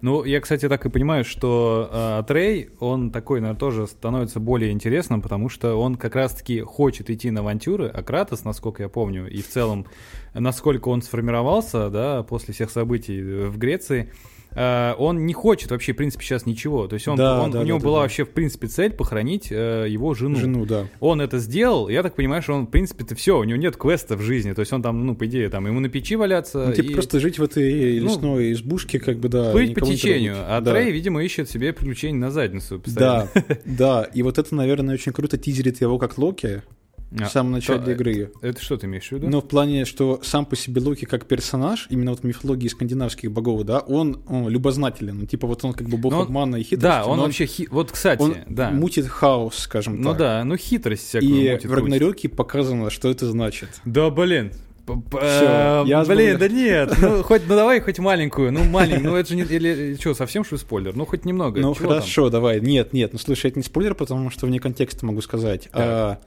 Ну, 0.02 0.24
я, 0.24 0.40
кстати, 0.40 0.70
так 0.70 0.86
и 0.86 0.90
понимаю, 0.90 1.26
что 1.26 1.90
э, 1.92 2.24
Трей, 2.26 2.70
он 2.80 3.12
такой, 3.12 3.42
наверное, 3.42 3.60
тоже 3.60 3.86
становится 3.86 4.40
более 4.40 4.72
интересным, 4.72 5.22
потому 5.22 5.50
что 5.50 5.76
он 5.76 5.96
как 5.96 6.16
раз-таки 6.16 6.62
хочет 6.62 7.10
идти 7.10 7.32
на 7.32 7.42
авантюры, 7.42 7.88
а 7.88 8.02
Кратос, 8.02 8.46
насколько 8.46 8.84
я 8.84 8.88
помню, 8.88 9.30
и 9.30 9.42
в 9.42 9.50
целом, 9.50 9.88
насколько 10.34 10.88
он 10.88 11.02
сформировался, 11.02 11.90
да, 11.90 12.24
после 12.24 12.54
всех 12.54 12.70
событий 12.70 13.22
в 13.22 13.58
Греции, 13.58 14.10
э, 14.10 14.39
он 14.56 15.26
не 15.26 15.34
хочет 15.34 15.72
вообще, 15.72 15.94
в 15.94 15.98
принципе, 15.98 16.24
сейчас 16.26 16.46
ничего. 16.46 16.88
То 16.88 16.96
есть 16.96 17.08
он, 17.08 17.16
Да, 17.18 17.42
он- 17.44 17.52
да, 17.52 17.60
у 17.62 17.64
него 17.64 17.78
да, 17.80 17.84
была 17.86 17.98
да. 17.98 18.02
вообще, 18.04 18.26
в 18.26 18.30
принципе, 18.32 18.68
цель 18.68 18.92
похоронить 18.92 19.48
э, 19.52 19.86
его 19.90 20.14
жену. 20.14 20.36
Жену, 20.38 20.66
да. 20.66 20.88
Он 21.00 21.22
это 21.22 21.38
сделал, 21.40 21.88
я 21.90 22.04
так 22.04 22.16
понимаю, 22.16 22.42
что 22.42 22.54
он, 22.54 22.66
в 22.68 22.70
принципе-то 22.70 23.16
все, 23.16 23.38
у 23.40 23.44
него 23.44 23.58
нет 23.58 23.78
квеста 23.78 24.16
в 24.18 24.22
жизни, 24.22 24.54
то 24.54 24.62
есть 24.62 24.74
он 24.74 24.82
там, 24.82 25.06
ну, 25.06 25.16
по 25.16 25.26
идее, 25.28 25.50
там, 25.50 25.68
ему 25.68 25.80
на 25.80 25.90
печи 25.90 26.16
валяться. 26.16 26.66
Ну, 26.68 26.74
типа 26.74 26.92
и- 26.92 26.94
просто 26.94 27.20
жить 27.20 27.40
в 27.40 27.44
этой 27.44 28.00
Ну, 28.00 28.06
лесной 28.08 28.52
избушке, 28.54 29.00
как 29.00 29.20
бы, 29.20 29.30
да. 29.30 29.52
Плыть 29.52 29.74
по 29.76 29.82
течению, 29.82 30.36
а 30.40 30.62
Да. 30.62 30.72
Трей, 30.74 30.92
видимо, 30.92 31.24
ищет 31.24 31.50
себе 31.50 31.74
приключений 31.74 32.18
на 32.20 32.32
задницу. 32.32 32.82
Да, 32.88 33.28
постоянно. 33.30 33.62
да, 33.66 34.04
и 34.14 34.22
вот 34.24 34.38
это, 34.38 34.54
наверное, 34.56 34.96
очень 34.96 35.12
круто 35.14 35.38
тизерит 35.38 35.82
его 35.82 35.98
как 35.98 36.18
Локи 36.18 36.64
в 37.12 37.26
самом 37.28 37.54
начале 37.54 37.80
то- 37.82 37.92
игры. 37.92 38.32
Это 38.42 38.62
что 38.62 38.78
ты 38.78 38.86
имеешь 38.86 39.08
в 39.08 39.12
виду? 39.12 39.28
Но 39.30 39.42
в 39.42 39.48
плане, 39.48 39.86
что 39.86 40.20
сам 40.24 40.46
по 40.46 40.56
себе 40.56 40.82
Локи 40.82 41.06
как 41.06 41.26
персонаж, 41.26 41.88
именно 41.90 42.12
вот 42.12 42.20
в 42.20 42.24
мифологии 42.24 42.68
скандинавских 42.68 43.32
богов, 43.32 43.64
да, 43.64 43.80
он, 43.80 44.22
он 44.28 44.48
любознателен. 44.50 45.20
Ну, 45.20 45.26
Типа 45.26 45.48
вот 45.48 45.64
он 45.66 45.74
как 45.74 45.88
бы 45.90 45.98
бог 45.98 46.12
Но 46.12 46.20
он- 46.20 46.26
обмана 46.26 46.56
и 46.58 46.64
хитрости. 46.64 46.84
да, 46.84 47.06
он 47.06 47.18
но 47.18 47.24
вообще... 47.24 47.46
хи- 47.46 47.68
Вот, 47.72 47.92
кстати, 47.92 48.22
он 48.22 48.36
да. 48.48 48.70
мутит 48.70 49.08
хаос, 49.08 49.56
скажем 49.58 50.02
Ну 50.02 50.10
так. 50.12 50.18
да, 50.20 50.44
ну 50.44 50.56
хитрость 50.56 51.08
всякую 51.08 51.32
И 51.32 51.52
мутит, 51.52 51.66
в 51.70 51.74
Рагнарёке 51.74 52.30
показано, 52.30 52.90
что 52.90 53.10
это 53.10 53.26
значит. 53.30 53.70
Да, 53.86 54.10
блин. 54.10 54.52
П- 54.86 54.96
Всё, 55.20 55.84
э, 55.84 55.84
я 55.86 56.04
Блин, 56.04 56.40
да 56.40 56.48
нет, 56.48 56.92
ну 57.00 57.22
хоть, 57.24 57.44
ну 57.48 57.56
давай 57.56 57.80
хоть 57.80 58.00
маленькую, 58.00 58.52
ну 58.52 58.64
маленькую, 58.64 59.12
ну 59.12 59.16
это 59.18 59.30
же 59.30 59.36
не, 59.36 59.44
или 59.44 59.96
что, 60.00 60.16
совсем 60.16 60.44
что 60.44 60.58
спойлер, 60.58 60.96
ну 60.96 61.06
хоть 61.06 61.26
немного. 61.26 61.62
Ну 61.62 61.76
чего 61.76 61.90
там? 61.90 61.98
хорошо, 62.00 62.30
давай. 62.32 62.60
Нет, 62.60 62.92
нет, 62.92 63.14
ну 63.14 63.20
слушай, 63.20 63.52
это 63.52 63.60
не 63.60 63.64
спойлер, 63.64 63.94
потому 63.94 64.32
что 64.32 64.48
вне 64.48 64.60
контекста 64.60 65.06
могу 65.06 65.22
сказать. 65.22 65.70
А, 65.74 66.18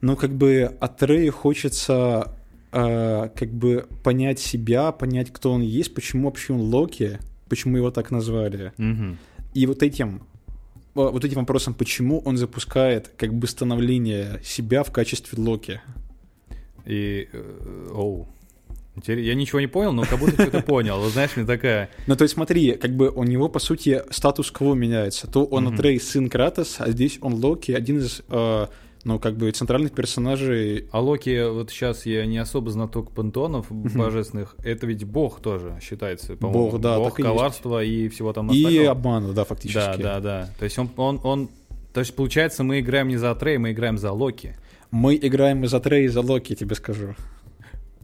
ну, 0.00 0.16
как 0.16 0.32
бы 0.32 0.76
от 0.80 1.02
Рэя 1.02 1.30
хочется 1.30 2.34
а, 2.72 3.28
как 3.28 3.50
бы 3.50 3.86
понять 4.02 4.38
себя, 4.38 4.92
понять, 4.92 5.32
кто 5.32 5.52
он 5.52 5.62
есть, 5.62 5.92
почему 5.94 6.26
вообще 6.26 6.52
он 6.52 6.60
Локи, 6.60 7.18
почему 7.48 7.76
его 7.76 7.90
так 7.90 8.10
назвали. 8.10 8.72
Мгм. 8.78 9.18
И 9.54 9.66
вот 9.66 9.82
этим 9.82 10.22
вот 10.94 11.24
этим 11.24 11.38
вопросом, 11.38 11.74
почему 11.74 12.20
он 12.20 12.36
запускает 12.36 13.12
как 13.16 13.32
бы 13.32 13.46
становление 13.46 14.40
себя 14.42 14.82
в 14.82 14.92
качестве 14.92 15.40
Локи. 15.40 15.80
И, 16.84 17.28
э, 17.32 17.88
оу. 17.92 18.28
Я 19.06 19.34
ничего 19.34 19.60
не 19.60 19.68
понял, 19.68 19.92
но 19.92 20.02
как 20.02 20.18
будто 20.18 20.42
что-то 20.42 20.62
понял. 20.62 21.02
Знаешь, 21.10 21.36
мне 21.36 21.46
такая... 21.46 21.90
Ну, 22.06 22.16
то 22.16 22.22
есть 22.22 22.34
смотри, 22.34 22.72
как 22.72 22.90
бы 22.96 23.08
у 23.08 23.22
него, 23.22 23.48
по 23.48 23.60
сути, 23.60 24.02
статус-кво 24.10 24.74
меняется. 24.74 25.28
То 25.28 25.44
он. 25.44 25.68
Атрей 25.68 26.00
сын 26.00 26.28
Кратос, 26.28 26.76
а 26.80 26.90
здесь 26.90 27.18
он 27.20 27.34
Локи, 27.34 27.72
один 27.72 27.98
из, 27.98 28.22
ну, 29.04 29.18
как 29.18 29.36
бы 29.36 29.50
центральных 29.50 29.92
персонажей. 29.92 30.86
А 30.90 31.00
Локи, 31.00 31.48
вот 31.50 31.70
сейчас 31.70 32.06
я 32.06 32.26
не 32.26 32.38
особо 32.38 32.70
знаток 32.70 33.12
пантеонов 33.12 33.66
божественных, 33.70 34.56
это 34.62 34.86
ведь 34.86 35.04
бог 35.04 35.40
тоже 35.40 35.78
считается, 35.82 36.36
по-моему. 36.36 36.70
Бог, 36.70 36.80
да, 36.80 36.98
Бог 36.98 37.10
так 37.10 37.20
и 37.20 37.22
коварства 37.22 37.82
и 37.82 38.08
всего 38.08 38.32
там 38.32 38.50
И 38.50 38.58
остального. 38.62 38.90
обмана, 38.90 39.32
да, 39.32 39.44
фактически. 39.44 39.78
Да, 39.78 39.96
да, 39.96 40.20
да. 40.20 40.48
То 40.58 40.64
есть 40.64 40.78
он, 40.78 40.90
он, 40.96 41.20
он, 41.24 41.48
то 41.92 42.00
есть 42.00 42.14
получается, 42.14 42.62
мы 42.62 42.80
играем 42.80 43.08
не 43.08 43.16
за 43.16 43.30
Атрей, 43.30 43.58
мы 43.58 43.72
играем 43.72 43.96
за 43.98 44.12
Локи. 44.12 44.56
Мы 44.90 45.16
играем 45.16 45.64
и 45.64 45.68
за 45.68 45.80
Трей, 45.80 46.04
и 46.06 46.08
за 46.08 46.20
Локи, 46.20 46.50
я 46.50 46.56
тебе 46.56 46.74
скажу. 46.74 47.14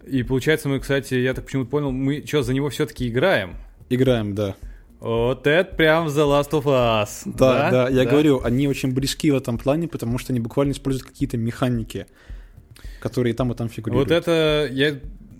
И 0.07 0.23
получается, 0.23 0.69
мы, 0.69 0.79
кстати, 0.79 1.15
я 1.15 1.35
так 1.35 1.47
почему-то 1.47 1.69
понял, 1.71 1.91
мы 1.91 2.25
что, 2.25 2.43
за 2.43 2.55
него 2.55 2.71
все-таки 2.71 3.09
играем? 3.09 3.57
Играем, 3.91 4.35
да. 4.35 4.55
Вот 5.01 5.47
это 5.47 5.75
прям 5.75 6.07
The 6.07 6.25
Last 6.27 6.51
of 6.51 6.65
Us. 6.65 7.23
Да, 7.27 7.71
да, 7.71 7.89
я 7.89 8.05
говорю, 8.05 8.41
они 8.43 8.67
очень 8.67 8.93
близки 8.93 9.31
в 9.31 9.37
этом 9.37 9.59
плане, 9.59 9.89
потому 9.89 10.19
что 10.19 10.33
они 10.33 10.41
буквально 10.41 10.73
используют 10.73 11.07
какие-то 11.07 11.37
механики, 11.37 12.07
которые 13.01 13.35
там, 13.35 13.53
и 13.53 13.55
там 13.55 13.69
фигурируют. 13.69 14.09
Вот 14.09 14.17
это 14.17 14.69
я 14.73 14.99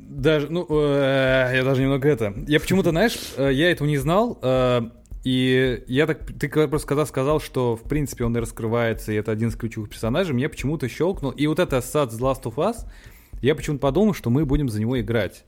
даже, 0.09 0.51
ну, 0.51 0.67
э, 0.69 1.53
я 1.55 1.65
даже 1.65 1.83
немного 1.83 2.09
это. 2.09 2.35
Я 2.47 2.61
почему-то, 2.61 2.91
знаешь, 2.91 3.19
э, 3.37 3.51
я 3.53 3.71
этого 3.71 3.89
не 3.89 3.99
знал, 3.99 4.39
э, 4.43 4.83
и 5.25 5.83
я 5.89 6.07
так, 6.07 6.21
ты 6.39 6.49
просто 6.49 6.87
когда 6.87 7.05
сказал, 7.05 7.41
что 7.41 7.77
в 7.77 7.83
принципе 7.83 8.25
он 8.25 8.37
и 8.37 8.41
раскрывается, 8.41 9.13
и 9.13 9.17
это 9.17 9.33
один 9.33 9.49
из 9.49 9.57
ключевых 9.57 9.91
персонажей, 9.91 10.35
мне 10.35 10.49
почему-то 10.49 10.89
щелкнул. 10.89 11.33
И 11.33 11.47
вот 11.47 11.59
это 11.59 11.81
сад 11.81 12.13
The 12.13 12.19
Last 12.19 12.43
of 12.45 12.55
Us, 12.55 12.87
я 13.43 13.55
почему-то 13.55 13.81
подумал, 13.81 14.15
что 14.15 14.31
мы 14.31 14.45
будем 14.45 14.69
за 14.69 14.81
него 14.81 15.01
играть. 15.01 15.45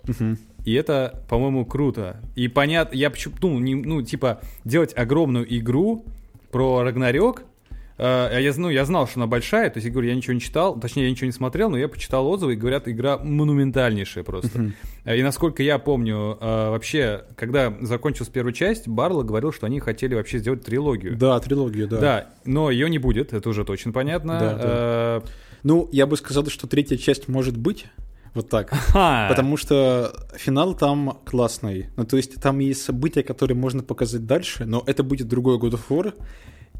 И 0.64 0.74
это, 0.74 1.22
по-моему, 1.28 1.64
круто. 1.64 2.20
И 2.36 2.49
понятно, 2.49 2.95
я 2.97 3.11
почему, 3.11 3.34
ну, 3.43 3.59
не- 3.59 3.74
ну, 3.74 4.03
типа, 4.03 4.41
делать 4.64 4.93
огромную 4.97 5.47
игру 5.59 6.05
про 6.53 6.82
Рагнарёк, 6.82 7.41
э, 7.41 8.03
а 8.05 8.39
я, 8.39 8.53
ну, 8.57 8.68
я 8.68 8.84
знал, 8.84 9.07
что 9.09 9.20
она 9.20 9.26
большая, 9.26 9.70
то 9.70 9.78
есть 9.78 9.86
я 9.86 9.93
говорю, 9.93 10.09
я 10.09 10.14
ничего 10.14 10.34
не 10.34 10.41
читал, 10.41 10.78
точнее, 10.78 11.05
я 11.05 11.11
ничего 11.11 11.26
не 11.26 11.32
смотрел, 11.32 11.70
но 11.70 11.78
я 11.78 11.89
почитал 11.89 12.26
отзывы, 12.28 12.53
и 12.53 12.57
говорят, 12.57 12.86
игра 12.89 13.16
монументальнейшая 13.18 14.24
просто. 14.24 14.72
И 15.07 15.22
насколько 15.22 15.62
я 15.62 15.78
помню, 15.78 16.36
э, 16.41 16.70
вообще, 16.70 17.24
когда 17.36 17.72
закончилась 17.80 18.28
первая 18.28 18.53
часть, 18.53 18.89
Барла 18.89 19.22
говорил, 19.22 19.53
что 19.53 19.66
они 19.66 19.80
хотели 19.80 20.14
вообще 20.14 20.39
сделать 20.39 20.64
трилогию. 20.64 21.16
Да, 21.16 21.41
трилогию, 21.41 21.89
да. 21.89 21.99
Да, 21.99 22.26
но 22.45 22.70
ее 22.70 22.91
не 22.91 22.99
будет, 22.99 23.32
это 23.32 23.49
уже 23.49 23.64
точно 23.64 23.93
понятно. 23.93 24.39
Да, 24.39 24.55
да. 24.55 25.22
Ну, 25.62 25.88
я 25.92 26.06
бы 26.06 26.16
сказал, 26.16 26.46
что 26.46 26.66
третья 26.66 26.96
часть 26.96 27.28
может 27.28 27.56
быть. 27.56 27.86
Вот 28.34 28.48
так. 28.48 28.70
ха. 28.70 29.26
Потому 29.28 29.56
что 29.56 30.14
финал 30.36 30.74
там 30.74 31.18
классный. 31.24 31.86
Ну, 31.96 32.04
то 32.04 32.16
есть 32.16 32.40
там 32.40 32.59
есть 32.61 32.82
события, 32.82 33.22
которые 33.22 33.56
можно 33.56 33.82
показать 33.82 34.26
дальше, 34.26 34.64
но 34.64 34.82
это 34.86 35.02
будет 35.02 35.28
другой 35.28 35.59
God 35.59 35.72
of 35.72 35.80
War 35.88 36.14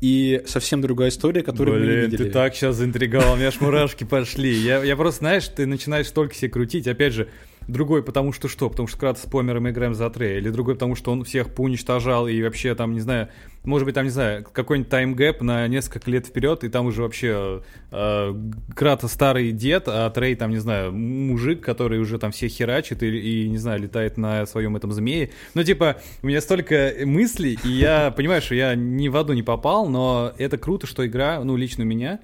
и 0.01 0.43
совсем 0.47 0.81
другая 0.81 1.09
история, 1.09 1.43
которую 1.43 1.81
мы 1.81 1.87
не 1.87 1.93
Блин, 1.93 2.11
видели. 2.11 2.25
ты 2.25 2.31
так 2.31 2.55
сейчас 2.55 2.77
заинтриговал, 2.77 3.33
у 3.33 3.37
меня 3.37 3.49
аж 3.49 3.61
мурашки 3.61 4.05
пошли. 4.05 4.55
Я, 4.55 4.83
я 4.85 4.97
просто, 4.97 5.21
знаешь, 5.21 5.49
ты 5.49 5.67
начинаешь 5.67 6.11
только 6.11 6.35
себе 6.35 6.51
крутить. 6.51 6.87
Опять 6.87 7.15
же, 7.15 7.29
другой 7.69 8.03
потому 8.03 8.33
что 8.33 8.49
что? 8.49 8.69
Потому 8.69 8.89
что 8.89 8.99
Кратос 8.99 9.23
с 9.23 9.27
Помером 9.27 9.69
играем 9.69 9.95
за 9.95 10.11
Трея. 10.11 10.39
Или 10.39 10.51
другой 10.51 10.75
потому 10.75 10.97
что 10.97 11.13
он 11.13 11.25
всех 11.25 11.55
поуничтожал 11.55 12.27
и 12.27 12.43
вообще 12.43 12.75
там, 12.75 12.95
не 12.95 13.01
знаю, 13.01 13.29
может 13.65 13.85
быть, 13.85 13.95
там, 13.95 14.05
не 14.05 14.11
знаю, 14.11 14.45
какой-нибудь 14.51 14.91
таймгэп 14.91 15.43
на 15.43 15.69
несколько 15.69 16.11
лет 16.11 16.27
вперед, 16.27 16.65
и 16.65 16.69
там 16.69 16.87
уже 16.87 17.03
вообще 17.03 17.63
э, 17.91 18.35
Кратос 18.75 19.13
старый 19.13 19.53
дед, 19.53 19.85
а 19.87 20.09
Трей 20.11 20.35
там, 20.37 20.51
не 20.51 20.59
знаю, 20.59 20.93
мужик, 20.93 21.61
который 21.61 22.01
уже 22.01 22.19
там 22.19 22.33
всех 22.33 22.51
херачит 22.51 23.03
и, 23.03 23.09
и, 23.09 23.49
не 23.49 23.59
знаю, 23.59 23.81
летает 23.81 24.17
на 24.17 24.47
своем 24.47 24.77
этом 24.77 24.93
змее. 24.93 25.31
Ну, 25.55 25.63
типа, 25.63 25.97
у 26.23 26.27
меня 26.27 26.41
столько 26.41 26.95
мыслей, 27.05 27.59
и 27.63 27.69
я 27.69 28.11
понимаю, 28.11 28.41
что 28.41 28.55
я 28.55 28.75
ни 28.75 29.09
в 29.09 29.17
одну 29.17 29.35
не 29.35 29.43
попал, 29.43 29.89
но 29.89 30.33
это 30.39 30.57
круто, 30.57 30.87
что 30.87 31.07
игра, 31.07 31.43
ну, 31.45 31.57
лично 31.57 31.83
меня, 31.83 32.21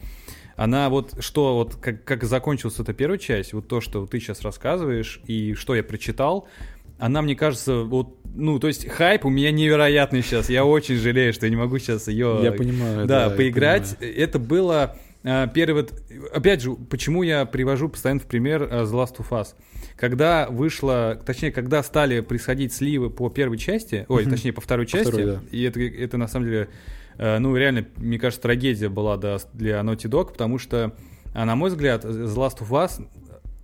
она 0.57 0.89
вот, 0.89 1.15
что 1.21 1.55
вот, 1.55 1.77
как, 1.77 2.05
как 2.05 2.25
закончилась 2.25 2.79
эта 2.79 2.93
первая 2.93 3.19
часть, 3.19 3.53
вот 3.53 3.69
то, 3.69 3.81
что 3.81 4.07
ты 4.07 4.21
сейчас 4.21 4.43
рассказываешь, 4.43 5.21
и 5.27 5.55
что 5.55 5.75
я 5.75 5.83
прочитал, 5.83 6.47
она, 6.99 7.23
мне 7.23 7.35
кажется, 7.35 7.83
вот, 7.83 8.19
ну, 8.35 8.59
то 8.59 8.69
есть 8.69 8.89
хайп 8.89 9.25
у 9.25 9.31
меня 9.31 9.51
невероятный 9.51 10.23
сейчас. 10.23 10.49
Я 10.49 10.65
очень 10.65 10.97
жалею, 10.97 11.33
что 11.33 11.47
я 11.47 11.51
не 11.51 11.57
могу 11.57 11.79
сейчас 11.79 12.09
ее... 12.09 12.41
Я 12.43 12.53
понимаю, 12.53 13.07
Да, 13.07 13.29
да, 13.29 13.35
поиграть. 13.35 13.97
Это 14.01 14.39
было... 14.39 14.97
а, 15.25 15.49
Первый 15.49 15.83
вот, 15.83 15.93
опять 16.33 16.63
же, 16.63 16.75
почему 16.75 17.25
я 17.25 17.47
привожу 17.47 17.89
постоянно 17.89 18.21
в 18.21 18.27
пример 18.27 18.63
а, 18.63 18.85
The 18.85 18.93
Last 18.93 19.17
of 19.17 19.29
Us. 19.31 19.49
Когда 19.97 20.49
вышла, 20.49 21.21
точнее, 21.27 21.51
когда 21.53 21.83
стали 21.83 22.21
происходить 22.21 22.73
сливы 22.73 23.11
по 23.11 23.29
первой 23.29 23.59
части, 23.59 24.07
ой, 24.09 24.25
точнее, 24.25 24.53
по 24.53 24.61
второй 24.61 24.87
По 24.87 24.93
части, 24.93 25.09
второй, 25.09 25.27
да. 25.27 25.41
и 25.51 25.63
это, 25.63 25.81
это 25.81 26.17
на 26.17 26.29
самом 26.29 26.47
деле, 26.47 26.63
э, 26.63 26.67
ну, 27.19 27.57
реально, 27.57 27.87
мне 27.97 28.19
кажется, 28.19 28.43
трагедия 28.43 28.89
была 28.89 29.17
да, 29.17 29.39
для 29.53 29.81
Naughty 29.81 30.09
Dog, 30.09 30.33
потому 30.33 30.59
что, 30.59 30.93
а, 31.33 31.45
на 31.45 31.57
мой 31.57 31.71
взгляд, 31.71 32.05
The 32.05 32.35
Last 32.35 32.59
of 32.61 32.71
Us, 32.71 33.07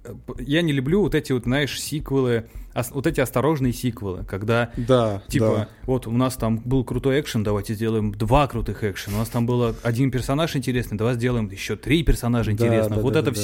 э, 0.04 0.14
я 0.38 0.62
не 0.62 0.72
люблю 0.72 1.02
вот 1.02 1.14
эти 1.14 1.32
вот, 1.32 1.44
знаешь, 1.44 1.80
сиквелы, 1.80 2.46
вот 2.90 3.06
эти 3.06 3.20
осторожные 3.20 3.72
сиквелы, 3.72 4.24
когда 4.24 4.70
Да, 4.76 5.22
Типа, 5.28 5.46
да. 5.46 5.68
вот 5.86 6.06
у 6.06 6.12
нас 6.12 6.36
там 6.36 6.58
был 6.58 6.84
крутой 6.84 7.20
экшен, 7.20 7.42
давайте 7.42 7.74
сделаем 7.74 8.12
два 8.12 8.46
крутых 8.46 8.84
экшена. 8.84 9.16
У 9.16 9.18
нас 9.18 9.28
там 9.28 9.46
был 9.46 9.74
один 9.82 10.10
персонаж 10.10 10.54
интересный, 10.56 10.96
давай 10.96 11.14
сделаем 11.14 11.48
еще 11.48 11.76
три 11.76 12.02
персонажа 12.02 12.52
Да, 12.52 12.56
интересных. 12.56 12.96
да, 12.96 13.02
вот 13.02 13.12
да, 13.14 13.20
это 13.20 13.30
да, 13.30 13.36
да. 13.36 13.42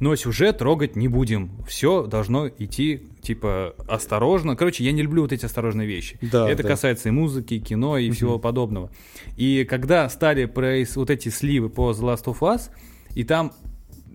Но 0.00 0.16
сюжет 0.16 0.58
трогать 0.58 0.96
не 0.96 1.08
будем. 1.08 1.50
Все 1.68 2.06
должно 2.06 2.48
идти, 2.48 3.02
типа, 3.22 3.74
осторожно. 3.86 4.56
Короче, 4.56 4.82
я 4.82 4.92
не 4.92 5.02
люблю 5.02 5.22
вот 5.22 5.32
эти 5.32 5.44
осторожные 5.44 5.86
вещи. 5.86 6.18
Да, 6.22 6.48
это 6.48 6.62
да. 6.62 6.70
касается 6.70 7.10
и 7.10 7.12
музыки, 7.12 7.54
и 7.54 7.60
кино, 7.60 7.98
и 7.98 8.10
всего 8.10 8.38
подобного. 8.38 8.90
И 9.36 9.66
когда 9.68 10.08
стали 10.08 10.46
проис- 10.46 10.96
вот 10.96 11.10
эти 11.10 11.28
сливы 11.28 11.68
по 11.68 11.90
The 11.90 12.00
Last 12.00 12.24
of 12.24 12.38
Us, 12.40 12.70
и 13.14 13.24
там, 13.24 13.52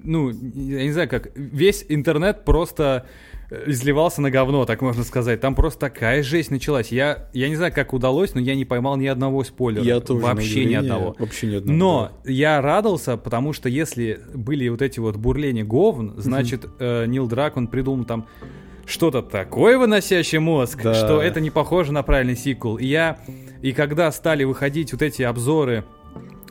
ну, 0.03 0.31
я 0.31 0.83
не 0.83 0.91
знаю 0.91 1.07
как, 1.07 1.31
весь 1.35 1.85
интернет 1.87 2.45
просто 2.45 3.05
изливался 3.67 4.21
на 4.21 4.31
говно, 4.31 4.65
так 4.65 4.81
можно 4.81 5.03
сказать. 5.03 5.41
Там 5.41 5.55
просто 5.55 5.79
такая 5.79 6.23
жесть 6.23 6.51
началась. 6.51 6.91
Я, 6.91 7.27
я 7.33 7.49
не 7.49 7.55
знаю, 7.55 7.71
как 7.73 7.93
удалось, 7.93 8.33
но 8.33 8.41
я 8.41 8.55
не 8.55 8.65
поймал 8.65 8.97
ни 8.97 9.07
одного 9.07 9.43
спойлера. 9.43 9.83
Я 9.83 9.99
тоже. 9.99 10.21
Вообще 10.23 10.65
ни 10.65 10.73
одного. 10.73 11.15
Вообще 11.19 11.47
ни 11.47 11.55
одного. 11.55 11.77
Но 11.77 12.11
я 12.25 12.61
радовался, 12.61 13.17
потому 13.17 13.53
что 13.53 13.69
если 13.69 14.19
были 14.33 14.67
вот 14.69 14.81
эти 14.81 14.99
вот 14.99 15.15
бурления 15.15 15.63
говн, 15.63 16.13
значит, 16.17 16.65
э, 16.79 17.05
Нил 17.05 17.27
Дракон 17.27 17.67
придумал 17.67 18.05
там 18.05 18.27
что-то 18.85 19.21
такое 19.23 19.77
выносящее 19.79 20.39
мозг, 20.41 20.81
Да. 20.83 20.93
что 20.93 21.21
это 21.21 21.41
не 21.41 21.49
похоже 21.49 21.91
на 21.91 22.03
правильный 22.03 22.35
сиквел. 22.35 22.77
И 22.77 22.85
я, 22.85 23.17
и 23.61 23.71
когда 23.71 24.11
стали 24.11 24.43
выходить 24.43 24.91
вот 24.93 25.01
эти 25.01 25.23
обзоры, 25.23 25.85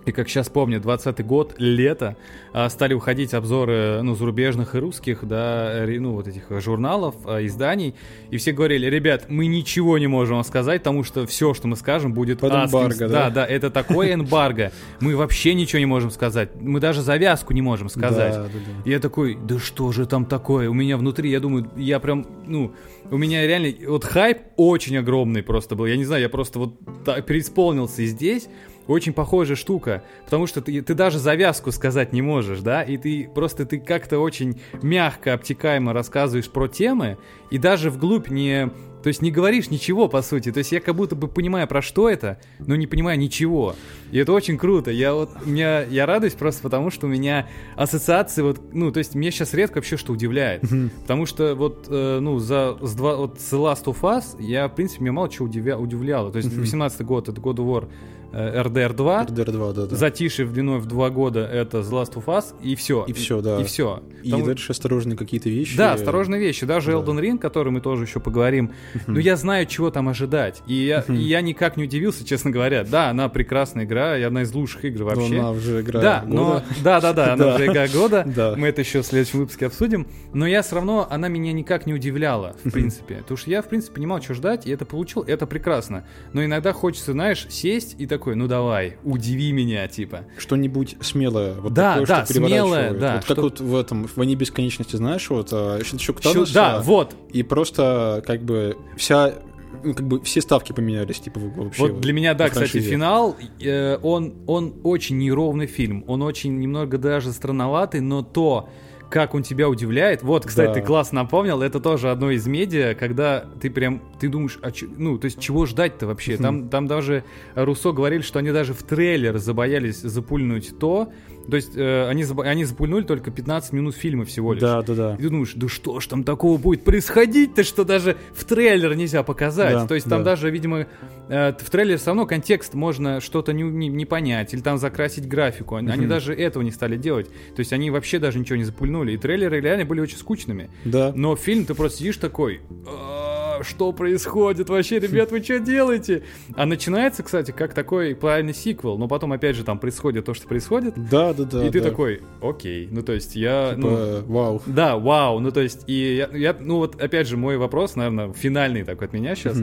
и 0.06 0.12
как 0.12 0.28
сейчас 0.28 0.48
помню, 0.48 0.81
20 0.81 1.24
год, 1.24 1.55
лето, 1.59 2.16
а, 2.52 2.68
стали 2.68 2.94
выходить 2.94 3.35
обзоры, 3.35 4.01
ну, 4.02 4.14
зарубежных 4.14 4.74
и 4.74 4.78
русских, 4.78 5.26
да, 5.26 5.85
ну, 5.86 6.12
вот 6.12 6.28
этих 6.28 6.44
журналов, 6.60 7.14
а, 7.24 7.44
изданий, 7.44 7.94
и 8.31 8.36
все 8.36 8.52
говорили, 8.52 8.86
ребят, 8.86 9.26
мы 9.28 9.47
ничего 9.47 9.98
не 9.98 10.06
можем 10.06 10.36
вам 10.36 10.44
сказать, 10.44 10.82
потому 10.82 11.05
что 11.05 11.26
все, 11.26 11.55
что 11.55 11.68
мы 11.68 11.76
скажем, 11.76 12.12
будет 12.12 12.40
Под 12.40 12.52
адским». 12.52 12.78
эмбарго, 12.78 13.09
да? 13.09 13.24
да? 13.24 13.31
Да, 13.31 13.47
это 13.47 13.70
такое 13.70 14.14
эмбарго, 14.14 14.72
мы 15.01 15.16
вообще 15.16 15.55
ничего 15.55 15.78
не 15.78 15.86
можем 15.86 16.10
сказать, 16.10 16.51
мы 16.60 16.81
даже 16.81 17.02
завязку 17.02 17.52
не 17.52 17.62
можем 17.62 17.89
сказать. 17.89 18.35
Да, 18.35 18.43
да, 18.44 18.48
да. 18.48 18.90
Я 18.90 19.01
такой, 19.01 19.36
да 19.43 19.59
что 19.59 19.93
же 19.93 20.06
там 20.06 20.26
такое? 20.26 20.68
У 20.68 20.74
меня 20.74 20.97
внутри, 20.97 21.31
я 21.31 21.40
думаю, 21.40 21.70
я 21.76 21.98
прям, 22.01 22.26
ну, 22.47 22.74
у 23.10 23.16
меня 23.16 23.47
реально, 23.47 23.72
вот 23.89 24.05
хайп 24.05 24.39
очень 24.56 24.97
огромный 24.97 25.43
просто 25.43 25.74
был. 25.74 25.86
Я 25.86 25.97
не 25.97 26.05
знаю, 26.05 26.22
я 26.22 26.28
просто 26.28 26.59
вот 26.59 26.74
так 27.05 27.24
преисполнился 27.26 28.02
и 28.02 28.06
здесь. 28.06 28.48
Очень 28.86 29.15
похожая 29.15 29.56
штука, 29.56 30.02
потому 30.24 30.47
что 30.47 30.61
ты, 30.61 30.82
ты 30.82 30.94
даже 30.94 31.19
завязку 31.19 31.73
сказать 31.73 32.12
не 32.12 32.20
можешь, 32.20 32.61
да, 32.61 32.82
и 32.82 32.98
ты 32.98 33.31
просто 33.35 33.65
ты 33.65 33.78
как-то 33.78 34.19
очень 34.19 34.61
мягко, 34.82 35.32
обтекаемо 35.32 35.93
рассказываешь 35.93 36.51
про 36.51 36.69
темы, 36.69 37.16
и 37.51 37.56
даже 37.56 37.89
вглубь 37.90 38.28
не, 38.28 38.70
то 39.02 39.09
есть 39.09 39.23
не 39.23 39.31
говоришь 39.31 39.70
ничего, 39.70 40.09
по 40.09 40.20
сути, 40.20 40.52
то 40.52 40.59
есть 40.59 40.73
я 40.73 40.81
как 40.81 40.97
будто 40.97 41.16
бы 41.16 41.28
понимаю, 41.28 41.66
про 41.66 41.81
что 41.81 42.11
это, 42.11 42.39
но 42.59 42.77
не 42.77 42.86
понимаю 42.86 43.19
ничего, 43.19 43.74
и 44.11 44.19
это 44.19 44.32
очень 44.32 44.59
круто, 44.59 44.90
я 44.90 45.15
вот, 45.15 45.31
меня, 45.47 45.82
я 45.85 46.05
радуюсь 46.05 46.35
просто 46.35 46.62
потому, 46.62 46.90
что 46.90 47.06
у 47.06 47.09
меня 47.09 47.48
ассоциации 47.77 48.43
вот, 48.43 48.61
ну, 48.74 48.93
то 48.93 48.98
есть 48.98 49.15
меня 49.15 49.31
сейчас 49.31 49.55
редко 49.55 49.77
вообще 49.77 49.97
что 49.97 50.12
удивляет, 50.12 50.62
потому 51.02 51.24
что 51.24 51.55
вот, 51.55 51.86
э, 51.89 52.19
ну, 52.20 52.39
за, 52.39 52.77
с 52.82 52.94
два, 52.94 53.16
вот 53.16 53.40
с 53.40 53.51
The 53.51 53.59
Last 53.59 53.85
of 53.85 54.01
Us 54.02 54.43
я, 54.43 54.69
в 54.69 54.74
принципе, 54.74 55.05
меня 55.05 55.12
мало 55.12 55.31
чего 55.31 55.47
удивля, 55.47 55.78
удивляло, 55.78 56.31
то 56.31 56.36
есть 56.36 56.55
18 56.55 57.01
год 57.02 57.31
это 57.31 57.40
God 57.40 57.56
of 57.56 57.66
War 57.66 57.89
RDR 58.35 58.93
2, 58.94 59.24
RDR 59.24 59.51
2, 59.52 59.73
да, 59.73 59.86
да. 59.86 59.97
затишье 59.97 60.44
в 60.44 60.52
длиной 60.52 60.78
в 60.81 60.86
два 60.86 61.11
года 61.11 61.40
это 61.47 61.78
The 61.78 61.90
Last 61.90 62.15
of 62.15 62.24
Us, 62.27 62.47
и 62.62 62.74
все. 62.74 63.05
И 63.06 63.12
всё, 63.12 63.40
да. 63.40 63.61
И 63.61 63.65
все. 63.65 64.02
И 64.23 64.31
дальше 64.31 64.73
осторожные 64.73 65.16
какие-то 65.16 65.48
вещи. 65.48 65.77
Да, 65.77 65.93
осторожные 65.93 66.40
вещи. 66.40 66.66
Даже 66.66 66.93
Да. 66.93 66.98
Elden 66.98 67.20
Ring, 67.20 67.39
который 67.39 67.70
мы 67.73 67.81
тоже 67.81 68.05
еще 68.05 68.20
поговорим. 68.20 68.73
Но 69.06 69.19
я 69.19 69.36
знаю, 69.36 69.66
чего 69.66 69.90
там 69.90 70.09
ожидать. 70.09 70.62
И 70.66 70.74
я, 70.74 71.05
и 71.09 71.15
я 71.16 71.40
никак 71.40 71.77
не 71.77 71.85
удивился, 71.85 72.24
честно 72.24 72.51
говоря. 72.51 72.85
Да, 72.85 73.11
она 73.11 73.28
прекрасная 73.28 73.85
игра, 73.85 74.19
и 74.19 74.23
одна 74.23 74.43
из 74.43 74.52
лучших 74.52 74.85
игр 74.85 75.01
Но 75.01 75.05
вообще. 75.06 75.39
она 75.39 75.51
уже 75.51 75.81
игра 75.82 76.01
Да, 76.01 76.24
но 76.27 76.44
года. 76.44 76.65
да, 76.82 77.01
да, 77.01 77.12
да, 77.12 77.32
она 77.35 77.48
уже 77.55 77.66
игра 77.66 77.86
года. 77.89 78.24
Да. 78.35 78.55
Мы 78.56 78.69
это 78.69 78.81
еще 78.81 79.02
в 79.02 79.06
следующем 79.06 79.40
выпуске 79.40 79.66
обсудим. 79.66 80.06
Но 80.32 80.47
я 80.47 80.62
все 80.62 80.77
равно, 80.77 81.06
она 81.09 81.28
меня 81.28 81.52
никак 81.52 81.86
не 81.86 81.94
удивляла, 81.94 82.56
в 82.65 82.70
принципе. 82.70 83.16
Потому 83.16 83.36
что 83.36 83.51
я, 83.51 83.62
в 83.62 83.69
принципе, 83.69 83.94
понимал, 83.94 84.20
что 84.23 84.35
ждать, 84.35 84.66
и 84.66 84.70
это 84.70 84.85
получил, 84.85 85.23
это 85.23 85.47
прекрасно. 85.47 86.05
Но 86.32 86.44
иногда 86.44 86.73
хочется, 86.73 87.12
знаешь, 87.12 87.47
сесть 87.51 87.94
и 87.98 88.06
такой, 88.06 88.23
ну 88.34 88.46
давай, 88.46 88.96
удиви 89.05 89.52
меня, 89.52 89.86
типа. 89.88 90.20
Что-нибудь 90.38 90.96
смелое. 91.01 91.55
Вот 91.60 91.72
Да, 91.74 91.92
такое, 91.94 92.06
да, 92.06 92.24
что 92.24 92.34
смелое, 92.34 92.92
да, 92.94 93.14
Вот 93.16 93.24
как 93.24 93.34
что- 93.36 93.42
вот 93.42 93.60
в 93.60 93.76
этом, 93.76 94.06
в 94.09 94.16
«Войне 94.16 94.34
бесконечности», 94.34 94.96
знаешь, 94.96 95.28
вот 95.30 95.48
а, 95.52 95.80
щелчок 95.84 96.20
Таноса, 96.20 96.55
Да, 96.55 96.80
вот. 96.82 97.14
и 97.32 97.42
просто 97.42 98.22
как 98.26 98.42
бы 98.44 98.76
вся, 98.96 99.34
ну, 99.82 99.94
как 99.94 100.06
бы 100.06 100.20
все 100.22 100.40
ставки 100.40 100.72
поменялись, 100.72 101.20
типа, 101.20 101.40
вообще. 101.40 101.82
Вот 101.82 102.01
для 102.01 102.12
меня, 102.12 102.34
да, 102.34 102.48
кстати, 102.48 102.80
финал, 102.80 103.36
э, 103.60 103.98
он, 104.02 104.34
он 104.46 104.74
очень 104.82 105.18
неровный 105.18 105.66
фильм, 105.66 106.05
он 106.06 106.22
очень 106.22 106.59
немного 106.59 106.96
даже 106.98 107.32
странноватый, 107.32 108.01
но 108.01 108.22
то, 108.22 108.68
как 109.10 109.35
он 109.35 109.43
тебя 109.43 109.68
удивляет, 109.68 110.22
вот, 110.22 110.44
кстати, 110.47 110.68
Да. 110.68 110.74
ты 110.74 110.82
классно 110.82 111.22
напомнил, 111.22 111.62
это 111.62 111.81
тоже 111.81 112.10
одно 112.10 112.31
из 112.31 112.47
медиа, 112.47 112.94
когда 112.94 113.44
ты 113.60 113.70
прям, 113.70 114.01
ты 114.18 114.28
думаешь, 114.28 114.59
а 114.62 114.70
чё- 114.72 114.86
ну, 114.97 115.18
то 115.18 115.26
есть 115.26 115.39
чего 115.40 115.66
ждать-то 115.66 116.06
вообще? 116.06 116.36
Там, 116.36 116.68
там 116.68 116.86
даже 116.86 117.24
Руссо 117.55 117.93
говорили, 117.93 118.22
что 118.22 118.39
они 118.39 118.51
даже 118.51 118.74
в 118.74 118.82
трейлер 118.82 119.39
забоялись 119.39 120.01
запульнуть 120.01 120.78
то, 120.78 121.12
то 121.48 121.56
есть 121.56 121.72
э, 121.76 122.08
они, 122.08 122.24
они 122.44 122.64
запульнули 122.64 123.04
только 123.04 123.30
15 123.30 123.72
минут 123.72 123.94
фильма 123.94 124.24
всего 124.24 124.52
лишь. 124.54 124.62
Да, 124.62 124.82
да, 124.82 124.94
да. 124.94 125.14
И 125.14 125.22
ты 125.22 125.28
думаешь, 125.28 125.52
да 125.54 125.68
что 125.68 126.00
ж 126.00 126.06
там 126.06 126.24
такого 126.24 126.58
будет 126.58 126.84
происходить-то, 126.84 127.64
что 127.64 127.84
даже 127.84 128.16
в 128.34 128.44
трейлер 128.44 128.94
нельзя 128.94 129.22
показать. 129.22 129.72
Да, 129.74 129.86
То 129.86 129.94
есть 129.94 130.08
там 130.08 130.20
да. 130.24 130.30
даже, 130.32 130.50
видимо, 130.50 130.86
э, 131.28 131.52
в 131.52 131.70
трейлере 131.70 131.96
все 131.98 132.06
равно 132.06 132.26
контекст 132.26 132.74
можно 132.74 133.20
что-то 133.20 133.52
не, 133.52 133.62
не- 133.62 133.88
не 133.88 134.04
понять, 134.06 134.54
или 134.54 134.60
там 134.60 134.78
закрасить 134.78 135.28
графику. 135.28 135.76
Они, 135.76 135.88
они 135.90 136.02
Мгм. 136.02 136.08
даже 136.10 136.34
этого 136.34 136.62
не 136.62 136.70
стали 136.70 136.96
делать. 136.96 137.28
То 137.54 137.60
есть 137.60 137.72
они 137.72 137.90
вообще 137.90 138.18
даже 138.18 138.38
ничего 138.38 138.56
не 138.56 138.64
запульнули. 138.64 139.12
И 139.12 139.16
трейлеры 139.16 139.60
реально 139.60 139.84
были 139.84 140.00
очень 140.00 140.16
скучными. 140.18 140.70
Да. 140.84 141.12
Но 141.14 141.36
фильм 141.36 141.66
ты 141.66 141.74
просто 141.74 141.98
сидишь 141.98 142.16
такой... 142.16 142.60
«А, 142.86 143.34
что 143.62 143.93
происходит 143.93 144.68
вообще, 144.68 144.98
ребят, 144.98 145.31
вы 145.31 145.43
что 145.43 145.59
делаете? 145.59 146.22
А 146.55 146.66
начинается, 146.66 147.22
кстати, 147.22 147.51
как 147.51 147.74
такой 147.74 148.14
правильный 148.14 148.55
сиквел, 148.55 148.98
но 148.98 149.09
потом 149.09 149.32
опять 149.32 149.56
же 149.56 149.64
там 149.64 149.78
происходит 149.78 150.24
то, 150.24 150.35
что 150.35 150.47
происходит. 150.47 150.94
Да, 151.10 151.32
да, 151.32 151.44
да. 151.44 151.66
И 151.66 151.70
ты 151.70 151.81
да. 151.81 151.90
такой, 151.90 152.22
окей, 152.43 152.89
ну 152.90 153.02
то 153.02 153.12
есть 153.12 153.36
я... 153.36 153.74
Типа, 153.74 153.89
ну, 153.89 154.24
вау. 154.32 154.62
да, 154.66 154.97
вау, 154.97 155.40
ну 155.40 155.51
то 155.51 155.60
есть, 155.60 155.85
и 155.86 156.16
я, 156.16 156.28
я- 156.36 156.56
ну 156.59 156.76
вот 156.76 157.01
опять 157.01 157.28
же 157.28 157.36
мой 157.36 157.56
вопрос, 157.56 157.97
наверное, 157.97 158.32
финальный 158.32 158.85
такой 158.85 159.06
от 159.09 159.12
меня 159.12 159.35
сейчас. 159.35 159.59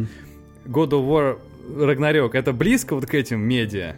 God 0.65 0.89
of 0.91 1.07
War 1.07 1.39
Ragnarok, 1.69 2.31
это 2.33 2.53
близко 2.53 2.95
вот 2.95 3.05
к 3.05 3.13
этим 3.13 3.41
медиа? 3.41 3.95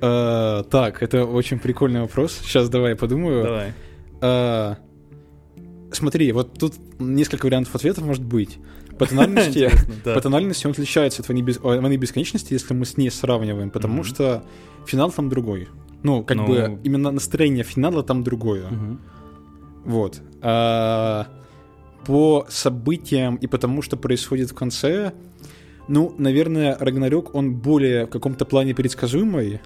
Э, 0.00 0.62
так, 0.70 1.02
это 1.02 1.24
очень 1.24 1.58
прикольный 1.58 2.00
вопрос. 2.00 2.38
Сейчас 2.42 2.68
давай 2.68 2.90
я 2.90 2.96
подумаю. 2.96 3.44
Давай. 3.44 3.72
Э, 4.20 4.74
смотри, 5.92 6.32
вот 6.32 6.58
тут 6.58 6.74
несколько 6.98 7.46
вариантов 7.46 7.74
ответов 7.74 8.04
может 8.04 8.24
быть. 8.24 8.58
По 8.98 9.06
тональности, 9.06 9.70
да. 10.04 10.14
по 10.14 10.20
тональности 10.20 10.66
он 10.66 10.72
отличается 10.72 11.22
от 11.22 11.28
войны, 11.28 11.96
бесконечности, 11.96 12.54
если 12.54 12.74
мы 12.74 12.84
с 12.84 12.96
ней 12.96 13.10
сравниваем, 13.10 13.70
потому 13.70 13.94
Мгм. 13.96 14.04
что 14.04 14.42
финал 14.86 15.10
там 15.10 15.28
другой. 15.28 15.68
Ну, 16.02 16.22
как 16.24 16.36
Ну. 16.36 16.46
бы 16.46 16.78
именно 16.84 17.10
настроение 17.10 17.64
финала 17.64 18.02
там 18.02 18.22
другое. 18.22 18.68
Мгм. 18.70 19.00
Вот. 19.84 20.20
А, 20.42 21.26
по 22.04 22.46
событиям 22.48 23.36
и 23.36 23.46
потому, 23.46 23.82
что 23.82 23.96
происходит 23.96 24.50
в 24.50 24.54
конце, 24.54 25.12
ну, 25.88 26.14
наверное, 26.18 26.76
Рагнарёк, 26.78 27.34
он 27.34 27.54
более 27.54 28.06
в 28.06 28.10
каком-то 28.10 28.44
плане 28.44 28.74
предсказуемый. 28.74 29.60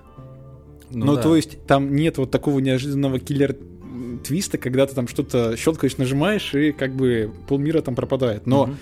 Ну 0.90 1.06
Ну, 1.06 1.14
да. 1.16 1.22
то 1.22 1.36
есть 1.36 1.66
там 1.66 1.94
нет 1.94 2.18
вот 2.18 2.30
такого 2.30 2.58
неожиданного 2.58 3.18
киллер 3.18 3.56
твиста, 4.24 4.58
когда 4.58 4.86
ты 4.86 4.94
там 4.94 5.06
что-то 5.08 5.56
щелкаешь, 5.56 5.98
нажимаешь, 5.98 6.54
и 6.54 6.72
как 6.72 6.94
бы 6.96 7.30
полмира 7.48 7.80
там 7.80 7.94
пропадает. 7.94 8.46
Но 8.46 8.66
Мгм. 8.66 8.76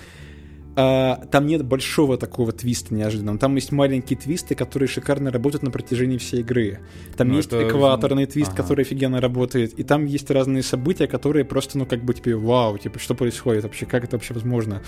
А, 0.81 1.17
там 1.33 1.47
нет 1.47 1.65
большого 1.65 2.17
такого 2.19 2.53
твиста 2.53 2.95
неожиданного. 2.95 3.37
Там 3.37 3.57
есть 3.57 3.73
маленькие 3.73 4.17
твисты, 4.17 4.55
которые 4.55 4.89
шикарно 4.89 5.33
работают 5.33 5.65
на 5.65 5.73
протяжении 5.73 6.19
всей 6.19 6.41
игры. 6.41 6.79
Там 7.17 7.29
Ну, 7.31 7.37
есть 7.39 7.49
это- 7.53 7.67
экваторный 7.67 8.27
твист, 8.27 8.53
Ага. 8.53 8.63
который 8.63 8.83
офигенно 8.85 9.21
работает. 9.21 9.73
И 9.73 9.83
там 9.83 10.05
есть 10.05 10.31
разные 10.31 10.63
события, 10.63 11.09
которые 11.09 11.45
просто, 11.45 11.79
ну, 11.79 11.85
как 11.87 12.05
бы, 12.05 12.15
тебе, 12.15 12.37
вау, 12.37 12.79
типа, 12.79 13.01
что 13.01 13.17
происходит 13.17 13.65
вообще, 13.65 13.87
как 13.87 14.05
это 14.05 14.15
вообще 14.17 14.35
возможно? 14.35 14.81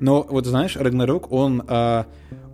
Но 0.00 0.26
вот 0.28 0.46
знаешь, 0.46 0.76
Рагнарёк, 0.76 1.32
он 1.32 1.62
а, 1.68 2.06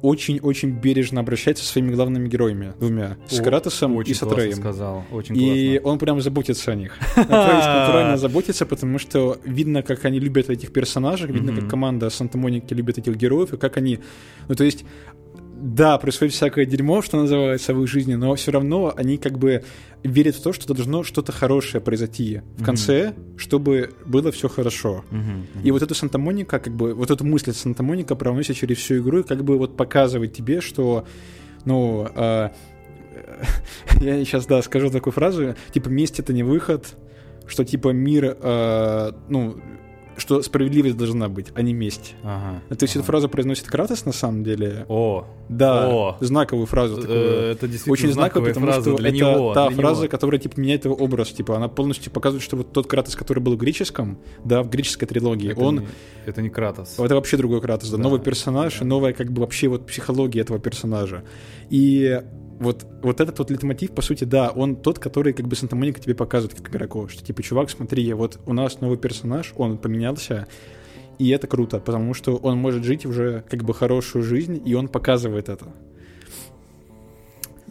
очень-очень 0.03 0.71
бережно 0.71 1.21
обращается 1.21 1.65
со 1.65 1.73
своими 1.73 1.93
главными 1.95 2.29
героями, 2.29 2.73
двумя, 2.79 3.17
с 3.29 3.41
О, 3.41 3.43
Кратосом 3.43 3.97
Очень 3.97 4.13
и 4.13 4.15
с 4.15 4.23
Атреем. 4.23 4.57
сказал, 4.57 5.05
очень 5.13 5.37
И 5.37 5.73
классно. 5.79 5.91
он 5.91 5.99
прям 5.99 6.21
заботится 6.21 6.73
о 6.73 6.75
них. 6.75 6.97
Натурально 7.17 8.17
заботится, 8.17 8.67
потому 8.67 8.99
что 8.99 9.39
видно, 9.45 9.83
как 9.83 10.05
они 10.05 10.19
любят 10.19 10.51
этих 10.51 10.73
персонажей, 10.73 11.31
видно, 11.31 11.55
как 11.55 11.69
команда 11.69 12.11
Санта-Моники 12.11 12.75
любит 12.75 12.99
этих 12.99 13.17
героев, 13.17 13.53
и 13.53 13.57
как 13.57 13.77
они... 13.77 14.01
Ну, 14.49 14.55
то 14.55 14.65
есть, 14.65 14.85
да, 15.63 15.97
происходит 15.97 16.35
всякое 16.35 16.67
дерьмо, 16.67 17.03
что 17.03 17.17
называется, 17.19 17.73
в 17.73 17.81
их 17.83 17.89
жизни, 17.89 18.15
но 18.15 18.35
все 18.35 18.51
равно 18.51 18.93
они 18.97 19.17
как 19.17 19.39
бы 19.39 19.63
верят 20.03 20.35
в 20.35 20.43
то, 20.43 20.53
что 20.53 20.75
должно 20.75 21.05
что-то 21.05 21.31
хорошее 21.31 21.81
произойти 21.81 22.41
в 22.57 22.65
конце, 22.65 23.15
чтобы 23.37 23.91
было 24.05 24.33
все 24.33 24.49
хорошо. 24.49 25.05
Мгм, 25.11 25.47
И 25.63 25.71
вот 25.71 25.83
эту 25.83 25.95
Санта-Моника, 25.95 26.59
как 26.59 26.75
бы, 26.75 26.95
вот 26.95 27.13
эту 27.13 27.25
мысль 27.25 27.53
Санта-Моника 27.53 28.17
проносит 28.17 28.57
через 28.57 28.79
всю 28.79 28.99
игру 28.99 29.21
и 29.21 29.23
как 29.23 29.45
бы 29.45 29.57
вот 29.57 29.77
показывает 29.77 30.33
тебе, 30.33 30.61
что, 30.61 31.07
ну, 31.65 32.09
а, 32.17 32.51
я 34.01 34.25
сейчас, 34.25 34.47
да, 34.47 34.63
скажу 34.63 34.91
такую 34.91 35.13
фразу, 35.13 35.55
типа, 35.73 35.89
месть— 35.89 36.19
это 36.21 36.33
не 36.33 36.43
выход, 36.43 36.97
что, 37.47 37.65
типа, 37.65 37.91
мир, 37.91 38.37
а, 38.41 39.15
ну, 39.29 39.59
что 40.17 40.43
справедливость 40.43 40.97
должна 40.97 41.29
быть, 41.29 41.49
а 41.55 41.63
не 41.63 41.73
месть. 41.73 42.15
Ага, 42.23 42.61
То 42.69 42.83
есть 42.83 42.95
ага. 42.95 43.01
эту 43.01 43.07
фразу 43.07 43.29
произносит 43.29 43.67
Кратос, 43.67 44.05
на 44.05 44.13
самом 44.13 44.45
деле. 44.45 44.85
О, 44.89 45.27
Да, 45.49 45.89
О. 45.89 46.17
знаковую 46.21 46.67
фразу 46.67 46.97
такую. 47.01 47.17
э, 47.19 47.53
это 47.53 47.67
действительно 47.69 47.93
Очень 47.93 48.13
знаковая, 48.13 48.49
потому 48.51 48.67
фраза 48.67 48.83
что 48.91 48.97
для 48.99 49.09
это 49.09 49.17
него. 49.19 49.55
та 49.55 49.69
для 49.69 49.77
фраза, 49.77 50.03
него. 50.03 50.11
которая 50.11 50.41
типа 50.41 50.61
меняет 50.61 50.85
его 50.85 50.95
образ. 50.95 51.29
Типа 51.31 51.57
она 51.57 51.69
полностью 51.69 52.13
показывает, 52.13 52.43
что 52.43 52.57
вот 52.57 52.73
тот 52.73 52.87
Кратос, 52.87 53.17
который 53.17 53.41
был 53.41 53.55
в 53.55 53.59
греческом, 53.59 54.19
да, 54.45 54.63
в 54.63 54.71
греческой 54.71 55.07
трилогии, 55.09 55.51
Это 55.53 55.61
он 55.61 55.77
не- 55.81 55.87
Это 56.27 56.43
не 56.43 56.51
Кратос. 56.51 56.99
это 56.99 57.15
вообще 57.15 57.37
другой 57.37 57.61
Кратос, 57.61 57.91
да, 57.91 57.97
Да, 57.97 58.03
новый 58.03 58.21
персонаж, 58.21 58.79
да. 58.79 58.85
новая 58.85 59.13
как 59.13 59.33
бы 59.33 59.41
вообще 59.41 59.69
вот 59.69 59.87
психология 59.87 60.41
этого 60.41 60.59
персонажа. 60.59 61.25
И 61.71 62.21
вот, 62.63 62.87
вот 63.03 63.21
этот 63.21 63.39
вот 63.39 63.51
литмотив, 63.51 63.93
по 63.93 64.03
сути, 64.03 64.25
да, 64.25 64.51
он 64.51 64.77
тот, 64.77 64.99
который 64.99 65.33
как 65.33 65.47
бы 65.47 65.57
Санта-Моника 65.57 66.01
тебе 66.01 66.15
показывает 66.15 66.59
как 66.59 66.71
игроку, 66.71 67.09
что 67.09 67.25
типа, 67.25 67.43
чувак, 67.43 67.71
смотри, 67.71 68.13
вот 68.13 68.41
у 68.47 68.53
нас 68.53 68.81
новый 68.81 68.99
персонаж, 68.99 69.53
он 69.57 69.79
поменялся, 69.79 70.47
и 71.19 71.29
это 71.31 71.47
круто, 71.47 71.79
потому 71.79 72.15
что 72.15 72.37
он 72.37 72.59
может 72.59 72.85
жить 72.85 73.05
уже 73.05 73.45
как 73.51 73.65
бы 73.65 73.75
хорошую 73.75 74.23
жизнь, 74.23 74.63
и 74.65 74.75
он 74.75 74.89
показывает 74.89 75.49
это. 75.49 75.67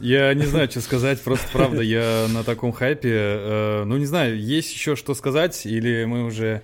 Я 0.01 0.33
не 0.33 0.45
знаю, 0.45 0.69
что 0.69 0.81
сказать, 0.81 1.21
просто 1.21 1.47
правда, 1.53 1.81
я 1.81 2.25
на 2.29 2.43
таком 2.43 2.71
хайпе. 2.71 3.11
э, 3.13 3.83
ну, 3.85 3.97
не 3.97 4.05
знаю, 4.05 4.39
есть 4.39 4.73
еще 4.73 4.95
что 4.95 5.13
сказать, 5.13 5.65
или 5.65 6.05
мы 6.05 6.25
уже 6.25 6.63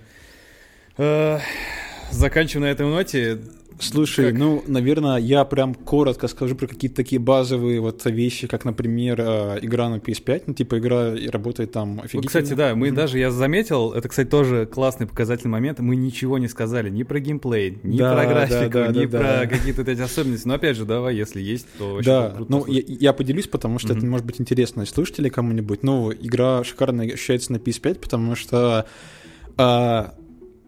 э, 0.96 1.38
заканчиваем 2.10 2.66
на 2.66 2.72
этой 2.72 2.86
ноте. 2.86 3.38
Слушай, 3.80 4.30
Как? 4.32 4.38
ну, 4.40 4.64
наверное, 4.66 5.18
я 5.18 5.44
прям 5.44 5.74
коротко 5.74 6.26
скажу 6.28 6.56
про 6.56 6.66
какие-то 6.66 6.96
такие 6.96 7.20
базовые 7.20 7.80
вот 7.80 8.04
вещи, 8.06 8.46
как, 8.48 8.64
например, 8.64 9.20
э, 9.20 9.58
игра 9.62 9.88
на 9.88 9.96
PS5, 9.96 10.42
ну, 10.46 10.54
типа, 10.54 10.78
игра 10.78 11.14
работает 11.30 11.72
там 11.72 12.00
офигительно. 12.00 12.26
кстати, 12.26 12.54
да, 12.54 12.74
мы 12.74 12.88
Мгм. 12.88 12.96
даже, 12.96 13.18
я 13.18 13.30
заметил, 13.30 13.92
это, 13.92 14.08
кстати, 14.08 14.28
тоже 14.28 14.66
классный 14.66 15.06
показательный 15.06 15.52
момент, 15.52 15.78
мы 15.78 15.94
ничего 15.96 16.38
не 16.38 16.48
сказали 16.48 16.90
ни 16.90 17.04
про 17.04 17.20
геймплей, 17.20 17.78
ни 17.82 17.98
Да, 17.98 18.12
про 18.12 18.22
да, 18.24 18.28
графику, 18.28 18.72
да, 18.72 18.86
ни 18.88 19.06
да, 19.06 19.18
про 19.18 19.26
да. 19.26 19.46
какие-то 19.46 19.82
эти 19.82 20.00
особенности. 20.00 20.48
Но 20.48 20.54
опять 20.54 20.76
же, 20.76 20.84
давай, 20.84 21.14
если 21.14 21.40
есть, 21.40 21.66
то 21.78 21.94
вообще 21.94 22.10
Да, 22.10 22.30
круто 22.30 22.50
ну 22.50 22.66
я, 22.66 22.82
я 22.86 23.12
поделюсь, 23.12 23.46
потому 23.46 23.78
что 23.78 23.92
это 23.92 24.00
Мгм. 24.02 24.10
может 24.10 24.26
быть 24.26 24.40
интересно 24.40 24.84
слушателей 24.86 25.30
кому-нибудь. 25.30 25.82
Ну, 25.84 26.12
игра 26.12 26.64
шикарно 26.64 27.04
ощущается 27.04 27.52
на 27.52 27.58
PS5, 27.58 28.00
потому 28.00 28.34
что 28.34 28.86
а, 29.56 30.14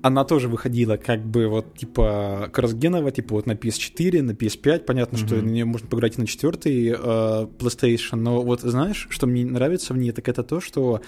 она 0.02 0.24
тоже 0.24 0.48
выходила 0.48 0.96
как 0.96 1.24
бы 1.24 1.46
вот 1.48 1.76
типа 1.76 2.48
кроссгеново, 2.52 3.10
типа 3.10 3.34
вот 3.34 3.46
на 3.46 3.52
PS4, 3.52 4.22
на 4.22 4.32
PS5. 4.32 4.80
Понятно, 4.80 5.18
что 5.18 5.34
Мгм. 5.36 5.46
на 5.46 5.50
нее 5.50 5.64
можно 5.64 5.88
поиграть 5.88 6.18
и 6.18 6.20
на 6.20 6.26
четвертый 6.26 6.94
а, 6.96 7.46
PlayStation, 7.58 8.16
но 8.16 8.42
вот 8.42 8.60
знаешь, 8.60 9.06
что 9.10 9.26
мне 9.26 9.44
нравится 9.44 9.94
в 9.94 9.98
ней, 9.98 10.12
так 10.12 10.28
это 10.28 10.42
то, 10.42 10.60
что 10.60 11.00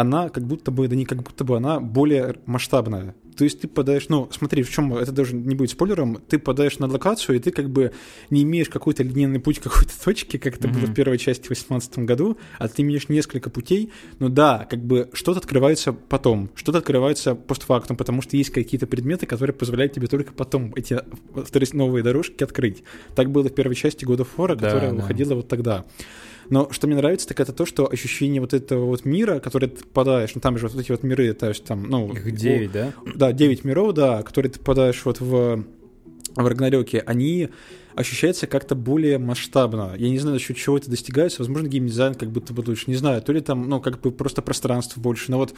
она 0.00 0.28
как 0.28 0.44
будто 0.44 0.70
бы, 0.70 0.86
да 0.88 0.94
не 0.96 1.04
как 1.04 1.22
будто 1.22 1.44
бы, 1.44 1.56
она 1.56 1.80
более 1.80 2.36
масштабная. 2.46 3.14
То 3.36 3.44
есть 3.44 3.60
ты 3.60 3.68
подаешь, 3.68 4.08
ну, 4.08 4.28
смотри, 4.32 4.64
в 4.64 4.70
чем 4.70 4.92
это 4.94 5.12
даже 5.12 5.34
не 5.36 5.54
будет 5.54 5.70
спойлером, 5.70 6.18
ты 6.28 6.40
подаешь 6.40 6.78
на 6.80 6.88
локацию, 6.88 7.36
и 7.36 7.38
ты 7.38 7.52
как 7.52 7.70
бы 7.70 7.92
не 8.30 8.42
имеешь 8.42 8.68
какой-то 8.68 9.04
линейный 9.04 9.38
путь 9.38 9.58
какой-то 9.62 9.92
точке, 10.04 10.38
как 10.38 10.56
это 10.56 10.66
было 10.68 10.82
Мгм. 10.82 10.92
в 10.92 10.94
первой 10.94 11.18
части 11.18 11.44
в 11.44 11.48
2018 11.48 11.98
году, 12.00 12.36
а 12.58 12.68
ты 12.68 12.82
имеешь 12.82 13.08
несколько 13.08 13.48
путей, 13.50 13.92
но 14.18 14.28
да, 14.28 14.66
как 14.68 14.84
бы 14.84 15.08
что-то 15.12 15.38
открывается 15.38 15.92
потом, 15.92 16.50
что-то 16.54 16.78
открывается 16.78 17.34
постфактум, 17.36 17.96
потому 17.96 18.22
что 18.22 18.36
есть 18.36 18.50
какие-то 18.50 18.86
предметы, 18.86 19.26
которые 19.26 19.54
позволяют 19.54 19.92
тебе 19.92 20.06
только 20.08 20.32
потом 20.32 20.72
эти 20.74 21.00
вторые 21.44 21.68
новые 21.72 22.02
дорожки 22.02 22.42
открыть. 22.42 22.82
Так 23.14 23.30
было 23.30 23.48
в 23.48 23.54
первой 23.54 23.74
части 23.74 24.04
of 24.04 24.28
War, 24.36 24.56
Да, 24.56 24.66
которая 24.66 24.90
да. 24.90 24.96
выходила 24.96 25.34
вот 25.34 25.48
тогда. 25.48 25.84
Но 26.50 26.70
что 26.70 26.86
мне 26.86 26.96
нравится, 26.96 27.28
так 27.28 27.40
это 27.40 27.52
то, 27.52 27.66
что 27.66 27.90
ощущение 27.90 28.40
вот 28.40 28.54
этого 28.54 28.86
вот 28.86 29.04
мира, 29.04 29.40
который 29.40 29.68
ты 29.68 29.84
попадаешь, 29.84 30.34
ну 30.34 30.40
там 30.40 30.58
же 30.58 30.68
вот 30.68 30.80
эти 30.80 30.90
вот 30.90 31.02
миры, 31.02 31.32
то 31.34 31.48
есть 31.48 31.64
там, 31.64 31.84
ну... 31.88 32.12
Их 32.12 32.34
9, 32.34 32.72
да? 32.72 32.92
Да, 33.14 33.32
9 33.32 33.64
миров, 33.64 33.94
да, 33.94 34.22
которые 34.22 34.52
ты 34.52 34.58
попадаешь 34.58 35.04
вот 35.04 35.20
в, 35.20 35.64
в 36.34 36.46
Рагнарёке, 36.46 37.00
они 37.00 37.50
ощущаются 37.98 38.46
как-то 38.46 38.74
более 38.76 39.18
масштабно. 39.18 39.94
Я 39.96 40.08
не 40.08 40.18
знаю, 40.18 40.38
за 40.38 40.44
счет 40.44 40.56
чего 40.56 40.76
это 40.76 40.88
достигается. 40.88 41.40
Возможно, 41.42 41.66
геймдизайн 41.66 42.14
как 42.14 42.30
будто 42.30 42.54
бы 42.54 42.62
лучше. 42.66 42.84
Не 42.86 42.94
знаю, 42.94 43.20
то 43.22 43.32
ли 43.32 43.40
там, 43.40 43.68
ну, 43.68 43.80
как 43.80 44.00
бы 44.00 44.12
просто 44.12 44.40
пространство 44.40 45.00
больше. 45.00 45.30
Но 45.32 45.38
вот 45.38 45.54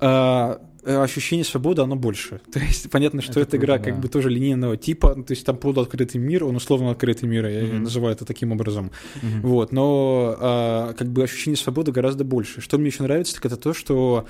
а, 0.00 0.60
э, 0.84 0.96
ощущение 1.02 1.44
свободы, 1.44 1.82
оно 1.82 1.96
больше. 1.96 2.40
То 2.52 2.60
есть 2.60 2.88
понятно, 2.90 3.22
что 3.22 3.40
Это 3.40 3.40
эта 3.40 3.56
игра 3.56 3.74
круто, 3.74 3.90
как 3.90 3.96
да. 3.96 4.02
бы 4.02 4.08
тоже 4.08 4.30
линейного 4.30 4.76
типа. 4.76 5.14
То 5.14 5.32
есть 5.32 5.44
там 5.44 5.56
полуоткрытый 5.56 6.20
мир, 6.20 6.44
он 6.44 6.56
условно 6.56 6.90
открытый 6.90 7.28
мир, 7.28 7.46
я 7.48 7.64
Мгм. 7.64 7.82
называю 7.82 8.14
это 8.14 8.24
таким 8.24 8.52
образом. 8.52 8.92
Мгм. 9.22 9.40
Вот, 9.42 9.72
но 9.72 10.36
а, 10.38 10.92
как 10.94 11.08
бы 11.08 11.24
ощущение 11.24 11.56
свободы 11.56 11.90
гораздо 11.90 12.24
больше. 12.24 12.60
Что 12.60 12.78
мне 12.78 12.88
еще 12.88 13.02
нравится, 13.02 13.34
так 13.34 13.46
это 13.46 13.56
то, 13.56 13.74
что 13.74 14.26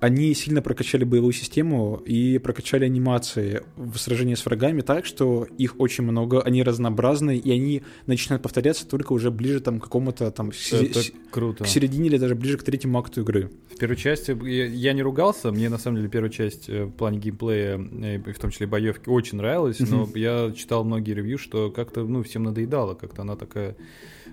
они 0.00 0.34
сильно 0.34 0.60
прокачали 0.62 1.04
боевую 1.04 1.32
систему 1.32 1.96
и 2.04 2.38
прокачали 2.38 2.84
анимации 2.84 3.62
в 3.76 3.96
сражении 3.96 4.34
с 4.34 4.44
врагами 4.44 4.80
так, 4.82 5.06
что 5.06 5.46
их 5.58 5.76
очень 5.80 6.04
много, 6.04 6.40
они 6.42 6.62
разнообразны, 6.62 7.36
и 7.38 7.50
они 7.50 7.82
начинают 8.06 8.42
повторяться 8.42 8.86
только 8.86 9.12
уже 9.12 9.30
ближе 9.30 9.60
там, 9.60 9.80
к 9.80 9.84
какому-то 9.84 10.30
там 10.30 10.52
с- 10.52 11.12
круто. 11.30 11.64
к 11.64 11.66
середине 11.66 12.06
или 12.08 12.18
даже 12.18 12.34
ближе 12.34 12.58
к 12.58 12.62
третьему 12.62 12.98
акту 12.98 13.22
игры. 13.22 13.50
В 13.74 13.78
первой 13.78 13.96
части 13.96 14.36
я, 14.46 14.66
я 14.66 14.92
не 14.92 15.02
ругался, 15.02 15.50
мне 15.52 15.68
на 15.68 15.78
самом 15.78 15.96
деле 15.98 16.08
первая 16.08 16.30
часть 16.30 16.68
э, 16.68 16.84
в 16.84 16.90
плане 16.92 17.18
геймплея, 17.18 17.78
э, 17.78 18.18
в 18.32 18.38
том 18.38 18.50
числе 18.50 18.66
боевки, 18.66 19.08
очень 19.08 19.38
нравилась, 19.38 19.80
но 19.80 20.02
Мгм. 20.06 20.12
я 20.16 20.52
читал 20.56 20.84
многие 20.84 21.12
ревью, 21.14 21.38
что 21.38 21.70
как-то 21.70 22.04
ну 22.04 22.22
всем 22.22 22.42
надоедало, 22.44 22.94
как-то 22.94 23.22
она 23.22 23.36
такая, 23.36 23.76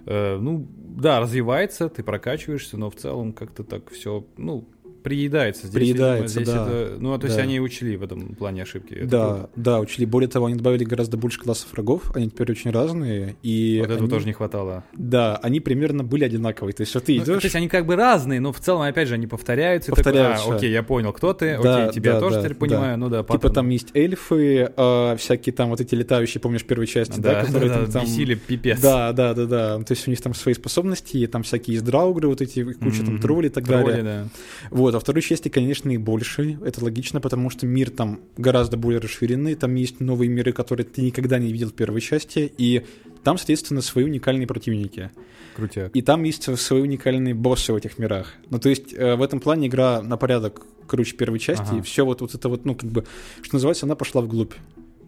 э, 0.06 0.38
ну 0.38 0.68
да, 0.78 1.20
развивается, 1.20 1.90
ты 1.90 2.04
прокачиваешься, 2.04 2.78
но 2.78 2.90
в 2.90 2.96
целом 2.96 3.34
как-то 3.34 3.64
так 3.64 3.90
все, 3.92 4.26
ну 4.38 4.68
приедается. 5.04 5.68
Здесь, 5.68 5.74
Приедается, 5.76 6.40
видимо, 6.40 6.46
здесь 6.46 6.56
да. 6.56 6.68
это- 6.84 6.98
ну, 7.00 7.18
то 7.18 7.26
есть 7.26 7.38
Да. 7.38 7.44
они 7.44 7.60
учли 7.60 7.98
в 7.98 8.04
этом 8.04 8.36
плане 8.36 8.64
ошибки. 8.64 8.94
Это 8.94 9.08
да, 9.08 9.28
круто. 9.34 9.50
да, 9.56 9.80
учли. 9.80 10.06
Более 10.06 10.28
того, 10.30 10.46
они 10.48 10.56
добавили 10.56 10.84
гораздо 10.86 11.18
больше 11.18 11.40
классов 11.40 11.72
врагов. 11.74 12.12
Они 12.16 12.30
теперь 12.30 12.50
очень 12.52 12.72
разные. 12.72 13.36
И 13.44 13.78
Вот 13.80 13.86
этого 13.86 14.00
они- 14.02 14.10
тоже 14.10 14.26
не 14.26 14.34
хватало. 14.34 14.84
Да, 14.94 15.38
они 15.38 15.60
примерно 15.60 16.04
были 16.04 16.24
одинаковые. 16.24 16.74
То 16.74 16.82
есть 16.82 16.94
вот 16.96 17.04
ты 17.06 17.18
Ну, 17.18 17.24
идешь... 17.24 17.42
то 17.42 17.46
есть 17.46 17.56
они 17.56 17.68
как 17.68 17.86
бы 17.86 17.96
разные, 17.96 18.40
но 18.40 18.52
в 18.54 18.60
целом, 18.60 18.82
опять 18.84 19.08
же, 19.08 19.14
они 19.16 19.28
повторяются. 19.28 19.92
и 19.92 19.96
такой, 19.96 20.04
Повторяются. 20.04 20.50
а, 20.52 20.56
окей, 20.56 20.72
я 20.72 20.84
понял, 20.84 21.12
кто 21.14 21.34
ты, 21.34 21.60
Да, 21.62 21.86
окей, 21.88 21.94
тебя 21.96 22.14
да, 22.14 22.20
тоже 22.20 22.36
да, 22.36 22.42
теперь 22.42 22.54
да. 22.54 22.60
понимаю, 22.60 22.98
ну 22.98 23.10
да, 23.10 23.20
Типа 23.24 23.34
паттерн. 23.34 23.54
там 23.54 23.70
есть 23.70 23.90
эльфы, 23.94 24.72
э, 24.76 25.16
всякие 25.18 25.54
там 25.54 25.70
вот 25.70 25.82
эти 25.82 25.96
летающие, 25.96 26.40
помнишь, 26.42 26.64
первой 26.64 26.88
части, 26.88 27.20
да, 27.20 27.34
да, 27.42 27.46
которые 27.46 27.70
да, 27.70 27.76
там, 27.76 27.86
да, 27.86 27.92
там- 27.92 28.04
бесили 28.06 28.36
пипец. 28.36 28.80
Да, 28.82 29.12
да, 29.14 29.34
да, 29.34 29.46
да. 29.46 29.78
То 29.80 29.92
есть 29.94 30.08
у 30.08 30.12
них 30.12 30.22
там 30.22 30.34
свои 30.34 30.54
способности, 30.54 31.18
и 31.18 31.28
там 31.28 31.44
всякие 31.44 31.74
есть 31.76 31.86
драугры, 31.86 32.28
вот 32.28 32.42
эти 32.42 32.64
куча 32.74 33.00
там 33.04 33.16
Мгм. 33.16 33.22
троллей 33.22 33.48
и 33.50 33.52
так 33.52 33.66
Тролли, 33.66 33.84
далее. 33.92 34.04
да. 34.04 34.24
Вот, 34.72 34.93
а 34.98 35.00
второй 35.00 35.22
части, 35.22 35.50
конечно, 35.50 35.90
и 35.90 35.98
больше. 35.98 36.58
Это 36.64 36.84
логично, 36.84 37.22
потому 37.22 37.50
что 37.50 37.66
мир 37.66 37.90
там 37.90 38.22
гораздо 38.38 38.78
более 38.78 39.00
расширенный. 39.00 39.56
Там 39.56 39.76
есть 39.76 40.00
новые 40.00 40.30
миры, 40.30 40.52
которые 40.52 40.86
ты 40.86 41.02
никогда 41.02 41.40
не 41.40 41.52
видел 41.52 41.70
в 41.70 41.74
первой 41.74 42.02
части. 42.02 42.52
И 42.58 42.86
там, 43.24 43.38
соответственно, 43.38 43.82
свои 43.82 44.06
уникальные 44.06 44.48
противники. 44.48 45.12
Крутяк. 45.56 45.96
И 45.96 46.02
там 46.02 46.24
есть 46.24 46.58
свои 46.58 46.82
уникальные 46.82 47.34
боссы 47.34 47.74
в 47.74 47.76
этих 47.76 48.00
мирах. 48.00 48.34
Ну, 48.50 48.60
то 48.60 48.70
есть 48.70 48.94
э, 48.94 49.16
в 49.16 49.22
этом 49.22 49.40
плане 49.40 49.68
игра 49.68 50.02
на 50.02 50.18
порядок 50.18 50.66
круче 50.88 51.16
первой 51.16 51.40
части. 51.40 51.64
Ага. 51.68 51.80
И 51.80 51.82
все 51.82 52.06
вот, 52.06 52.22
вот 52.22 52.34
это 52.36 52.50
вот, 52.50 52.66
ну, 52.66 52.76
как 52.76 52.90
бы, 52.90 53.06
что 53.42 53.56
называется, 53.56 53.86
она 53.86 53.96
пошла 53.96 54.22
вглубь. 54.22 54.54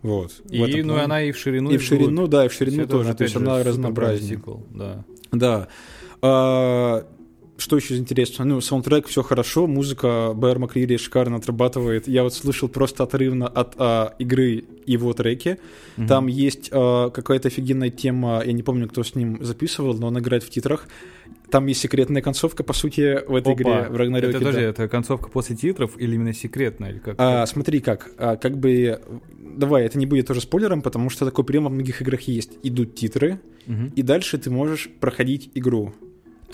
Вот. 0.02 0.34
И, 0.50 0.84
ну, 0.84 0.94
плане. 0.94 1.04
она 1.04 1.22
и 1.24 1.32
в 1.32 1.38
ширину, 1.38 1.72
и 1.72 1.78
в 1.78 1.82
ширину, 1.82 2.12
вглубь. 2.12 2.30
да, 2.30 2.46
и 2.46 2.48
в 2.48 2.54
ширину 2.54 2.84
это, 2.84 2.92
тоже. 2.92 3.14
То 3.16 3.24
есть 3.24 3.36
она 3.36 3.64
разнообразнее. 3.64 4.40
Да. 4.72 5.04
Да. 5.32 5.68
А, 6.22 7.08
что 7.58 7.78
еще 7.78 7.94
из 7.96 8.00
интересного? 8.00 8.48
Ну, 8.48 8.62
саундтрек, 8.62 9.08
все 9.08 9.24
хорошо, 9.24 9.68
музыка 9.68 10.34
Бэр 10.36 10.60
Макрири 10.60 10.98
шикарно 10.98 11.38
отрабатывает. 11.38 12.08
Я 12.08 12.24
вот 12.24 12.34
слышал 12.34 12.68
просто 12.68 13.04
отрывно 13.04 13.48
от 13.48 13.76
а, 13.78 14.14
игры 14.20 14.66
его 14.86 15.14
треки. 15.14 15.58
Мгм. 15.98 16.08
Там 16.08 16.28
есть 16.28 16.70
а, 16.72 17.10
какая-то 17.10 17.48
офигенная 17.48 17.90
тема, 17.90 18.44
я 18.46 18.52
не 18.52 18.64
помню, 18.64 18.90
кто 18.90 19.04
с 19.04 19.16
ним 19.16 19.44
записывал, 19.44 19.94
но 19.94 20.08
он 20.08 20.20
играет 20.20 20.44
в 20.44 20.50
титрах. 20.50 20.88
Там 21.50 21.68
есть 21.68 21.80
секретная 21.80 22.22
концовка, 22.22 22.64
по 22.64 22.74
сути, 22.74 23.24
в 23.28 23.36
этой 23.36 23.54
Опа. 23.54 23.62
игре, 23.62 23.88
в 23.90 23.96
Рагнарёке. 23.96 24.38
Это, 24.38 24.52
да. 24.52 24.62
это 24.62 24.88
концовка 24.90 25.30
после 25.30 25.56
титров 25.56 25.92
или 25.98 26.16
именно 26.16 26.34
секретная? 26.34 26.92
Или 26.92 27.00
как? 27.00 27.16
А, 27.18 27.46
смотри 27.46 27.80
как, 27.80 28.12
а, 28.18 28.36
как 28.36 28.58
бы, 28.58 29.00
давай, 29.40 29.86
это 29.86 29.98
не 29.98 30.06
будет 30.06 30.28
тоже 30.28 30.42
спойлером, 30.42 30.82
потому 30.82 31.10
что 31.10 31.24
такой 31.24 31.46
прием 31.46 31.64
во 31.64 31.70
многих 31.70 32.02
играх 32.02 32.22
есть. 32.22 32.58
Идут 32.64 32.96
титры, 32.96 33.40
Мгм. 33.68 33.94
и 33.96 34.02
дальше 34.02 34.38
ты 34.38 34.50
можешь 34.50 34.90
проходить 35.00 35.52
игру. 35.54 35.94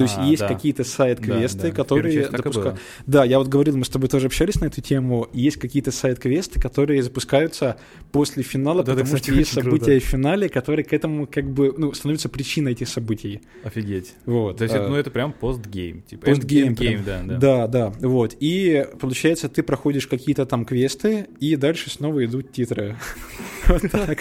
То 0.02 0.06
есть 0.06 0.16
А, 0.18 0.26
есть 0.26 0.42
да. 0.42 0.48
какие-то 0.48 0.84
сайт-квесты, 0.84 1.58
Да, 1.62 1.68
да. 1.70 1.76
Которые 1.76 2.28
было. 2.30 2.78
Да, 3.08 3.24
я 3.24 3.38
вот 3.40 3.48
говорил, 3.48 3.78
мы 3.78 3.86
с 3.86 3.90
тобой 3.90 4.10
тоже 4.10 4.28
общались 4.28 4.60
на 4.60 4.66
эту 4.66 4.82
тему. 4.82 5.28
Есть 5.34 5.58
какие-то 5.58 5.92
сайт-квесты, 5.92 6.60
которые 6.60 7.04
запускаются 7.04 7.78
после 8.12 8.44
финала, 8.44 8.82
это, 8.82 8.92
потому 8.92 9.06
кстати, 9.06 9.24
что 9.24 9.34
есть 9.34 9.52
очень 9.58 9.62
круто. 9.62 9.86
события 9.86 10.00
в 10.06 10.10
финале, 10.10 10.50
которые 10.50 10.86
к 10.86 10.94
этому 10.94 11.28
как 11.28 11.50
бы 11.50 11.74
ну, 11.78 11.94
становятся 11.94 12.30
причиной 12.30 12.72
этих 12.74 12.88
событий. 12.90 13.42
Офигеть. 13.64 14.14
Вот. 14.26 14.58
То 14.58 14.64
есть, 14.64 14.76
это, 14.76 14.86
а, 14.86 14.90
ну, 14.90 14.96
это 14.96 15.12
прям 15.12 15.34
постгейм. 15.34 16.02
Типа, 16.04 16.26
Постгейм 16.26 16.76
прям. 16.76 17.04
да, 17.04 17.22
да. 17.24 17.38
Да, 17.38 17.68
да, 17.68 17.94
вот. 18.08 18.36
И 18.40 18.86
получается, 19.00 19.50
ты 19.50 19.64
проходишь 19.64 20.08
какие-то 20.08 20.46
там 20.46 20.66
квесты, 20.66 21.28
и 21.40 21.56
дальше 21.56 21.90
снова 21.90 22.26
идут 22.26 22.52
титры. 22.52 22.98
Вот 23.68 23.84
так. 23.92 24.20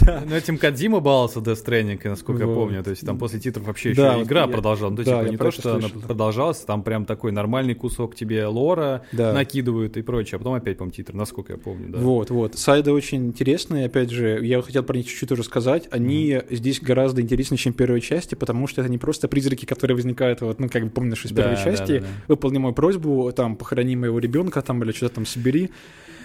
Да. 0.00 0.22
Ну, 0.26 0.34
этим 0.34 0.56
Кадзима 0.58 1.00
баловался 1.00 1.40
Death 1.40 1.64
Stranding, 1.64 2.00
насколько 2.08 2.42
я 2.44 2.48
помню. 2.48 2.82
То 2.82 2.90
есть 2.90 3.04
там 3.04 3.18
после 3.18 3.38
титров 3.38 3.66
вообще 3.66 3.92
Да, 3.94 4.14
еще 4.14 4.22
игра 4.24 4.46
продолжалась. 4.46 4.96
Ну, 4.98 5.04
то 5.04 5.10
есть, 5.10 5.17
да, 5.20 5.26
я 5.26 5.30
не 5.32 5.36
то, 5.36 5.50
что 5.50 5.72
она 5.72 5.80
слышал. 5.88 6.00
продолжалась, 6.00 6.58
там 6.58 6.82
прям 6.82 7.04
такой 7.04 7.32
нормальный 7.32 7.74
кусок 7.74 8.14
тебе 8.14 8.46
лора 8.46 9.04
Да. 9.12 9.32
накидывают 9.32 9.96
и 9.96 10.02
прочее. 10.02 10.36
А 10.36 10.38
потом 10.38 10.54
опять, 10.54 10.78
по-моему, 10.78 10.94
титры, 10.94 11.16
насколько 11.16 11.52
я 11.52 11.58
помню. 11.58 11.88
Да. 11.90 11.98
Вот, 11.98 12.30
вот. 12.30 12.56
Сайды 12.58 12.92
очень 12.92 13.26
интересные, 13.26 13.86
опять 13.86 14.10
же, 14.10 14.44
я 14.44 14.60
хотел 14.62 14.82
про 14.82 14.96
них 14.96 15.06
чуть-чуть 15.06 15.32
уже 15.32 15.42
сказать. 15.44 15.88
Они 15.90 16.40
здесь 16.50 16.80
гораздо 16.80 17.20
интереснее, 17.22 17.58
чем 17.58 17.72
в 17.72 17.76
первой 17.76 18.00
части, 18.00 18.34
потому 18.34 18.66
что 18.66 18.80
это 18.80 18.90
не 18.90 18.98
просто 18.98 19.28
призраки, 19.28 19.64
которые 19.66 19.94
возникают, 19.96 20.40
вот, 20.40 20.58
ну, 20.60 20.68
как 20.68 20.84
бы 20.84 20.90
помнишь 20.90 21.24
из 21.24 21.30
Да, 21.32 21.42
первой 21.42 21.56
да, 21.56 21.64
части, 21.64 21.98
да, 21.98 22.00
да. 22.00 22.06
выполни 22.28 22.58
мою 22.58 22.74
просьбу, 22.74 23.32
там, 23.34 23.56
похорони 23.56 23.96
моего 23.96 24.18
ребенка, 24.18 24.62
там, 24.62 24.82
или 24.82 24.92
что-то 24.92 25.16
там 25.16 25.26
собери. 25.26 25.70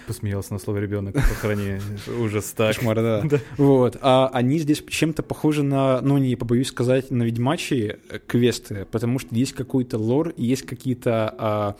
Посмеялся 0.06 0.52
на 0.52 0.58
слово 0.58 0.78
ребенок, 0.78 1.14
похорони. 1.14 1.80
Ужас 2.20 2.52
так. 2.56 2.74
Кошмар, 2.76 2.96
да. 2.96 3.22
Да. 3.24 3.40
Вот. 3.56 3.96
А 4.00 4.30
они 4.32 4.58
здесь 4.58 4.82
чем-то 4.86 5.22
похожи 5.22 5.62
на, 5.62 6.00
ну, 6.00 6.18
не 6.18 6.36
побоюсь 6.36 6.68
сказать, 6.68 7.10
на 7.10 7.22
ведьмачьи 7.22 7.96
э, 8.08 8.18
квесты, 8.26 8.86
потому 8.90 9.18
что 9.18 9.34
есть 9.34 9.52
какой-то 9.52 9.98
лор, 9.98 10.34
есть 10.36 10.62
какие-то 10.62 11.34
а, 11.38 11.76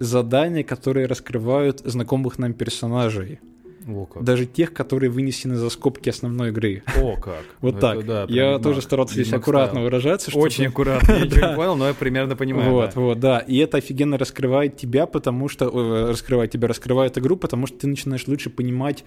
задания, 0.00 0.64
которые 0.64 1.06
раскрывают 1.06 1.80
знакомых 1.80 2.38
нам 2.38 2.54
персонажей. 2.54 3.40
О, 3.88 4.04
как. 4.06 4.22
Даже 4.22 4.44
тех, 4.46 4.72
которые 4.74 5.10
вынесены 5.10 5.56
за 5.56 5.70
скобки 5.70 6.08
основной 6.10 6.50
игры. 6.50 6.82
О, 7.00 7.16
как. 7.16 7.42
Вот 7.60 7.76
Это 7.76 7.80
так. 7.80 8.06
да, 8.06 8.26
я 8.28 8.44
Ведьмак. 8.52 8.62
тоже 8.62 8.82
старался 8.82 9.14
здесь 9.14 9.32
аккуратно 9.32 9.70
стайл. 9.74 9.84
выражаться. 9.84 10.30
чтобы- 10.30 10.44
Очень 10.44 10.66
аккуратно. 10.68 11.12
Я 11.12 11.20
ничего 11.24 11.46
не 11.48 11.56
понял, 11.56 11.76
но 11.76 11.88
я 11.88 11.94
примерно 11.94 12.36
понимаю. 12.36 12.70
Вот, 12.70 12.92
да. 12.94 13.00
вот, 13.00 13.20
да. 13.20 13.38
И 13.40 13.56
это 13.58 13.78
офигенно 13.78 14.18
раскрывает 14.18 14.76
тебя, 14.76 15.06
потому 15.06 15.48
что... 15.48 15.66
э, 15.66 16.10
раскрывает 16.10 16.50
тебя, 16.50 16.68
раскрывает 16.68 17.16
игру, 17.18 17.36
потому 17.36 17.66
что 17.66 17.78
ты 17.78 17.86
начинаешь 17.86 18.26
лучше 18.28 18.50
понимать 18.50 19.04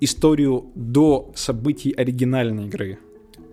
историю 0.00 0.66
до 0.74 1.32
событий 1.34 1.92
оригинальной 1.92 2.66
игры 2.66 2.98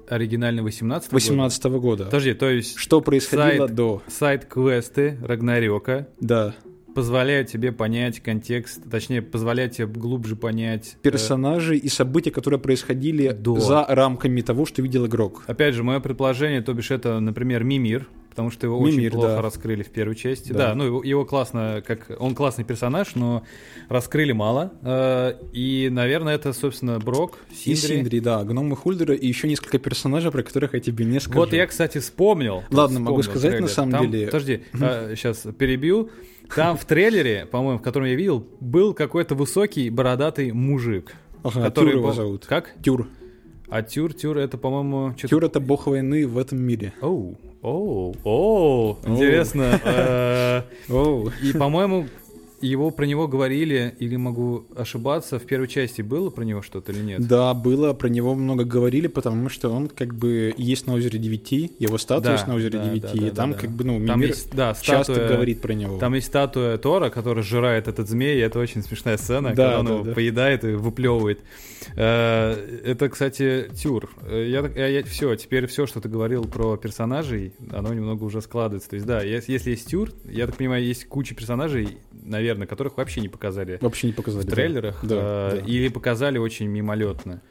Оригинальный 0.10 0.62
18 0.64 1.12
18 1.14 1.64
года. 1.66 2.06
Подожди, 2.06 2.34
то 2.34 2.50
есть 2.50 2.78
Что 2.78 3.00
происходило 3.02 3.68
сайт- 3.68 3.76
до? 3.76 4.02
сайт-квесты 4.08 5.18
Рагнарёка 5.24 6.08
Да. 6.20 6.54
Позволяют 6.94 7.50
тебе 7.50 7.72
понять 7.72 8.20
контекст, 8.20 8.82
точнее, 8.90 9.22
позволяют 9.22 9.74
тебе 9.74 9.88
глубже 9.88 10.36
понять... 10.36 10.96
э, 10.96 10.98
Персонажи 11.04 11.78
и 11.78 11.90
события, 11.90 12.32
которые 12.32 12.60
происходили 12.60 13.30
До. 13.30 13.60
за 13.60 13.86
рамками 13.88 14.42
того, 14.42 14.66
что 14.66 14.82
видел 14.82 15.06
игрок. 15.06 15.44
Опять 15.48 15.76
же, 15.76 15.84
мое 15.84 16.00
предположение, 16.00 16.62
то 16.62 16.74
бишь 16.74 16.92
это, 16.92 17.20
например, 17.20 17.64
Мимир, 17.64 18.08
потому 18.30 18.50
что 18.50 18.66
его 18.66 18.80
Мимир, 18.80 19.10
очень 19.10 19.12
плохо 19.12 19.28
да. 19.36 19.42
раскрыли 19.42 19.84
в 19.84 19.90
первой 19.90 20.16
части. 20.16 20.52
Да. 20.52 20.70
Да, 20.70 20.76
ну 20.76 20.86
его, 20.86 21.04
его 21.04 21.24
классно, 21.26 21.84
как 21.86 22.12
он 22.20 22.34
классный 22.34 22.64
персонаж, 22.64 23.14
но 23.16 23.44
раскрыли 23.90 24.32
мало. 24.32 24.74
Э, 24.82 25.34
и, 25.52 25.90
наверное, 25.92 26.34
это, 26.36 26.52
собственно, 26.54 27.00
Брок, 27.00 27.38
И 27.52 27.76
Синдри. 27.76 27.98
Синдри, 27.98 28.20
да, 28.20 28.44
гномы 28.44 28.76
Хульдера 28.76 29.14
и 29.14 29.28
еще 29.28 29.48
несколько 29.48 29.78
персонажей, 29.78 30.32
про 30.32 30.42
которых 30.42 30.74
я 30.74 30.80
тебе 30.80 31.06
не 31.06 31.20
скажу. 31.20 31.38
Вот 31.40 31.54
я, 31.54 31.68
кстати, 31.68 32.00
вспомнил. 32.00 32.64
Ладно, 32.72 33.00
могу 33.00 33.22
вспомнил 33.22 33.24
сказать, 33.40 33.52
трейлер. 33.52 33.62
на 33.62 33.68
самом 33.68 33.92
Там- 33.92 34.12
деле. 34.12 34.26
Подожди, 34.28 34.62
сейчас 34.74 35.46
перебью. 35.58 36.10
Там 36.56 36.78
в 36.78 36.86
трейлере, 36.86 37.46
по-моему, 37.46 37.80
в 37.80 37.82
котором 37.82 38.08
я 38.08 38.16
видел, 38.16 38.46
был 38.60 38.94
какой-то 38.94 39.36
высокий 39.36 39.90
бородатый 39.90 40.52
мужик. 40.52 41.16
Ага, 41.44 41.64
который 41.64 41.90
Тюр 41.90 41.98
его 41.98 42.08
был- 42.08 42.14
зовут. 42.14 42.46
Как? 42.46 42.74
Тюр. 42.84 43.08
А 43.70 43.82
Тюр, 43.82 44.14
Тюр, 44.14 44.38
это, 44.38 44.58
по-моему, 44.58 45.14
что-то... 45.18 45.28
Тюр— 45.30 45.44
это 45.46 45.60
бог 45.60 45.88
войны 45.88 46.28
в 46.28 46.38
этом 46.38 46.62
мире. 46.62 46.94
Оу, 47.02 47.38
оу, 47.62 48.16
оу, 48.24 48.98
интересно. 49.06 49.80
Э. 49.84 50.62
И, 51.42 51.54
по-моему, 51.54 52.08
его 52.68 52.92
про 52.92 53.06
него 53.06 53.28
говорили, 53.28 53.96
или 54.00 54.16
могу 54.16 54.66
ошибаться, 54.76 55.40
в 55.40 55.44
первой 55.44 55.68
части 55.68 56.02
было 56.02 56.30
про 56.30 56.44
него 56.44 56.62
что-то 56.62 56.92
или 56.92 57.00
нет? 57.02 57.28
Да, 57.28 57.54
было, 57.54 57.94
про 57.94 58.08
него 58.10 58.36
много 58.36 58.64
говорили, 58.64 59.08
потому 59.08 59.50
что 59.50 59.70
он 59.70 59.88
как 59.88 60.14
бы 60.16 60.54
есть 60.58 60.88
на 60.88 60.94
озере 60.94 61.20
Девяти, 61.20 61.72
его 61.80 61.98
статуя 61.98 62.24
Да, 62.24 62.32
есть 62.34 62.48
на 62.48 62.56
озере 62.56 62.80
да, 62.80 62.86
Девяти, 62.90 63.02
да, 63.20 63.22
да, 63.22 63.28
и 63.28 63.32
там 63.32 63.52
да, 63.52 63.58
как 63.58 63.70
бы, 63.72 63.84
ну, 63.84 64.06
Там 64.06 64.20
мир 64.20 64.30
есть, 64.30 64.54
да, 64.56 64.74
часто 64.82 65.14
статуя, 65.14 65.34
говорит 65.36 65.62
про 65.62 65.74
него. 65.74 65.98
Там 66.00 66.14
есть 66.14 66.28
статуя 66.28 66.78
Тора, 66.78 67.10
которая 67.10 67.44
сжирает 67.44 67.88
этот 67.88 68.08
змей, 68.10 68.38
и 68.38 68.40
это 68.40 68.60
очень 68.60 68.84
смешная 68.84 69.18
сцена, 69.18 69.50
Да, 69.50 69.56
когда 69.56 69.80
он 69.80 69.86
да, 69.86 69.94
его 69.94 70.04
да. 70.04 70.14
поедает 70.14 70.64
и 70.64 70.72
выплевывает. 70.74 71.40
Э, 71.96 72.54
Это, 72.86 73.10
кстати, 73.10 73.70
Тюр. 73.76 74.10
Э, 74.26 74.48
Я, 74.48 74.62
так- 74.64 74.76
я, 74.76 75.04
все, 75.04 75.36
теперь 75.36 75.68
все, 75.68 75.86
что 75.86 76.02
ты 76.02 76.10
говорил 76.10 76.46
про 76.46 76.78
персонажей, 76.78 77.54
оно 77.72 77.94
немного 77.94 78.24
уже 78.24 78.42
складывается. 78.42 78.90
То 78.90 78.96
есть, 78.96 79.06
да, 79.06 79.22
ес- 79.22 79.48
если 79.48 79.72
есть 79.72 79.88
Тюр, 79.88 80.12
я 80.26 80.46
так 80.48 80.56
понимаю, 80.58 80.84
есть 80.84 81.06
куча 81.08 81.36
персонажей, 81.36 81.98
наверное, 82.12 82.53
которых 82.68 82.98
вообще 82.98 83.22
не 83.22 83.30
показали 83.30 83.78
Вообще 83.82 84.08
не 84.08 84.14
показали. 84.14 84.44
в 84.46 84.50
трейлерах, 84.50 85.00
Да, 85.04 85.16
э, 85.16 85.62
да. 85.62 85.68
или 85.68 85.88
показали 85.90 86.38
очень 86.38 86.68
мимолетно. 86.68 87.42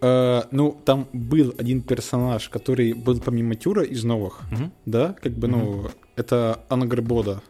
Э, 0.00 0.42
ну, 0.50 0.78
там 0.84 1.08
был 1.12 1.54
один 1.58 1.80
персонаж, 1.82 2.48
который 2.48 2.92
был 2.92 3.18
помимо 3.20 3.54
Тюра 3.54 3.82
из 3.82 4.04
новых, 4.04 4.40
Мгм. 4.50 4.72
да, 4.86 5.14
как 5.22 5.32
бы, 5.32 5.48
ну, 5.48 5.88
это 6.16 6.60
Анагрбода, 6.68 7.42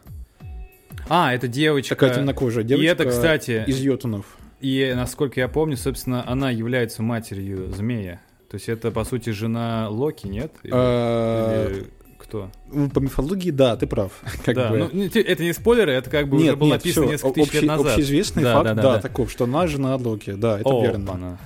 А, 1.09 1.33
это 1.33 1.47
девочка. 1.47 1.95
такая 1.95 2.15
темнокожая 2.15 2.63
девочка 2.63 2.85
и 2.85 2.91
это, 2.91 3.05
кстати, 3.05 3.63
из 3.67 3.79
Йотунов. 3.79 4.25
И, 4.59 4.91
насколько 4.95 5.39
я 5.39 5.47
помню, 5.47 5.77
собственно, 5.77 6.27
она 6.27 6.49
является 6.51 7.03
матерью 7.03 7.71
змея. 7.73 8.21
То 8.49 8.55
есть 8.55 8.69
это, 8.69 8.91
по 8.91 9.03
сути, 9.03 9.29
жена 9.31 9.87
Локи, 9.89 10.25
нет? 10.27 10.51
Или, 10.63 10.73
Э, 10.75 11.69
или 11.69 11.85
кто? 12.27 12.51
ну, 12.71 12.89
По 12.89 12.99
мифологии, 12.99 13.51
да, 13.51 13.75
ты 13.77 13.87
прав. 13.87 14.11
Как 14.45 14.55
да, 14.55 14.69
бы. 14.69 14.89
ну, 14.91 15.03
это 15.05 15.43
не 15.43 15.53
спойлеры, 15.53 15.91
это 15.93 16.09
как 16.09 16.27
бы 16.29 16.37
уже 16.37 16.45
нет, 16.45 16.57
было 16.57 16.67
нет, 16.69 16.77
написано 16.77 17.05
всё, 17.05 17.11
несколько 17.13 17.33
тысяч 17.33 17.53
лет 17.53 17.55
общий- 17.63 17.67
назад. 17.67 17.87
Общеизвестный 17.87 18.43
Да, 18.43 18.53
факт, 18.53 18.65
да, 18.65 18.73
да, 18.75 18.81
да, 18.81 18.93
да. 18.95 19.01
таков, 19.01 19.31
что 19.31 19.43
она 19.45 19.67
жена 19.67 19.95
Локи, 19.95 20.33
да, 20.33 20.59
это 20.59 20.69
О, 20.69 20.81
верно. 20.83 21.13
она. 21.13 21.37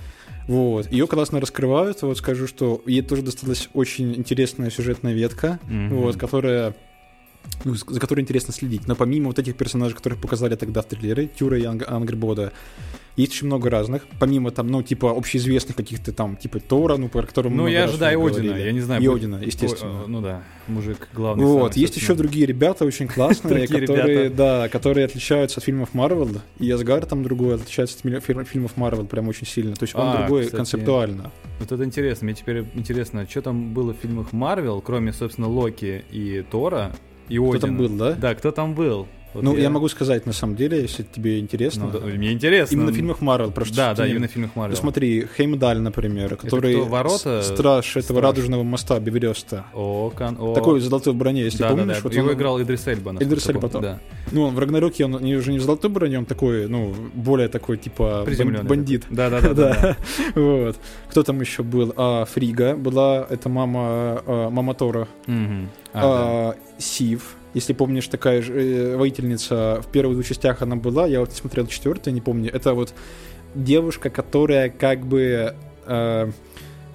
Вот. 0.47 0.91
Ее 0.91 1.07
классно 1.07 1.39
раскрывают. 1.39 2.01
Вот 2.01 2.17
скажу, 2.17 2.47
что 2.47 2.81
ей 2.85 3.01
тоже 3.03 3.21
досталась 3.21 3.69
очень 3.73 4.13
интересная 4.15 4.69
сюжетная 4.69 5.13
ветка, 5.13 5.59
Мгм. 5.69 5.89
вот, 5.97 6.17
которая 6.17 6.75
ну, 7.63 7.73
за 7.75 7.99
которой 7.99 8.21
интересно 8.21 8.53
следить. 8.53 8.87
Но 8.87 8.95
помимо 8.95 9.27
вот 9.27 9.39
этих 9.39 9.55
персонажей, 9.55 9.95
которых 9.95 10.19
показали 10.21 10.55
тогда 10.55 10.81
в 10.81 10.85
трейлере, 10.85 11.27
Тюра 11.27 11.57
и 11.57 11.63
Анг- 11.63 11.85
Ангрбода, 11.85 12.51
есть 13.15 13.33
очень 13.33 13.47
много 13.47 13.69
разных, 13.69 14.03
помимо 14.19 14.51
там, 14.51 14.67
ну, 14.67 14.81
типа, 14.81 15.11
общеизвестных 15.11 15.75
каких-то 15.75 16.11
там, 16.13 16.35
типа 16.35 16.59
Тора, 16.59 16.97
ну, 16.97 17.09
про 17.09 17.23
которого 17.23 17.49
Ну, 17.51 17.55
много 17.55 17.69
я 17.69 17.83
ожидаю 17.85 18.23
Одина, 18.25 18.43
говорили. 18.43 18.65
я 18.65 18.71
не 18.71 18.79
знаю. 18.79 19.01
И 19.01 19.07
Одина, 19.07 19.39
естественно. 19.39 19.99
Ой, 19.99 20.05
э, 20.05 20.07
ну 20.07 20.21
да, 20.21 20.43
мужик 20.67 21.09
главный. 21.13 21.43
Вот, 21.45 21.73
самый, 21.73 21.81
есть 21.81 21.95
еще 21.97 22.15
другие 22.15 22.45
ребята 22.45 22.85
очень 22.85 23.07
классные, 23.07 23.67
которые, 23.67 24.29
да, 24.29 24.69
которые 24.69 25.05
отличаются 25.05 25.59
от 25.59 25.65
фильмов 25.65 25.93
Марвел, 25.93 26.29
и 26.59 26.69
Асгар 26.71 27.05
там 27.05 27.23
другой 27.23 27.55
отличается 27.55 27.97
от 27.97 28.47
фильмов 28.47 28.77
Марвел 28.77 29.05
прям 29.05 29.27
очень 29.27 29.47
сильно. 29.47 29.75
То 29.75 29.83
есть 29.83 29.95
он 29.95 30.07
А, 30.07 30.17
другой 30.19 30.47
концептуально. 30.47 31.31
Вот 31.59 31.71
это 31.71 31.83
интересно. 31.83 32.25
Мне 32.25 32.33
теперь 32.33 32.65
интересно, 32.75 33.27
что 33.29 33.41
там 33.41 33.73
было 33.73 33.93
в 33.93 33.97
фильмах 33.97 34.31
Марвел, 34.31 34.81
кроме, 34.81 35.13
собственно, 35.13 35.47
Локи 35.47 36.03
и 36.11 36.43
Тора, 36.49 36.91
и 37.29 37.37
Кто 37.37 37.59
там 37.59 37.77
был, 37.77 37.89
да? 37.89 38.11
Да, 38.13 38.35
кто 38.35 38.51
там 38.51 38.73
был? 38.73 39.07
Вот 39.33 39.43
ну, 39.43 39.55
я... 39.55 39.69
могу 39.69 39.87
сказать 39.87 40.25
на 40.25 40.33
самом 40.33 40.55
деле, 40.55 40.81
если 40.81 41.03
тебе 41.03 41.39
интересно. 41.39 41.85
Ну, 41.85 41.99
да, 41.99 42.05
мне 42.05 42.31
интересно. 42.33 42.75
Именно 42.75 42.91
в 42.91 42.95
фильмах 42.95 43.21
Марвел, 43.21 43.51
просто. 43.51 43.75
Да, 43.75 43.93
да, 43.95 44.07
именно 44.07 44.27
в 44.27 44.31
фильмах 44.31 44.55
Марвел. 44.55 44.75
Ну, 44.75 44.81
смотри, 44.81 45.25
Хеймдаль, 45.37 45.79
например, 45.79 46.35
который 46.35 46.73
кто, 46.75 46.85
ворота? 46.85 47.41
с- 47.41 47.47
страж 47.47 47.91
этого 47.97 48.19
Страж. 48.19 48.21
радужного 48.23 48.63
моста 48.63 48.99
Бевереста. 48.99 49.65
О, 49.73 50.11
кон... 50.15 50.37
о. 50.39 50.53
Такой 50.53 50.79
в 50.79 50.83
золотой 50.83 51.13
броне, 51.13 51.43
если 51.43 51.59
да, 51.59 51.69
помнишь. 51.69 51.87
да, 51.87 51.93
да. 51.95 51.99
вот 52.03 52.13
Его 52.13 52.27
он- 52.27 52.33
играл 52.33 52.61
Идрис 52.61 52.85
Эльба. 52.87 53.15
Идрис 53.19 53.47
Эльба, 53.47 53.67
помню, 53.69 53.87
да. 53.87 53.93
да. 53.93 53.99
Ну, 54.31 54.43
он 54.43 54.55
в 54.55 54.59
Рагнароке, 54.59 55.05
он 55.05 55.11
не, 55.21 55.35
уже 55.35 55.51
не 55.51 55.59
в 55.59 55.61
золотой 55.63 55.89
броне, 55.89 56.17
он 56.19 56.25
такой, 56.25 56.67
ну, 56.67 56.93
более 57.13 57.47
такой, 57.47 57.77
типа, 57.77 58.25
бандит. 58.63 59.05
Да, 59.09 59.29
да, 59.29 59.39
да, 59.41 59.53
да. 59.53 59.77
да. 59.81 59.97
Вот. 60.35 60.77
Кто 61.09 61.23
там 61.23 61.39
еще 61.41 61.63
был? 61.63 61.93
А, 61.95 62.25
Фрига 62.25 62.75
была, 62.75 63.25
это 63.29 63.47
мама, 63.49 64.21
а, 64.25 64.49
мама 64.49 64.73
Тора. 64.73 65.07
Мгм. 65.27 65.69
А, 65.93 66.53
А, 66.53 66.55
Сив, 66.77 67.35
если 67.53 67.73
помнишь, 67.73 68.07
такая 68.07 68.41
же 68.41 68.53
э, 68.53 68.97
воительница, 68.97 69.81
в 69.81 69.87
первых 69.91 70.15
двух 70.15 70.25
частях 70.25 70.61
она 70.61 70.75
была, 70.75 71.07
я 71.07 71.19
вот 71.19 71.29
не 71.29 71.35
смотрел 71.35 71.67
четвертую, 71.67 72.13
не 72.13 72.21
помню. 72.21 72.49
Это 72.53 72.73
вот 72.73 72.93
девушка, 73.55 74.09
которая 74.09 74.69
как 74.69 75.05
бы... 75.05 75.55
э, 75.85 76.31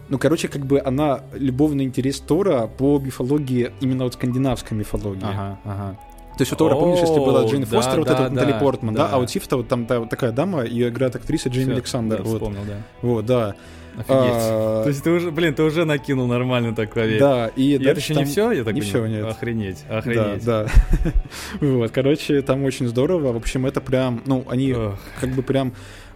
ну, 0.08 0.18
короче, 0.18 0.48
как 0.48 0.64
бы 0.64 0.80
она 0.84 1.22
любовный 1.34 1.84
интерес 1.84 2.20
Тора 2.20 2.68
по 2.68 2.98
мифологии, 2.98 3.72
именно 3.80 4.04
вот 4.04 4.14
скандинавской 4.14 4.76
мифологии. 4.78 5.20
да. 5.20 5.30
Ага, 5.30 5.58
ага. 5.64 5.98
То 6.36 6.42
есть 6.42 6.52
у 6.52 6.56
Тора, 6.56 6.74
помнишь, 6.74 7.00
если 7.00 7.18
была 7.18 7.44
Джейн 7.46 7.62
да, 7.62 7.66
Фостер, 7.68 7.98
вот 7.98 8.08
да, 8.08 8.12
эта 8.14 8.22
вот 8.24 8.32
Натали 8.32 8.52
да, 8.52 8.58
Портман, 8.58 8.94
да? 8.94 9.08
да. 9.08 9.14
А 9.14 9.18
вот 9.18 9.30
Сиф-то 9.30 9.56
вот 9.56 9.68
там 9.68 9.86
та- 9.86 10.00
вот 10.00 10.10
такая 10.10 10.32
дама, 10.32 10.64
ее 10.64 10.90
играет 10.90 11.16
актриса 11.16 11.50
Всё, 11.50 11.72
Александр. 11.72 12.18
да, 12.18 12.22
вот. 12.22 12.34
вспомнил, 12.34 12.60
да. 12.66 12.82
вот, 13.00 13.24
да. 13.26 13.54
Офигеть. 13.96 14.08
А, 14.10 14.82
То 14.82 14.88
есть 14.90 15.02
ты 15.02 15.10
уже, 15.10 15.30
блин, 15.30 15.54
ты 15.54 15.62
уже 15.62 15.84
накинул 15.84 16.26
нормально 16.26 16.74
такой 16.74 17.08
вещь. 17.08 17.20
да, 17.20 17.48
и, 17.56 17.72
И 17.76 17.84
это 17.84 17.98
еще 17.98 18.14
там- 18.14 18.24
не 18.24 18.30
все, 18.30 18.52
я 18.52 18.62
так 18.64 18.74
не 18.74 18.80
понимаю? 18.82 19.04
всё, 19.04 19.06
нет. 19.06 19.24
Охренеть, 19.26 19.84
охренеть. 19.88 20.44
да. 20.44 20.66
вот, 21.60 21.90
короче, 21.90 22.42
там 22.42 22.64
очень 22.64 22.86
здорово. 22.88 23.32
В 23.32 23.36
общем, 23.36 23.66
это 23.66 23.80
прям, 23.80 24.22
ну, 24.26 24.44
они 24.48 24.72
Ох. 24.74 24.98
как 25.20 25.30
бы 25.30 25.42
прям 25.42 25.72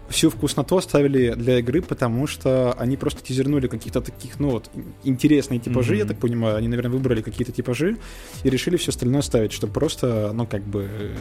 всю 0.08 0.28
вкусноту 0.28 0.76
оставили 0.76 1.34
для 1.34 1.60
игры, 1.60 1.82
потому 1.82 2.26
что 2.26 2.72
они 2.72 2.96
просто 2.96 3.22
тизернули 3.22 3.68
каких-то 3.68 4.00
таких, 4.00 4.40
ну 4.40 4.50
вот, 4.50 4.68
интересные 5.04 5.60
типажи, 5.60 5.94
я 5.96 6.04
Мгм. 6.04 6.08
так 6.14 6.18
понимаю. 6.20 6.56
Они, 6.56 6.66
наверное, 6.66 6.90
выбрали 6.90 7.22
какие-то 7.22 7.52
типажи 7.52 7.96
и 8.42 8.50
решили 8.50 8.76
все 8.76 8.90
остальное 8.90 9.22
ставить, 9.22 9.52
чтобы 9.52 9.72
просто, 9.72 10.32
ну, 10.34 10.46
как 10.46 10.62
бы 10.64 10.88
э, 10.90 11.14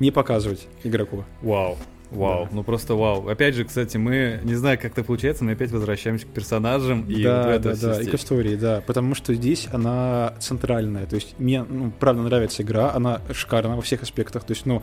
не 0.00 0.10
показывать 0.10 0.66
игроку. 0.84 1.24
Вау. 1.42 1.76
Вау, 2.10 2.44
Да. 2.44 2.50
ну 2.52 2.62
просто 2.62 2.94
вау. 2.94 3.28
Опять 3.28 3.54
же, 3.54 3.64
кстати, 3.64 3.96
мы, 3.96 4.40
не 4.44 4.54
знаю, 4.54 4.78
как 4.78 4.92
это 4.92 5.04
получается, 5.04 5.44
но 5.44 5.52
опять 5.52 5.70
возвращаемся 5.70 6.26
к 6.26 6.30
персонажам 6.30 7.02
и 7.08 7.22
да, 7.22 7.52
вот 7.52 7.62
да, 7.62 7.74
да, 7.74 8.00
и 8.00 8.06
к 8.06 8.14
истории, 8.14 8.56
да, 8.56 8.82
потому 8.86 9.14
что 9.14 9.34
здесь 9.34 9.68
она 9.72 10.34
центральная, 10.40 11.06
то 11.06 11.16
есть 11.16 11.34
мне, 11.38 11.62
ну, 11.68 11.92
правда 11.98 12.22
нравится 12.22 12.62
игра, 12.62 12.92
она 12.92 13.20
шикарна 13.32 13.76
во 13.76 13.82
всех 13.82 14.02
аспектах, 14.02 14.44
то 14.44 14.52
есть, 14.52 14.64
ну, 14.66 14.82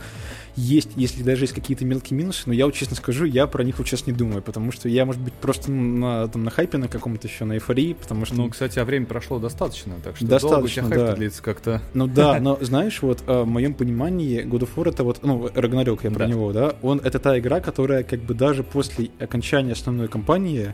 есть, 0.55 0.89
если 0.95 1.23
даже 1.23 1.43
есть 1.43 1.53
какие-то 1.53 1.83
мелкие 1.85 2.17
минусы, 2.17 2.43
но 2.45 2.53
я 2.53 2.65
вот 2.65 2.75
честно 2.75 2.95
скажу, 2.95 3.25
я 3.25 3.47
про 3.47 3.63
них 3.63 3.77
вот 3.77 3.87
сейчас 3.87 4.05
не 4.07 4.13
думаю, 4.13 4.41
потому 4.41 4.71
что 4.71 4.87
я, 4.87 5.05
может 5.05 5.21
быть, 5.21 5.33
просто 5.33 5.71
на, 5.71 6.27
там, 6.27 6.43
на 6.43 6.51
хайпе 6.51 6.77
на 6.77 6.87
каком-то 6.87 7.27
еще, 7.27 7.45
на 7.45 7.53
эйфории, 7.53 7.93
потому 7.93 8.25
что... 8.25 8.35
Ну, 8.35 8.49
кстати, 8.49 8.79
а 8.79 8.85
время 8.85 9.05
прошло 9.05 9.39
достаточно, 9.39 9.95
так 10.03 10.15
что 10.15 10.25
Достаточно, 10.25 10.57
долго 10.57 10.69
тебя 10.69 10.83
хайп 10.83 11.09
да. 11.11 11.15
длится 11.15 11.41
как-то. 11.43 11.81
Ну 11.93 12.07
да, 12.07 12.39
но 12.41 12.57
знаешь, 12.61 13.01
вот 13.01 13.23
э, 13.27 13.41
в 13.41 13.47
моем 13.47 13.73
понимании 13.73 14.43
God 14.43 14.61
of 14.61 14.69
War 14.75 14.89
это 14.89 15.03
вот, 15.03 15.19
ну, 15.23 15.49
Рагнарёк, 15.53 16.03
я 16.03 16.11
про 16.11 16.19
Да. 16.19 16.27
него, 16.27 16.51
да, 16.53 16.75
он 16.81 16.99
это 16.99 17.14
та 17.19 17.37
игра, 17.39 17.59
которая 17.59 18.03
как 18.03 18.21
бы 18.21 18.33
даже 18.33 18.63
после 18.63 19.09
окончания 19.19 19.73
основной 19.73 20.07
кампании 20.07 20.73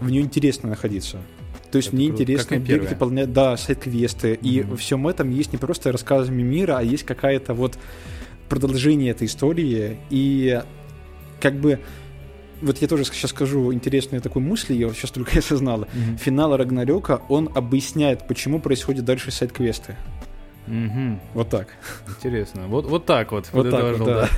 в 0.00 0.10
нее 0.10 0.22
интересно 0.22 0.70
находиться. 0.70 1.18
То 1.70 1.76
есть 1.76 1.88
Это 1.88 1.96
мне 1.96 2.08
круто. 2.08 2.22
интересно 2.22 2.54
и 2.56 2.58
бегать, 2.58 2.90
выполнять, 2.90 3.32
да, 3.32 3.56
сайт-квесты, 3.56 4.34
и 4.34 4.60
Мгм. 4.60 4.70
во 4.70 4.76
всем 4.76 5.08
этом 5.08 5.30
есть 5.30 5.52
не 5.52 5.58
просто 5.58 5.90
рассказами 5.92 6.42
мира, 6.42 6.76
а 6.78 6.82
есть 6.82 7.04
какая-то 7.04 7.54
вот 7.54 7.78
продолжение 8.48 9.10
этой 9.12 9.26
истории, 9.26 9.96
и 10.10 10.60
как 11.40 11.54
бы 11.54 11.78
вот 12.60 12.78
я 12.78 12.88
тоже 12.88 13.04
сейчас 13.04 13.30
скажу 13.30 13.72
интересную 13.72 14.20
такую 14.20 14.44
мысль, 14.44 14.74
я 14.74 14.88
сейчас 14.92 15.10
только 15.10 15.38
осознала. 15.38 15.88
Финал 16.20 16.56
Рагнарёка, 16.56 17.22
он 17.28 17.48
объясняет, 17.54 18.26
почему 18.28 18.60
происходит 18.60 19.04
дальше 19.04 19.30
сайт-квесты. 19.30 19.96
Мгм. 20.66 21.20
Вот 21.34 21.48
так. 21.48 21.68
Интересно. 22.08 22.66
Вот, 22.68 22.86
вот 22.86 23.04
так 23.04 23.32
вот. 23.32 23.48
Вот 23.52 23.70
так 23.70 23.98
вот, 23.98 24.06
да. 24.06 24.28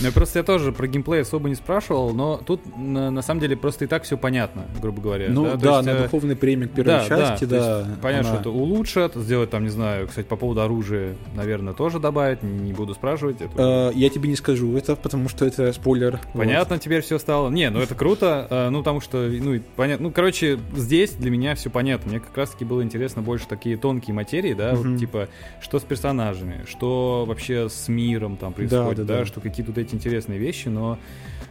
Ну, 0.00 0.12
просто 0.12 0.38
я 0.38 0.42
тоже 0.44 0.72
про 0.72 0.86
геймплей 0.86 1.22
особо 1.22 1.48
не 1.48 1.54
спрашивал, 1.54 2.14
но 2.14 2.36
тут 2.38 2.60
на, 2.76 3.10
на 3.10 3.22
самом 3.22 3.40
деле 3.40 3.56
просто 3.56 3.84
и 3.84 3.88
так 3.88 4.04
все 4.04 4.16
понятно, 4.16 4.64
грубо 4.80 5.00
говоря. 5.02 5.26
Ну 5.30 5.44
То 5.44 5.56
да, 5.56 5.74
есть, 5.76 5.86
на 5.86 5.90
э, 5.90 6.02
духовный 6.04 6.36
премик 6.36 6.72
первой 6.72 6.86
да, 7.00 7.04
части, 7.08 7.44
да, 7.44 7.82
да. 7.82 7.96
понятно, 8.00 8.30
она- 8.30 8.40
что 8.40 8.50
это 8.50 8.50
улучшат, 8.50 9.14
сделать 9.16 9.50
там, 9.50 9.64
не 9.64 9.70
знаю, 9.70 10.06
кстати, 10.08 10.26
по 10.26 10.36
поводу 10.36 10.62
оружия, 10.62 11.16
наверное, 11.34 11.74
тоже 11.74 11.98
добавить, 11.98 12.42
не 12.42 12.72
буду 12.72 12.94
спрашивать. 12.94 13.40
это 13.40 13.90
Э, 13.92 13.92
я 13.98 14.08
тебе 14.08 14.28
не 14.28 14.36
скажу 14.36 14.76
это, 14.76 14.94
потому 14.96 15.28
что 15.28 15.44
это 15.44 15.72
спойлер. 15.72 16.20
Понятно 16.34 16.78
теперь 16.78 17.02
все 17.02 17.18
стало. 17.18 17.50
Не, 17.50 17.70
ну 17.70 17.80
это 17.80 17.94
круто. 17.94 18.46
э, 18.50 18.68
Ну, 18.70 18.78
потому 18.78 19.00
что, 19.00 19.18
ну, 19.18 19.60
понятно. 19.76 20.08
Ну, 20.08 20.12
короче, 20.12 20.58
здесь 20.76 21.12
для 21.12 21.30
меня 21.30 21.54
все 21.54 21.70
понятно. 21.70 22.10
Мне 22.10 22.20
как 22.20 22.36
раз-таки 22.36 22.64
было 22.64 22.82
интересно 22.82 23.20
больше 23.22 23.46
такие 23.46 23.76
тонкие 23.76 24.14
материи, 24.14 24.54
да, 24.54 24.72
Мгм. 24.72 24.92
вот 24.92 24.98
типа, 25.00 25.28
что 25.60 25.71
с 25.78 25.82
персонажами, 25.84 26.64
что 26.66 27.24
вообще 27.26 27.68
с 27.68 27.88
миром 27.88 28.36
там 28.36 28.52
происходит, 28.52 28.98
да, 29.06 29.14
да, 29.14 29.18
да. 29.20 29.26
что 29.26 29.40
какие-то 29.40 29.72
вот 29.72 29.78
эти 29.78 29.94
интересные 29.94 30.38
вещи, 30.38 30.68
но, 30.68 30.98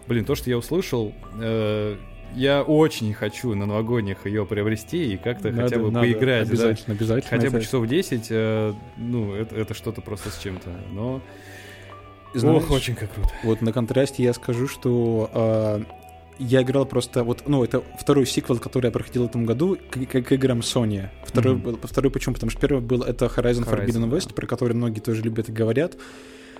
блин, 0.07 0.25
то, 0.25 0.35
что 0.35 0.49
я 0.49 0.57
услышал, 0.57 1.13
э, 1.39 1.95
я 2.35 2.61
очень 2.63 3.13
хочу 3.13 3.53
на 3.55 3.65
новогодних 3.65 4.25
ее 4.25 4.45
приобрести 4.45 5.13
и 5.13 5.17
как-то 5.17 5.49
Вот. 5.49 5.55
хотя 5.57 5.75
Надо- 5.75 5.79
бы 5.79 5.91
надо, 5.91 6.05
поиграть. 6.07 6.47
да. 6.47 6.53
Обязательно, 6.53 6.95
обязательно. 6.95 7.29
Хотя 7.29 7.49
бы 7.51 7.61
часов 7.61 7.87
10, 7.87 8.27
э, 8.29 8.73
ну, 8.97 9.33
это, 9.33 9.55
это 9.55 9.73
что-то 9.73 10.01
просто 10.01 10.29
с 10.29 10.37
чем-то. 10.39 10.69
Но, 10.93 11.21
Знаешь, 12.33 12.63
ох, 12.63 12.71
очень 12.71 12.95
как 12.95 13.13
круто. 13.13 13.29
Вот 13.43 13.61
на 13.61 13.73
контрасте 13.73 14.23
я 14.23 14.33
скажу, 14.33 14.67
что 14.69 15.29
э, 15.33 15.83
я 16.39 16.61
играл 16.61 16.85
просто 16.85 17.23
вот, 17.23 17.43
ну, 17.47 17.63
это 17.63 17.83
второй 17.99 18.25
сиквел, 18.25 18.57
который 18.59 18.87
я 18.87 18.91
проходил 18.91 19.23
в 19.23 19.25
этом 19.27 19.45
году, 19.45 19.77
к, 19.89 19.93
к- 20.05 20.21
к 20.21 20.31
играм 20.31 20.59
Sony. 20.59 21.09
Второй, 21.25 21.55
был, 21.55 21.79
второй 21.83 22.11
почему? 22.11 22.33
Потому 22.35 22.49
что 22.49 22.59
первый 22.59 22.81
был 22.81 23.03
это 23.03 23.25
Horizon, 23.25 23.65
Horizon, 23.65 23.85
Forbidden 23.85 24.09
да. 24.09 24.17
West, 24.17 24.33
про 24.33 24.47
который 24.47 24.73
многие 24.73 24.99
тоже 24.99 25.21
любят 25.21 25.49
и 25.49 25.51
говорят. 25.51 25.97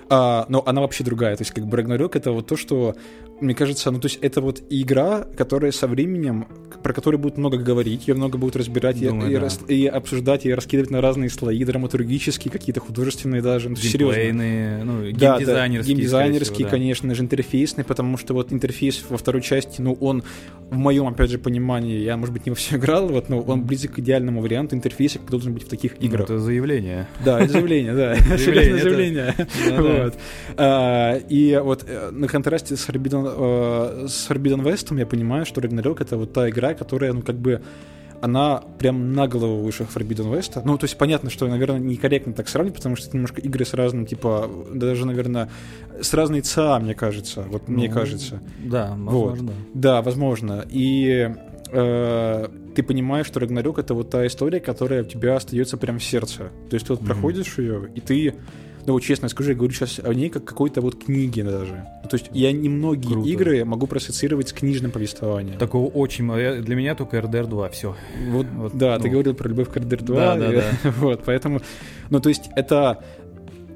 А, 0.10 0.46
но 0.50 0.62
она 0.66 0.82
вообще 0.82 1.04
другая. 1.04 1.38
То 1.38 1.42
есть, 1.42 1.52
как 1.52 1.66
бы 1.66 1.78
Ragnarok 1.78 2.12
это 2.18 2.32
вот 2.32 2.46
то, 2.48 2.58
что, 2.58 2.96
мне 3.42 3.54
кажется, 3.56 3.92
ну, 3.92 4.00
то 4.00 4.08
есть, 4.08 4.20
это 4.22 4.40
вот 4.42 4.62
игра, 4.70 5.26
которая 5.36 5.72
со 5.72 5.88
временем, 5.88 6.48
про 6.84 6.94
которую 6.94 7.20
будут 7.20 7.38
много 7.38 7.58
говорить, 7.58 8.08
ее 8.08 8.14
много 8.14 8.38
будут 8.38 8.56
разбирать 8.56 9.02
и- 9.02 9.08
Думаю, 9.08 9.30
и, 9.32 9.34
да. 9.36 9.40
рас- 9.42 9.60
и 9.68 9.86
обсуждать, 9.88 10.46
и 10.46 10.54
раскидывать 10.54 10.90
на 10.92 11.02
разные 11.02 11.30
слои, 11.30 11.64
драматургические, 11.64 12.52
какие-то 12.52 12.80
художественные 12.80 13.42
даже. 13.42 13.70
Ну, 13.70 13.76
серьезно. 13.76 14.84
Ну, 14.86 15.12
Да, 15.14 15.40
да, 15.40 15.68
геймдизайнерские. 15.68 16.56
всего, 16.56 16.64
да. 16.66 16.70
конечно 16.70 17.14
же, 17.16 17.22
интерфейсный, 17.24 17.84
потому 17.84 18.18
что 18.18 18.34
вот 18.34 18.54
интерфейс 18.54 19.04
во 19.10 19.18
второй 19.18 19.42
части, 19.42 19.82
ну, 19.82 19.94
он, 20.00 20.24
в 20.72 20.78
моем, 20.78 21.06
опять 21.08 21.30
же, 21.30 21.38
понимании, 21.38 22.00
я, 22.00 22.16
может 22.16 22.34
быть, 22.34 22.46
не 22.46 22.50
во 22.50 22.56
все 22.56 22.78
играл, 22.78 23.08
вот, 23.10 23.28
но 23.28 23.42
он 23.42 23.64
близок 23.64 23.92
к 23.92 24.00
идеальному 24.00 24.42
варианту 24.42 24.74
интерфейса, 24.74 25.20
как 25.20 25.30
должен 25.30 25.54
быть 25.54 25.64
в 25.64 25.68
таких 25.68 26.00
Ну, 26.00 26.08
играх. 26.08 26.24
Это 26.24 26.40
заявление. 26.40 27.08
Да, 27.26 27.42
это 27.42 27.52
заявление, 27.52 27.94
да. 27.94 28.16
Серьезное 28.38 28.82
заявление. 28.82 29.36
Вот. 29.78 30.18
А, 30.56 31.18
И 31.28 31.60
вот 31.62 31.84
э, 31.86 32.12
на 32.12 32.28
контрасте 32.30 32.76
э, 32.76 32.78
с 32.78 32.88
Forbidden 32.88 34.64
West 34.64 34.98
я 34.98 35.06
понимаю, 35.06 35.46
что 35.46 35.60
Ragnarok 35.60 36.02
это 36.02 36.16
вот 36.16 36.32
та 36.32 36.50
игра, 36.50 36.74
которая, 36.74 37.12
ну, 37.12 37.22
как 37.22 37.36
бы, 37.36 37.62
она 38.22 38.64
прям 38.80 39.14
на 39.14 39.28
голову 39.28 39.62
выше 39.64 39.84
Forbidden 39.84 40.32
West. 40.32 40.62
Ну, 40.64 40.78
то 40.78 40.86
есть 40.86 40.98
понятно, 40.98 41.30
что, 41.30 41.48
наверное, 41.48 41.80
некорректно 41.80 42.34
так 42.34 42.48
сравнивать, 42.50 42.78
потому 42.78 42.96
что 42.96 43.08
это 43.08 43.18
немножко 43.18 43.42
игры 43.42 43.66
с 43.66 43.74
разным, 43.74 44.06
типа, 44.06 44.50
даже, 44.74 45.06
наверное, 45.06 45.50
с 46.02 46.14
разной 46.14 46.42
ЦА, 46.42 46.80
мне 46.80 46.94
кажется. 46.94 47.44
Вот 47.50 47.68
мне 47.68 47.88
Ну, 47.90 47.94
кажется. 47.94 48.42
Да, 48.64 48.96
Вот. 48.98 49.30
возможно. 49.32 49.52
Да, 49.74 50.02
возможно. 50.02 50.66
И 50.70 51.30
э, 51.74 52.48
ты 52.76 52.84
понимаешь, 52.84 53.28
что 53.28 53.40
Рагнарёк 53.40 53.80
это 53.80 53.94
вот 53.94 54.10
та 54.10 54.26
история, 54.28 54.60
которая 54.60 55.04
у 55.04 55.06
тебя 55.06 55.36
остается 55.38 55.78
прям 55.78 56.00
в 56.00 56.04
сердце. 56.04 56.52
То 56.70 56.74
есть 56.76 56.86
ты 56.88 56.94
вот 56.94 57.02
Мгм. 57.02 57.08
проходишь 57.08 57.58
ее, 57.58 57.90
и 57.96 58.02
ты 58.02 58.36
ну 58.86 58.94
вот 58.94 59.02
честно 59.04 59.30
скажу, 59.30 59.52
я 59.52 59.56
говорю 59.56 59.74
сейчас 59.74 60.00
о 60.04 60.14
ней 60.14 60.30
как 60.30 60.44
какой-то 60.46 60.82
вот 60.82 61.04
книге 61.04 61.44
даже. 61.44 61.86
То 62.10 62.18
есть 62.18 62.30
я 62.34 62.52
немногие 62.52 63.14
Круто. 63.14 63.30
игры 63.30 63.66
могу 63.66 63.88
проассоциировать 63.88 64.50
с 64.50 64.54
книжным 64.54 64.92
повествованием. 64.92 65.58
Такого 65.58 65.88
очень 65.90 66.26
мало. 66.26 66.38
Я- 66.40 66.62
Для 66.62 66.76
меня 66.76 66.96
только 66.96 67.18
RDR 67.18 67.48
2, 67.48 67.70
все. 67.70 67.96
Вот, 68.30 68.46
Вот, 68.56 68.78
да, 68.78 68.98
ну. 68.98 69.04
ты 69.04 69.10
говорил 69.10 69.34
про 69.34 69.48
любовь 69.50 69.70
к 69.70 69.78
RDR 69.78 70.04
2. 70.04 70.16
Да, 70.16 70.36
да, 70.36 70.52
и- 70.54 70.56
да. 70.56 70.64
Вот, 70.98 71.24
поэтому, 71.26 71.62
ну, 72.10 72.20
то 72.20 72.30
есть 72.30 72.50
это, 72.56 73.04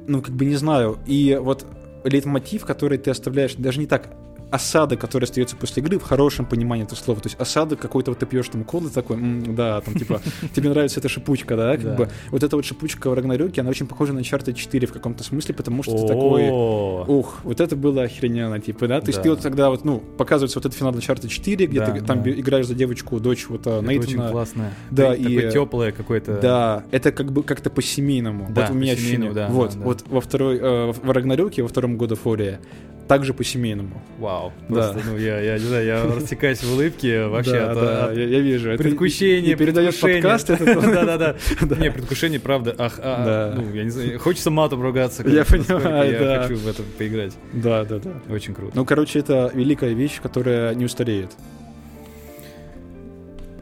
ну, 0.07 0.21
как 0.21 0.33
бы 0.35 0.45
не 0.45 0.55
знаю. 0.55 0.97
И 1.05 1.37
вот 1.41 1.65
лейтмотив, 2.03 2.65
который 2.65 2.97
ты 2.97 3.11
оставляешь, 3.11 3.55
даже 3.55 3.79
не 3.79 3.87
так, 3.87 4.09
осадок, 4.55 4.99
который 4.99 5.25
остается 5.25 5.55
после 5.55 5.83
игры, 5.83 5.99
в 5.99 6.03
хорошем 6.03 6.45
понимании 6.45 6.85
этого 6.85 6.97
слова. 6.97 7.19
То 7.21 7.27
есть 7.27 7.39
осадок 7.39 7.79
какой-то, 7.79 8.11
вот 8.11 8.19
ты 8.19 8.25
пьешь 8.25 8.47
там 8.49 8.63
колы 8.63 8.89
такой, 8.89 9.17
«М, 9.17 9.55
да, 9.55 9.81
там 9.81 9.93
типа, 9.95 10.21
тебе 10.55 10.69
нравится 10.69 10.99
эта 10.99 11.09
шипучка, 11.09 11.55
да, 11.55 11.71
как 11.73 11.83
Да. 11.85 11.95
бы. 11.95 12.09
Вот 12.31 12.43
эта 12.43 12.55
вот 12.55 12.65
шипучка 12.65 13.09
в 13.09 13.13
Рагнарёке, 13.13 13.61
она 13.61 13.69
очень 13.69 13.87
похожа 13.87 14.13
на 14.13 14.19
Uncharted 14.19 14.53
4 14.53 14.87
в 14.87 14.93
каком-то 14.93 15.23
смысле, 15.23 15.53
потому 15.55 15.83
что 15.83 15.97
ты 15.97 16.07
такой... 16.07 16.49
Ух, 16.49 17.39
вот 17.43 17.59
это 17.61 17.75
было 17.75 18.03
охрененно, 18.03 18.59
типа, 18.59 18.87
да? 18.87 19.01
То 19.01 19.07
есть 19.07 19.21
ты 19.21 19.29
вот 19.29 19.41
тогда 19.41 19.69
вот, 19.69 19.85
ну, 19.85 19.99
показывается 20.17 20.59
вот 20.59 20.65
этот 20.65 20.77
финал 20.77 20.93
Uncharted 20.93 21.27
4, 21.27 21.67
где 21.67 21.85
ты 21.85 22.01
там 22.01 22.27
играешь 22.27 22.65
за 22.67 22.75
девочку, 22.75 23.19
дочь 23.19 23.45
вот 23.49 23.67
а, 23.67 23.79
это 23.81 23.87
очень 23.89 23.99
Нейтана. 24.13 24.31
классно. 24.31 24.71
Да, 24.91 25.13
и- 25.13 25.51
теплое 25.51 25.91
какое-то. 25.91 26.39
Да, 26.41 26.83
это 26.91 27.11
как 27.11 27.31
бы 27.31 27.43
как-то 27.43 27.69
по-семейному. 27.69 28.47
Вот 28.49 28.69
у 28.69 28.73
меня 28.73 28.93
ощущение. 28.93 29.31
вот, 29.49 29.75
вот 29.75 30.03
во 30.07 30.21
второй, 30.21 30.57
э, 30.57 30.91
в 30.91 31.09
Рагнарёке, 31.11 31.61
во 31.61 31.67
втором 31.67 31.97
году 31.97 32.15
Фория, 32.15 32.59
также 33.07 33.33
по-семейному. 33.33 34.01
Вау. 34.19 34.51
Да. 34.69 34.91
Просто, 34.91 35.09
ну, 35.11 35.17
я, 35.17 35.39
я 35.39 35.53
не 35.53 35.59
знаю, 35.65 35.85
я 35.85 36.03
растекаюсь 36.03 36.63
в 36.63 36.73
улыбке 36.73 37.25
вообще 37.27 37.51
да, 37.51 37.71
от, 37.71 37.79
да, 37.79 38.05
от 38.05 38.17
я, 38.17 38.23
я 38.23 38.39
вижу. 38.39 38.71
Это 38.71 38.83
предвкушения. 38.83 39.53
и 39.53 39.55
передает 39.55 39.99
подкаст. 39.99 40.47
Да-да-да. 40.59 41.35
Да. 41.61 41.75
Не, 41.75 41.91
предвкушение, 41.91 42.39
правда. 42.39 42.75
Ах, 42.77 42.99
а, 43.01 43.53
Да. 43.55 43.61
ну, 43.61 43.73
я 43.73 43.83
не 43.83 43.89
знаю, 43.89 44.19
хочется 44.19 44.49
матом 44.51 44.81
ругаться. 44.81 45.27
Я 45.27 45.45
понимаю, 45.45 46.11
Я 46.11 46.19
да. 46.19 46.41
хочу 46.43 46.55
в 46.55 46.67
это 46.67 46.81
поиграть. 46.97 47.33
Да, 47.53 47.83
да, 47.85 47.99
да. 47.99 48.11
Очень 48.33 48.53
круто. 48.53 48.71
Ну, 48.75 48.85
короче, 48.85 49.19
это 49.19 49.51
великая 49.53 49.93
вещь, 49.93 50.19
которая 50.21 50.73
не 50.75 50.85
устареет. 50.85 51.31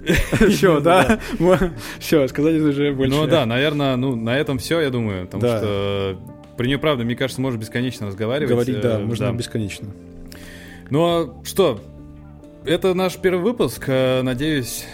Все, 0.50 0.80
да? 0.80 1.20
Все, 2.00 2.28
сказать 2.28 2.56
уже 2.62 2.92
больше. 2.94 3.16
Ну 3.16 3.28
да, 3.28 3.46
наверное, 3.46 3.96
ну 3.96 4.16
на 4.16 4.38
этом 4.38 4.58
все, 4.58 4.82
я 4.82 4.90
думаю, 4.90 5.26
потому 5.26 5.44
Да. 5.44 5.58
что 5.60 6.18
про 6.58 6.66
нее, 6.66 6.78
правда, 6.78 7.04
мне 7.04 7.16
кажется, 7.16 7.42
можно 7.42 7.58
бесконечно 7.60 8.08
разговаривать. 8.08 8.52
Говорить, 8.52 8.82
да, 8.82 9.00
э, 9.00 9.04
можно 9.04 9.32
бесконечно. 9.34 9.90
Ну 10.90 11.06
а 11.06 11.44
что, 11.44 11.82
это 12.66 12.94
наш 12.94 13.18
первый 13.18 13.42
выпуск, 13.42 13.86
э, 13.88 14.22
надеюсь, 14.22 14.86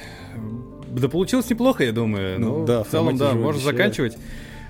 да 0.88 1.10
получилось 1.10 1.50
неплохо, 1.50 1.84
я 1.84 1.92
думаю. 1.92 2.40
Ну 2.40 2.60
Ну, 2.60 2.66
да, 2.66 2.84
в 2.84 2.88
целом, 2.88 3.18
да, 3.18 3.34
можно 3.34 3.62
заканчивать. 3.62 4.18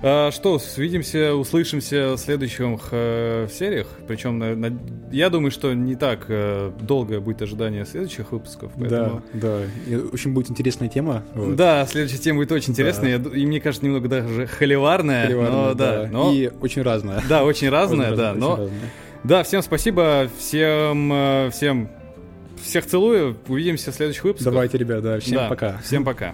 А, 0.01 0.31
что, 0.31 0.59
увидимся, 0.77 1.34
услышимся 1.35 2.13
в 2.13 2.17
следующих 2.17 2.80
э, 2.91 3.47
сериях. 3.51 3.88
Причем, 4.07 4.39
на- 4.39 4.55
на- 4.55 4.80
я 5.11 5.30
думаю, 5.30 5.51
что 5.51 5.73
не 5.73 5.95
так 5.95 6.26
э, 6.30 6.71
долгое 6.80 7.19
будет 7.19 7.41
ожидание 7.41 7.85
следующих 7.85 8.31
выпусков. 8.31 8.71
Поэтому... 8.80 9.21
Да, 9.34 9.39
да. 9.41 9.61
И 9.88 9.95
очень 9.95 10.34
будет 10.34 10.49
интересная 10.51 10.88
тема. 10.88 11.23
вот. 11.34 11.55
Да, 11.57 11.85
следующая 11.85 12.17
тема 12.19 12.38
будет 12.39 12.51
очень 12.53 12.71
интересная, 12.71 13.11
я 13.11 13.17
ду- 13.19 13.31
и 13.31 13.45
мне 13.45 13.59
кажется, 13.59 13.85
немного 13.85 14.07
даже 14.07 14.47
холиварная, 14.47 15.26
Холиварная, 15.26 15.51
но 15.51 15.73
да, 15.73 16.07
но 16.09 16.31
И 16.34 16.49
очень 16.61 16.81
разная. 16.81 17.21
да, 17.27 17.43
очень 17.43 17.67
разная, 17.69 18.07
Очень 18.07 18.17
да, 18.17 18.30
разная, 18.30 18.39
но 18.41 18.53
очень 18.53 18.63
разная. 18.63 18.80
да, 19.26 19.43
всем 19.43 19.61
спасибо, 19.61 20.30
всем, 20.38 21.11
э, 21.11 21.49
всем, 21.51 21.89
всех 22.63 22.85
целую, 22.85 23.35
увидимся 23.49 23.91
в 23.91 23.95
следующих 23.95 24.23
выпусках. 24.23 24.53
Давайте, 24.53 24.77
ребята, 24.77 25.19
всем 25.19 25.35
Да, 25.35 25.49
пока. 25.49 25.77
Всем 25.84 26.05
пока. 26.05 26.34